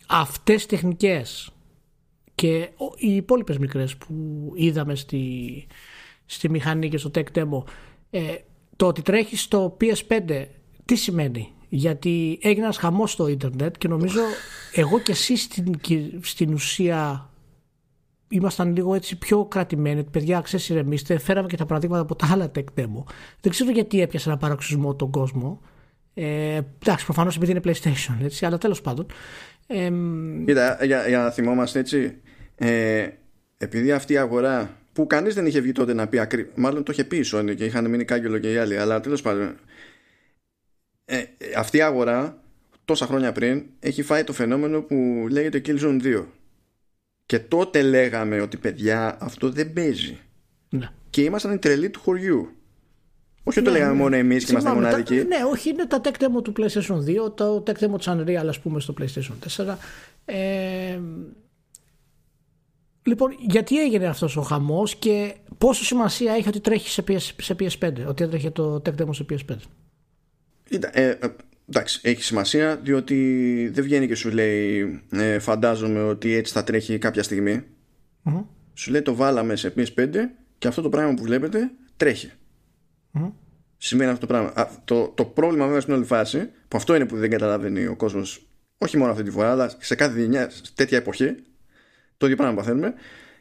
Αυτές 0.08 0.62
τι 0.62 0.68
τεχνικές 0.68 1.52
και 2.36 2.70
οι 2.98 3.16
υπόλοιπες 3.16 3.58
μικρές 3.58 3.96
που 3.98 4.16
είδαμε 4.56 4.96
στη, 4.96 5.68
στη 6.26 6.50
μηχανή 6.50 6.90
και 6.90 6.98
στο 6.98 7.12
tech 7.16 7.26
demo, 7.34 7.64
ε, 8.10 8.36
το 8.76 8.88
ότι 8.88 9.02
τρέχεις 9.02 9.42
στο 9.42 9.78
PS5 9.82 10.46
τι 10.92 10.98
σημαίνει; 10.98 11.54
Γιατί 11.70 12.40
έγινε 12.42 12.64
ένας 12.64 12.78
χαμός 12.78 13.12
στο 13.12 13.28
ίντερνετ 13.28 13.76
και 13.78 13.88
νομίζω 13.88 14.20
εγώ 14.74 15.00
και 15.00 15.12
εσύ 15.12 15.38
στην, 15.38 15.80
στην 16.22 16.54
ουσία 16.54 17.30
ήμασταν 18.28 18.76
λίγο 18.76 18.96
έτσι 18.96 19.18
πιο 19.18 19.46
κρατημένοι. 19.46 20.04
Παιδιά, 20.04 20.42
ξέρεις, 20.42 20.70
ηρεμήστε. 20.70 21.20
Φέραμε 21.20 21.48
και 21.48 21.58
τα 21.58 21.66
παραδείγματα 21.66 22.02
από 22.02 22.16
τα 22.16 22.28
άλλα 22.32 22.52
tech 22.56 22.64
demo. 22.80 23.04
Δεν 23.42 23.52
ξέρω 23.52 23.72
γιατί 23.72 24.02
έπιασε 24.02 24.30
ένα 24.30 24.38
παραξισμό 24.38 24.96
τον 24.96 25.12
κόσμο. 25.12 25.62
Ε, 26.14 26.60
εντάξει, 26.82 27.06
προφανώς 27.06 27.36
επειδή 27.36 27.52
είναι 27.52 27.62
PlayStation, 27.64 28.24
έτσι, 28.24 28.46
αλλά 28.46 28.58
τέλος 28.58 28.82
πάντων. 28.82 29.06
Ε, 29.68 29.92
Κοίτα, 30.46 30.78
για, 30.86 31.08
για 31.08 31.18
να 31.18 31.30
θυμόμαστε 31.30 31.80
έτσι, 31.80 32.18
ε, 32.56 33.08
επειδή 33.58 33.92
αυτή 33.92 34.14
η 34.14 34.18
αγορά 34.18 34.78
που 34.94 35.08
κανείς 35.08 35.36
δεν 35.36 35.46
είχε 35.46 35.60
βγει 35.60 35.72
τότε 35.72 35.94
να 35.94 36.08
πει 36.08 36.20
ακριβώ. 36.20 36.50
Μάλλον 36.56 36.84
το 36.84 36.92
είχε 36.92 37.04
πει 37.04 37.18
η 37.18 37.26
Sony 37.34 37.54
και 37.56 37.66
είχαν 37.66 37.90
μείνει 37.90 38.06
κάγκελο 38.06 38.38
και 38.38 38.52
οι 38.52 38.58
άλλοι, 38.58 38.78
αλλά 38.78 39.00
τέλος 39.00 39.22
πάντων 39.22 39.56
ε, 41.16 41.24
αυτή 41.58 41.78
η 41.78 41.82
αγορά 41.82 42.42
τόσα 42.86 43.06
χρόνια 43.06 43.32
πριν 43.32 43.64
έχει 43.80 44.02
φάει 44.02 44.24
το 44.24 44.34
φαινόμενο 44.34 44.82
που 44.82 45.26
λέγεται 45.30 45.62
Killzone 45.66 46.02
2 46.04 46.26
και 47.26 47.40
τότε 47.40 47.82
λέγαμε 47.82 48.42
ότι 48.42 48.58
παιδιά 48.58 49.18
αυτό 49.22 49.50
δεν 49.50 49.74
παίζει 49.74 50.18
ναι. 50.70 50.90
και 51.10 51.22
ήμασταν 51.22 51.54
οι 51.54 51.58
τρελοί 51.58 51.90
του 51.90 52.00
χωριού 52.00 52.50
όχι 53.44 53.60
ότι 53.60 53.68
το 53.68 53.74
ναι, 53.74 53.78
λέγαμε 53.78 53.98
ναι. 53.98 54.04
μόνο 54.04 54.16
εμείς 54.16 54.46
και 54.46 54.52
είμαστε 54.52 54.74
μοναδικοί. 54.74 55.16
Ναι, 55.16 55.38
όχι, 55.52 55.70
είναι 55.70 55.86
τα 55.86 56.02
tech 56.04 56.24
demo 56.24 56.44
του 56.44 56.54
PlayStation 56.58 57.26
2, 57.28 57.36
το 57.36 57.64
tech 57.68 57.74
demo 57.74 58.00
του 58.00 58.04
Unreal, 58.04 58.46
ας 58.48 58.60
πούμε, 58.60 58.80
στο 58.80 58.94
PlayStation 59.00 59.66
4. 59.66 59.76
Ε, 60.26 61.00
λοιπόν, 63.04 63.36
γιατί 63.40 63.82
έγινε 63.82 64.08
αυτός 64.08 64.38
ο 64.38 64.42
χαμός 64.42 64.96
και 64.96 65.36
πόσο 65.58 65.84
σημασία 65.84 66.34
έχει 66.34 66.48
ότι 66.48 66.60
τρέχει 66.60 66.90
σε, 66.90 67.04
PS, 67.08 67.20
σε 67.42 67.56
PS5, 67.60 68.06
ότι 68.08 68.24
έτρεχε 68.24 68.50
το 68.50 68.82
tech 68.86 69.02
demo 69.02 69.10
σε 69.16 69.26
PS5. 69.30 69.56
Ε, 70.92 71.10
ε, 71.10 71.18
εντάξει, 71.70 72.00
έχει 72.04 72.24
σημασία 72.24 72.76
διότι 72.76 73.70
δεν 73.74 73.84
βγαίνει 73.84 74.08
και 74.08 74.16
σου 74.16 74.30
λέει 74.30 75.02
ε, 75.12 75.40
φαντάζομαι 75.40 76.02
ότι 76.02 76.34
έτσι 76.34 76.54
θα 76.54 76.64
τρέχει 76.64 76.98
κάποια 76.98 77.24
Σου 78.74 78.92
λέει 78.92 79.02
το 79.02 79.16
βάλαμε 79.16 79.56
σε 79.56 79.74
PS5 79.78 80.10
και 80.58 80.68
αυτό 80.68 80.82
το 80.82 80.90
πράγμα 80.90 81.14
που 81.14 81.24
βλέπετε 81.24 81.72
τρέχει. 81.98 82.32
Mm-hmm. 83.14 83.32
Σημαίνει 83.78 84.12
αυτό 84.12 84.28
το 84.28 84.34
πράγμα. 84.34 84.70
το, 84.86 85.08
το 85.08 85.26
πρόβλημα 85.26 85.66
βέβαια 85.66 85.82
στην 85.82 85.94
όλη 85.94 86.06
φάση, 86.06 86.50
που 86.68 86.78
αυτό 86.78 86.96
είναι 86.96 87.06
που 87.06 87.18
δεν 87.18 87.30
καταλαβαίνει 87.30 87.86
ο 87.86 87.96
κόσμος, 87.96 88.48
όχι 88.78 88.98
μόνο 88.98 89.12
αυτή 89.12 89.24
τη 89.24 89.32
φορά, 89.32 89.52
αλλά 89.52 89.72
σε 89.80 89.96
κάθε 89.96 90.20
γενιά, 90.20 90.52
τέτοια 90.76 90.98
εποχή, 90.98 91.36
το 92.18 92.26
ίδιο 92.26 92.38
πράγμα 92.38 92.56
παθαίνουμε, 92.56 92.94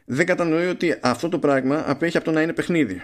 δεν 0.05 0.25
κατανοεί 0.25 0.67
ότι 0.67 0.97
αυτό 1.01 1.29
το 1.29 1.39
πράγμα 1.39 1.83
απέχει 1.87 2.17
από 2.17 2.25
το 2.25 2.31
να 2.31 2.41
είναι 2.41 2.53
παιχνίδι. 2.53 3.01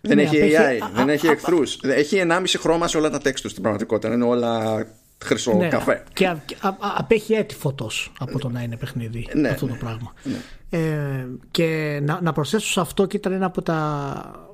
Δεν 0.00 0.16
ναι, 0.16 0.22
έχει 0.22 0.36
AI, 0.40 0.90
δεν 0.94 1.08
έχει 1.08 1.26
εχθρούς. 1.26 1.78
Έχει 1.82 2.22
1,5 2.28 2.44
χρώμα 2.58 2.88
σε 2.88 2.96
όλα 2.96 3.10
τα 3.10 3.18
τέξτου 3.18 3.48
στην 3.48 3.62
πραγματικότητα. 3.62 4.14
Είναι 4.14 4.24
όλα 4.24 4.84
χρυσό 5.24 5.54
ναι, 5.54 5.68
καφέ. 5.68 6.04
Και 6.12 6.34
απέχει 6.78 7.32
έτη 7.32 7.54
φωτός 7.54 8.12
από 8.18 8.38
το 8.38 8.48
να 8.48 8.62
είναι 8.62 8.76
παιχνίδι 8.76 9.28
ναι, 9.34 9.48
αυτό 9.48 9.66
το 9.66 9.72
ναι, 9.72 9.78
πράγμα. 9.78 10.12
Ναι. 10.22 10.36
Ε, 10.70 11.26
και 11.50 11.98
να, 12.02 12.20
να 12.22 12.32
προσθέσω 12.32 12.66
σε 12.66 12.80
αυτό 12.80 13.06
και 13.06 13.16
ήταν 13.16 13.32
ένα 13.32 13.46
από 13.46 13.62
τα 13.62 14.48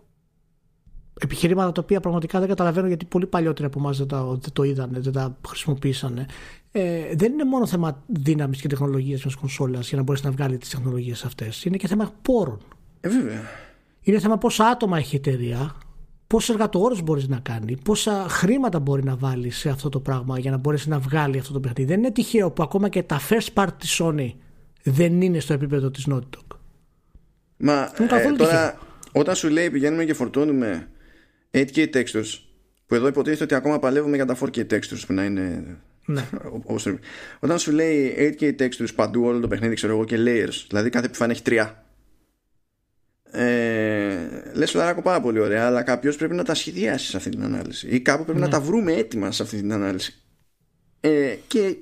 επιχειρήματα 1.20 1.72
τα 1.72 1.80
οποία 1.82 2.00
πραγματικά 2.00 2.38
δεν 2.38 2.48
καταλαβαίνω 2.48 2.86
γιατί 2.86 3.04
πολύ 3.04 3.26
παλιότερα 3.26 3.66
από 3.66 3.78
εμάς 3.78 3.98
δεν, 3.98 4.08
δεν, 4.08 4.52
το 4.52 4.62
είδαν, 4.62 4.90
δεν 4.92 5.12
τα 5.12 5.36
χρησιμοποίησαν. 5.48 6.26
Ε, 6.72 7.14
δεν 7.14 7.32
είναι 7.32 7.44
μόνο 7.44 7.66
θέμα 7.66 8.02
δύναμης 8.06 8.60
και 8.60 8.68
τεχνολογίας 8.68 9.24
μιας 9.24 9.34
κονσόλας 9.34 9.88
για 9.88 9.96
να 9.96 10.02
μπορέσει 10.02 10.24
να 10.24 10.30
βγάλεις 10.30 10.58
τις 10.58 10.70
τεχνολογίες 10.70 11.24
αυτές. 11.24 11.64
Είναι 11.64 11.76
και 11.76 11.86
θέμα 11.86 12.12
πόρων. 12.22 12.58
Ε, 13.00 13.08
βέβαια. 13.08 13.42
Είναι 14.04 14.18
θέμα 14.18 14.38
πόσα 14.38 14.66
άτομα 14.66 14.98
έχει 14.98 15.14
η 15.14 15.18
εταιρεία, 15.18 15.76
πόσε 16.26 16.52
εργατόρε 16.52 17.02
μπορεί 17.02 17.24
να 17.28 17.38
κάνει, 17.38 17.76
πόσα 17.84 18.26
χρήματα 18.28 18.78
μπορεί 18.78 19.04
να 19.04 19.16
βάλει 19.16 19.50
σε 19.50 19.68
αυτό 19.68 19.88
το 19.88 20.00
πράγμα 20.00 20.38
για 20.38 20.50
να 20.50 20.56
μπορέσει 20.56 20.88
να 20.88 20.98
βγάλει 20.98 21.38
αυτό 21.38 21.52
το 21.52 21.60
παιχνίδι. 21.60 21.90
Δεν 21.90 21.98
είναι 21.98 22.10
τυχαίο 22.10 22.50
που 22.50 22.62
ακόμα 22.62 22.88
και 22.88 23.02
τα 23.02 23.20
first 23.28 23.48
part 23.54 23.68
τη 23.78 23.96
Sony 23.98 24.32
δεν 24.82 25.20
είναι 25.20 25.40
στο 25.40 25.52
επίπεδο 25.52 25.90
τη 25.90 26.02
Naughty 26.08 26.16
Dog. 26.16 26.56
Μα 27.56 27.92
ε, 27.98 28.06
τώρα, 28.36 28.78
όταν 29.12 29.34
σου 29.34 29.48
λέει 29.48 29.70
πηγαίνουμε 29.70 30.04
και 30.04 30.14
φορτώνουμε 30.14 30.88
8K 31.50 31.94
textures, 31.94 32.38
που 32.86 32.94
εδώ 32.94 33.06
υποτίθεται 33.06 33.44
ότι 33.44 33.54
ακόμα 33.54 33.78
παλεύουμε 33.78 34.16
για 34.16 34.26
τα 34.26 34.36
4K 34.40 34.58
textures 34.58 35.02
που 35.06 35.12
να 35.12 35.24
είναι. 35.24 35.76
Ναι. 36.06 36.28
Όταν 37.40 37.58
σου 37.58 37.72
λέει 37.72 38.14
8K 38.40 38.62
textures 38.62 38.94
παντού 38.94 39.24
όλο 39.24 39.40
το 39.40 39.48
παιχνίδι, 39.48 39.74
ξέρω 39.74 39.92
εγώ, 39.92 40.04
και 40.04 40.16
layers, 40.18 40.64
δηλαδή 40.68 40.90
κάθε 40.90 41.06
επιφάνεια 41.06 41.34
έχει 41.34 41.42
τρία 41.42 41.83
ε, 43.34 44.16
λες 44.52 44.70
φιλαράκο 44.70 45.02
πάρα 45.02 45.20
πολύ 45.20 45.38
ωραία 45.38 45.66
αλλά 45.66 45.82
κάποιος 45.82 46.16
πρέπει 46.16 46.34
να 46.34 46.44
τα 46.44 46.54
σχεδιάσει 46.54 47.06
σε 47.06 47.16
αυτή 47.16 47.30
την 47.30 47.42
ανάλυση. 47.42 47.88
Ή 47.88 48.00
κάπου 48.00 48.24
πρέπει 48.24 48.38
να 48.38 48.46
ναι. 48.46 48.52
τα 48.52 48.60
βρούμε 48.60 48.92
έτοιμα 48.92 49.30
σε 49.30 49.42
αυτή 49.42 49.56
την 49.56 49.72
ανάλυση. 49.72 50.22
Ε, 51.00 51.36
και 51.46 51.76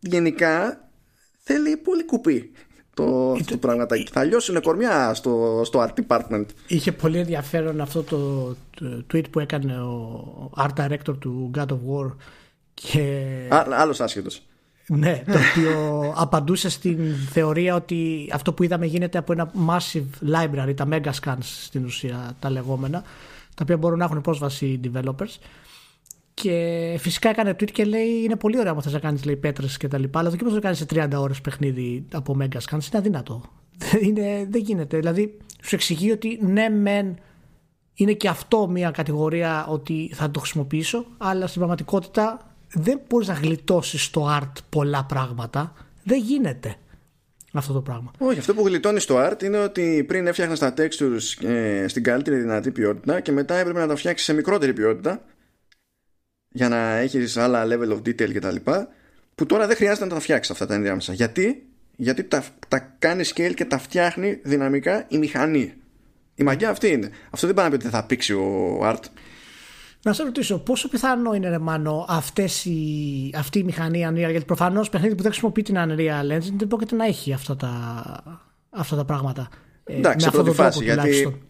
γενικά 0.00 0.88
θέλει 1.42 1.76
πολύ 1.76 2.04
κουπί 2.04 2.52
το, 2.94 3.32
αυτό 3.32 3.52
το 3.52 3.56
πράγμα 3.56 3.86
θα 4.10 4.24
λιώσουν 4.24 4.60
κορμιά 4.60 5.14
στο, 5.14 5.62
στο 5.64 5.86
art 5.86 6.00
department. 6.06 6.44
Είχε 6.66 6.92
πολύ 6.92 7.18
ενδιαφέρον 7.18 7.80
αυτό 7.80 8.02
το, 8.02 8.56
tweet 9.12 9.30
που 9.30 9.40
έκανε 9.40 9.80
ο 9.80 10.50
art 10.56 10.84
director 10.84 11.18
του 11.18 11.50
God 11.54 11.66
of 11.66 11.78
War 11.90 12.14
και... 12.74 13.24
Α, 13.48 13.66
άλλος 13.70 14.00
άσχετος 14.00 14.47
ναι, 14.88 15.22
το 15.26 15.38
οποίο 15.50 16.12
απαντούσε 16.16 16.68
στην 16.68 17.14
θεωρία 17.30 17.74
ότι 17.74 18.30
αυτό 18.32 18.52
που 18.52 18.62
είδαμε 18.62 18.86
γίνεται 18.86 19.18
από 19.18 19.32
ένα 19.32 19.52
massive 19.68 20.32
library, 20.34 20.74
τα 20.76 20.88
mega 20.90 21.10
scans 21.22 21.38
στην 21.40 21.84
ουσία 21.84 22.36
τα 22.38 22.50
λεγόμενα, 22.50 23.00
τα 23.54 23.62
οποία 23.62 23.76
μπορούν 23.76 23.98
να 23.98 24.04
έχουν 24.04 24.20
πρόσβαση 24.20 24.66
οι 24.66 24.80
developers. 24.84 25.38
Και 26.34 26.96
φυσικά 26.98 27.28
έκανε 27.28 27.50
tweet 27.50 27.70
και 27.70 27.84
λέει: 27.84 28.22
Είναι 28.24 28.36
πολύ 28.36 28.58
ωραίο 28.58 28.72
αν 28.72 28.82
θες 28.82 28.92
να 28.92 28.98
κάνεις 28.98 29.38
πέτρε 29.40 29.66
και 29.78 29.88
τα 29.88 29.98
λοιπά, 29.98 30.18
αλλά 30.18 30.30
δεν 30.30 30.52
να 30.52 30.60
κάνεις 30.60 30.78
σε 30.78 30.86
30 30.90 31.08
ώρες 31.14 31.40
παιχνίδι 31.40 32.04
από 32.12 32.36
mega 32.40 32.58
scans. 32.58 32.72
Είναι 32.72 32.78
αδύνατο. 32.92 33.42
Είναι, 34.06 34.46
δεν 34.50 34.62
γίνεται. 34.62 34.96
Δηλαδή, 34.98 35.38
σου 35.62 35.74
εξηγεί 35.74 36.10
ότι 36.10 36.38
ναι, 36.42 36.68
μεν 36.68 37.16
είναι 37.94 38.12
και 38.12 38.28
αυτό 38.28 38.68
μια 38.68 38.90
κατηγορία 38.90 39.66
ότι 39.66 40.10
θα 40.14 40.30
το 40.30 40.40
χρησιμοποιήσω, 40.40 41.04
αλλά 41.18 41.46
στην 41.46 41.58
πραγματικότητα 41.58 42.47
δεν 42.72 43.00
μπορείς 43.08 43.28
να 43.28 43.34
γλιτώσεις 43.34 44.04
στο 44.04 44.38
art 44.40 44.52
πολλά 44.68 45.04
πράγματα. 45.04 45.72
Δεν 46.04 46.18
γίνεται 46.20 46.76
αυτό 47.52 47.72
το 47.72 47.80
πράγμα. 47.80 48.10
Όχι, 48.18 48.38
αυτό 48.38 48.54
που 48.54 48.66
γλιτώνεις 48.66 49.02
στο 49.02 49.16
art 49.18 49.42
είναι 49.42 49.58
ότι 49.58 50.04
πριν 50.08 50.26
έφτιαχνα 50.26 50.56
τα 50.56 50.74
textures 50.76 51.46
ε, 51.48 51.88
στην 51.88 52.02
καλύτερη 52.02 52.36
δυνατή 52.36 52.70
ποιότητα 52.70 53.20
και 53.20 53.32
μετά 53.32 53.54
έπρεπε 53.54 53.78
να 53.78 53.86
τα 53.86 53.96
φτιάξεις 53.96 54.26
σε 54.26 54.32
μικρότερη 54.32 54.72
ποιότητα 54.72 55.24
για 56.48 56.68
να 56.68 56.96
έχεις 56.96 57.36
άλλα 57.36 57.64
level 57.66 57.92
of 57.92 57.96
detail 57.96 58.34
κτλ. 58.34 58.56
Που 59.34 59.46
τώρα 59.46 59.66
δεν 59.66 59.76
χρειάζεται 59.76 60.06
να 60.06 60.14
τα 60.14 60.20
φτιάξεις 60.20 60.52
αυτά 60.52 60.66
τα 60.66 60.74
ενδιάμεσα. 60.74 61.12
Γιατί, 61.12 61.66
Γιατί 61.96 62.24
τα, 62.24 62.44
τα 62.68 62.78
κάνει 62.98 63.24
scale 63.34 63.52
και 63.54 63.64
τα 63.64 63.78
φτιάχνει 63.78 64.40
δυναμικά 64.42 65.04
η 65.08 65.18
μηχανή. 65.18 65.74
Η 66.34 66.42
μαγιά 66.42 66.70
αυτή 66.70 66.88
είναι. 66.88 67.10
Αυτό 67.30 67.46
δεν 67.46 67.56
πάει 67.56 67.64
να 67.64 67.70
πει 67.70 67.76
ότι 67.84 67.94
θα 67.94 68.04
πήξει 68.04 68.32
ο 68.32 68.80
art. 68.82 69.02
Να 70.02 70.12
σε 70.12 70.22
ρωτήσω, 70.22 70.58
πόσο 70.58 70.88
πιθανό 70.88 71.34
είναι, 71.34 71.48
ρε 71.48 71.58
Μάνο, 71.58 72.04
αυτές 72.08 72.64
οι, 72.64 73.32
αυτή 73.34 73.58
η 73.58 73.62
μηχανή 73.62 74.06
Unreal, 74.10 74.14
γιατί 74.14 74.44
προφανώς 74.44 74.88
παιχνίδι 74.88 75.14
που 75.14 75.22
δεν 75.22 75.30
χρησιμοποιεί 75.30 75.62
την 75.62 75.74
Unreal 75.78 76.36
Engine 76.36 76.54
δεν 76.56 76.68
πρόκειται 76.68 76.96
να 76.96 77.04
έχει 77.04 77.32
αυτά 77.32 77.56
τα, 77.56 78.02
αυτά 78.70 78.96
τα 78.96 79.04
πράγματα. 79.04 79.48
Ε, 79.84 79.96
Εντάξει, 79.96 80.24
σε 80.24 80.30
πρώτη 80.30 80.50
φάση. 80.50 80.84
Γιατί, 80.84 81.40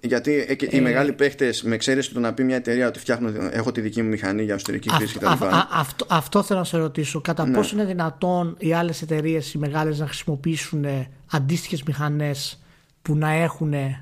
γιατί 0.00 0.46
ε, 0.48 0.54
οι 0.70 0.76
ναι. 0.76 0.80
μεγάλοι 0.80 1.12
παίχτες, 1.12 1.62
με 1.62 1.74
εξαίρεση 1.74 2.12
το 2.12 2.20
να 2.20 2.34
πει 2.34 2.44
μια 2.44 2.56
εταιρεία 2.56 2.88
ότι 2.88 2.98
φτιάχνω, 2.98 3.32
έχω 3.50 3.72
τη 3.72 3.80
δική 3.80 4.02
μου 4.02 4.08
μηχανή 4.08 4.42
για 4.42 4.54
εσωτερική 4.54 4.90
χρήση 4.90 5.18
κτλ. 5.18 5.26
Αυτό, 5.72 6.06
αυτό 6.08 6.42
θέλω 6.42 6.58
να 6.58 6.64
σε 6.64 6.76
ρωτήσω. 6.76 7.20
Κατά 7.20 7.46
ναι. 7.46 7.56
πόσο 7.56 7.76
είναι 7.76 7.84
δυνατόν 7.84 8.56
οι 8.58 8.72
άλλες 8.72 9.02
εταιρείες, 9.02 9.54
οι 9.54 9.58
μεγάλες, 9.58 9.98
να 9.98 10.06
χρησιμοποιήσουν 10.06 10.84
αντίστοιχες 11.30 11.82
μηχανές 11.82 12.62
που 13.02 13.16
να 13.16 13.30
έχουν 13.30 13.72
ε, 13.72 13.92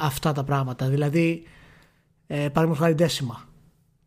αυτά 0.00 0.32
τα 0.32 0.44
πράγματα; 0.44 0.86
Δηλαδή, 0.88 1.42
ε, 2.32 2.48
παραδείγματος 2.48 2.78
χάρη 2.78 2.94
Decima, 2.98 3.44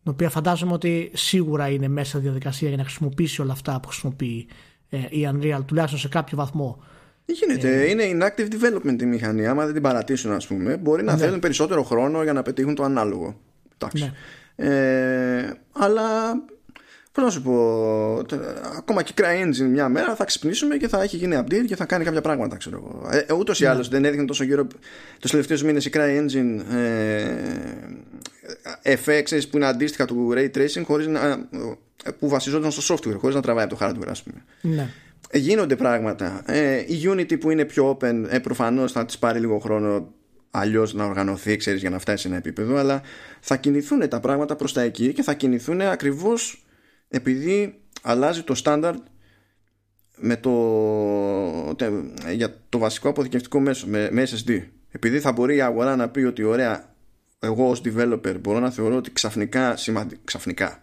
την 0.02 0.12
οποία 0.12 0.30
φαντάζομαι 0.30 0.72
ότι 0.72 1.10
σίγουρα 1.14 1.68
είναι 1.68 1.88
μέσα 1.88 2.08
στη 2.08 2.18
διαδικασία 2.18 2.68
για 2.68 2.76
να 2.76 2.82
χρησιμοποιήσει 2.82 3.40
όλα 3.40 3.52
αυτά 3.52 3.80
που 3.80 3.88
χρησιμοποιεί 3.88 4.46
ε, 4.88 4.98
η 4.98 5.28
Unreal, 5.32 5.60
τουλάχιστον 5.66 6.00
σε 6.00 6.08
κάποιο 6.08 6.36
βαθμό. 6.36 6.82
Γίνεται. 7.24 7.82
Ε, 7.82 7.90
είναι 7.90 8.02
in 8.04 8.22
active 8.22 8.48
development 8.48 9.02
η 9.02 9.04
μηχανή. 9.04 9.46
Άμα 9.46 9.64
δεν 9.64 9.72
την 9.72 9.82
παρατήσουν, 9.82 10.32
ας 10.32 10.46
πούμε, 10.46 10.76
μπορεί 10.76 11.02
να 11.02 11.12
ναι. 11.12 11.18
θέλουν 11.18 11.38
περισσότερο 11.38 11.82
χρόνο 11.82 12.22
για 12.22 12.32
να 12.32 12.42
πετύχουν 12.42 12.74
το 12.74 12.82
ανάλογο. 12.82 13.40
Εντάξει. 13.78 14.12
Ναι. 14.56 14.68
Ε, 14.68 15.52
αλλά 15.72 16.02
Πώς 17.14 17.24
να 17.24 17.30
σου 17.30 17.42
πω, 17.42 18.24
ακόμα 18.76 19.02
και 19.02 19.12
CryEngine 19.16 19.68
μια 19.68 19.88
μέρα 19.88 20.14
θα 20.14 20.24
ξυπνήσουμε 20.24 20.76
και 20.76 20.88
θα 20.88 21.02
έχει 21.02 21.16
γίνει 21.16 21.38
update 21.40 21.64
και 21.66 21.76
θα 21.76 21.84
κάνει 21.84 22.04
κάποια 22.04 22.20
πράγματα, 22.20 22.56
ξέρω 22.56 22.76
εγώ. 22.76 23.08
Ε, 23.28 23.32
Ούτως 23.32 23.60
ή 23.60 23.62
ναι. 23.62 23.68
άλλως 23.68 23.88
δεν 23.88 24.04
έδειχνε 24.04 24.24
τόσο 24.24 24.44
γύρω 24.44 24.66
τους 25.20 25.30
τελευταίους 25.30 25.62
μήνες 25.62 25.84
η 25.86 25.90
CryEngine 25.94 26.60
ε, 28.82 28.96
FX 29.04 29.40
που 29.50 29.56
είναι 29.56 29.66
αντίστοιχα 29.66 30.04
του 30.04 30.32
Ray 30.34 30.50
Tracing 30.56 30.82
χωρίς 30.84 31.06
να, 31.06 31.20
ε, 32.04 32.10
που 32.18 32.28
βασιζόταν 32.28 32.70
στο 32.70 32.94
software, 32.94 33.16
χωρίς 33.18 33.34
να 33.34 33.42
τραβάει 33.42 33.64
από 33.64 33.76
το 33.76 33.86
hardware, 33.86 34.08
ας 34.08 34.22
πούμε. 34.22 34.44
Ναι. 34.60 34.88
Ε, 35.30 35.38
γίνονται 35.38 35.76
πράγματα. 35.76 36.42
Ε, 36.46 36.76
η 36.76 37.02
Unity 37.06 37.40
που 37.40 37.50
είναι 37.50 37.64
πιο 37.64 37.98
open, 38.00 38.24
ε, 38.28 38.38
προφανώς 38.38 38.92
θα 38.92 39.04
της 39.04 39.18
πάρει 39.18 39.38
λίγο 39.38 39.58
χρόνο 39.58 40.08
αλλιώς 40.50 40.94
να 40.94 41.04
οργανωθεί, 41.04 41.56
ξέρεις, 41.56 41.80
για 41.80 41.90
να 41.90 41.98
φτάσει 41.98 42.22
σε 42.22 42.28
ένα 42.28 42.36
επίπεδο, 42.36 42.76
αλλά 42.76 43.02
θα 43.40 43.56
κινηθούν 43.56 44.08
τα 44.08 44.20
πράγματα 44.20 44.56
προς 44.56 44.72
τα 44.72 44.80
εκεί 44.80 45.12
και 45.12 45.22
θα 45.22 45.34
κινηθούν 45.34 45.80
ακριβώς 45.80 46.63
επειδή 47.14 47.80
αλλάζει 48.02 48.42
το 48.42 48.54
στάνταρ 48.54 48.94
με 50.16 50.36
το, 50.36 50.50
για 52.32 52.60
το 52.68 52.78
βασικό 52.78 53.08
αποθηκευτικό 53.08 53.60
μέσο 53.60 53.86
με, 53.86 54.08
με 54.12 54.26
SSD 54.30 54.62
επειδή 54.90 55.20
θα 55.20 55.32
μπορεί 55.32 55.56
η 55.56 55.60
αγορά 55.60 55.96
να 55.96 56.08
πει 56.08 56.20
ότι 56.20 56.42
ωραία 56.42 56.94
εγώ 57.38 57.68
ως 57.68 57.82
developer 57.84 58.40
μπορώ 58.40 58.58
να 58.58 58.70
θεωρώ 58.70 58.96
ότι 58.96 59.12
ξαφνικά, 59.12 59.76
σημαντι... 59.76 60.18
ξαφνικά 60.24 60.82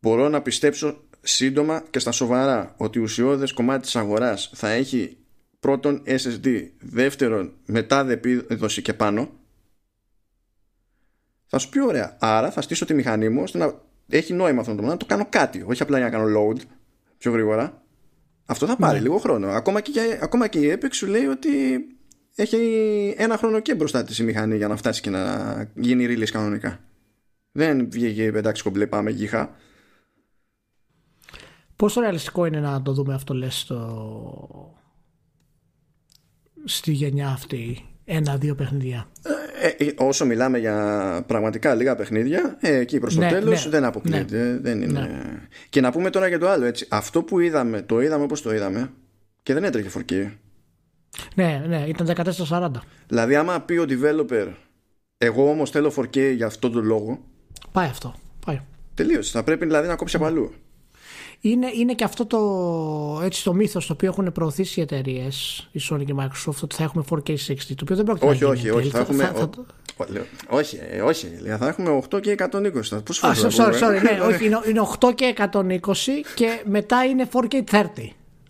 μπορώ 0.00 0.28
να 0.28 0.42
πιστέψω 0.42 1.04
σύντομα 1.20 1.84
και 1.90 1.98
στα 1.98 2.12
σοβαρά 2.12 2.74
ότι 2.76 2.98
ουσιώδες 2.98 3.52
κομμάτι 3.52 3.82
της 3.82 3.96
αγοράς 3.96 4.50
θα 4.54 4.68
έχει 4.68 5.16
πρώτον 5.60 6.02
SSD 6.06 6.68
δεύτερον 6.78 7.52
μετά 7.66 8.04
δεπίδοση 8.04 8.82
και 8.82 8.94
πάνω 8.94 9.30
θα 11.46 11.58
σου 11.58 11.68
πει 11.68 11.80
ωραία 11.80 12.16
άρα 12.20 12.50
θα 12.50 12.62
στήσω 12.62 12.84
τη 12.84 12.94
μηχανή 12.94 13.28
μου 13.28 13.42
ώστε 13.42 13.58
να 13.58 13.90
έχει 14.16 14.32
νόημα 14.32 14.60
αυτό 14.60 14.74
το 14.74 14.82
να 14.82 14.96
το 14.96 15.06
κάνω 15.06 15.26
κάτι. 15.28 15.64
Όχι 15.66 15.82
απλά 15.82 15.98
για 15.98 16.08
να 16.08 16.12
κάνω 16.12 16.38
load 16.38 16.60
πιο 17.18 17.32
γρήγορα. 17.32 17.82
Αυτό 18.46 18.66
θα 18.66 18.76
πάρει 18.76 18.96
ναι. 18.96 19.02
λίγο 19.02 19.18
χρόνο. 19.18 19.48
Ακόμα 19.48 19.80
και, 19.80 20.18
ακόμα 20.22 20.48
και 20.48 20.58
η 20.58 20.78
Epic 20.78 20.88
σου 20.90 21.06
λέει 21.06 21.24
ότι 21.24 21.48
έχει 22.34 22.56
ένα 23.16 23.36
χρόνο 23.36 23.60
και 23.60 23.74
μπροστά 23.74 24.04
της 24.04 24.18
η 24.18 24.24
μηχανή 24.24 24.56
για 24.56 24.68
να 24.68 24.76
φτάσει 24.76 25.00
και 25.00 25.10
να 25.10 25.72
γίνει 25.74 26.06
release 26.08 26.30
κανονικά. 26.30 26.80
Δεν 27.52 27.90
βγήκε 27.90 28.24
εντάξει 28.24 28.62
κομπλέ 28.62 28.86
πάμε 28.86 29.10
γύχα. 29.10 29.54
Πόσο 31.76 32.00
ρεαλιστικό 32.00 32.44
είναι 32.44 32.60
να 32.60 32.82
το 32.82 32.92
δούμε 32.92 33.14
αυτό 33.14 33.34
λες 33.34 33.58
στο... 33.58 34.74
στη 36.64 36.92
γενιά 36.92 37.28
αυτή 37.28 37.86
ένα-δύο 38.04 38.54
παιχνίδια; 38.54 39.06
Ε, 39.64 39.84
ε, 39.84 39.92
όσο 39.96 40.26
μιλάμε 40.26 40.58
για 40.58 41.24
πραγματικά 41.26 41.74
λίγα 41.74 41.96
παιχνίδια, 41.96 42.56
ε, 42.60 42.76
εκεί 42.76 42.98
προς 42.98 43.14
το 43.14 43.20
ναι, 43.20 43.28
τέλος 43.28 43.64
ναι, 43.64 43.70
δεν 43.70 43.84
αποκλείεται. 43.84 44.36
Ναι, 44.36 44.58
δεν 44.58 44.82
είναι... 44.82 45.00
Ναι. 45.00 45.22
Και 45.68 45.80
να 45.80 45.92
πούμε 45.92 46.10
τώρα 46.10 46.28
για 46.28 46.38
το 46.38 46.48
άλλο 46.48 46.64
έτσι. 46.64 46.86
Αυτό 46.90 47.22
που 47.22 47.40
είδαμε, 47.40 47.82
το 47.82 48.00
είδαμε 48.00 48.24
όπως 48.24 48.42
το 48.42 48.54
είδαμε 48.54 48.92
και 49.42 49.54
δεν 49.54 49.64
έτρεχε 49.64 49.90
4K. 49.98 50.30
Ναι, 51.34 51.64
ναι, 51.68 51.84
ήταν 51.86 52.34
1440. 52.48 52.70
Δηλαδή, 53.06 53.34
άμα 53.34 53.60
πει 53.60 53.76
ο 53.76 53.84
developer, 53.88 54.48
εγώ 55.18 55.50
όμως 55.50 55.70
θέλω 55.70 55.92
4K 55.96 56.34
για 56.34 56.46
αυτόν 56.46 56.72
τον 56.72 56.84
λόγο. 56.84 57.24
Πάει 57.72 57.88
αυτό. 57.88 58.14
Πάει. 58.46 58.60
Τελείωσε. 58.94 59.30
Θα 59.30 59.44
πρέπει 59.44 59.64
δηλαδή 59.64 59.88
να 59.88 59.96
κόψει 59.96 60.16
από 60.16 60.24
αλλού 60.24 60.54
είναι, 61.44 61.70
είναι 61.74 61.94
και 61.94 62.04
αυτό 62.04 62.26
το, 62.26 62.40
έτσι, 63.24 63.44
το 63.44 63.54
μύθος 63.54 63.86
το 63.86 63.92
οποίο 63.92 64.08
έχουν 64.08 64.32
προωθήσει 64.32 64.80
οι 64.80 64.82
εταιρείες, 64.82 65.68
η 65.72 65.80
Sony 65.90 66.04
και 66.04 66.12
η 66.12 66.16
Microsoft, 66.18 66.62
ότι 66.62 66.74
θα 66.74 66.82
έχουμε 66.82 67.04
4K 67.10 67.30
60, 67.30 67.36
το 67.66 67.74
οποίο 67.82 67.96
δεν 67.96 68.04
πρόκειται 68.04 68.26
όχι, 68.26 68.44
να 68.44 68.54
γίνει. 68.54 68.70
Όχι, 68.70 68.78
όχι, 68.78 68.88
θα, 68.88 68.98
έχουμε. 68.98 69.24
Θα, 69.24 69.32
θα... 69.32 69.48
Όχι, 70.48 70.78
ε, 70.90 71.00
όχι, 71.00 71.26
θα 71.58 71.68
έχουμε 71.68 72.02
8 72.10 72.20
και 72.20 72.34
120. 72.38 73.04
Πώς 73.04 73.20
ah, 73.22 73.34
sorry, 73.34 73.72
sorry, 73.72 74.02
ναι, 74.02 74.20
όχι, 74.28 74.44
είναι, 74.44 74.60
είναι 74.68 74.80
8 75.00 75.14
και 75.14 75.34
120 75.36 75.50
και 76.34 76.62
μετά 76.64 77.04
είναι 77.04 77.28
4K 77.32 77.64
30. 77.70 77.84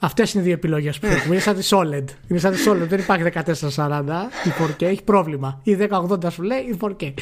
Αυτές 0.01 0.33
είναι 0.33 0.43
οι 0.43 0.47
δύο 0.47 0.55
επιλογές 0.55 0.99
που 0.99 1.07
έχουμε. 1.07 1.35
Είναι 1.35 1.43
σαν 1.43 1.57
τη 1.57 1.69
OLED. 1.71 2.05
Είναι 2.29 2.39
σαν 2.39 2.53
τη 2.53 2.63
OLED. 2.67 2.87
Δεν 2.89 2.99
υπάρχει 2.99 3.25
1440 3.77 4.03
η 4.45 4.51
4K. 4.61 4.83
Έχει 4.83 5.03
πρόβλημα. 5.03 5.61
Ή 5.63 5.77
1080 5.91 6.33
σου 6.33 6.43
λέει 6.43 6.59
η 6.59 6.77
4K. 6.81 7.13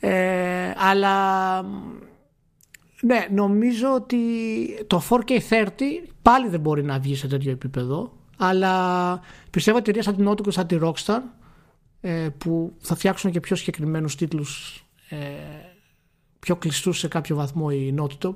Ε, 0.00 0.10
αλλά 0.90 1.14
ναι, 3.04 3.26
νομίζω 3.30 3.94
ότι 3.94 4.18
το 4.86 5.02
4K30 5.10 5.68
πάλι 6.22 6.48
δεν 6.48 6.60
μπορεί 6.60 6.82
να 6.82 6.98
βγει 6.98 7.16
σε 7.16 7.26
τέτοιο 7.26 7.50
επίπεδο. 7.50 8.12
Αλλά 8.36 9.20
πιστεύω 9.50 9.76
ότι 9.76 9.90
εταιρεία 9.90 10.12
σαν 10.12 10.16
την 10.16 10.28
Nauticus, 10.28 10.52
σαν 10.52 10.66
τη 10.66 10.78
Rockstar, 10.80 11.20
ε, 12.00 12.28
που 12.38 12.76
θα 12.78 12.94
φτιάξουν 12.94 13.30
και 13.30 13.40
πιο 13.40 13.56
συγκεκριμένους 13.56 14.16
τίτλους 14.16 14.84
ε, 15.08 15.16
πιο 16.38 16.56
κλειστούς 16.56 16.98
σε 16.98 17.08
κάποιο 17.08 17.36
βαθμό 17.36 17.66
οι 17.70 17.94
Naughty 17.98 18.34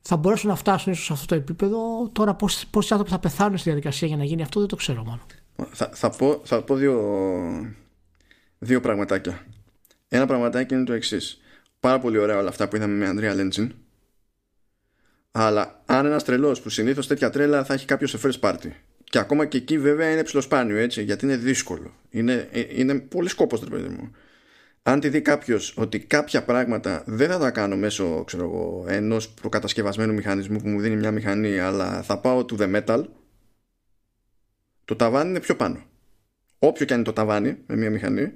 θα 0.00 0.16
μπορέσουν 0.16 0.48
να 0.48 0.56
φτάσουν 0.56 0.92
ίσως 0.92 1.04
σε 1.04 1.12
αυτό 1.12 1.26
το 1.26 1.34
επίπεδο. 1.34 2.08
Τώρα, 2.12 2.36
πόσοι 2.70 2.92
άνθρωποι 2.92 3.10
θα 3.10 3.18
πεθάνουν 3.18 3.58
στη 3.58 3.68
διαδικασία 3.68 4.08
για 4.08 4.16
να 4.16 4.24
γίνει 4.24 4.42
αυτό, 4.42 4.60
δεν 4.60 4.68
το 4.68 4.76
ξέρω 4.76 5.04
μόνο. 5.04 5.20
Θα, 5.70 5.90
θα, 5.92 6.10
πω, 6.10 6.40
θα 6.44 6.62
πω 6.62 6.74
δύο, 6.74 7.00
δύο 8.58 8.80
πραγματάκια. 8.80 9.46
Ένα 10.08 10.26
πραγματάκι 10.26 10.74
είναι 10.74 10.84
το 10.84 10.92
εξής. 10.92 11.40
Πάρα 11.80 11.98
πολύ 11.98 12.18
ωραία 12.18 12.38
όλα 12.38 12.48
αυτά 12.48 12.68
που 12.68 12.76
είδαμε 12.76 13.12
με 13.12 13.14
Unreal 13.14 13.40
Engine 13.40 13.68
αλλά 15.38 15.82
αν 15.86 16.06
ένας 16.06 16.24
τρελός 16.24 16.60
που 16.60 16.68
συνήθως 16.68 17.06
τέτοια 17.06 17.30
τρέλα 17.30 17.64
θα 17.64 17.74
έχει 17.74 17.86
κάποιο 17.86 18.06
σε 18.06 18.18
first 18.22 18.40
party. 18.40 18.70
Και 19.04 19.18
ακόμα 19.18 19.46
και 19.46 19.56
εκεί 19.56 19.78
βέβαια 19.78 20.10
είναι 20.10 20.22
ψηλοσπάνιο 20.22 20.76
έτσι, 20.76 21.02
γιατί 21.02 21.24
είναι 21.24 21.36
δύσκολο. 21.36 21.94
Είναι, 22.10 22.48
ε, 22.52 22.64
είναι 22.68 22.94
πολύ 22.94 23.28
σκόπος, 23.28 23.60
τρε 23.60 23.70
παιδί 23.70 23.88
μου. 23.88 24.10
Αν 24.82 25.00
τη 25.00 25.08
δει 25.08 25.20
κάποιος 25.20 25.74
ότι 25.76 25.98
κάποια 25.98 26.44
πράγματα 26.44 27.02
δεν 27.06 27.28
θα 27.28 27.38
τα 27.38 27.50
κάνω 27.50 27.76
μέσω 27.76 28.24
ενός 28.86 29.28
προκατασκευασμένου 29.28 30.12
μηχανισμού 30.12 30.58
που 30.58 30.68
μου 30.68 30.80
δίνει 30.80 30.96
μια 30.96 31.10
μηχανή, 31.10 31.58
αλλά 31.58 32.02
θα 32.02 32.18
πάω 32.18 32.44
to 32.50 32.60
the 32.60 32.76
metal, 32.76 33.04
το 34.84 34.96
ταβάνι 34.96 35.30
είναι 35.30 35.40
πιο 35.40 35.56
πάνω. 35.56 35.82
Όποιο 36.58 36.86
και 36.86 36.92
αν 36.92 36.98
είναι 36.98 37.08
το 37.08 37.14
ταβάνι 37.14 37.56
με 37.66 37.76
μια 37.76 37.90
μηχανή, 37.90 38.32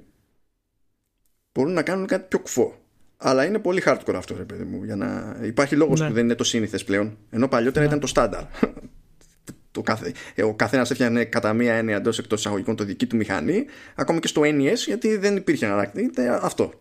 μπορούν 1.53 1.73
να 1.73 1.83
κάνουν 1.83 2.07
κάτι 2.07 2.27
πιο 2.27 2.39
κουφό. 2.39 2.80
Αλλά 3.23 3.45
είναι 3.45 3.59
πολύ 3.59 3.81
hardcore 3.85 4.13
αυτό, 4.15 4.35
ρε 4.37 4.43
παιδί 4.43 4.63
μου. 4.63 4.83
Για 4.83 4.95
να... 4.95 5.37
Υπάρχει 5.41 5.75
λόγος 5.75 5.99
ναι. 5.99 6.07
που 6.07 6.13
δεν 6.13 6.23
είναι 6.23 6.35
το 6.35 6.43
σύνηθες 6.43 6.83
πλέον. 6.83 7.17
Ενώ 7.29 7.47
παλιότερα 7.47 7.79
ναι. 7.79 7.85
ήταν 7.85 7.99
το 7.99 8.07
στάνταρ. 8.07 8.43
το 9.71 9.81
καθε... 9.81 10.13
Ε, 10.35 10.43
ο 10.43 10.53
καθένας 10.53 10.91
έφτιανε 10.91 11.25
κατά 11.25 11.53
μία 11.53 11.73
έννοια 11.73 11.95
εντός 11.95 12.19
εκτός 12.19 12.39
εισαγωγικών 12.39 12.75
το 12.75 12.83
δική 12.83 13.05
του 13.05 13.15
μηχανή. 13.15 13.65
Ακόμα 13.95 14.19
και 14.19 14.27
στο 14.27 14.41
NES, 14.45 14.75
γιατί 14.75 15.17
δεν 15.17 15.35
υπήρχε 15.35 15.65
αναράκτη. 15.65 16.11
Αυτό. 16.41 16.73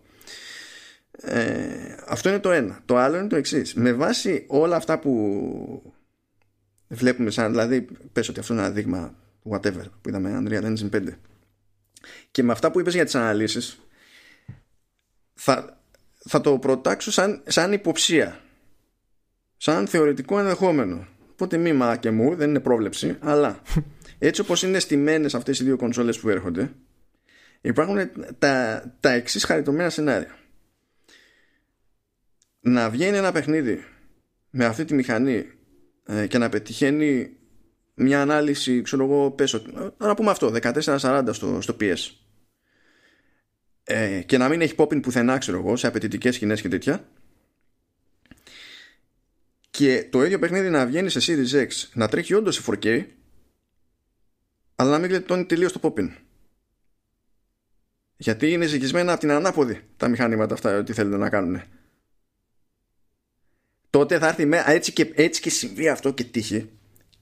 Ε, 1.12 1.94
αυτό 2.08 2.28
είναι 2.28 2.38
το 2.38 2.50
ένα. 2.50 2.80
Το 2.84 2.96
άλλο 2.96 3.16
είναι 3.16 3.28
το 3.28 3.36
εξής. 3.36 3.74
Με 3.74 3.92
βάση 3.92 4.44
όλα 4.48 4.76
αυτά 4.76 4.98
που 4.98 5.92
βλέπουμε 6.88 7.30
σαν, 7.30 7.50
δηλαδή 7.50 7.86
πες 8.12 8.28
ότι 8.28 8.40
αυτό 8.40 8.52
είναι 8.52 8.62
ένα 8.62 8.70
δείγμα 8.70 9.14
whatever 9.50 9.84
που 10.00 10.08
είδαμε 10.08 10.42
Unreal 10.44 10.64
Engine 10.64 10.90
5 10.96 11.08
και 12.30 12.42
με 12.42 12.52
αυτά 12.52 12.70
που 12.70 12.80
είπες 12.80 12.94
για 12.94 13.04
τις 13.04 13.14
αναλύσεις 13.14 13.80
θα, 15.34 15.79
θα 16.28 16.40
το 16.40 16.58
προτάξω 16.58 17.10
σαν, 17.10 17.42
σαν 17.46 17.72
υποψία. 17.72 18.40
Σαν 19.56 19.86
θεωρητικό 19.86 20.38
ενδεχόμενο. 20.38 21.06
Οπότε 21.30 21.56
μήμα 21.56 21.96
και 21.96 22.10
μου, 22.10 22.34
δεν 22.34 22.48
είναι 22.48 22.60
πρόβλεψη, 22.60 23.16
αλλά 23.20 23.62
έτσι 24.18 24.40
όπως 24.40 24.62
είναι 24.62 24.78
στημένες 24.78 25.34
αυτές 25.34 25.60
οι 25.60 25.64
δύο 25.64 25.76
κονσόλες 25.76 26.18
που 26.18 26.28
έρχονται, 26.28 26.72
υπάρχουν 27.60 28.10
τα, 28.38 28.84
τα 29.00 29.10
εξής 29.10 29.44
χαριτωμένα 29.44 29.90
σενάρια. 29.90 30.38
Να 32.60 32.90
βγαίνει 32.90 33.16
ένα 33.16 33.32
παιχνίδι 33.32 33.84
με 34.50 34.64
αυτή 34.64 34.84
τη 34.84 34.94
μηχανή 34.94 35.46
ε, 36.06 36.26
και 36.26 36.38
να 36.38 36.48
πετυχαίνει 36.48 37.36
μια 37.94 38.20
ανάλυση, 38.20 38.82
ξέρω 38.82 39.04
εγώ, 39.04 39.30
πέσω, 39.30 39.62
να 39.98 40.14
πούμε 40.14 40.30
αυτό, 40.30 40.52
1440 40.62 41.28
στο, 41.30 41.60
στο 41.60 41.76
PS. 41.80 41.96
Ε, 43.92 44.22
και 44.22 44.38
να 44.38 44.48
μην 44.48 44.60
έχει 44.60 44.74
popping 44.76 45.02
πουθενά, 45.02 45.38
ξέρω 45.38 45.58
εγώ, 45.58 45.76
σε 45.76 45.86
απαιτητικές 45.86 46.34
σκηνές 46.34 46.60
και 46.60 46.68
τέτοια. 46.68 47.08
Και 49.70 50.08
το 50.10 50.24
ίδιο 50.24 50.38
παιχνίδι 50.38 50.70
να 50.70 50.86
βγαίνει 50.86 51.10
σε 51.10 51.20
Series 51.22 51.66
X, 51.66 51.68
να 51.92 52.08
τρέχει 52.08 52.34
όντως 52.34 52.54
σε 52.54 52.62
4K, 52.66 53.06
αλλά 54.74 54.90
να 54.90 54.98
μην 54.98 55.10
γλιτώνει 55.10 55.44
τελείως 55.44 55.72
το 55.72 55.80
popping. 55.82 56.10
Γιατί 58.16 58.50
είναι 58.50 58.66
ζυγισμένα 58.66 59.12
από 59.12 59.20
την 59.20 59.30
ανάποδη 59.30 59.80
τα 59.96 60.08
μηχανήματα 60.08 60.54
αυτά, 60.54 60.78
ότι 60.78 60.92
θέλουν 60.92 61.18
να 61.18 61.28
κάνουν. 61.28 61.62
Τότε 63.90 64.18
θα 64.18 64.28
έρθει 64.28 64.44
με, 64.44 64.62
έτσι, 64.66 64.92
και, 64.92 65.12
έτσι 65.14 65.40
και 65.40 65.50
συμβεί 65.50 65.88
αυτό 65.88 66.12
και 66.12 66.24
τύχει 66.24 66.70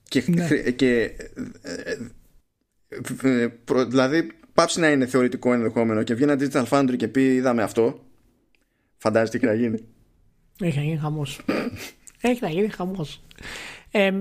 και, 0.02 0.24
ναι. 0.26 0.70
και 0.70 1.00
ε, 1.62 1.96
ε, 3.22 3.46
ε, 3.46 3.48
δηλαδή 3.88 4.37
πάψει 4.58 4.80
να 4.80 4.90
είναι 4.90 5.06
θεωρητικό 5.06 5.52
ενδεχόμενο 5.52 6.02
και 6.02 6.14
βγει 6.14 6.22
ένα 6.22 6.36
Digital 6.38 6.64
Foundry 6.64 6.96
και 6.96 7.08
πει 7.08 7.34
είδαμε 7.34 7.62
αυτό 7.62 7.98
φαντάζεσαι 8.96 9.38
τι 9.38 9.46
θα 9.46 9.54
γίνει. 9.54 9.78
Έχει 10.60 10.78
να 10.78 10.84
γίνει 10.84 10.96
χαμός. 10.96 11.40
Έχει 12.20 12.38
να 12.42 12.48
γίνει 12.48 12.68
χαμός. 12.68 13.22
Ε, 13.90 14.12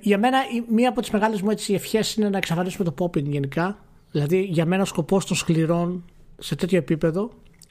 για 0.00 0.18
μένα 0.18 0.38
μία 0.68 0.88
από 0.88 1.00
τις 1.00 1.10
μεγάλες 1.10 1.42
μου 1.42 1.50
έτσι 1.50 1.74
ευχές 1.74 2.14
είναι 2.14 2.28
να 2.28 2.36
εξαφανίσουμε 2.36 2.90
το 2.90 2.94
popping 2.98 3.22
γενικά. 3.22 3.78
Δηλαδή 4.10 4.42
για 4.42 4.66
μένα 4.66 4.82
ο 4.82 4.84
σκοπός 4.84 5.26
των 5.26 5.36
σκληρών 5.36 6.04
σε 6.38 6.54
τέτοιο 6.54 6.78
επίπεδο 6.78 7.30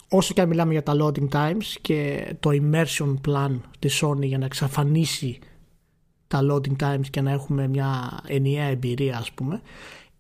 όσο 0.10 0.34
και 0.34 0.42
αν 0.42 0.48
μιλάμε 0.48 0.72
για 0.72 0.84
τα 0.84 0.94
loading 1.00 1.30
times 1.30 1.66
και 1.82 2.26
το 2.40 2.50
immersion 2.54 3.14
plan 3.28 3.60
της 3.80 4.04
Sony 4.04 4.24
για 4.24 4.38
να 4.38 4.46
εξαφανίσει 4.46 5.40
τα 6.28 6.40
loading 6.52 6.76
times 6.84 7.08
και 7.10 7.22
να 7.22 7.32
έχουμε 7.32 7.68
μια 7.68 8.20
ενιαία 8.28 8.66
εμπειρία 8.66 9.18
ας 9.18 9.32
πούμε 9.32 9.62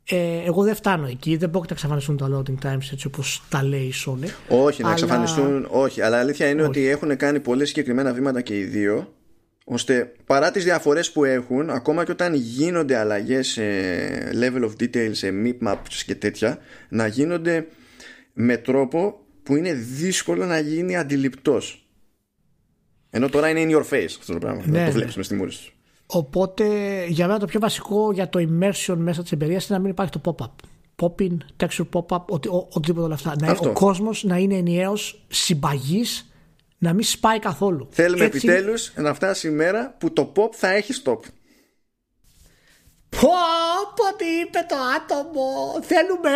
ε, 0.05 0.43
εγώ 0.45 0.63
δεν 0.63 0.75
φτάνω 0.75 1.07
εκεί, 1.07 1.37
δεν 1.37 1.49
μπορώ 1.49 1.65
να 1.69 1.73
εξαφανιστούν 1.73 2.17
τα 2.17 2.27
loading 2.31 2.65
times 2.65 2.91
έτσι 2.91 3.07
όπως 3.07 3.43
τα 3.49 3.63
λέει 3.63 3.81
η 3.81 3.93
Sony 4.05 4.27
Όχι, 4.47 4.81
αλλά... 4.81 4.87
να 4.87 4.91
εξαφανιστούν, 4.91 5.67
όχι, 5.69 6.01
αλλά 6.01 6.19
αλήθεια 6.19 6.49
είναι 6.49 6.63
ότι 6.63 6.87
έχουν 6.87 7.17
κάνει 7.17 7.39
πολύ 7.39 7.65
συγκεκριμένα 7.65 8.13
βήματα 8.13 8.41
και 8.41 8.57
οι 8.57 8.63
δύο 8.63 9.13
ώστε 9.65 10.11
παρά 10.25 10.51
τις 10.51 10.63
διαφορές 10.63 11.11
που 11.11 11.23
έχουν 11.23 11.69
ακόμα 11.69 12.05
και 12.05 12.11
όταν 12.11 12.33
γίνονται 12.33 12.97
αλλαγές 12.97 13.47
σε 13.47 13.63
level 14.33 14.63
of 14.63 14.71
detail, 14.79 15.09
σε 15.11 15.33
maps 15.65 16.01
και 16.05 16.15
τέτοια 16.15 16.57
να 16.89 17.07
γίνονται 17.07 17.67
με 18.33 18.57
τρόπο 18.57 19.19
που 19.43 19.55
είναι 19.55 19.73
δύσκολο 19.73 20.45
να 20.45 20.59
γίνει 20.59 20.97
αντιληπτός 20.97 21.83
ενώ 23.15 23.29
τώρα 23.29 23.49
είναι 23.49 23.63
in 23.65 23.77
your 23.77 23.85
face 23.93 24.15
αυτό 24.19 24.33
το 24.33 24.39
πράγμα. 24.39 24.61
Ναι, 24.65 24.77
το 24.77 24.83
ναι. 24.83 24.89
βλέπεις 24.89 25.15
μες 25.15 25.25
στη 25.25 25.35
μούρη 25.35 25.51
σου. 25.51 25.73
Οπότε 26.05 26.65
για 27.05 27.27
μένα 27.27 27.39
το 27.39 27.45
πιο 27.45 27.59
βασικό 27.59 28.11
για 28.11 28.29
το 28.29 28.39
immersion 28.39 28.95
μέσα 28.97 29.21
της 29.21 29.31
εμπειρίας 29.31 29.67
είναι 29.67 29.77
να 29.77 29.83
μην 29.83 29.91
υπάρχει 29.91 30.11
το 30.11 30.21
pop-up. 30.25 30.51
Pop-in, 31.01 31.37
texture 31.57 31.87
pop-up, 31.93 32.25
οτι, 32.25 32.47
οτιδήποτε 32.47 33.05
όλα 33.05 33.13
αυτά. 33.13 33.35
Να, 33.39 33.51
ο 33.51 33.73
κόσμος 33.73 34.23
να 34.23 34.37
είναι 34.37 34.55
ενιαίος, 34.55 35.25
συμπαγής, 35.27 36.33
να 36.77 36.93
μην 36.93 37.03
σπάει 37.03 37.39
καθόλου. 37.39 37.87
Θέλουμε 37.91 38.25
Έτσι... 38.25 38.37
επιτέλους 38.37 38.93
να 38.95 39.13
φτάσει 39.13 39.47
η 39.47 39.51
μέρα 39.51 39.95
που 39.99 40.13
το 40.13 40.31
pop 40.35 40.49
θα 40.51 40.69
έχει 40.69 40.93
stop. 41.03 41.19
Πω, 43.09 43.29
πω 43.95 44.15
τι 44.17 44.25
είπε 44.25 44.65
το 44.67 44.75
άτομο. 44.95 45.81
Θέλουμε 45.81 46.31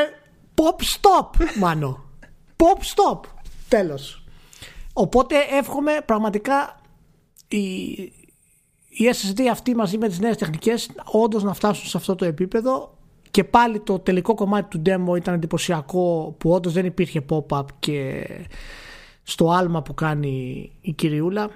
pop 0.56 0.84
stop, 0.84 1.58
μάνο. 1.60 2.10
pop 2.58 2.80
stop. 2.82 3.20
Τέλος. 3.68 4.24
Οπότε 4.94 5.36
εύχομαι 5.52 6.02
πραγματικά 6.06 6.82
η, 7.48 7.58
η 8.98 9.10
SSD 9.14 9.42
αυτή 9.52 9.76
μαζί 9.76 9.98
με 9.98 10.08
τις 10.08 10.20
νέες 10.20 10.38
τεχνικές 10.38 10.90
όντως 11.12 11.44
να 11.44 11.54
φτάσουν 11.54 11.88
σε 11.88 11.98
αυτό 11.98 12.16
το 12.16 12.26
επίπεδο. 12.26 12.98
Και 13.32 13.44
πάλι 13.44 13.80
το 13.80 14.00
τελικό 14.00 14.34
κομμάτι 14.34 14.78
του 14.78 14.82
demo 14.86 15.18
ήταν 15.18 15.34
εντυπωσιακό 15.34 16.36
που 16.38 16.52
όντως 16.52 16.74
δεν 16.74 16.86
υπήρχε 16.86 17.26
pop-up 17.30 17.64
και 17.80 18.28
στο 19.24 19.50
άλμα 19.50 19.82
που 19.82 19.94
κάνει 19.94 20.72
η 20.82 20.94
κυριούλα. 20.94 21.50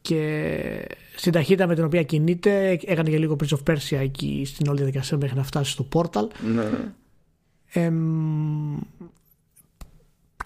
Και 0.00 0.88
στην 1.16 1.32
ταχύτητα 1.32 1.66
με 1.66 1.74
την 1.74 1.84
οποία 1.84 2.02
κινείται 2.02 2.78
έκανε 2.84 3.10
και 3.10 3.18
λίγο 3.18 3.36
Prince 3.40 3.56
of 3.56 3.72
Persia 3.72 3.98
εκεί 4.00 4.42
στην 4.46 4.68
όλη 4.68 4.76
διαδικασία 4.76 5.16
μέχρι 5.16 5.36
να 5.36 5.42
φτάσει 5.42 5.70
στο 5.70 5.88
portal. 5.92 6.26
Ναι. 6.54 6.70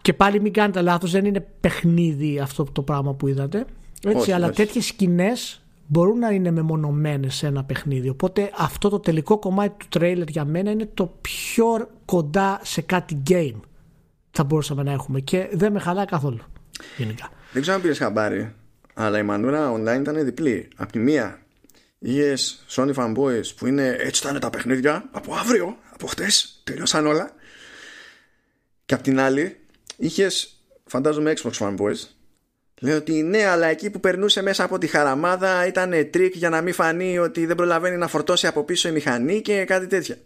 και 0.02 0.12
πάλι 0.12 0.40
μην 0.40 0.52
κάνετε 0.52 0.80
λάθος 0.82 1.10
δεν 1.10 1.24
είναι 1.24 1.46
παιχνίδι 1.60 2.38
αυτό 2.38 2.64
το 2.64 2.82
πράγμα 2.82 3.14
που 3.14 3.26
είδατε. 3.26 3.64
Έτσι, 4.02 4.32
αλλά 4.32 4.50
τέτοιες 4.50 4.86
σκηνές 4.86 5.59
μπορούν 5.92 6.18
να 6.18 6.30
είναι 6.30 6.50
μεμονωμένες 6.50 7.34
σε 7.34 7.46
ένα 7.46 7.64
παιχνίδι. 7.64 8.08
Οπότε 8.08 8.50
αυτό 8.56 8.88
το 8.88 9.00
τελικό 9.00 9.38
κομμάτι 9.38 9.74
του 9.76 9.86
τρέιλερ 9.88 10.28
για 10.28 10.44
μένα 10.44 10.70
είναι 10.70 10.88
το 10.94 11.18
πιο 11.20 11.88
κοντά 12.04 12.60
σε 12.62 12.80
κάτι 12.80 13.22
game 13.28 13.60
θα 14.30 14.44
μπορούσαμε 14.44 14.82
να 14.82 14.92
έχουμε 14.92 15.20
και 15.20 15.48
δεν 15.52 15.72
με 15.72 15.80
χαλάει 15.80 16.04
καθόλου 16.04 16.40
γενικά. 16.96 17.30
Δεν 17.52 17.62
ξέρω 17.62 17.76
αν 17.76 17.82
πήρες 17.82 17.98
χαμπάρι, 17.98 18.54
αλλά 18.94 19.18
η 19.18 19.22
μανούρα 19.22 19.72
online 19.72 20.00
ήταν 20.00 20.24
διπλή. 20.24 20.68
Απ' 20.76 20.90
τη 20.90 20.98
μία 20.98 21.42
είχες 21.98 22.64
Sony 22.68 22.94
fanboys 22.94 23.54
που 23.56 23.66
είναι 23.66 23.96
έτσι 23.98 24.22
θα 24.22 24.30
είναι 24.30 24.38
τα 24.38 24.50
παιχνίδια 24.50 25.08
από 25.10 25.34
αύριο, 25.34 25.76
από 25.92 26.06
χτες, 26.06 26.60
τελειώσαν 26.64 27.06
όλα. 27.06 27.34
Και 28.84 28.94
απ' 28.94 29.02
την 29.02 29.20
άλλη 29.20 29.56
είχες 29.96 30.62
φαντάζομαι 30.84 31.32
Xbox 31.42 31.52
fanboys 31.52 32.19
Λέει 32.82 32.94
ότι 32.94 33.12
ναι, 33.22 33.44
αλλά 33.44 33.66
εκεί 33.66 33.90
που 33.90 34.00
περνούσε 34.00 34.42
μέσα 34.42 34.64
από 34.64 34.78
τη 34.78 34.86
χαραμάδα 34.86 35.66
ήταν 35.66 36.10
τρικ 36.10 36.36
για 36.36 36.48
να 36.48 36.60
μην 36.60 36.74
φανεί 36.74 37.18
ότι 37.18 37.46
δεν 37.46 37.56
προλαβαίνει 37.56 37.96
να 37.96 38.08
φορτώσει 38.08 38.46
από 38.46 38.64
πίσω 38.64 38.88
η 38.88 38.92
μηχανή 38.92 39.40
και 39.40 39.64
κάτι 39.64 39.86
τέτοια. 39.86 40.16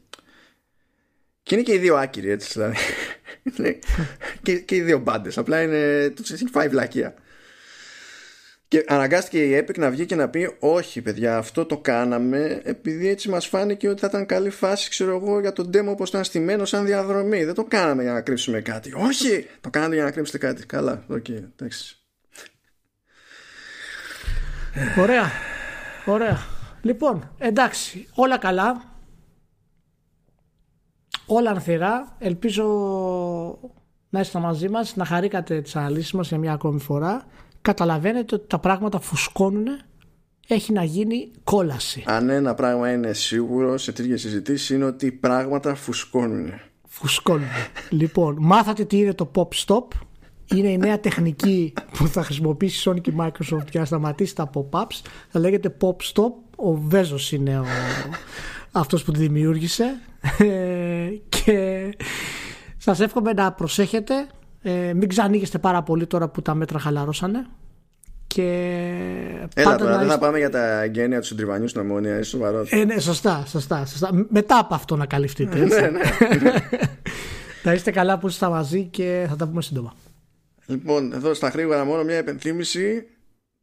Και 1.42 1.54
είναι 1.54 1.64
και 1.64 1.74
οι 1.74 1.78
δύο 1.78 1.96
άκυροι 1.96 2.30
έτσι 2.30 2.52
δηλαδή. 2.52 2.76
και, 4.42 4.58
και 4.58 4.74
οι 4.76 4.80
δύο 4.80 4.98
μπάντες. 4.98 5.38
Απλά 5.38 5.62
είναι. 5.62 6.10
Τους 6.10 6.30
έχει 6.30 6.46
φάει 6.52 6.68
βλακεία. 6.68 7.14
Και 8.68 8.84
αναγκάστηκε 8.88 9.44
η 9.44 9.64
Epic 9.64 9.78
να 9.78 9.90
βγει 9.90 10.06
και 10.06 10.14
να 10.14 10.28
πει 10.28 10.56
όχι 10.58 11.02
παιδιά 11.02 11.36
αυτό 11.36 11.64
το 11.64 11.78
κάναμε 11.78 12.60
επειδή 12.64 13.08
έτσι 13.08 13.28
μας 13.28 13.46
φάνηκε 13.46 13.88
ότι 13.88 14.00
θα 14.00 14.06
ήταν 14.06 14.26
καλή 14.26 14.50
φάση 14.50 14.90
ξέρω 14.90 15.16
εγώ 15.16 15.40
για 15.40 15.52
τον 15.52 15.70
demo 15.74 15.86
όπως 15.86 16.08
ήταν 16.08 16.24
στημένο 16.24 16.64
σαν 16.64 16.86
διαδρομή 16.86 17.44
δεν 17.44 17.54
το 17.54 17.64
κάναμε 17.64 18.02
για 18.02 18.12
να 18.12 18.20
κρύψουμε 18.20 18.60
κάτι 18.60 18.92
όχι 18.96 19.46
το 19.60 19.70
κάνατε 19.70 19.94
για 19.94 20.04
να 20.04 20.10
κρύψετε 20.10 20.38
κάτι 20.38 20.66
καλά 20.66 21.04
OK 21.08 21.24
okay, 21.28 21.42
εντάξει 21.56 22.03
Ωραία. 24.98 25.30
Ωραία. 26.06 26.38
Λοιπόν, 26.82 27.30
εντάξει, 27.38 28.08
όλα 28.14 28.38
καλά. 28.38 28.82
Όλα 31.26 31.50
ανθυρά. 31.50 32.16
Ελπίζω 32.18 32.64
να 34.10 34.20
είστε 34.20 34.38
μαζί 34.38 34.68
μας, 34.68 34.96
να 34.96 35.04
χαρήκατε 35.04 35.60
τις 35.60 35.76
αναλύσεις 35.76 36.12
μας 36.12 36.28
για 36.28 36.38
μια 36.38 36.52
ακόμη 36.52 36.80
φορά. 36.80 37.24
Καταλαβαίνετε 37.62 38.34
ότι 38.34 38.46
τα 38.46 38.58
πράγματα 38.58 39.00
φουσκώνουν 39.00 39.66
έχει 40.48 40.72
να 40.72 40.84
γίνει 40.84 41.30
κόλαση. 41.44 42.04
Αν 42.06 42.28
ένα 42.28 42.54
πράγμα 42.54 42.92
είναι 42.92 43.12
σίγουρο 43.12 43.78
σε 43.78 43.92
τέτοιες 43.92 44.20
συζητήσεις 44.20 44.70
είναι 44.70 44.84
ότι 44.84 45.12
πράγματα 45.12 45.74
φουσκώνουν. 45.74 46.52
Φουσκώνουν. 46.88 47.48
λοιπόν, 47.90 48.36
μάθατε 48.40 48.84
τι 48.84 48.98
είναι 48.98 49.14
το 49.14 49.30
pop 49.34 49.48
stop 49.66 49.84
είναι 50.46 50.68
η 50.68 50.78
νέα 50.78 51.00
τεχνική 51.00 51.72
που 51.98 52.08
θα 52.08 52.22
χρησιμοποιήσει 52.22 52.90
η 52.90 52.92
Sony 52.92 53.00
και 53.00 53.10
η 53.10 53.14
Microsoft 53.18 53.70
για 53.70 53.80
να 53.80 53.84
σταματήσει 53.84 54.34
τα 54.34 54.50
pop-ups. 54.54 55.00
Θα 55.28 55.38
λέγεται 55.38 55.76
pop 55.80 55.96
stop. 56.12 56.32
Ο 56.56 56.74
Βέζος 56.74 57.32
είναι 57.32 57.58
ο, 57.58 57.64
αυτός 58.72 59.04
που 59.04 59.12
τη 59.12 59.18
δημιούργησε. 59.18 59.84
Ε, 60.38 61.08
και 61.28 61.88
σας 62.76 63.00
εύχομαι 63.00 63.32
να 63.32 63.52
προσέχετε. 63.52 64.14
Ε, 64.62 64.92
μην 64.94 65.08
ξανοίγεστε 65.08 65.58
πάρα 65.58 65.82
πολύ 65.82 66.06
τώρα 66.06 66.28
που 66.28 66.42
τα 66.42 66.54
μέτρα 66.54 66.78
χαλαρώσανε. 66.78 67.46
Και 68.26 68.42
Έλα 69.54 69.76
τώρα, 69.76 69.98
δεν 69.98 70.08
θα 70.08 70.18
πάμε 70.18 70.38
για 70.38 70.50
τα 70.50 70.82
εγγένεια 70.82 71.20
του 71.20 71.26
συντριβανιού 71.26 71.68
στην 71.68 71.80
Ομόνια, 71.80 72.18
είσαι 72.18 72.30
σοβαρός. 72.30 72.70
Ε, 72.70 72.84
ναι, 72.84 72.98
σωστά, 72.98 73.44
σωστά, 73.46 73.86
σωστά. 73.86 74.26
Μετά 74.28 74.58
από 74.58 74.74
αυτό 74.74 74.96
να 74.96 75.06
καλυφθείτε. 75.06 75.60
Έτσι. 75.62 75.80
ναι, 75.80 75.88
ναι. 75.88 76.00
να 77.64 77.72
είστε 77.72 77.90
καλά 77.90 78.18
που 78.18 78.26
είστε 78.26 78.48
μαζί 78.48 78.84
και 78.84 79.26
θα 79.28 79.36
τα 79.36 79.46
πούμε 79.46 79.62
σύντομα. 79.62 79.94
Λοιπόν, 80.66 81.12
εδώ 81.12 81.34
στα 81.34 81.48
γρήγορα 81.48 81.84
μόνο 81.84 82.04
μια 82.04 82.16
επενθύμηση. 82.16 83.06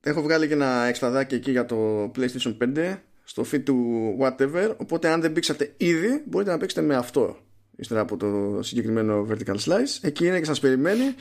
Έχω 0.04 0.22
βγάλει 0.22 0.48
και 0.48 0.54
ένα 0.54 0.86
εξτραδάκι 0.86 1.36
εκεί 1.36 1.52
για 1.52 1.66
το 1.66 2.12
PlayStation 2.16 2.58
5 2.76 2.98
στο 3.24 3.46
feed 3.52 3.64
του 3.64 3.78
whatever. 4.22 4.74
Οπότε 4.78 5.08
αν 5.10 5.22
δεν 5.22 5.34
πήξατε 5.34 5.74
ήδη, 5.78 6.24
μπορείτε 6.26 6.52
να 6.52 6.58
παίξετε 6.58 6.82
με 6.82 6.96
αυτό. 6.96 7.38
Ύστερα 7.76 8.00
από 8.00 8.18
το 8.18 8.60
συγκεκριμένο 8.62 9.28
vertical 9.30 9.56
slice. 9.56 9.98
Εκεί 10.02 10.26
είναι 10.26 10.40
και 10.40 10.46
σας 10.46 10.60
περιμένει. 10.60 11.16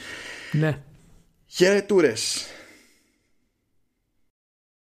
Ναι. 0.53 0.79
Χαιρετούρες 1.47 2.47